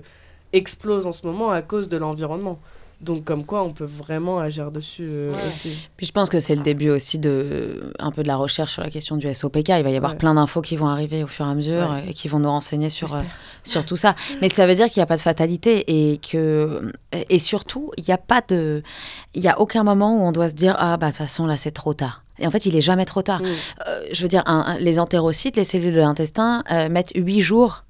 explose 0.54 1.06
en 1.08 1.12
ce 1.12 1.26
moment 1.26 1.52
à 1.52 1.62
cause 1.62 1.90
de 1.90 1.98
l'environnement. 1.98 2.60
Donc, 3.02 3.24
comme 3.24 3.46
quoi, 3.46 3.64
on 3.64 3.72
peut 3.72 3.86
vraiment 3.86 4.40
agir 4.40 4.72
dessus 4.72 5.08
euh, 5.08 5.30
Ouais. 5.32 5.38
aussi. 5.48 5.88
Puis 5.96 6.06
je 6.06 6.12
pense 6.12 6.28
que 6.30 6.40
c'est 6.40 6.56
le 6.56 6.64
début 6.64 6.90
aussi 6.90 7.18
de 7.18 7.94
un 7.98 8.12
peu 8.12 8.24
de 8.24 8.28
la 8.28 8.36
recherche 8.36 8.74
sur 8.74 8.82
la 8.82 8.90
question 8.90 9.16
du 9.16 9.34
SOPK. 9.34 9.70
Il 9.70 9.84
va 9.84 9.90
y 9.90 9.96
avoir 9.96 10.12
Ouais. 10.12 10.18
plein 10.18 10.34
d'infos 10.34 10.62
qui 10.62 10.76
vont 10.76 10.88
arriver 10.88 11.24
au 11.24 11.28
fur 11.28 11.46
et 11.46 11.50
à 11.50 11.54
mesure 11.54 11.90
Ouais. 11.92 12.10
et 12.10 12.14
qui 12.14 12.28
vont 12.28 12.40
nous 12.40 12.50
renseigner 12.50 12.90
sur, 12.90 13.16
euh, 13.16 13.22
sur 13.64 13.86
tout 13.86 13.96
ça. 13.96 14.16
Mais 14.42 14.50
ça 14.50 14.68
veut 14.68 14.76
dire 14.76 14.88
qu'il 14.90 15.00
n'y 15.00 15.04
a 15.04 15.08
pas 15.08 15.16
de 15.16 15.22
fatalité 15.22 16.12
et 16.12 16.18
que 16.18 16.92
et 17.30 17.40
surtout 17.40 17.92
il 17.98 18.04
n'y 18.06 18.14
a 18.14 18.18
pas 18.18 18.42
de 18.48 18.84
il 19.34 19.42
y 19.42 19.48
a 19.48 19.60
aucun 19.62 19.84
moment 19.84 20.18
où 20.18 20.22
on 20.24 20.32
doit 20.34 20.50
se 20.50 20.56
dire 20.56 20.76
ah 20.78 20.98
bah 20.98 21.08
de 21.08 21.12
toute 21.12 21.20
façon 21.20 21.46
là 21.46 21.56
c'est 21.56 21.72
trop 21.72 21.94
tard. 21.94 22.24
Et 22.38 22.48
en 22.48 22.52
fait 22.52 22.66
il 22.66 22.76
est 22.76 22.82
jamais 22.82 23.06
trop 23.06 23.22
tard. 23.22 23.42
Mm. 23.42 23.46
Euh, 23.88 24.02
je 24.12 24.22
veux 24.24 24.28
dire 24.28 24.44
un- 24.46 24.60
un- 24.76 24.78
les 24.78 25.00
entérocytes, 25.00 25.56
les 25.56 25.64
cellules 25.64 25.94
de 25.94 26.00
l'intestin 26.02 26.64
euh, 26.72 26.90
mettent 26.90 27.14
huit 27.16 27.40
jours 27.42 27.86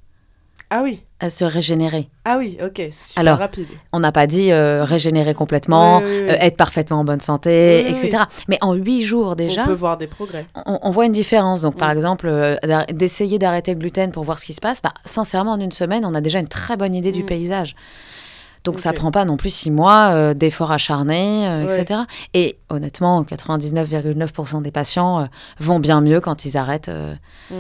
Ah 0.72 0.82
oui, 0.84 1.02
à 1.20 1.32
se 1.32 1.44
régénérer. 1.46 2.10
ah 2.26 2.38
oui, 2.38 2.58
ok, 2.64 2.90
super 2.92 3.20
Alors, 3.22 3.40
rapide. 3.40 3.68
On 3.92 4.00
n'a 4.00 4.12
pas 4.12 4.28
dit 4.28 4.52
euh, 4.52 4.84
régénérer 4.84 5.34
complètement, 5.34 5.98
Oui, 5.98 6.04
oui, 6.06 6.12
oui. 6.26 6.30
euh, 6.30 6.38
être 6.40 6.58
parfaitement 6.58 7.00
en 7.00 7.04
bonne 7.04 7.22
santé, 7.22 7.90
etc. 7.90 8.24
Mais 8.48 8.60
en 8.62 8.74
huit 8.76 9.02
jours 9.02 9.36
déjà, 9.36 9.64
On 9.64 9.66
peut 9.68 9.74
voir 9.74 9.98
des 9.98 10.06
progrès. 10.06 10.46
on, 10.68 10.78
on 10.84 10.92
voit 10.92 11.08
une 11.08 11.12
différence. 11.12 11.62
Donc, 11.62 11.76
par 11.78 11.90
exemple, 11.90 12.28
euh, 12.28 12.56
d'essayer 12.92 13.40
d'arrêter 13.40 13.74
le 13.74 13.80
gluten 13.80 14.12
pour 14.12 14.24
voir 14.24 14.38
ce 14.38 14.46
qui 14.46 14.54
se 14.54 14.62
passe, 14.62 14.80
bah, 14.82 14.94
sincèrement, 15.06 15.54
en 15.54 15.60
une 15.60 15.72
semaine, 15.72 16.06
on 16.06 16.14
a 16.14 16.22
déjà 16.22 16.38
une 16.40 16.48
très 16.48 16.78
bonne 16.78 16.94
idée 16.94 17.12
du 17.12 17.24
Mm. 17.24 17.28
paysage. 17.28 17.76
Donc, 18.72 18.80
ça 18.80 18.90
Ok. 18.92 18.96
prend 18.98 19.12
pas 19.12 19.26
non 19.26 19.36
plus 19.38 19.50
six 19.54 19.72
mois 19.72 20.10
euh, 20.12 20.34
d'efforts 20.34 20.72
acharnés, 20.72 21.48
euh, 21.48 21.66
Ouais. 21.66 21.82
etc. 21.82 22.02
Et 22.34 22.58
honnêtement, 22.70 23.24
99,9% 23.24 24.62
des 24.62 24.72
patients 24.72 25.22
euh, 25.22 25.26
vont 25.60 25.80
bien 25.80 26.02
mieux 26.02 26.20
quand 26.22 26.46
ils 26.46 26.56
arrêtent 26.58 26.92
Mm. 27.52 27.56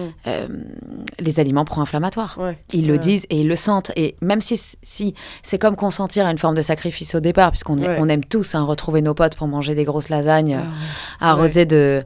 les 1.19 1.39
aliments 1.39 1.65
pro-inflammatoires. 1.65 2.37
Ouais. 2.39 2.57
Ils 2.73 2.87
le 2.87 2.97
disent 2.97 3.25
et 3.29 3.41
ils 3.41 3.47
le 3.47 3.55
sentent. 3.55 3.91
Et 3.95 4.15
même 4.21 4.39
si, 4.41 4.59
si 4.83 5.13
c'est 5.41 5.57
comme 5.57 5.75
consentir 5.75 6.25
à 6.27 6.31
une 6.31 6.37
forme 6.37 6.55
de 6.55 6.61
sacrifice 6.61 7.15
au 7.15 7.19
départ, 7.19 7.51
puisqu'on 7.51 7.77
Ouais. 7.79 7.97
on 7.99 8.07
aime 8.09 8.23
tous 8.23 8.53
hein, 8.55 8.63
retrouver 8.63 9.01
nos 9.01 9.13
potes 9.13 9.35
pour 9.35 9.47
manger 9.47 9.73
des 9.75 9.83
grosses 9.85 10.09
lasagnes 10.09 10.59
Ah 11.19 11.31
arrosées 11.31 11.65
de, 11.65 12.03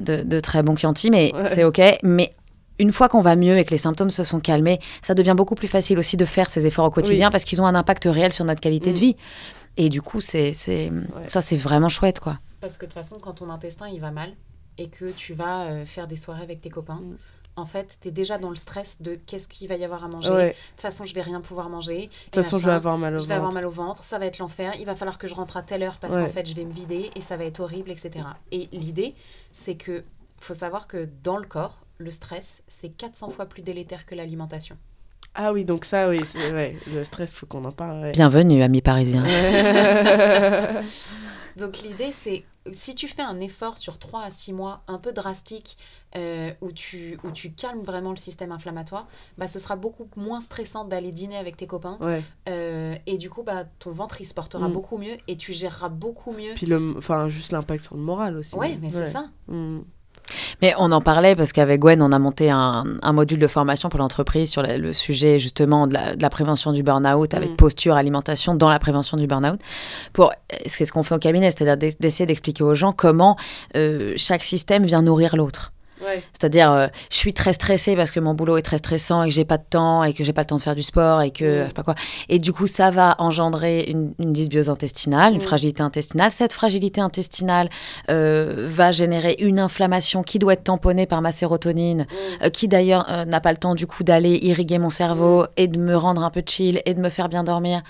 de, 0.00 0.22
de 0.22 0.40
très 0.40 0.62
bons 0.62 0.76
Chianti, 0.76 1.10
mais 1.10 1.32
c'est 1.44 1.64
OK. 1.64 1.80
Mais 2.02 2.34
une 2.78 2.92
fois 2.92 3.08
qu'on 3.08 3.20
va 3.20 3.36
mieux 3.36 3.56
et 3.58 3.64
que 3.64 3.70
les 3.70 3.76
symptômes 3.76 4.10
se 4.10 4.24
sont 4.24 4.40
calmés, 4.40 4.80
ça 5.02 5.14
devient 5.14 5.34
beaucoup 5.36 5.54
plus 5.54 5.68
facile 5.68 5.98
aussi 5.98 6.16
de 6.16 6.24
faire 6.24 6.50
ces 6.50 6.66
efforts 6.66 6.86
au 6.86 6.90
quotidien 6.90 7.30
parce 7.30 7.44
qu'ils 7.44 7.60
ont 7.62 7.66
un 7.66 7.74
impact 7.74 8.04
réel 8.10 8.32
sur 8.32 8.44
notre 8.44 8.60
qualité 8.60 8.92
de 8.92 8.98
Mm. 8.98 9.00
vie. 9.00 9.16
Et 9.76 9.88
du 9.88 10.02
coup, 10.02 10.20
c'est, 10.20 10.52
c'est, 10.54 10.90
ça, 11.28 11.40
c'est 11.40 11.56
vraiment 11.56 11.88
chouette, 11.88 12.20
quoi. 12.20 12.38
Parce 12.60 12.74
que 12.74 12.86
de 12.86 12.90
toute 12.90 12.94
façon, 12.94 13.16
quand 13.20 13.34
ton 13.34 13.50
intestin 13.50 13.88
il 13.88 14.00
va 14.00 14.10
mal 14.10 14.30
et 14.78 14.88
que 14.88 15.06
tu 15.10 15.34
vas 15.34 15.64
euh, 15.66 15.86
faire 15.86 16.06
des 16.06 16.16
soirées 16.16 16.42
avec 16.42 16.60
tes 16.60 16.70
copains, 16.70 17.00
Mm. 17.02 17.16
en 17.56 17.64
fait, 17.64 17.98
tu 18.00 18.08
es 18.08 18.10
déjà 18.10 18.38
dans 18.38 18.50
le 18.50 18.56
stress 18.56 19.00
de 19.02 19.14
qu'est-ce 19.14 19.46
qu'il 19.46 19.68
va 19.68 19.76
y 19.76 19.84
avoir 19.84 20.02
à 20.04 20.08
manger. 20.08 20.30
Ouais. 20.30 20.48
De 20.50 20.54
toute 20.72 20.80
façon, 20.80 21.04
je 21.04 21.14
vais 21.14 21.22
rien 21.22 21.40
pouvoir 21.40 21.68
manger. 21.70 22.06
De 22.06 22.10
toute 22.24 22.34
façon, 22.44 22.58
je 22.58 22.66
vais 22.66 22.72
avoir 22.72 22.98
mal 22.98 23.14
au 23.14 23.18
je 23.20 23.26
vais 23.28 23.34
avoir 23.34 23.50
ventre. 23.50 23.54
mal 23.56 23.66
au 23.66 23.70
ventre, 23.70 24.04
ça 24.04 24.18
va 24.18 24.26
être 24.26 24.38
l'enfer, 24.38 24.72
il 24.80 24.86
va 24.86 24.96
falloir 24.96 25.18
que 25.18 25.28
je 25.28 25.34
rentre 25.34 25.56
à 25.56 25.62
telle 25.62 25.82
heure 25.84 25.98
parce 25.98 26.14
Ouais. 26.14 26.24
qu'en 26.24 26.30
fait 26.32 26.46
je 26.48 26.54
vais 26.54 26.64
me 26.64 26.72
vider 26.72 27.10
et 27.14 27.20
ça 27.20 27.36
va 27.36 27.44
être 27.44 27.60
horrible, 27.60 27.90
etc. 27.92 28.24
Et 28.50 28.68
l'idée, 28.72 29.14
c'est 29.52 29.76
que 29.76 30.02
faut 30.40 30.54
savoir 30.54 30.88
que 30.88 31.08
dans 31.22 31.36
le 31.36 31.46
corps, 31.46 31.83
le 31.98 32.10
stress, 32.10 32.62
c'est 32.68 32.88
400 32.90 33.30
fois 33.30 33.46
plus 33.46 33.62
délétère 33.62 34.06
que 34.06 34.14
l'alimentation. 34.14 34.76
Ah 35.36 35.52
oui, 35.52 35.64
donc 35.64 35.84
ça, 35.84 36.08
oui, 36.08 36.20
ouais, 36.52 36.76
le 36.92 37.02
stress, 37.02 37.34
faut 37.34 37.46
qu'on 37.46 37.64
en 37.64 37.72
parle. 37.72 38.00
ouais. 38.02 38.12
Bienvenue, 38.12 38.62
amis 38.62 38.82
parisiens. 38.82 39.24
Donc 41.56 41.78
l'idée, 41.82 42.10
c'est 42.12 42.44
si 42.72 42.94
tu 42.96 43.06
fais 43.06 43.22
un 43.22 43.38
effort 43.40 43.78
sur 43.78 43.98
3 43.98 44.22
à 44.22 44.30
6 44.30 44.52
mois 44.52 44.82
un 44.88 44.98
peu 44.98 45.12
drastique, 45.12 45.76
euh, 46.16 46.50
où, 46.60 46.72
tu, 46.72 47.18
où 47.22 47.30
tu 47.30 47.52
calmes 47.52 47.82
vraiment 47.82 48.10
le 48.10 48.16
système 48.16 48.50
inflammatoire, 48.52 49.06
bah, 49.38 49.46
ce 49.48 49.58
sera 49.58 49.76
beaucoup 49.76 50.08
moins 50.16 50.40
stressant 50.40 50.84
d'aller 50.84 51.12
dîner 51.12 51.36
avec 51.36 51.56
tes 51.56 51.66
copains. 51.66 51.96
ouais. 52.00 52.22
euh, 52.48 52.94
et 53.06 53.16
du 53.18 53.30
coup, 53.30 53.42
bah, 53.44 53.64
ton 53.78 53.92
ventre, 53.92 54.20
il 54.20 54.24
se 54.24 54.34
portera 54.34 54.68
Mm. 54.68 54.72
beaucoup 54.72 54.98
mieux 54.98 55.16
et 55.28 55.36
tu 55.36 55.52
géreras 55.52 55.88
beaucoup 55.90 56.32
mieux. 56.32 56.54
Puis 56.56 56.66
le, 56.66 56.94
enfin, 56.96 57.28
juste 57.28 57.52
l'impact 57.52 57.84
sur 57.84 57.96
le 57.96 58.02
moral 58.02 58.36
aussi. 58.36 58.54
Ouais, 58.56 58.76
mais 58.80 58.90
c'est 58.90 59.06
ça. 59.06 59.26
Mm. 59.48 59.80
Mais 60.62 60.72
on 60.78 60.90
en 60.92 61.00
parlait 61.00 61.36
parce 61.36 61.52
qu'avec 61.52 61.80
Gwen, 61.80 62.00
on 62.00 62.10
a 62.10 62.18
monté 62.18 62.50
un, 62.50 62.84
un 63.02 63.12
module 63.12 63.38
de 63.38 63.46
formation 63.46 63.88
pour 63.90 63.98
l'entreprise 64.00 64.50
sur 64.50 64.62
la- 64.62 64.78
le 64.78 64.92
sujet 64.92 65.38
justement 65.38 65.86
de 65.86 65.94
la, 65.94 66.16
de 66.16 66.22
la 66.22 66.30
prévention 66.30 66.72
du 66.72 66.82
burn-out 66.82 67.34
avec 67.34 67.50
Mm. 67.52 67.56
posture, 67.56 67.94
alimentation 67.94 68.54
dans 68.54 68.70
la 68.70 68.78
prévention 68.78 69.16
du 69.18 69.26
burn-out. 69.26 69.60
Pour, 70.14 70.32
c'est 70.66 70.86
ce 70.86 70.92
qu'on 70.92 71.02
fait 71.02 71.14
au 71.14 71.18
cabinet, 71.18 71.50
c'est-à-dire 71.50 71.76
d'ess- 71.76 71.98
d'essayer 71.98 72.26
d'expliquer 72.26 72.64
aux 72.64 72.74
gens 72.74 72.92
comment 72.92 73.36
euh, 73.76 74.14
chaque 74.16 74.44
système 74.44 74.84
vient 74.84 75.02
nourrir 75.02 75.36
l'autre. 75.36 75.72
Ouais. 76.04 76.22
C'est-à-dire, 76.32 76.70
euh, 76.72 76.86
je 77.10 77.16
suis 77.16 77.32
très 77.32 77.52
stressée 77.52 77.96
parce 77.96 78.10
que 78.10 78.20
mon 78.20 78.34
boulot 78.34 78.56
est 78.56 78.62
très 78.62 78.78
stressant 78.78 79.22
et 79.22 79.28
que 79.28 79.34
j'ai 79.34 79.44
pas 79.44 79.58
de 79.58 79.64
temps 79.68 80.04
et 80.04 80.12
que 80.14 80.22
j'ai 80.24 80.32
pas 80.32 80.42
le 80.42 80.46
temps 80.46 80.56
de 80.56 80.62
faire 80.62 80.74
du 80.74 80.82
sport 80.82 81.22
et 81.22 81.30
que 81.30 81.44
Mm. 81.44 81.62
je 81.62 81.66
sais 81.68 81.72
pas 81.74 81.82
quoi. 81.82 81.94
Et 82.28 82.38
du 82.38 82.52
coup, 82.52 82.66
ça 82.66 82.90
va 82.90 83.14
engendrer 83.18 83.84
une, 83.88 84.14
une 84.18 84.32
dysbiose 84.32 84.68
intestinale, 84.68 85.32
une 85.34 85.38
Mm. 85.40 85.44
fragilité 85.44 85.82
intestinale. 85.82 86.30
Cette 86.30 86.52
fragilité 86.52 87.00
intestinale 87.00 87.70
euh, 88.10 88.66
va 88.68 88.90
générer 88.92 89.36
une 89.38 89.58
inflammation 89.58 90.22
qui 90.22 90.38
doit 90.38 90.52
être 90.54 90.64
tamponnée 90.64 91.06
par 91.06 91.22
ma 91.22 91.32
sérotonine, 91.32 92.02
Mm. 92.02 92.44
euh, 92.44 92.50
qui 92.50 92.68
d'ailleurs 92.68 93.06
n'a 93.26 93.40
pas 93.40 93.52
le 93.52 93.58
temps 93.58 93.74
du 93.74 93.86
coup 93.86 94.04
d'aller 94.04 94.38
irriguer 94.42 94.78
mon 94.78 94.90
cerveau 94.90 95.46
et 95.56 95.68
de 95.68 95.78
me 95.78 95.96
rendre 95.96 96.22
un 96.22 96.30
peu 96.30 96.42
chill 96.46 96.82
et 96.86 96.94
de 96.94 97.00
me 97.00 97.10
faire 97.10 97.28
bien 97.28 97.44
dormir. 97.44 97.82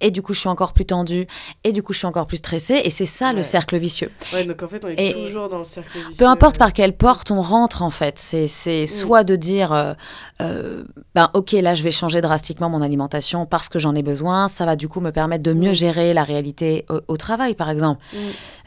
Et 0.00 0.10
du 0.10 0.22
coup, 0.22 0.34
je 0.34 0.40
suis 0.40 0.48
encore 0.48 0.72
plus 0.72 0.84
tendue 0.86 1.26
et 1.64 1.72
du 1.72 1.82
coup, 1.82 1.92
je 1.92 1.98
suis 1.98 2.06
encore 2.06 2.26
plus 2.26 2.36
stressée. 2.38 2.80
Et 2.84 2.90
c'est 2.90 3.06
ça 3.06 3.32
le 3.32 3.42
cercle 3.42 3.76
vicieux. 3.78 4.10
Ouais, 4.32 4.44
donc 4.44 4.62
en 4.62 4.68
fait, 4.68 4.84
on 4.84 4.88
est 4.88 4.94
Et 4.98 5.12
toujours 5.14 5.48
dans 5.48 5.58
le 5.58 5.64
cercle 5.64 5.96
vicieux. 5.98 6.14
Peu 6.18 6.26
importe 6.26 6.58
par 6.58 6.72
quelle 6.72 6.96
porte 6.96 7.30
on 7.30 7.40
rentre 7.40 7.61
en 7.82 7.90
fait. 7.90 8.18
C'est 8.18 8.48
c'est 8.48 8.86
soit 8.86 9.22
de 9.24 9.36
dire, 9.36 9.72
euh, 9.72 9.94
euh, 10.40 10.82
ben 11.14 11.30
ok 11.34 11.52
là 11.52 11.74
je 11.74 11.82
vais 11.82 11.90
changer 11.90 12.20
drastiquement 12.20 12.68
mon 12.68 12.82
alimentation 12.82 13.46
parce 13.46 13.68
que 13.68 13.78
j'en 13.78 13.94
ai 13.94 14.02
besoin. 14.02 14.48
Ça 14.48 14.66
va 14.66 14.74
du 14.76 14.88
coup 14.88 15.00
me 15.00 15.10
permettre 15.12 15.42
de 15.42 15.52
mieux 15.52 15.70
Mm. 15.70 15.74
gérer 15.74 16.14
la 16.14 16.24
réalité 16.24 16.84
au, 16.90 17.00
au 17.08 17.16
travail 17.16 17.54
par 17.54 17.70
exemple. 17.70 18.02
Mm. 18.12 18.16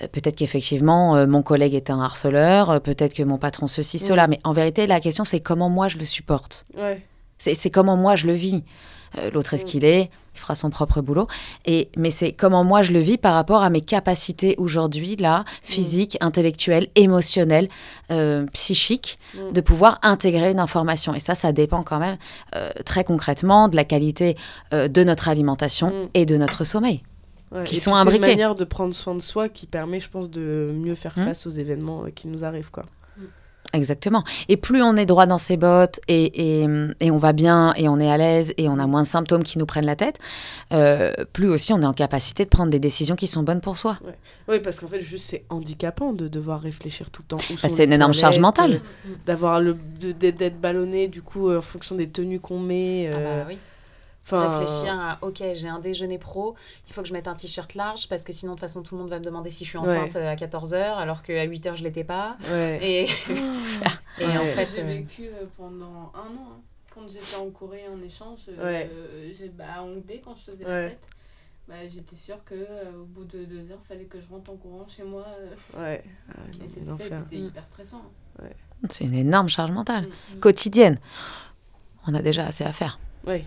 Euh, 0.04 0.08
peut-être 0.12 0.36
qu'effectivement 0.38 1.16
euh, 1.16 1.28
mon 1.28 1.42
collègue 1.44 1.74
est 1.76 1.90
un 1.90 2.00
harceleur, 2.00 2.82
peut-être 2.82 3.14
que 3.14 3.24
mon 3.24 3.38
patron 3.38 3.68
ceci 3.68 3.98
Mm. 3.98 4.00
cela. 4.00 4.28
Mais 4.28 4.40
en 4.44 4.54
vérité 4.54 4.88
la 4.88 5.00
question 5.00 5.26
c'est 5.26 5.40
comment 5.40 5.70
moi 5.70 5.88
je 5.88 5.98
le 5.98 6.06
supporte. 6.06 6.66
Ouais. 6.78 7.02
C'est 7.38 7.70
comment 7.70 7.98
moi 7.98 8.16
je 8.16 8.28
le 8.28 8.34
vis. 8.34 8.64
Euh, 9.18 9.30
L'autre 9.32 9.54
est 9.54 9.58
ce 9.58 9.64
Mm. 9.64 9.68
qu'il 9.68 9.86
est, 9.86 10.10
il 10.36 10.40
fera 10.40 10.56
son 10.56 10.70
propre 10.70 11.02
boulot. 11.02 11.28
Et, 11.66 11.90
mais 11.98 12.12
c'est 12.12 12.32
comment 12.34 12.64
moi 12.64 12.82
je 12.82 12.92
le 12.92 13.00
vis 13.00 13.18
par 13.18 13.34
rapport 13.34 13.64
à 13.64 13.70
mes 13.70 13.82
capacités 13.82 14.56
aujourd'hui, 14.58 15.16
là, 15.16 15.46
physiques, 15.64 16.18
intellectuelles, 16.22 16.88
émotionnelles, 16.96 17.68
euh, 18.12 18.46
psychiques, 18.54 19.18
Mm. 19.36 19.54
de 19.54 19.62
pouvoir 19.62 20.00
intégrer 20.04 20.52
une 20.52 20.60
information. 20.60 21.14
Et 21.14 21.20
ça, 21.20 21.36
ça 21.36 21.52
dépend 21.52 21.84
quand 21.84 22.00
même 22.00 22.18
euh, 22.56 22.70
très 22.86 23.04
concrètement 23.04 23.68
de 23.70 23.76
la 23.76 23.84
qualité 23.86 24.36
euh, 24.74 24.88
de 24.88 25.04
notre 25.04 25.30
alimentation 25.30 25.88
Mm. 25.88 26.10
et 26.14 26.26
de 26.26 26.38
notre 26.38 26.64
sommeil. 26.64 27.04
Ouais, 27.52 27.64
qui 27.64 27.76
sont 27.76 27.92
puis, 27.92 27.96
C'est 28.00 28.02
imbriqués. 28.02 28.26
une 28.26 28.32
manière 28.32 28.56
de 28.56 28.66
prendre 28.66 28.94
soin 28.94 29.14
de 29.16 29.22
soi 29.22 29.50
qui 29.50 29.68
permet, 29.68 30.00
je 30.00 30.10
pense, 30.10 30.30
de 30.30 30.74
mieux 30.84 30.96
faire 30.96 31.14
Hmm. 31.16 31.24
face 31.26 31.46
aux 31.46 31.52
événements 31.52 32.04
qui 32.14 32.28
nous 32.28 32.44
arrivent. 32.44 32.72
Quoi. 32.72 32.84
Exactement. 33.74 34.24
Et 34.50 34.58
plus 34.58 34.82
on 34.82 34.96
est 34.96 35.06
droit 35.06 35.26
dans 35.26 35.38
ses 35.38 35.58
bottes 35.58 36.00
et, 36.08 36.62
et, 36.62 36.68
et 37.02 37.12
on 37.12 37.18
va 37.18 37.34
bien 37.34 37.74
et 37.76 37.88
on 37.90 38.00
est 38.00 38.10
à 38.10 38.18
l'aise 38.18 38.54
et 38.58 38.70
on 38.70 38.80
a 38.80 38.88
moins 38.88 39.02
de 39.02 39.08
symptômes 39.08 39.44
qui 39.44 39.58
nous 39.60 39.66
prennent 39.66 39.86
la 39.86 39.96
tête, 39.96 40.18
euh, 40.74 41.12
plus 41.34 41.50
aussi 41.50 41.74
on 41.74 41.82
est 41.82 41.86
en 41.86 41.94
capacité 41.94 42.46
de 42.46 42.50
prendre 42.50 42.72
des 42.72 42.80
décisions 42.80 43.16
qui 43.16 43.28
sont 43.28 43.44
bonnes 43.44 43.62
pour 43.62 43.78
soi. 43.78 43.98
Oui, 44.48 44.60
parce 44.60 44.80
qu'en 44.80 44.88
fait, 44.88 45.02
juste, 45.02 45.26
c'est 45.30 45.44
handicapant 45.50 46.14
de 46.14 46.28
devoir 46.28 46.62
réfléchir 46.62 47.10
tout 47.10 47.24
le 47.24 47.28
temps. 47.30 47.38
Bah, 47.38 47.68
sont 47.68 47.76
c'est 47.76 47.86
une 47.86 47.94
énorme 47.94 48.14
charge 48.14 48.40
mentale. 48.40 48.74
euh, 48.76 49.14
D'avoir 49.26 49.60
le 49.60 49.76
de- 50.00 50.12
d'être 50.12 50.60
ballonné, 50.62 51.08
du 51.08 51.22
coup, 51.22 51.50
euh, 51.50 51.58
en 51.58 51.62
fonction 51.62 51.96
des 51.96 52.08
tenues 52.08 52.40
qu'on 52.40 52.60
met. 52.60 53.10
Ah 53.14 53.18
bah 53.18 53.46
oui. 53.48 53.58
Enfin, 54.26 54.60
Réfléchir 54.60 54.94
à, 55.00 55.18
ok, 55.22 55.42
j'ai 55.54 55.68
un 55.70 55.80
déjeuner 55.80 56.18
pro, 56.18 56.56
il 56.88 56.94
faut 56.94 57.02
que 57.02 57.08
je 57.08 57.14
mette 57.14 57.28
un 57.28 57.36
t-shirt 57.36 57.74
large 57.76 58.10
parce 58.10 58.24
que 58.24 58.34
sinon, 58.34 58.54
de 58.54 58.58
toute 58.58 58.62
façon, 58.68 58.82
tout 58.84 58.96
le 58.96 59.02
monde 59.02 59.10
va 59.10 59.20
me 59.20 59.24
demander 59.24 59.52
si 59.52 59.64
je 59.66 59.70
suis 59.70 59.78
enceinte 59.78 60.16
Ouais. 60.16 60.22
euh, 60.22 60.32
à 60.32 60.36
14h 60.36 60.96
alors 60.96 61.22
qu'à 61.24 61.46
8h, 61.46 61.76
je 61.78 61.84
l'étais 61.84 62.04
pas. 62.04 62.38
Ouais. 62.50 62.80
Et, 62.82 63.04
et 64.20 64.26
en 64.38 64.46
fait, 64.46 64.68
J'ai 64.76 64.84
vécu 64.84 65.28
euh, 65.28 65.46
pendant 65.58 66.12
un 66.16 66.36
an. 66.36 66.50
hein. 66.54 66.62
Quand 66.94 67.02
j'étais 67.10 67.36
en 67.36 67.50
Corée 67.50 67.84
en 67.94 68.02
échange, 68.02 68.40
euh, 68.58 68.88
bah, 69.58 69.66
à 69.78 69.84
Hongdae, 69.84 70.22
quand 70.24 70.34
je 70.36 70.52
faisais 70.52 70.66
Ouais. 70.66 70.84
la 70.84 70.90
fête, 70.90 71.00
bah, 71.68 71.76
j'étais 71.90 72.16
sûre 72.16 72.38
que 72.46 72.56
euh, 72.56 73.02
au 73.02 73.06
bout 73.06 73.26
de 73.26 73.44
deux 73.44 73.70
heures, 73.72 73.82
fallait 73.86 74.06
que 74.06 74.22
je 74.22 74.28
rentre 74.30 74.50
en 74.52 74.56
courant 74.56 74.86
chez 74.88 75.04
moi. 75.04 75.26
euh, 75.42 75.82
Ouais. 75.82 76.04
Ah, 76.30 76.34
et 76.64 76.68
c'était 76.70 77.16
Mm. 77.38 77.46
hyper 77.48 77.66
stressant. 77.66 78.02
C'est 78.90 79.04
une 79.06 79.14
énorme 79.14 79.50
charge 79.50 79.72
mentale. 79.72 80.08
Mm. 80.36 80.40
Quotidienne. 80.40 80.98
On 82.08 82.14
a 82.14 82.22
déjà 82.22 82.46
assez 82.46 82.64
à 82.64 82.72
faire, 82.72 82.98
Ouais. 83.28 83.44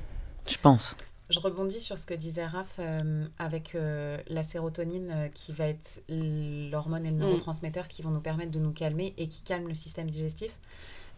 Je 0.49 0.59
pense. 0.59 0.97
Je 1.31 1.41
rebondis 1.41 1.81
sur 1.81 1.99
ce 1.99 2.07
que 2.07 2.15
disait 2.15 2.47
Raph 2.47 2.77
euh, 2.79 3.27
avec 3.39 3.75
euh, 3.75 4.17
la 4.29 4.43
sérotonine 4.43 5.11
euh, 5.11 5.29
qui 5.29 5.53
va 5.53 5.67
être 5.69 6.03
l'hormone 6.09 7.05
et 7.05 7.11
le 7.11 7.17
Mm. 7.17 7.21
neurotransmetteur 7.21 7.87
qui 7.89 8.01
vont 8.01 8.11
nous 8.11 8.21
permettre 8.21 8.51
de 8.51 8.59
nous 8.59 8.73
calmer 8.73 9.13
et 9.19 9.29
qui 9.29 9.43
calme 9.43 9.69
le 9.69 9.75
système 9.75 10.09
digestif. 10.09 10.53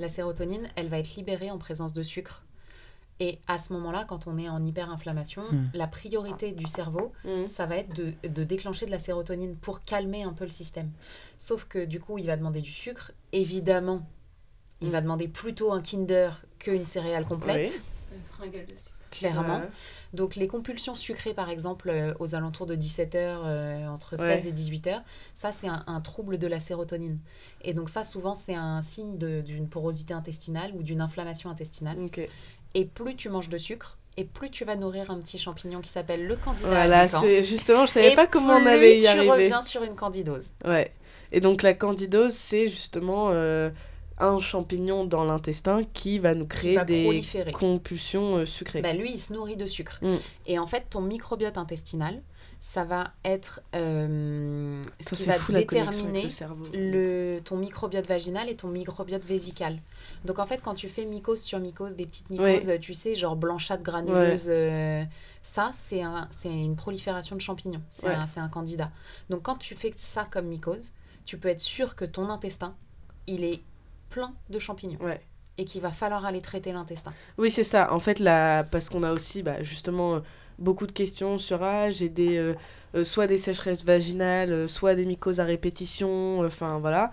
La 0.00 0.08
sérotonine, 0.08 0.68
elle 0.74 0.88
va 0.88 0.98
être 0.98 1.14
libérée 1.14 1.50
en 1.52 1.58
présence 1.58 1.92
de 1.92 2.02
sucre. 2.02 2.42
Et 3.20 3.38
à 3.46 3.58
ce 3.58 3.72
moment-là, 3.74 4.04
quand 4.08 4.26
on 4.26 4.36
est 4.38 4.48
en 4.48 4.64
hyperinflammation, 4.64 5.42
Mm. 5.52 5.70
la 5.74 5.86
priorité 5.86 6.50
du 6.52 6.66
cerveau, 6.66 7.12
Mm. 7.24 7.48
ça 7.48 7.66
va 7.66 7.76
être 7.76 7.94
de, 7.94 8.14
de 8.26 8.42
déclencher 8.44 8.86
de 8.86 8.90
la 8.90 8.98
sérotonine 8.98 9.54
pour 9.56 9.84
calmer 9.84 10.24
un 10.24 10.32
peu 10.32 10.44
le 10.44 10.50
système. 10.50 10.90
Sauf 11.38 11.66
que 11.66 11.84
du 11.84 12.00
coup, 12.00 12.18
il 12.18 12.26
va 12.26 12.36
demander 12.36 12.62
du 12.62 12.72
sucre. 12.72 13.12
Évidemment, 13.32 14.04
il 14.80 14.88
Mm. 14.88 14.92
va 14.92 15.00
demander 15.02 15.28
plutôt 15.28 15.70
un 15.72 15.82
Kinder 15.82 16.30
qu'une 16.58 16.84
céréale 16.84 17.26
complète, 17.26 17.80
Euh, 18.12 18.16
fringale 18.32 18.66
de 18.66 18.74
sucre. 18.74 18.96
Clairement. 19.10 19.56
Ouais. 19.58 19.68
Donc 20.14 20.36
les 20.36 20.46
compulsions 20.48 20.94
sucrées, 20.96 21.34
par 21.34 21.50
exemple, 21.50 21.88
euh, 21.90 22.14
aux 22.18 22.34
alentours 22.34 22.66
de 22.66 22.76
17h, 22.76 23.86
entre 23.88 24.16
16 24.16 24.20
Ouais. 24.44 24.48
et 24.48 24.52
18h, 24.52 25.02
ça 25.34 25.52
c'est 25.52 25.68
un, 25.68 25.84
un 25.86 26.00
trouble 26.00 26.38
de 26.38 26.46
la 26.46 26.60
sérotonine. 26.60 27.18
Et 27.62 27.74
donc 27.74 27.88
ça, 27.88 28.04
souvent, 28.04 28.34
c'est 28.34 28.54
un 28.54 28.82
signe 28.82 29.18
d'une 29.18 29.68
porosité 29.68 30.14
intestinale 30.14 30.72
ou 30.74 30.82
d'une 30.82 31.00
inflammation 31.00 31.50
intestinale. 31.50 31.96
Et 32.74 32.84
plus 32.84 33.16
tu 33.16 33.28
manges 33.28 33.48
de 33.48 33.58
sucre, 33.58 33.98
et 34.16 34.24
plus 34.24 34.50
tu 34.50 34.64
vas 34.64 34.76
nourrir 34.76 35.10
un 35.10 35.18
petit 35.18 35.38
champignon 35.38 35.80
qui 35.80 35.88
s'appelle 35.88 36.26
le 36.26 36.36
candida 36.36 36.68
Voilà, 36.68 37.08
c'est 37.08 37.42
justement, 37.42 37.86
je 37.86 37.92
savais 37.92 38.12
Et 38.12 38.14
pas 38.16 38.26
comment 38.26 38.54
on 38.54 38.66
allait 38.66 38.98
y 38.98 39.02
tu 39.02 39.06
arriver. 39.08 39.30
reviens 39.30 39.62
sur 39.62 39.82
une 39.82 39.94
candidose. 39.94 40.48
Ouais. 40.64 40.92
Et 41.32 41.40
donc 41.40 41.62
la 41.62 41.74
candidose, 41.74 42.32
c'est 42.34 42.68
justement 42.68 43.28
euh, 43.30 43.70
un 44.20 44.38
champignon 44.38 45.04
dans 45.04 45.24
l'intestin 45.24 45.82
qui 45.92 46.18
va 46.18 46.34
nous 46.34 46.46
créer 46.46 46.76
va 46.76 46.84
des 46.84 47.04
proliférer. 47.04 47.52
compulsions 47.52 48.36
euh, 48.36 48.46
sucrées. 48.46 48.82
Bah, 48.82 48.92
lui, 48.92 49.12
il 49.12 49.18
se 49.18 49.32
nourrit 49.32 49.56
de 49.56 49.66
sucre. 49.66 49.98
Mm. 50.02 50.16
Et 50.46 50.58
en 50.58 50.66
fait, 50.66 50.84
ton 50.90 51.00
microbiote 51.00 51.58
intestinal, 51.58 52.22
ça 52.62 52.84
va 52.84 53.12
être 53.24 53.62
euh, 53.74 54.82
ce 55.00 55.16
Ça 55.16 55.16
qui 55.16 55.24
va 55.28 55.32
fou 55.34 55.52
déterminer 55.52 56.26
le 56.74 57.40
ton 57.42 57.56
microbiote 57.56 58.06
vaginal 58.06 58.50
et 58.50 58.56
ton 58.56 58.68
microbiote 58.68 59.24
vésical. 59.24 59.78
Donc 60.26 60.38
en 60.38 60.44
fait, 60.44 60.60
quand 60.62 60.74
tu 60.74 60.88
fais 60.90 61.06
mycose 61.06 61.40
sur 61.40 61.58
mycose, 61.58 61.96
des 61.96 62.04
petites 62.04 62.28
mycoses, 62.28 62.68
Ouais. 62.68 62.78
tu 62.78 62.92
sais, 62.92 63.14
genre 63.14 63.34
blanchâtre 63.36 63.82
granuleuse, 63.82 64.48
euh, 64.50 65.02
ça, 65.40 65.70
c'est 65.74 66.02
un, 66.02 66.28
c'est 66.30 66.50
une 66.50 66.76
prolifération 66.76 67.34
de 67.34 67.40
champignons. 67.40 67.80
C'est 67.88 68.08
Ouais. 68.08 68.14
un, 68.14 68.26
c'est 68.26 68.40
un 68.40 68.48
candidat. 68.50 68.90
Donc 69.30 69.42
quand 69.42 69.56
tu 69.56 69.74
fais 69.74 69.92
ça 69.96 70.26
comme 70.30 70.46
mycose, 70.46 70.92
tu 71.24 71.38
peux 71.38 71.48
être 71.48 71.60
sûr 71.60 71.96
que 71.96 72.04
ton 72.04 72.28
intestin, 72.28 72.74
il 73.26 73.42
est 73.44 73.62
plein 74.10 74.34
de 74.50 74.58
champignons. 74.58 74.98
Ouais. 75.00 75.20
Et 75.56 75.64
qu'il 75.64 75.80
va 75.80 75.92
falloir 75.92 76.26
aller 76.26 76.40
traiter 76.40 76.72
l'intestin. 76.72 77.12
Oui, 77.38 77.50
c'est 77.50 77.64
ça. 77.64 77.92
En 77.92 78.00
fait, 78.00 78.18
là, 78.18 78.64
parce 78.64 78.88
qu'on 78.88 79.02
a 79.02 79.12
aussi 79.12 79.42
bah, 79.42 79.62
justement 79.62 80.16
euh, 80.16 80.20
beaucoup 80.58 80.86
de 80.86 80.92
questions 80.92 81.38
sur 81.38 81.62
ah, 81.62 81.90
j'ai 81.90 82.08
des 82.08 82.36
euh, 82.36 82.54
euh, 82.94 83.04
soit 83.04 83.26
des 83.26 83.38
sécheresses 83.38 83.84
vaginales, 83.84 84.68
soit 84.68 84.94
des 84.94 85.06
mycoses 85.06 85.40
à 85.40 85.44
répétition, 85.44 86.40
enfin 86.40 86.78
voilà. 86.78 87.10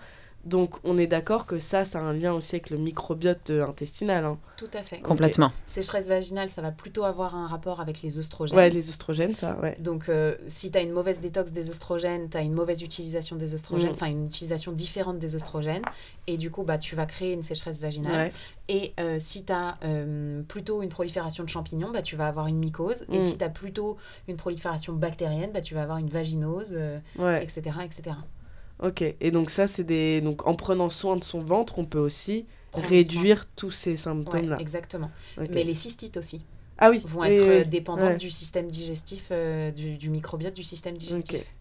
Donc 0.48 0.76
on 0.84 0.96
est 0.98 1.06
d'accord 1.06 1.46
que 1.46 1.58
ça, 1.58 1.84
ça 1.84 1.98
a 1.98 2.02
un 2.02 2.12
lien 2.12 2.32
aussi 2.32 2.56
avec 2.56 2.70
le 2.70 2.78
microbiote 2.78 3.50
euh, 3.50 3.66
intestinal. 3.66 4.24
hein. 4.24 4.38
Tout 4.56 4.70
à 4.74 4.82
fait. 4.82 5.00
Complètement. 5.00 5.52
Sécheresse 5.66 6.08
vaginale, 6.08 6.48
ça 6.48 6.62
va 6.62 6.72
plutôt 6.72 7.04
avoir 7.04 7.34
un 7.36 7.46
rapport 7.46 7.80
avec 7.80 8.02
les 8.02 8.18
oestrogènes. 8.18 8.56
Ouais, 8.56 8.70
les 8.70 8.88
oestrogènes, 8.88 9.34
ça, 9.34 9.56
ouais. 9.62 9.76
Donc, 9.78 10.08
euh, 10.08 10.34
si 10.46 10.70
tu 10.70 10.78
as 10.78 10.80
une 10.80 10.92
mauvaise 10.92 11.20
détox 11.20 11.52
des 11.52 11.70
oestrogènes, 11.70 12.28
tu 12.30 12.36
as 12.36 12.40
une 12.40 12.54
mauvaise 12.54 12.82
utilisation 12.82 13.36
des 13.36 13.54
oestrogènes, 13.54 13.90
Mm. 13.90 13.94
enfin 13.94 14.06
une 14.06 14.26
utilisation 14.26 14.72
différente 14.72 15.18
des 15.18 15.34
oestrogènes, 15.36 15.84
et 16.26 16.36
du 16.36 16.50
coup, 16.50 16.62
bah, 16.62 16.78
tu 16.78 16.96
vas 16.96 17.06
créer 17.06 17.32
une 17.34 17.42
sécheresse 17.42 17.80
vaginale. 17.80 18.12
Ouais. 18.12 18.32
Et 18.68 18.92
euh, 19.00 19.16
si 19.18 19.44
tu 19.44 19.52
as 19.52 19.76
plutôt 20.48 20.82
une 20.82 20.88
prolifération 20.88 21.44
de 21.44 21.48
champignons, 21.48 21.90
bah, 21.90 22.02
tu 22.02 22.16
vas 22.16 22.26
avoir 22.28 22.46
une 22.48 22.58
mycose. 22.58 23.04
Et 23.12 23.18
Mm. 23.18 23.20
si 23.20 23.38
tu 23.38 23.44
as 23.44 23.48
plutôt 23.50 23.96
une 24.28 24.36
prolifération 24.36 24.92
bactérienne, 24.94 25.50
bah, 25.52 25.60
tu 25.60 25.74
vas 25.74 25.82
avoir 25.82 25.98
une 25.98 26.08
vaginose, 26.08 26.74
euh, 26.76 26.98
ouais. 27.18 27.42
etc., 27.44 27.60
etc. 27.84 28.16
Ok. 28.82 29.02
Et 29.02 29.30
donc 29.30 29.50
ça, 29.50 29.66
c'est 29.66 29.84
des. 29.84 30.20
Donc 30.20 30.46
en 30.46 30.54
prenant 30.54 30.90
soin 30.90 31.16
de 31.16 31.24
son 31.24 31.40
ventre, 31.42 31.78
on 31.78 31.84
peut 31.84 31.98
aussi 31.98 32.46
Prendre 32.70 32.86
réduire 32.88 33.46
tous 33.56 33.70
ces 33.70 33.96
Ouais, 34.26 34.50
symptômes-là. 34.52 34.58
exactement. 34.58 35.12
Mais 35.48 35.64
les 35.64 35.74
cystites 35.74 36.16
aussi 36.16 36.44
Ah 36.78 36.90
oui. 36.90 37.04
vont 37.04 37.24
oui, 37.24 37.28
être 37.28 37.40
oui, 37.40 37.64
oui. 37.64 37.64
dépendantes 37.64 38.16
du 38.18 38.30
système 38.30 38.68
digestif, 38.70 39.28
euh, 39.30 39.70
du, 39.70 39.96
du 39.98 40.10
microbiote 40.10 40.54
du 40.54 40.64
système 40.64 40.96
digestif. 40.96 41.54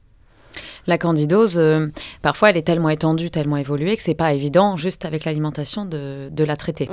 La 0.87 0.97
candidose, 0.97 1.55
euh, 1.57 1.87
parfois, 2.21 2.49
elle 2.49 2.57
est 2.57 2.61
tellement 2.61 2.89
étendue, 2.89 3.29
tellement 3.29 3.57
évoluée 3.57 3.97
que 3.97 4.03
c'est 4.03 4.13
pas 4.15 4.33
évident, 4.33 4.77
juste 4.77 5.03
avec 5.05 5.25
l'alimentation, 5.25 5.85
de, 5.85 6.29
de 6.31 6.43
la 6.43 6.55
traiter. 6.55 6.89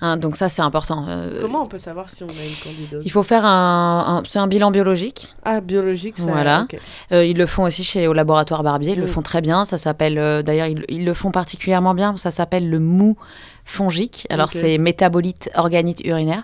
Hein, 0.00 0.16
donc 0.16 0.36
ça, 0.36 0.48
c'est 0.48 0.62
important. 0.62 1.06
Euh, 1.08 1.40
Comment 1.40 1.62
on 1.64 1.66
peut 1.66 1.78
savoir 1.78 2.08
si 2.10 2.22
on 2.22 2.28
a 2.28 2.30
une 2.30 2.56
candidose? 2.62 3.02
Il 3.04 3.10
faut 3.10 3.22
faire 3.24 3.44
un, 3.44 4.18
un- 4.18 4.22
c'est 4.28 4.38
un 4.38 4.46
bilan 4.46 4.70
biologique. 4.70 5.34
Ah, 5.44 5.60
biologique, 5.60 6.18
ça. 6.18 6.24
Voilà. 6.26 6.66
Euh, 7.12 7.24
ils 7.24 7.36
le 7.36 7.46
font 7.46 7.64
aussi 7.64 7.84
chez 7.84 8.06
au 8.06 8.12
laboratoire 8.12 8.62
Barbier. 8.62 8.92
Ils 8.92 8.98
le 9.00 9.06
Mm. 9.06 9.08
font 9.08 9.22
très 9.22 9.40
bien. 9.40 9.64
Ça 9.64 9.76
s'appelle, 9.78 10.42
d'ailleurs, 10.44 10.68
ils, 10.68 10.84
ils 10.88 11.04
le 11.04 11.14
font 11.14 11.30
particulièrement 11.32 11.94
bien. 11.94 12.16
Ça 12.16 12.30
s'appelle 12.30 12.70
le 12.70 12.78
mou 12.78 13.16
fongique. 13.64 14.26
Alors 14.28 14.50
c'est 14.50 14.76
métabolite 14.78 15.48
organite 15.54 16.00
urinaire. 16.04 16.42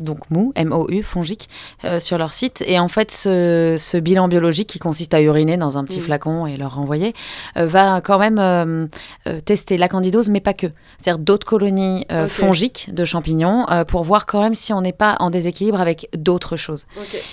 Donc 0.00 0.30
mou, 0.30 0.52
M-O-U, 0.54 1.02
fongique, 1.02 1.48
euh, 1.84 2.00
sur 2.00 2.16
leur 2.16 2.32
site. 2.32 2.62
Et 2.66 2.78
en 2.78 2.88
fait, 2.88 3.10
ce, 3.10 3.76
ce 3.78 3.96
bilan 3.98 4.26
biologique 4.28 4.68
qui 4.68 4.78
consiste 4.78 5.12
à 5.12 5.20
uriner 5.20 5.56
dans 5.58 5.76
un 5.76 5.84
petit 5.84 5.95
Mm. 6.00 6.02
flacon 6.02 6.46
et 6.46 6.56
leur 6.56 6.74
renvoyer, 6.74 7.14
euh, 7.56 7.66
va 7.66 8.00
quand 8.00 8.18
même 8.18 8.38
euh, 8.38 8.86
euh, 9.26 9.40
tester 9.40 9.78
la 9.78 9.88
candidose, 9.88 10.28
mais 10.28 10.40
pas 10.40 10.54
que. 10.54 10.66
C'est-à-dire 10.98 11.18
d'autres 11.22 11.46
colonies 11.46 12.06
fongiques 12.28 12.90
de 12.92 13.04
champignons 13.04 13.66
pour 13.88 14.04
voir 14.04 14.26
quand 14.26 14.40
même 14.40 14.54
si 14.54 14.72
on 14.72 14.80
n'est 14.80 14.92
pas 14.92 15.16
en 15.20 15.30
déséquilibre 15.30 15.80
avec 15.80 16.08
d'autres 16.16 16.56
choses. 16.56 16.86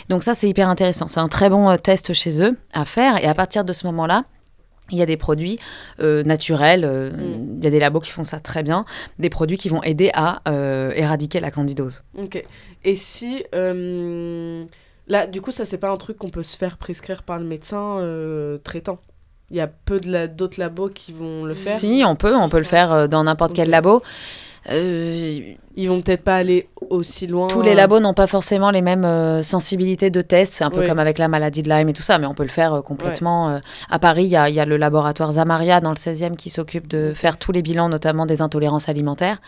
Donc 0.09 0.23
ça, 0.23 0.33
c'est 0.33 0.47
hyper 0.47 0.69
intéressant. 0.69 1.07
C'est 1.07 1.19
un 1.19 1.27
très 1.27 1.49
bon 1.49 1.75
test 1.77 2.13
chez 2.13 2.41
eux 2.41 2.57
à 2.73 2.85
faire. 2.85 3.23
Et 3.23 3.27
à 3.27 3.33
partir 3.33 3.63
de 3.63 3.73
ce 3.73 3.85
moment-là, 3.87 4.23
il 4.91 4.97
y 4.97 5.01
a 5.01 5.05
des 5.05 5.17
produits 5.17 5.59
euh, 6.01 6.23
naturels, 6.23 6.83
euh, 6.83 7.11
Mm. 7.11 7.57
il 7.57 7.63
y 7.63 7.67
a 7.67 7.69
des 7.69 7.79
labos 7.79 8.01
qui 8.01 8.11
font 8.11 8.23
ça 8.23 8.39
très 8.39 8.63
bien, 8.63 8.85
des 9.17 9.29
produits 9.29 9.57
qui 9.57 9.69
vont 9.69 9.81
aider 9.81 10.11
à 10.13 10.41
euh, 10.47 10.91
éradiquer 10.95 11.39
la 11.39 11.51
candidose. 11.51 12.03
Ok. 12.17 12.43
Et 12.83 12.95
si. 12.95 13.43
Là, 15.07 15.27
du 15.27 15.41
coup, 15.41 15.51
ça, 15.51 15.65
c'est 15.65 15.77
pas 15.77 15.89
un 15.91 15.97
truc 15.97 16.17
qu'on 16.17 16.29
peut 16.29 16.43
se 16.43 16.55
faire 16.57 16.77
prescrire 16.77 17.23
par 17.23 17.37
le 17.39 17.45
médecin 17.45 17.97
euh, 17.99 18.57
traitant. 18.57 18.99
Il 19.51 19.57
y 19.57 19.61
a 19.61 19.67
peu 19.67 19.97
de 19.97 20.09
la- 20.11 20.27
d'autres 20.27 20.59
labos 20.59 20.89
qui 20.89 21.11
vont 21.13 21.43
le 21.43 21.53
faire. 21.53 21.77
Si, 21.77 22.03
on 22.05 22.15
peut, 22.15 22.35
on 22.35 22.49
peut 22.49 22.57
le 22.57 22.63
faire 22.63 22.91
euh, 22.93 23.07
dans 23.07 23.23
n'importe 23.23 23.53
quel 23.53 23.69
labo. 23.69 24.01
Euh, 24.69 25.53
Ils 25.75 25.89
vont 25.89 26.01
peut-être 26.01 26.23
pas 26.23 26.35
aller 26.37 26.69
aussi 26.89 27.25
loin. 27.27 27.47
tous 27.47 27.61
les 27.63 27.73
labos 27.73 27.99
n'ont 27.99 28.13
pas 28.13 28.27
forcément 28.27 28.69
les 28.69 28.81
mêmes 28.81 29.05
euh, 29.05 29.41
sensibilités 29.41 30.09
de 30.11 30.21
tests. 30.21 30.53
C'est 30.53 30.63
un 30.63 30.69
peu 30.69 30.81
Oui. 30.81 30.87
comme 30.87 30.99
avec 30.99 31.17
la 31.17 31.27
maladie 31.27 31.63
de 31.63 31.69
Lyme 31.69 31.89
et 31.89 31.93
tout 31.93 32.01
ça, 32.03 32.19
mais 32.19 32.27
on 32.27 32.33
peut 32.35 32.43
le 32.43 32.49
faire 32.49 32.73
euh, 32.75 32.81
complètement. 32.81 33.49
euh. 33.49 33.59
À 33.89 33.97
Paris, 33.99 34.23
il 34.25 34.29
y 34.29 34.35
a, 34.35 34.49
il 34.49 34.55
y 34.55 34.59
a 34.59 34.65
le 34.65 34.77
laboratoire 34.77 35.31
Zamaria 35.33 35.81
dans 35.81 35.89
le 35.89 35.95
16e 35.95 36.35
qui 36.35 36.49
s'occupe 36.51 36.87
de 36.87 37.13
faire 37.15 37.37
tous 37.37 37.51
les 37.51 37.61
bilans, 37.63 37.89
notamment 37.89 38.25
des 38.25 38.41
intolérances 38.41 38.87
alimentaires, 38.87 39.41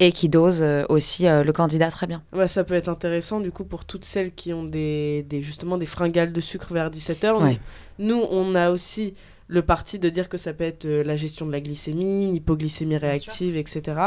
et 0.00 0.12
qui 0.12 0.28
dose 0.28 0.64
aussi 0.88 1.26
le 1.28 1.50
candidat 1.52 1.90
très 1.90 2.06
bien. 2.06 2.22
Ouais, 2.32 2.48
ça 2.48 2.64
peut 2.64 2.74
être 2.74 2.88
intéressant 2.88 3.40
du 3.40 3.52
coup 3.52 3.64
pour 3.64 3.84
toutes 3.84 4.04
celles 4.04 4.32
qui 4.32 4.52
ont 4.52 4.64
des, 4.64 5.22
des 5.28 5.42
justement 5.42 5.78
des 5.78 5.86
fringales 5.86 6.32
de 6.32 6.40
sucre 6.40 6.72
vers 6.72 6.90
17h. 6.90 7.42
Ouais. 7.42 7.58
Nous, 8.00 8.20
on 8.30 8.54
a 8.54 8.70
aussi 8.70 9.14
le 9.48 9.62
parti 9.62 9.98
de 9.98 10.08
dire 10.10 10.28
que 10.28 10.36
ça 10.36 10.52
peut 10.52 10.64
être 10.64 10.84
euh, 10.84 11.02
la 11.02 11.16
gestion 11.16 11.46
de 11.46 11.52
la 11.52 11.60
glycémie, 11.60 12.24
une 12.28 12.36
hypoglycémie 12.36 12.96
réactive, 12.98 13.56
etc. 13.56 13.98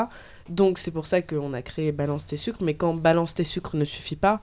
Donc 0.49 0.77
c'est 0.77 0.91
pour 0.91 1.07
ça 1.07 1.21
qu'on 1.21 1.53
a 1.53 1.61
créé 1.61 1.91
Balance 1.91 2.27
tes 2.27 2.37
sucres. 2.37 2.61
Mais 2.63 2.75
quand 2.75 2.93
Balance 2.93 3.33
tes 3.33 3.43
sucres 3.43 3.75
ne 3.75 3.85
suffit 3.85 4.15
pas, 4.15 4.41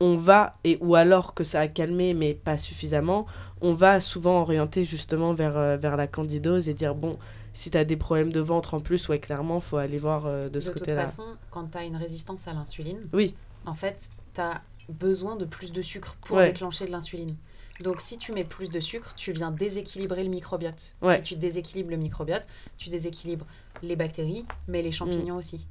on 0.00 0.16
va, 0.16 0.56
et, 0.64 0.78
ou 0.80 0.94
alors 0.94 1.34
que 1.34 1.44
ça 1.44 1.60
a 1.60 1.68
calmé 1.68 2.14
mais 2.14 2.32
pas 2.32 2.56
suffisamment, 2.56 3.26
on 3.60 3.74
va 3.74 4.00
souvent 4.00 4.40
orienter 4.40 4.82
justement 4.82 5.34
vers, 5.34 5.58
euh, 5.58 5.76
vers 5.76 5.96
la 5.98 6.06
candidose 6.06 6.70
et 6.70 6.74
dire 6.74 6.94
bon, 6.94 7.12
si 7.52 7.70
tu 7.70 7.76
as 7.76 7.84
des 7.84 7.98
problèmes 7.98 8.32
de 8.32 8.40
ventre 8.40 8.72
en 8.72 8.80
plus, 8.80 9.08
ouais, 9.10 9.18
clairement, 9.18 9.60
faut 9.60 9.76
aller 9.76 9.98
voir 9.98 10.24
euh, 10.26 10.44
de 10.44 10.48
De, 10.48 10.60
ce 10.60 10.70
toute 10.70 10.78
côté-là. 10.80 11.04
façon, 11.04 11.24
quand 11.50 11.66
tu 11.72 11.76
as 11.76 11.84
une 11.84 11.96
résistance 11.96 12.48
à 12.48 12.54
l'insuline, 12.54 13.08
Oui. 13.12 13.34
en 13.66 13.74
fait, 13.74 14.08
tu 14.34 14.40
as 14.40 14.62
besoin 14.88 15.36
de 15.36 15.44
plus 15.44 15.70
de 15.72 15.82
sucre 15.82 16.16
pour 16.24 16.38
Ouais. 16.38 16.46
déclencher 16.50 16.86
de 16.86 16.92
l'insuline. 16.92 17.36
Donc, 17.80 18.00
si 18.00 18.18
tu 18.18 18.32
mets 18.32 18.44
plus 18.44 18.70
de 18.70 18.78
sucre, 18.80 19.14
tu 19.14 19.32
viens 19.32 19.50
déséquilibrer 19.50 20.22
le 20.22 20.28
microbiote. 20.30 20.94
Ouais. 21.02 21.16
Si 21.16 21.22
tu 21.22 21.36
déséquilibres 21.36 21.90
le 21.90 21.96
microbiote, 21.96 22.42
tu 22.76 22.90
déséquilibres 22.90 23.46
les 23.82 23.96
bactéries, 23.96 24.44
mais 24.68 24.82
les 24.82 24.92
champignons 24.92 25.36
aussi. 25.36 25.66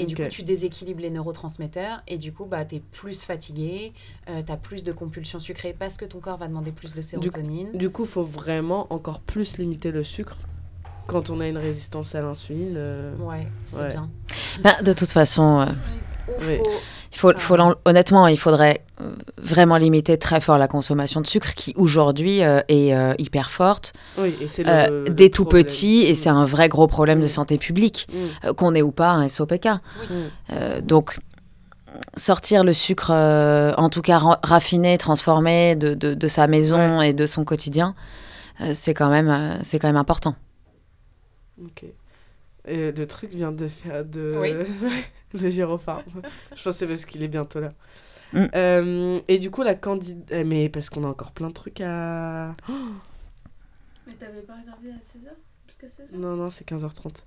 Et 0.00 0.04
du 0.06 0.14
coup, 0.14 0.22
tu 0.30 0.42
déséquilibres 0.44 1.00
les 1.00 1.10
neurotransmetteurs 1.10 2.02
et 2.06 2.18
du 2.18 2.32
coup, 2.32 2.44
bah, 2.44 2.64
tu 2.64 2.76
es 2.76 2.80
plus 2.80 3.22
fatigué, 3.22 3.92
tu 4.26 4.52
as 4.52 4.56
plus 4.56 4.84
de 4.84 4.92
compulsions 4.92 5.40
sucrées 5.40 5.74
parce 5.76 5.96
que 5.96 6.04
ton 6.04 6.20
corps 6.20 6.38
va 6.38 6.46
demander 6.46 6.70
plus 6.70 6.94
de 6.94 7.02
sérotonine. 7.02 7.70
Du 7.76 7.90
coup, 7.90 8.04
faut 8.04 8.22
vraiment 8.22 8.86
encore 8.92 9.20
plus 9.20 9.58
limiter 9.58 9.90
le 9.90 10.04
sucre 10.04 10.36
quand 11.08 11.30
on 11.30 11.40
a 11.40 11.48
une 11.48 11.58
résistance 11.58 12.14
à 12.14 12.20
l'insuline. 12.20 12.74
euh, 12.76 13.16
Ouais, 13.16 13.46
c'est 13.64 13.78
Ouais. 13.78 13.88
bien. 13.88 14.08
Ben, 14.60 14.76
de 14.84 14.92
toute 14.92 15.10
façon, 15.10 15.60
euh, 15.62 15.66
Ou 16.28 16.44
Oui. 16.46 16.58
Il 17.12 17.18
faut, 17.18 17.56
l'en- 17.56 17.74
honnêtement, 17.84 18.26
il 18.26 18.38
faudrait 18.38 18.84
euh, 19.00 19.10
vraiment 19.38 19.76
limiter 19.76 20.18
très 20.18 20.40
fort 20.40 20.58
la 20.58 20.68
consommation 20.68 21.20
de 21.20 21.26
sucre 21.26 21.54
qui 21.54 21.72
aujourd'hui 21.76 22.42
euh, 22.42 22.60
est 22.68 22.94
euh, 22.94 23.14
hyper 23.18 23.50
forte 23.50 23.92
Oui, 24.18 24.34
et 24.40 24.46
c'est 24.48 24.66
euh, 24.68 25.08
dès 25.08 25.24
le 25.24 25.30
tout 25.30 25.44
problème. 25.44 25.64
petit 25.64 26.00
et 26.02 26.14
c'est 26.14 26.28
un 26.28 26.44
vrai 26.44 26.68
gros 26.68 26.86
problème 26.86 27.20
de 27.20 27.24
Mm. 27.24 27.28
santé 27.28 27.58
publique, 27.58 28.06
Mm, 28.12 28.52
qu'on 28.54 28.74
ait 28.74 28.82
ou 28.82 28.92
pas 28.92 29.10
un 29.12 29.28
SOPK. 29.28 29.68
donc, 30.82 31.18
sortir 32.16 32.62
le 32.64 32.72
sucre, 32.72 33.10
en 33.10 33.88
tout 33.88 34.02
cas 34.02 34.18
ra- 34.18 34.40
raffiné, 34.42 34.98
transformé 34.98 35.74
de, 35.76 35.94
de- 35.94 36.14
de 36.14 36.28
sa 36.28 36.46
maison 36.46 37.00
et 37.00 37.12
de 37.12 37.26
son 37.26 37.44
quotidien, 37.44 37.94
c'est 38.74 38.92
quand, 38.94 39.08
même, 39.08 39.58
c'est 39.62 39.78
quand 39.78 39.88
même 39.88 39.96
important. 39.96 40.34
Ok. 41.64 41.84
Et 42.68 42.92
le 42.92 43.06
truc 43.06 43.30
vient 43.30 43.52
de 43.52 43.68
faire 43.68 44.04
de, 44.04 44.34
Oui. 44.36 44.52
de 45.34 45.48
gyrophare. 45.48 46.04
Je 46.54 46.62
pense 46.62 46.62
que 46.62 46.70
c'est 46.72 46.86
parce 46.86 47.04
qu'il 47.04 47.22
est 47.22 47.28
bientôt 47.28 47.60
là. 47.60 47.72
Mm. 48.32 48.44
Euh, 48.54 49.20
et 49.28 49.38
du 49.38 49.50
coup, 49.50 49.62
la 49.62 49.74
candidate. 49.74 50.46
Mais 50.46 50.68
parce 50.68 50.90
qu'on 50.90 51.04
a 51.04 51.08
encore 51.08 51.32
plein 51.32 51.48
de 51.48 51.54
trucs 51.54 51.80
à. 51.80 52.54
Mais 54.06 54.14
t'avais 54.14 54.42
pas 54.42 54.54
réservé 54.54 54.90
à 54.90 54.96
16h 54.96 55.30
Jusqu'à 55.66 55.86
16h 55.86 56.16
Non, 56.16 56.34
non, 56.34 56.50
c'est 56.50 56.66
15h30. 56.66 57.24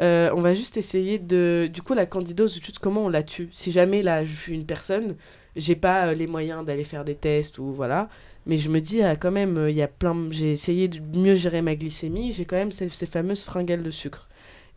Euh, 0.00 0.30
on 0.34 0.42
va 0.42 0.54
juste 0.54 0.76
essayer 0.76 1.18
de. 1.18 1.70
Du 1.72 1.82
coup, 1.82 1.94
la 1.94 2.06
candidose, 2.06 2.60
juste 2.60 2.78
comment 2.78 3.06
on 3.06 3.08
la 3.08 3.22
tue? 3.22 3.48
Si 3.52 3.72
jamais 3.72 4.02
là, 4.02 4.24
je 4.24 4.34
suis 4.34 4.54
une 4.54 4.66
personne, 4.66 5.16
j'ai 5.56 5.76
pas 5.76 6.08
euh, 6.08 6.14
les 6.14 6.26
moyens 6.26 6.64
d'aller 6.64 6.84
faire 6.84 7.04
des 7.04 7.14
tests 7.14 7.58
ou 7.58 7.72
voilà. 7.72 8.08
Mais 8.46 8.56
je 8.56 8.70
me 8.70 8.80
dis, 8.80 9.02
ah, 9.02 9.16
quand 9.16 9.30
même, 9.30 9.66
il 9.68 9.74
y 9.74 9.82
a 9.82 9.88
plein. 9.88 10.16
J'ai 10.30 10.50
essayé 10.52 10.88
de 10.88 11.00
mieux 11.18 11.34
gérer 11.34 11.60
ma 11.60 11.74
glycémie. 11.74 12.32
J'ai 12.32 12.44
quand 12.44 12.56
même 12.56 12.72
ces, 12.72 12.88
ces 12.88 13.06
fameuses 13.06 13.44
fringales 13.44 13.82
de 13.82 13.90
sucre. 13.90 14.28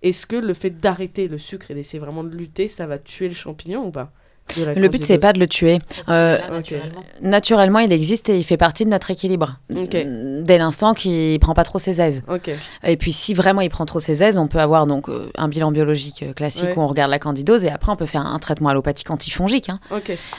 Est-ce 0.04 0.26
que 0.26 0.36
le 0.36 0.54
fait 0.54 0.72
d'arrêter 0.72 1.28
le 1.28 1.38
sucre 1.38 1.70
et 1.72 1.74
d'essayer 1.76 2.00
vraiment 2.00 2.24
de 2.24 2.36
lutter, 2.36 2.68
ça 2.68 2.88
va 2.88 2.98
tuer 2.98 3.28
le 3.30 3.36
champignon 3.36 3.86
ou 3.86 3.92
pas 3.92 4.12
Le 4.58 4.88
but, 4.90 5.06
c'est 5.06 5.20
pas 5.20 5.32
de 5.32 5.40
le 5.40 5.48
tuer. 5.48 5.78
Euh, 6.10 6.40
là, 6.40 6.50
naturellement. 6.50 7.04
Naturellement, 7.22 7.80
il 7.80 7.94
existe 7.94 8.28
et 8.30 8.38
il 8.38 8.44
fait 8.44 8.58
partie 8.58 8.84
de 8.84 8.90
notre 8.90 9.12
équilibre. 9.12 9.60
Mm, 9.70 10.42
Dès 10.44 10.58
l'instant 10.58 10.96
qu'il 10.96 11.40
prend 11.40 11.54
pas 11.54 11.64
trop 11.64 11.78
ses 11.78 12.02
aises. 12.02 12.24
Et 12.84 12.98
puis, 12.98 13.12
si 13.12 13.36
vraiment 13.36 13.62
il 13.62 13.70
prend 13.70 13.86
trop 13.86 14.00
ses 14.00 14.24
aises, 14.24 14.40
on 14.40 14.48
peut 14.48 14.58
avoir 14.60 14.88
donc 14.88 15.08
euh, 15.08 15.30
un 15.38 15.48
bilan 15.48 15.72
biologique 15.72 16.24
euh, 16.24 16.34
classique 16.34 16.70
Ouais. 16.70 16.74
où 16.76 16.82
on 16.82 16.88
regarde 16.88 17.12
la 17.12 17.20
candidose 17.20 17.64
et 17.64 17.70
après, 17.70 17.92
on 17.92 17.96
peut 17.96 18.08
faire 18.08 18.26
un 18.26 18.40
traitement 18.40 18.70
allopathique 18.70 19.12
antifongique. 19.12 19.70
hein. 19.70 19.80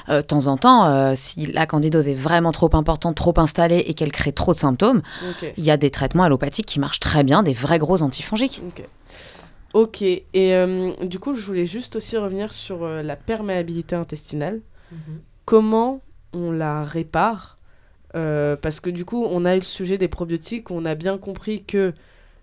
Euh, 0.08 0.16
de 0.16 0.26
temps 0.26 0.48
en 0.48 0.56
temps, 0.56 0.86
euh, 0.86 1.12
si 1.14 1.46
la 1.46 1.66
candidose 1.66 2.08
est 2.08 2.14
vraiment 2.14 2.50
trop 2.50 2.70
importante, 2.74 3.14
trop 3.14 3.32
installée 3.36 3.84
et 3.86 3.94
qu'elle 3.94 4.10
crée 4.12 4.32
trop 4.32 4.52
de 4.54 4.58
symptômes, 4.58 5.02
il 5.56 5.64
y 5.64 5.70
a 5.70 5.76
des 5.76 5.90
traitements 5.90 6.24
allopathiques 6.24 6.66
qui 6.66 6.80
marchent 6.80 7.00
très 7.00 7.22
bien, 7.22 7.44
des 7.44 7.52
vrais 7.52 7.78
gros 7.78 8.02
antifongiques. 8.02 8.60
Ok. 9.74 10.02
Et 10.02 10.24
euh, 10.34 10.92
du 11.02 11.18
coup, 11.18 11.34
je 11.34 11.44
voulais 11.46 11.66
juste 11.66 11.96
aussi 11.96 12.16
revenir 12.18 12.52
sur 12.52 12.84
euh, 12.84 13.02
la 13.02 13.16
perméabilité 13.16 13.94
intestinale. 13.96 14.60
Mhm. 14.90 15.22
comment 15.46 16.02
on 16.34 16.52
la 16.52 16.84
répare 16.84 17.58
Euh, 18.14 18.56
Parce 18.56 18.78
que 18.80 18.90
du 18.90 19.06
coup, 19.06 19.24
on 19.30 19.46
a 19.46 19.56
eu 19.56 19.60
le 19.60 19.64
sujet 19.64 19.96
des 19.96 20.08
probiotiques, 20.08 20.70
on 20.70 20.84
a 20.84 20.94
bien 20.94 21.16
compris 21.16 21.64
que 21.64 21.94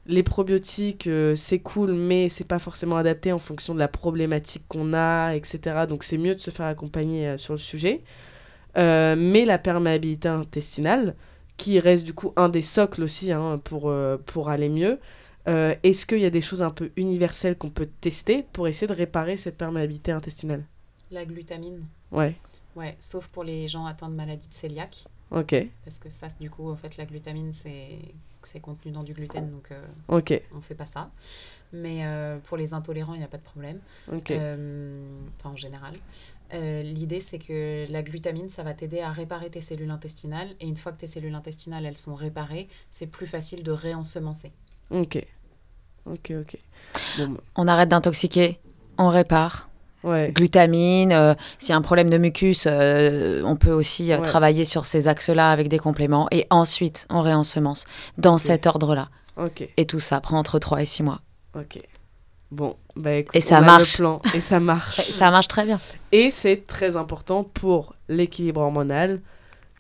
les 0.08 0.24
probiotiques, 0.24 1.08
c'est 1.36 1.60
cool, 1.60 1.94
mais 1.94 2.30
c'est 2.30 2.48
pas 2.48 2.58
forcément 2.58 2.98
adapté 2.98 3.32
en 3.32 3.38
fonction 3.38 3.76
de 3.76 3.80
la 3.80 3.88
problématique 3.88 4.64
qu'on 4.68 4.94
a, 4.94 5.34
etc. 5.36 5.86
Donc 5.88 6.04
c'est 6.04 6.18
mieux 6.18 6.34
de 6.34 6.40
se 6.40 6.50
faire 6.50 6.66
accompagner 6.66 7.38
sur 7.38 7.54
le 7.54 7.60
sujet. 7.60 8.02
Mais 8.76 9.46
la 9.46 9.60
perméabilité 9.60 10.28
intestinale, 10.28 11.14
qui 11.58 11.80
reste 11.80 12.04
du 12.06 12.14
coup 12.16 12.34
un 12.38 12.50
des 12.50 12.64
socles 12.64 13.04
aussi 13.04 13.32
hein, 13.32 13.60
pour, 13.64 13.94
pour 14.26 14.50
aller 14.50 14.70
mieux, 14.70 14.98
euh, 15.48 15.76
est-ce 15.84 16.06
qu'il 16.06 16.20
y 16.20 16.26
a 16.26 16.30
des 16.30 16.42
choses 16.42 16.62
un 16.62 16.72
peu 16.72 16.92
universelles 16.96 17.58
qu'on 17.58 17.70
peut 17.70 17.88
tester 18.02 18.44
pour 18.54 18.68
essayer 18.68 18.88
de 18.88 18.94
réparer 18.94 19.38
cette 19.38 19.58
perméabilité 19.58 20.12
intestinale 20.12 20.64
La 21.12 21.26
glutamine, 21.26 21.86
Ouais, 22.12 22.36
ouais, 22.76 22.98
sauf 23.00 23.28
pour 23.28 23.44
les 23.44 23.68
gens 23.68 23.86
atteints 23.86 24.10
de 24.10 24.16
maladie 24.16 24.48
de 24.48 24.54
cœliaque, 24.54 25.06
ok, 25.32 25.56
parce 25.86 26.00
que 26.00 26.10
ça, 26.10 26.28
du 26.40 26.50
coup, 26.50 26.70
en 26.70 26.76
fait, 26.76 26.98
la 26.98 27.06
glutamine, 27.06 27.54
c'est 27.54 28.00
contenu 28.62 28.92
dans 28.92 29.04
du 29.04 29.14
gluten, 29.14 29.50
donc 29.50 29.72
euh, 29.72 29.86
ok, 30.08 30.42
on 30.54 30.62
fait 30.62 30.76
pas 30.76 30.86
ça. 30.86 31.12
Mais 31.72 32.04
euh, 32.04 32.40
pour 32.40 32.58
les 32.58 32.74
intolérants, 32.74 33.14
il 33.14 33.20
n'y 33.20 33.24
a 33.24 33.28
pas 33.28 33.38
de 33.38 33.44
problème, 33.44 33.80
ok. 34.12 34.32
Euh, 34.32 35.08
enfin 35.38 35.52
en 35.52 35.56
général. 35.56 35.94
L'idée, 36.52 37.20
c'est 37.20 37.38
que 37.38 37.86
la 37.92 38.02
glutamine, 38.02 38.50
ça 38.50 38.64
va 38.64 38.74
t'aider 38.74 39.02
à 39.02 39.12
réparer 39.12 39.52
tes 39.52 39.62
cellules 39.62 39.92
intestinales, 39.92 40.50
et 40.60 40.68
une 40.68 40.78
fois 40.78 40.92
que 40.92 40.98
tes 41.00 41.08
cellules 41.08 41.36
intestinales, 41.36 41.86
elles 41.86 41.98
sont 41.98 42.16
réparées, 42.16 42.68
c'est 42.92 43.06
plus 43.06 43.28
facile 43.28 43.62
de 43.62 43.72
réensemencer. 43.72 44.52
Ok. 44.92 45.24
Ok, 46.06 46.32
ok. 46.40 46.58
Bon, 47.18 47.28
bah, 47.30 47.40
On 47.56 47.68
arrête 47.68 47.90
d'intoxiquer, 47.90 48.60
on 48.98 49.10
répare. 49.10 49.70
ouais. 50.04 50.32
Glutamine, 50.34 51.12
euh, 51.12 51.34
s'il 51.60 51.70
y 51.70 51.74
a 51.74 51.78
un 51.78 51.82
problème 51.82 52.10
de 52.10 52.18
mucus, 52.18 52.66
euh, 52.68 53.42
on 53.46 53.56
peut 53.56 53.72
aussi 53.72 54.12
euh, 54.12 54.18
Ouais. 54.18 54.22
travailler 54.24 54.66
sur 54.66 54.86
ces 54.86 55.08
axes-là 55.08 55.52
avec 55.52 55.68
des 55.68 55.78
compléments. 55.80 56.28
Et 56.32 56.48
ensuite, 56.50 57.06
on 57.10 57.22
réensemence 57.22 57.86
dans 58.18 58.38
cet 58.38 58.66
ordre-là. 58.66 59.10
Ok, 59.38 59.70
Et 59.78 59.86
tout 59.86 60.00
ça 60.00 60.20
prend 60.20 60.38
entre 60.40 60.58
3 60.60 60.82
et 60.82 60.86
6 60.86 61.04
mois. 61.04 61.22
ok. 61.56 61.80
Bon, 62.52 62.74
bah 62.96 63.14
écoute, 63.14 63.36
Et 63.36 63.42
ça 63.42 63.60
on 63.60 63.64
a 63.64 63.66
marche. 63.66 64.00
le 64.00 64.04
plan, 64.06 64.18
et 64.34 64.42
ça 64.42 64.60
marche. 64.72 65.02
Ça 65.12 65.30
marche 65.30 65.48
très 65.48 65.66
bien. 65.66 65.80
et 66.12 66.32
c'est 66.32 66.66
très 66.66 66.96
important 66.96 67.44
pour 67.44 67.94
l'équilibre 68.08 68.62
hormonal, 68.62 69.22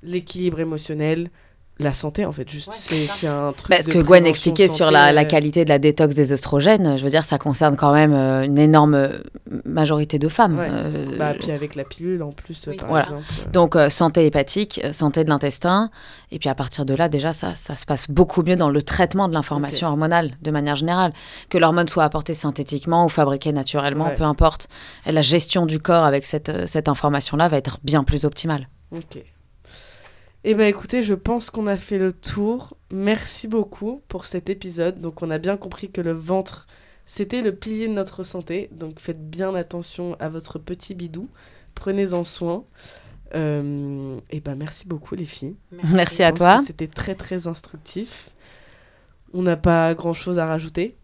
l'équilibre 0.03 0.59
émotionnel, 0.59 1.31
la 1.79 1.93
santé 1.93 2.25
en 2.25 2.31
fait. 2.31 2.47
Juste, 2.49 2.67
Ouais, 2.69 3.07
c'est 3.07 3.27
un 3.27 3.53
truc. 3.53 3.69
De 3.85 3.91
que 3.91 3.99
Gwen 3.99 4.25
expliquait 4.25 4.67
sur 4.67 4.91
la, 4.91 5.11
la 5.13 5.21
euh, 5.21 5.25
qualité 5.25 5.63
de 5.63 5.69
la 5.69 5.79
détox 5.79 6.13
des 6.15 6.33
oestrogènes, 6.33 6.97
je 6.97 7.03
veux 7.03 7.09
dire, 7.09 7.23
ça 7.23 7.37
concerne 7.37 7.75
quand 7.77 7.93
même 7.93 8.13
euh, 8.13 8.43
une 8.43 8.57
énorme 8.59 8.95
euh, 8.95 9.19
majorité 9.65 10.19
de 10.19 10.27
femmes. 10.27 10.59
Ouais. 10.59 10.67
Euh, 10.69 11.05
Bah, 11.17 11.33
puis 11.39 11.51
avec 11.51 11.75
la 11.75 11.83
pilule 11.85 12.21
en 12.23 12.31
plus, 12.31 12.65
Oui, 12.67 12.75
par 12.75 12.89
voilà. 12.89 13.03
exemple. 13.05 13.23
Donc, 13.53 13.75
euh, 13.75 13.89
santé 13.89 14.25
hépatique, 14.25 14.81
santé 14.91 15.23
de 15.23 15.29
l'intestin. 15.29 15.89
Et 16.31 16.39
puis, 16.39 16.49
à 16.49 16.55
partir 16.55 16.85
de 16.85 16.93
là, 16.93 17.07
déjà, 17.09 17.31
ça, 17.31 17.55
ça 17.55 17.75
se 17.75 17.85
passe 17.85 18.11
beaucoup 18.11 18.43
mieux 18.43 18.55
dans 18.57 18.69
le 18.69 18.81
traitement 18.81 19.27
de 19.27 19.33
l'information 19.33 19.87
hormonale, 19.87 20.31
de 20.41 20.51
manière 20.51 20.75
générale. 20.75 21.13
Que 21.49 21.57
l'hormone 21.57 21.87
soit 21.87 22.03
apportée 22.03 22.33
synthétiquement 22.33 23.05
ou 23.05 23.09
fabriquée 23.09 23.51
naturellement, 23.53 24.05
Ouais. 24.07 24.15
peu 24.15 24.23
importe. 24.23 24.67
La 25.05 25.21
gestion 25.21 25.65
du 25.65 25.79
corps 25.79 26.03
avec 26.03 26.25
cette, 26.25 26.67
cette 26.67 26.89
information-là 26.89 27.47
va 27.47 27.57
être 27.57 27.79
bien 27.83 28.03
plus 28.03 28.25
optimale. 28.25 28.67
Ok. 28.95 29.23
Eh 30.45 30.53
bien 30.53 30.67
écoutez, 30.67 31.01
je 31.01 31.13
pense 31.13 31.49
qu'on 31.49 31.67
a 31.67 31.75
fait 31.75 31.97
le 31.97 32.13
tour. 32.13 32.77
Merci 32.91 33.47
beaucoup 33.47 34.01
pour 34.07 34.25
cet 34.25 34.49
épisode. 34.49 35.01
Donc 35.01 35.21
on 35.21 35.29
a 35.31 35.37
bien 35.37 35.57
compris 35.57 35.91
que 35.91 35.99
le 35.99 36.13
ventre, 36.13 36.65
c'était 37.05 37.41
le 37.41 37.53
pilier 37.53 37.87
de 37.89 37.93
notre 37.93 38.23
santé. 38.23 38.69
Donc 38.71 38.99
faites 38.99 39.29
bien 39.29 39.53
attention 39.53 40.15
à 40.19 40.29
votre 40.29 40.57
petit 40.57 40.95
bidou. 40.95 41.29
Prenez-en 41.75 42.23
soin. 42.23 42.63
Euh, 43.35 44.17
et 44.31 44.39
ben 44.39 44.55
merci 44.55 44.87
beaucoup 44.87 45.13
les 45.13 45.25
filles. 45.25 45.55
Merci 45.91 46.23
à 46.23 46.29
pense 46.31 46.39
toi. 46.39 46.57
C'était 46.65 46.87
très 46.87 47.15
très 47.15 47.47
instructif. 47.47 48.29
On 49.33 49.41
n'a 49.41 49.57
pas 49.57 49.93
grand 49.93 50.13
chose 50.13 50.39
à 50.39 50.45
rajouter. 50.45 50.95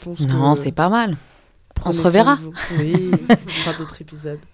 Je 0.00 0.04
pense 0.04 0.20
Non, 0.20 0.54
c'est 0.54 0.72
pas 0.72 0.88
mal. 0.88 1.16
On 1.84 1.92
se 1.92 2.00
reverra. 2.00 2.38
Oui, 2.78 3.10
on 3.28 3.48
fera 3.50 3.76
d'autres 3.76 4.00
épisodes. 4.00 4.38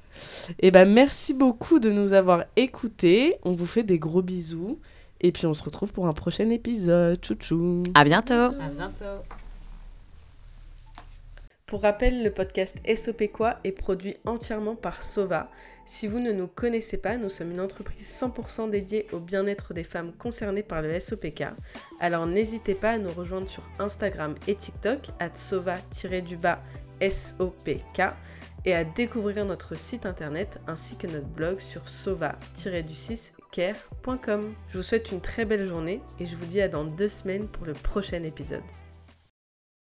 Et 0.58 0.70
ben 0.70 0.88
merci 0.88 1.34
beaucoup 1.34 1.78
de 1.78 1.90
nous 1.90 2.12
avoir 2.12 2.44
écoutés. 2.56 3.36
On 3.44 3.52
vous 3.52 3.66
fait 3.66 3.82
des 3.82 3.98
gros 3.98 4.22
bisous. 4.22 4.78
Et 5.20 5.32
puis 5.32 5.46
on 5.46 5.54
se 5.54 5.62
retrouve 5.62 5.92
pour 5.92 6.06
un 6.06 6.12
prochain 6.12 6.48
épisode. 6.50 7.18
Tchou 7.20 7.34
tchou. 7.34 7.82
À 7.94 8.04
bientôt. 8.04 8.34
À 8.34 8.68
bientôt. 8.74 9.24
Pour 11.70 11.82
rappel, 11.82 12.24
le 12.24 12.32
podcast 12.32 12.78
SOP 12.96 13.30
Quoi 13.32 13.60
est 13.62 13.70
produit 13.70 14.16
entièrement 14.24 14.74
par 14.74 15.04
Sova. 15.04 15.48
Si 15.84 16.08
vous 16.08 16.18
ne 16.18 16.32
nous 16.32 16.48
connaissez 16.48 16.96
pas, 16.96 17.16
nous 17.16 17.28
sommes 17.28 17.52
une 17.52 17.60
entreprise 17.60 18.08
100% 18.08 18.70
dédiée 18.70 19.06
au 19.12 19.20
bien-être 19.20 19.72
des 19.72 19.84
femmes 19.84 20.12
concernées 20.12 20.64
par 20.64 20.82
le 20.82 20.98
SOPK. 20.98 21.44
Alors 22.00 22.26
n'hésitez 22.26 22.74
pas 22.74 22.90
à 22.90 22.98
nous 22.98 23.12
rejoindre 23.12 23.48
sur 23.48 23.62
Instagram 23.78 24.34
et 24.48 24.56
TikTok, 24.56 25.10
at 25.20 25.34
sova-du-bas 25.34 26.60
SOPK, 27.00 28.02
et 28.64 28.74
à 28.74 28.84
découvrir 28.84 29.44
notre 29.44 29.74
site 29.74 30.06
internet 30.06 30.60
ainsi 30.66 30.96
que 30.96 31.06
notre 31.06 31.26
blog 31.26 31.60
sur 31.60 31.86
sova-care.com. 31.88 34.54
Je 34.68 34.76
vous 34.76 34.82
souhaite 34.82 35.12
une 35.12 35.20
très 35.20 35.44
belle 35.44 35.66
journée 35.66 36.00
et 36.18 36.26
je 36.26 36.34
vous 36.36 36.46
dis 36.46 36.60
à 36.60 36.68
dans 36.68 36.84
deux 36.84 37.08
semaines 37.08 37.48
pour 37.48 37.66
le 37.66 37.72
prochain 37.72 38.22
épisode. 38.22 38.62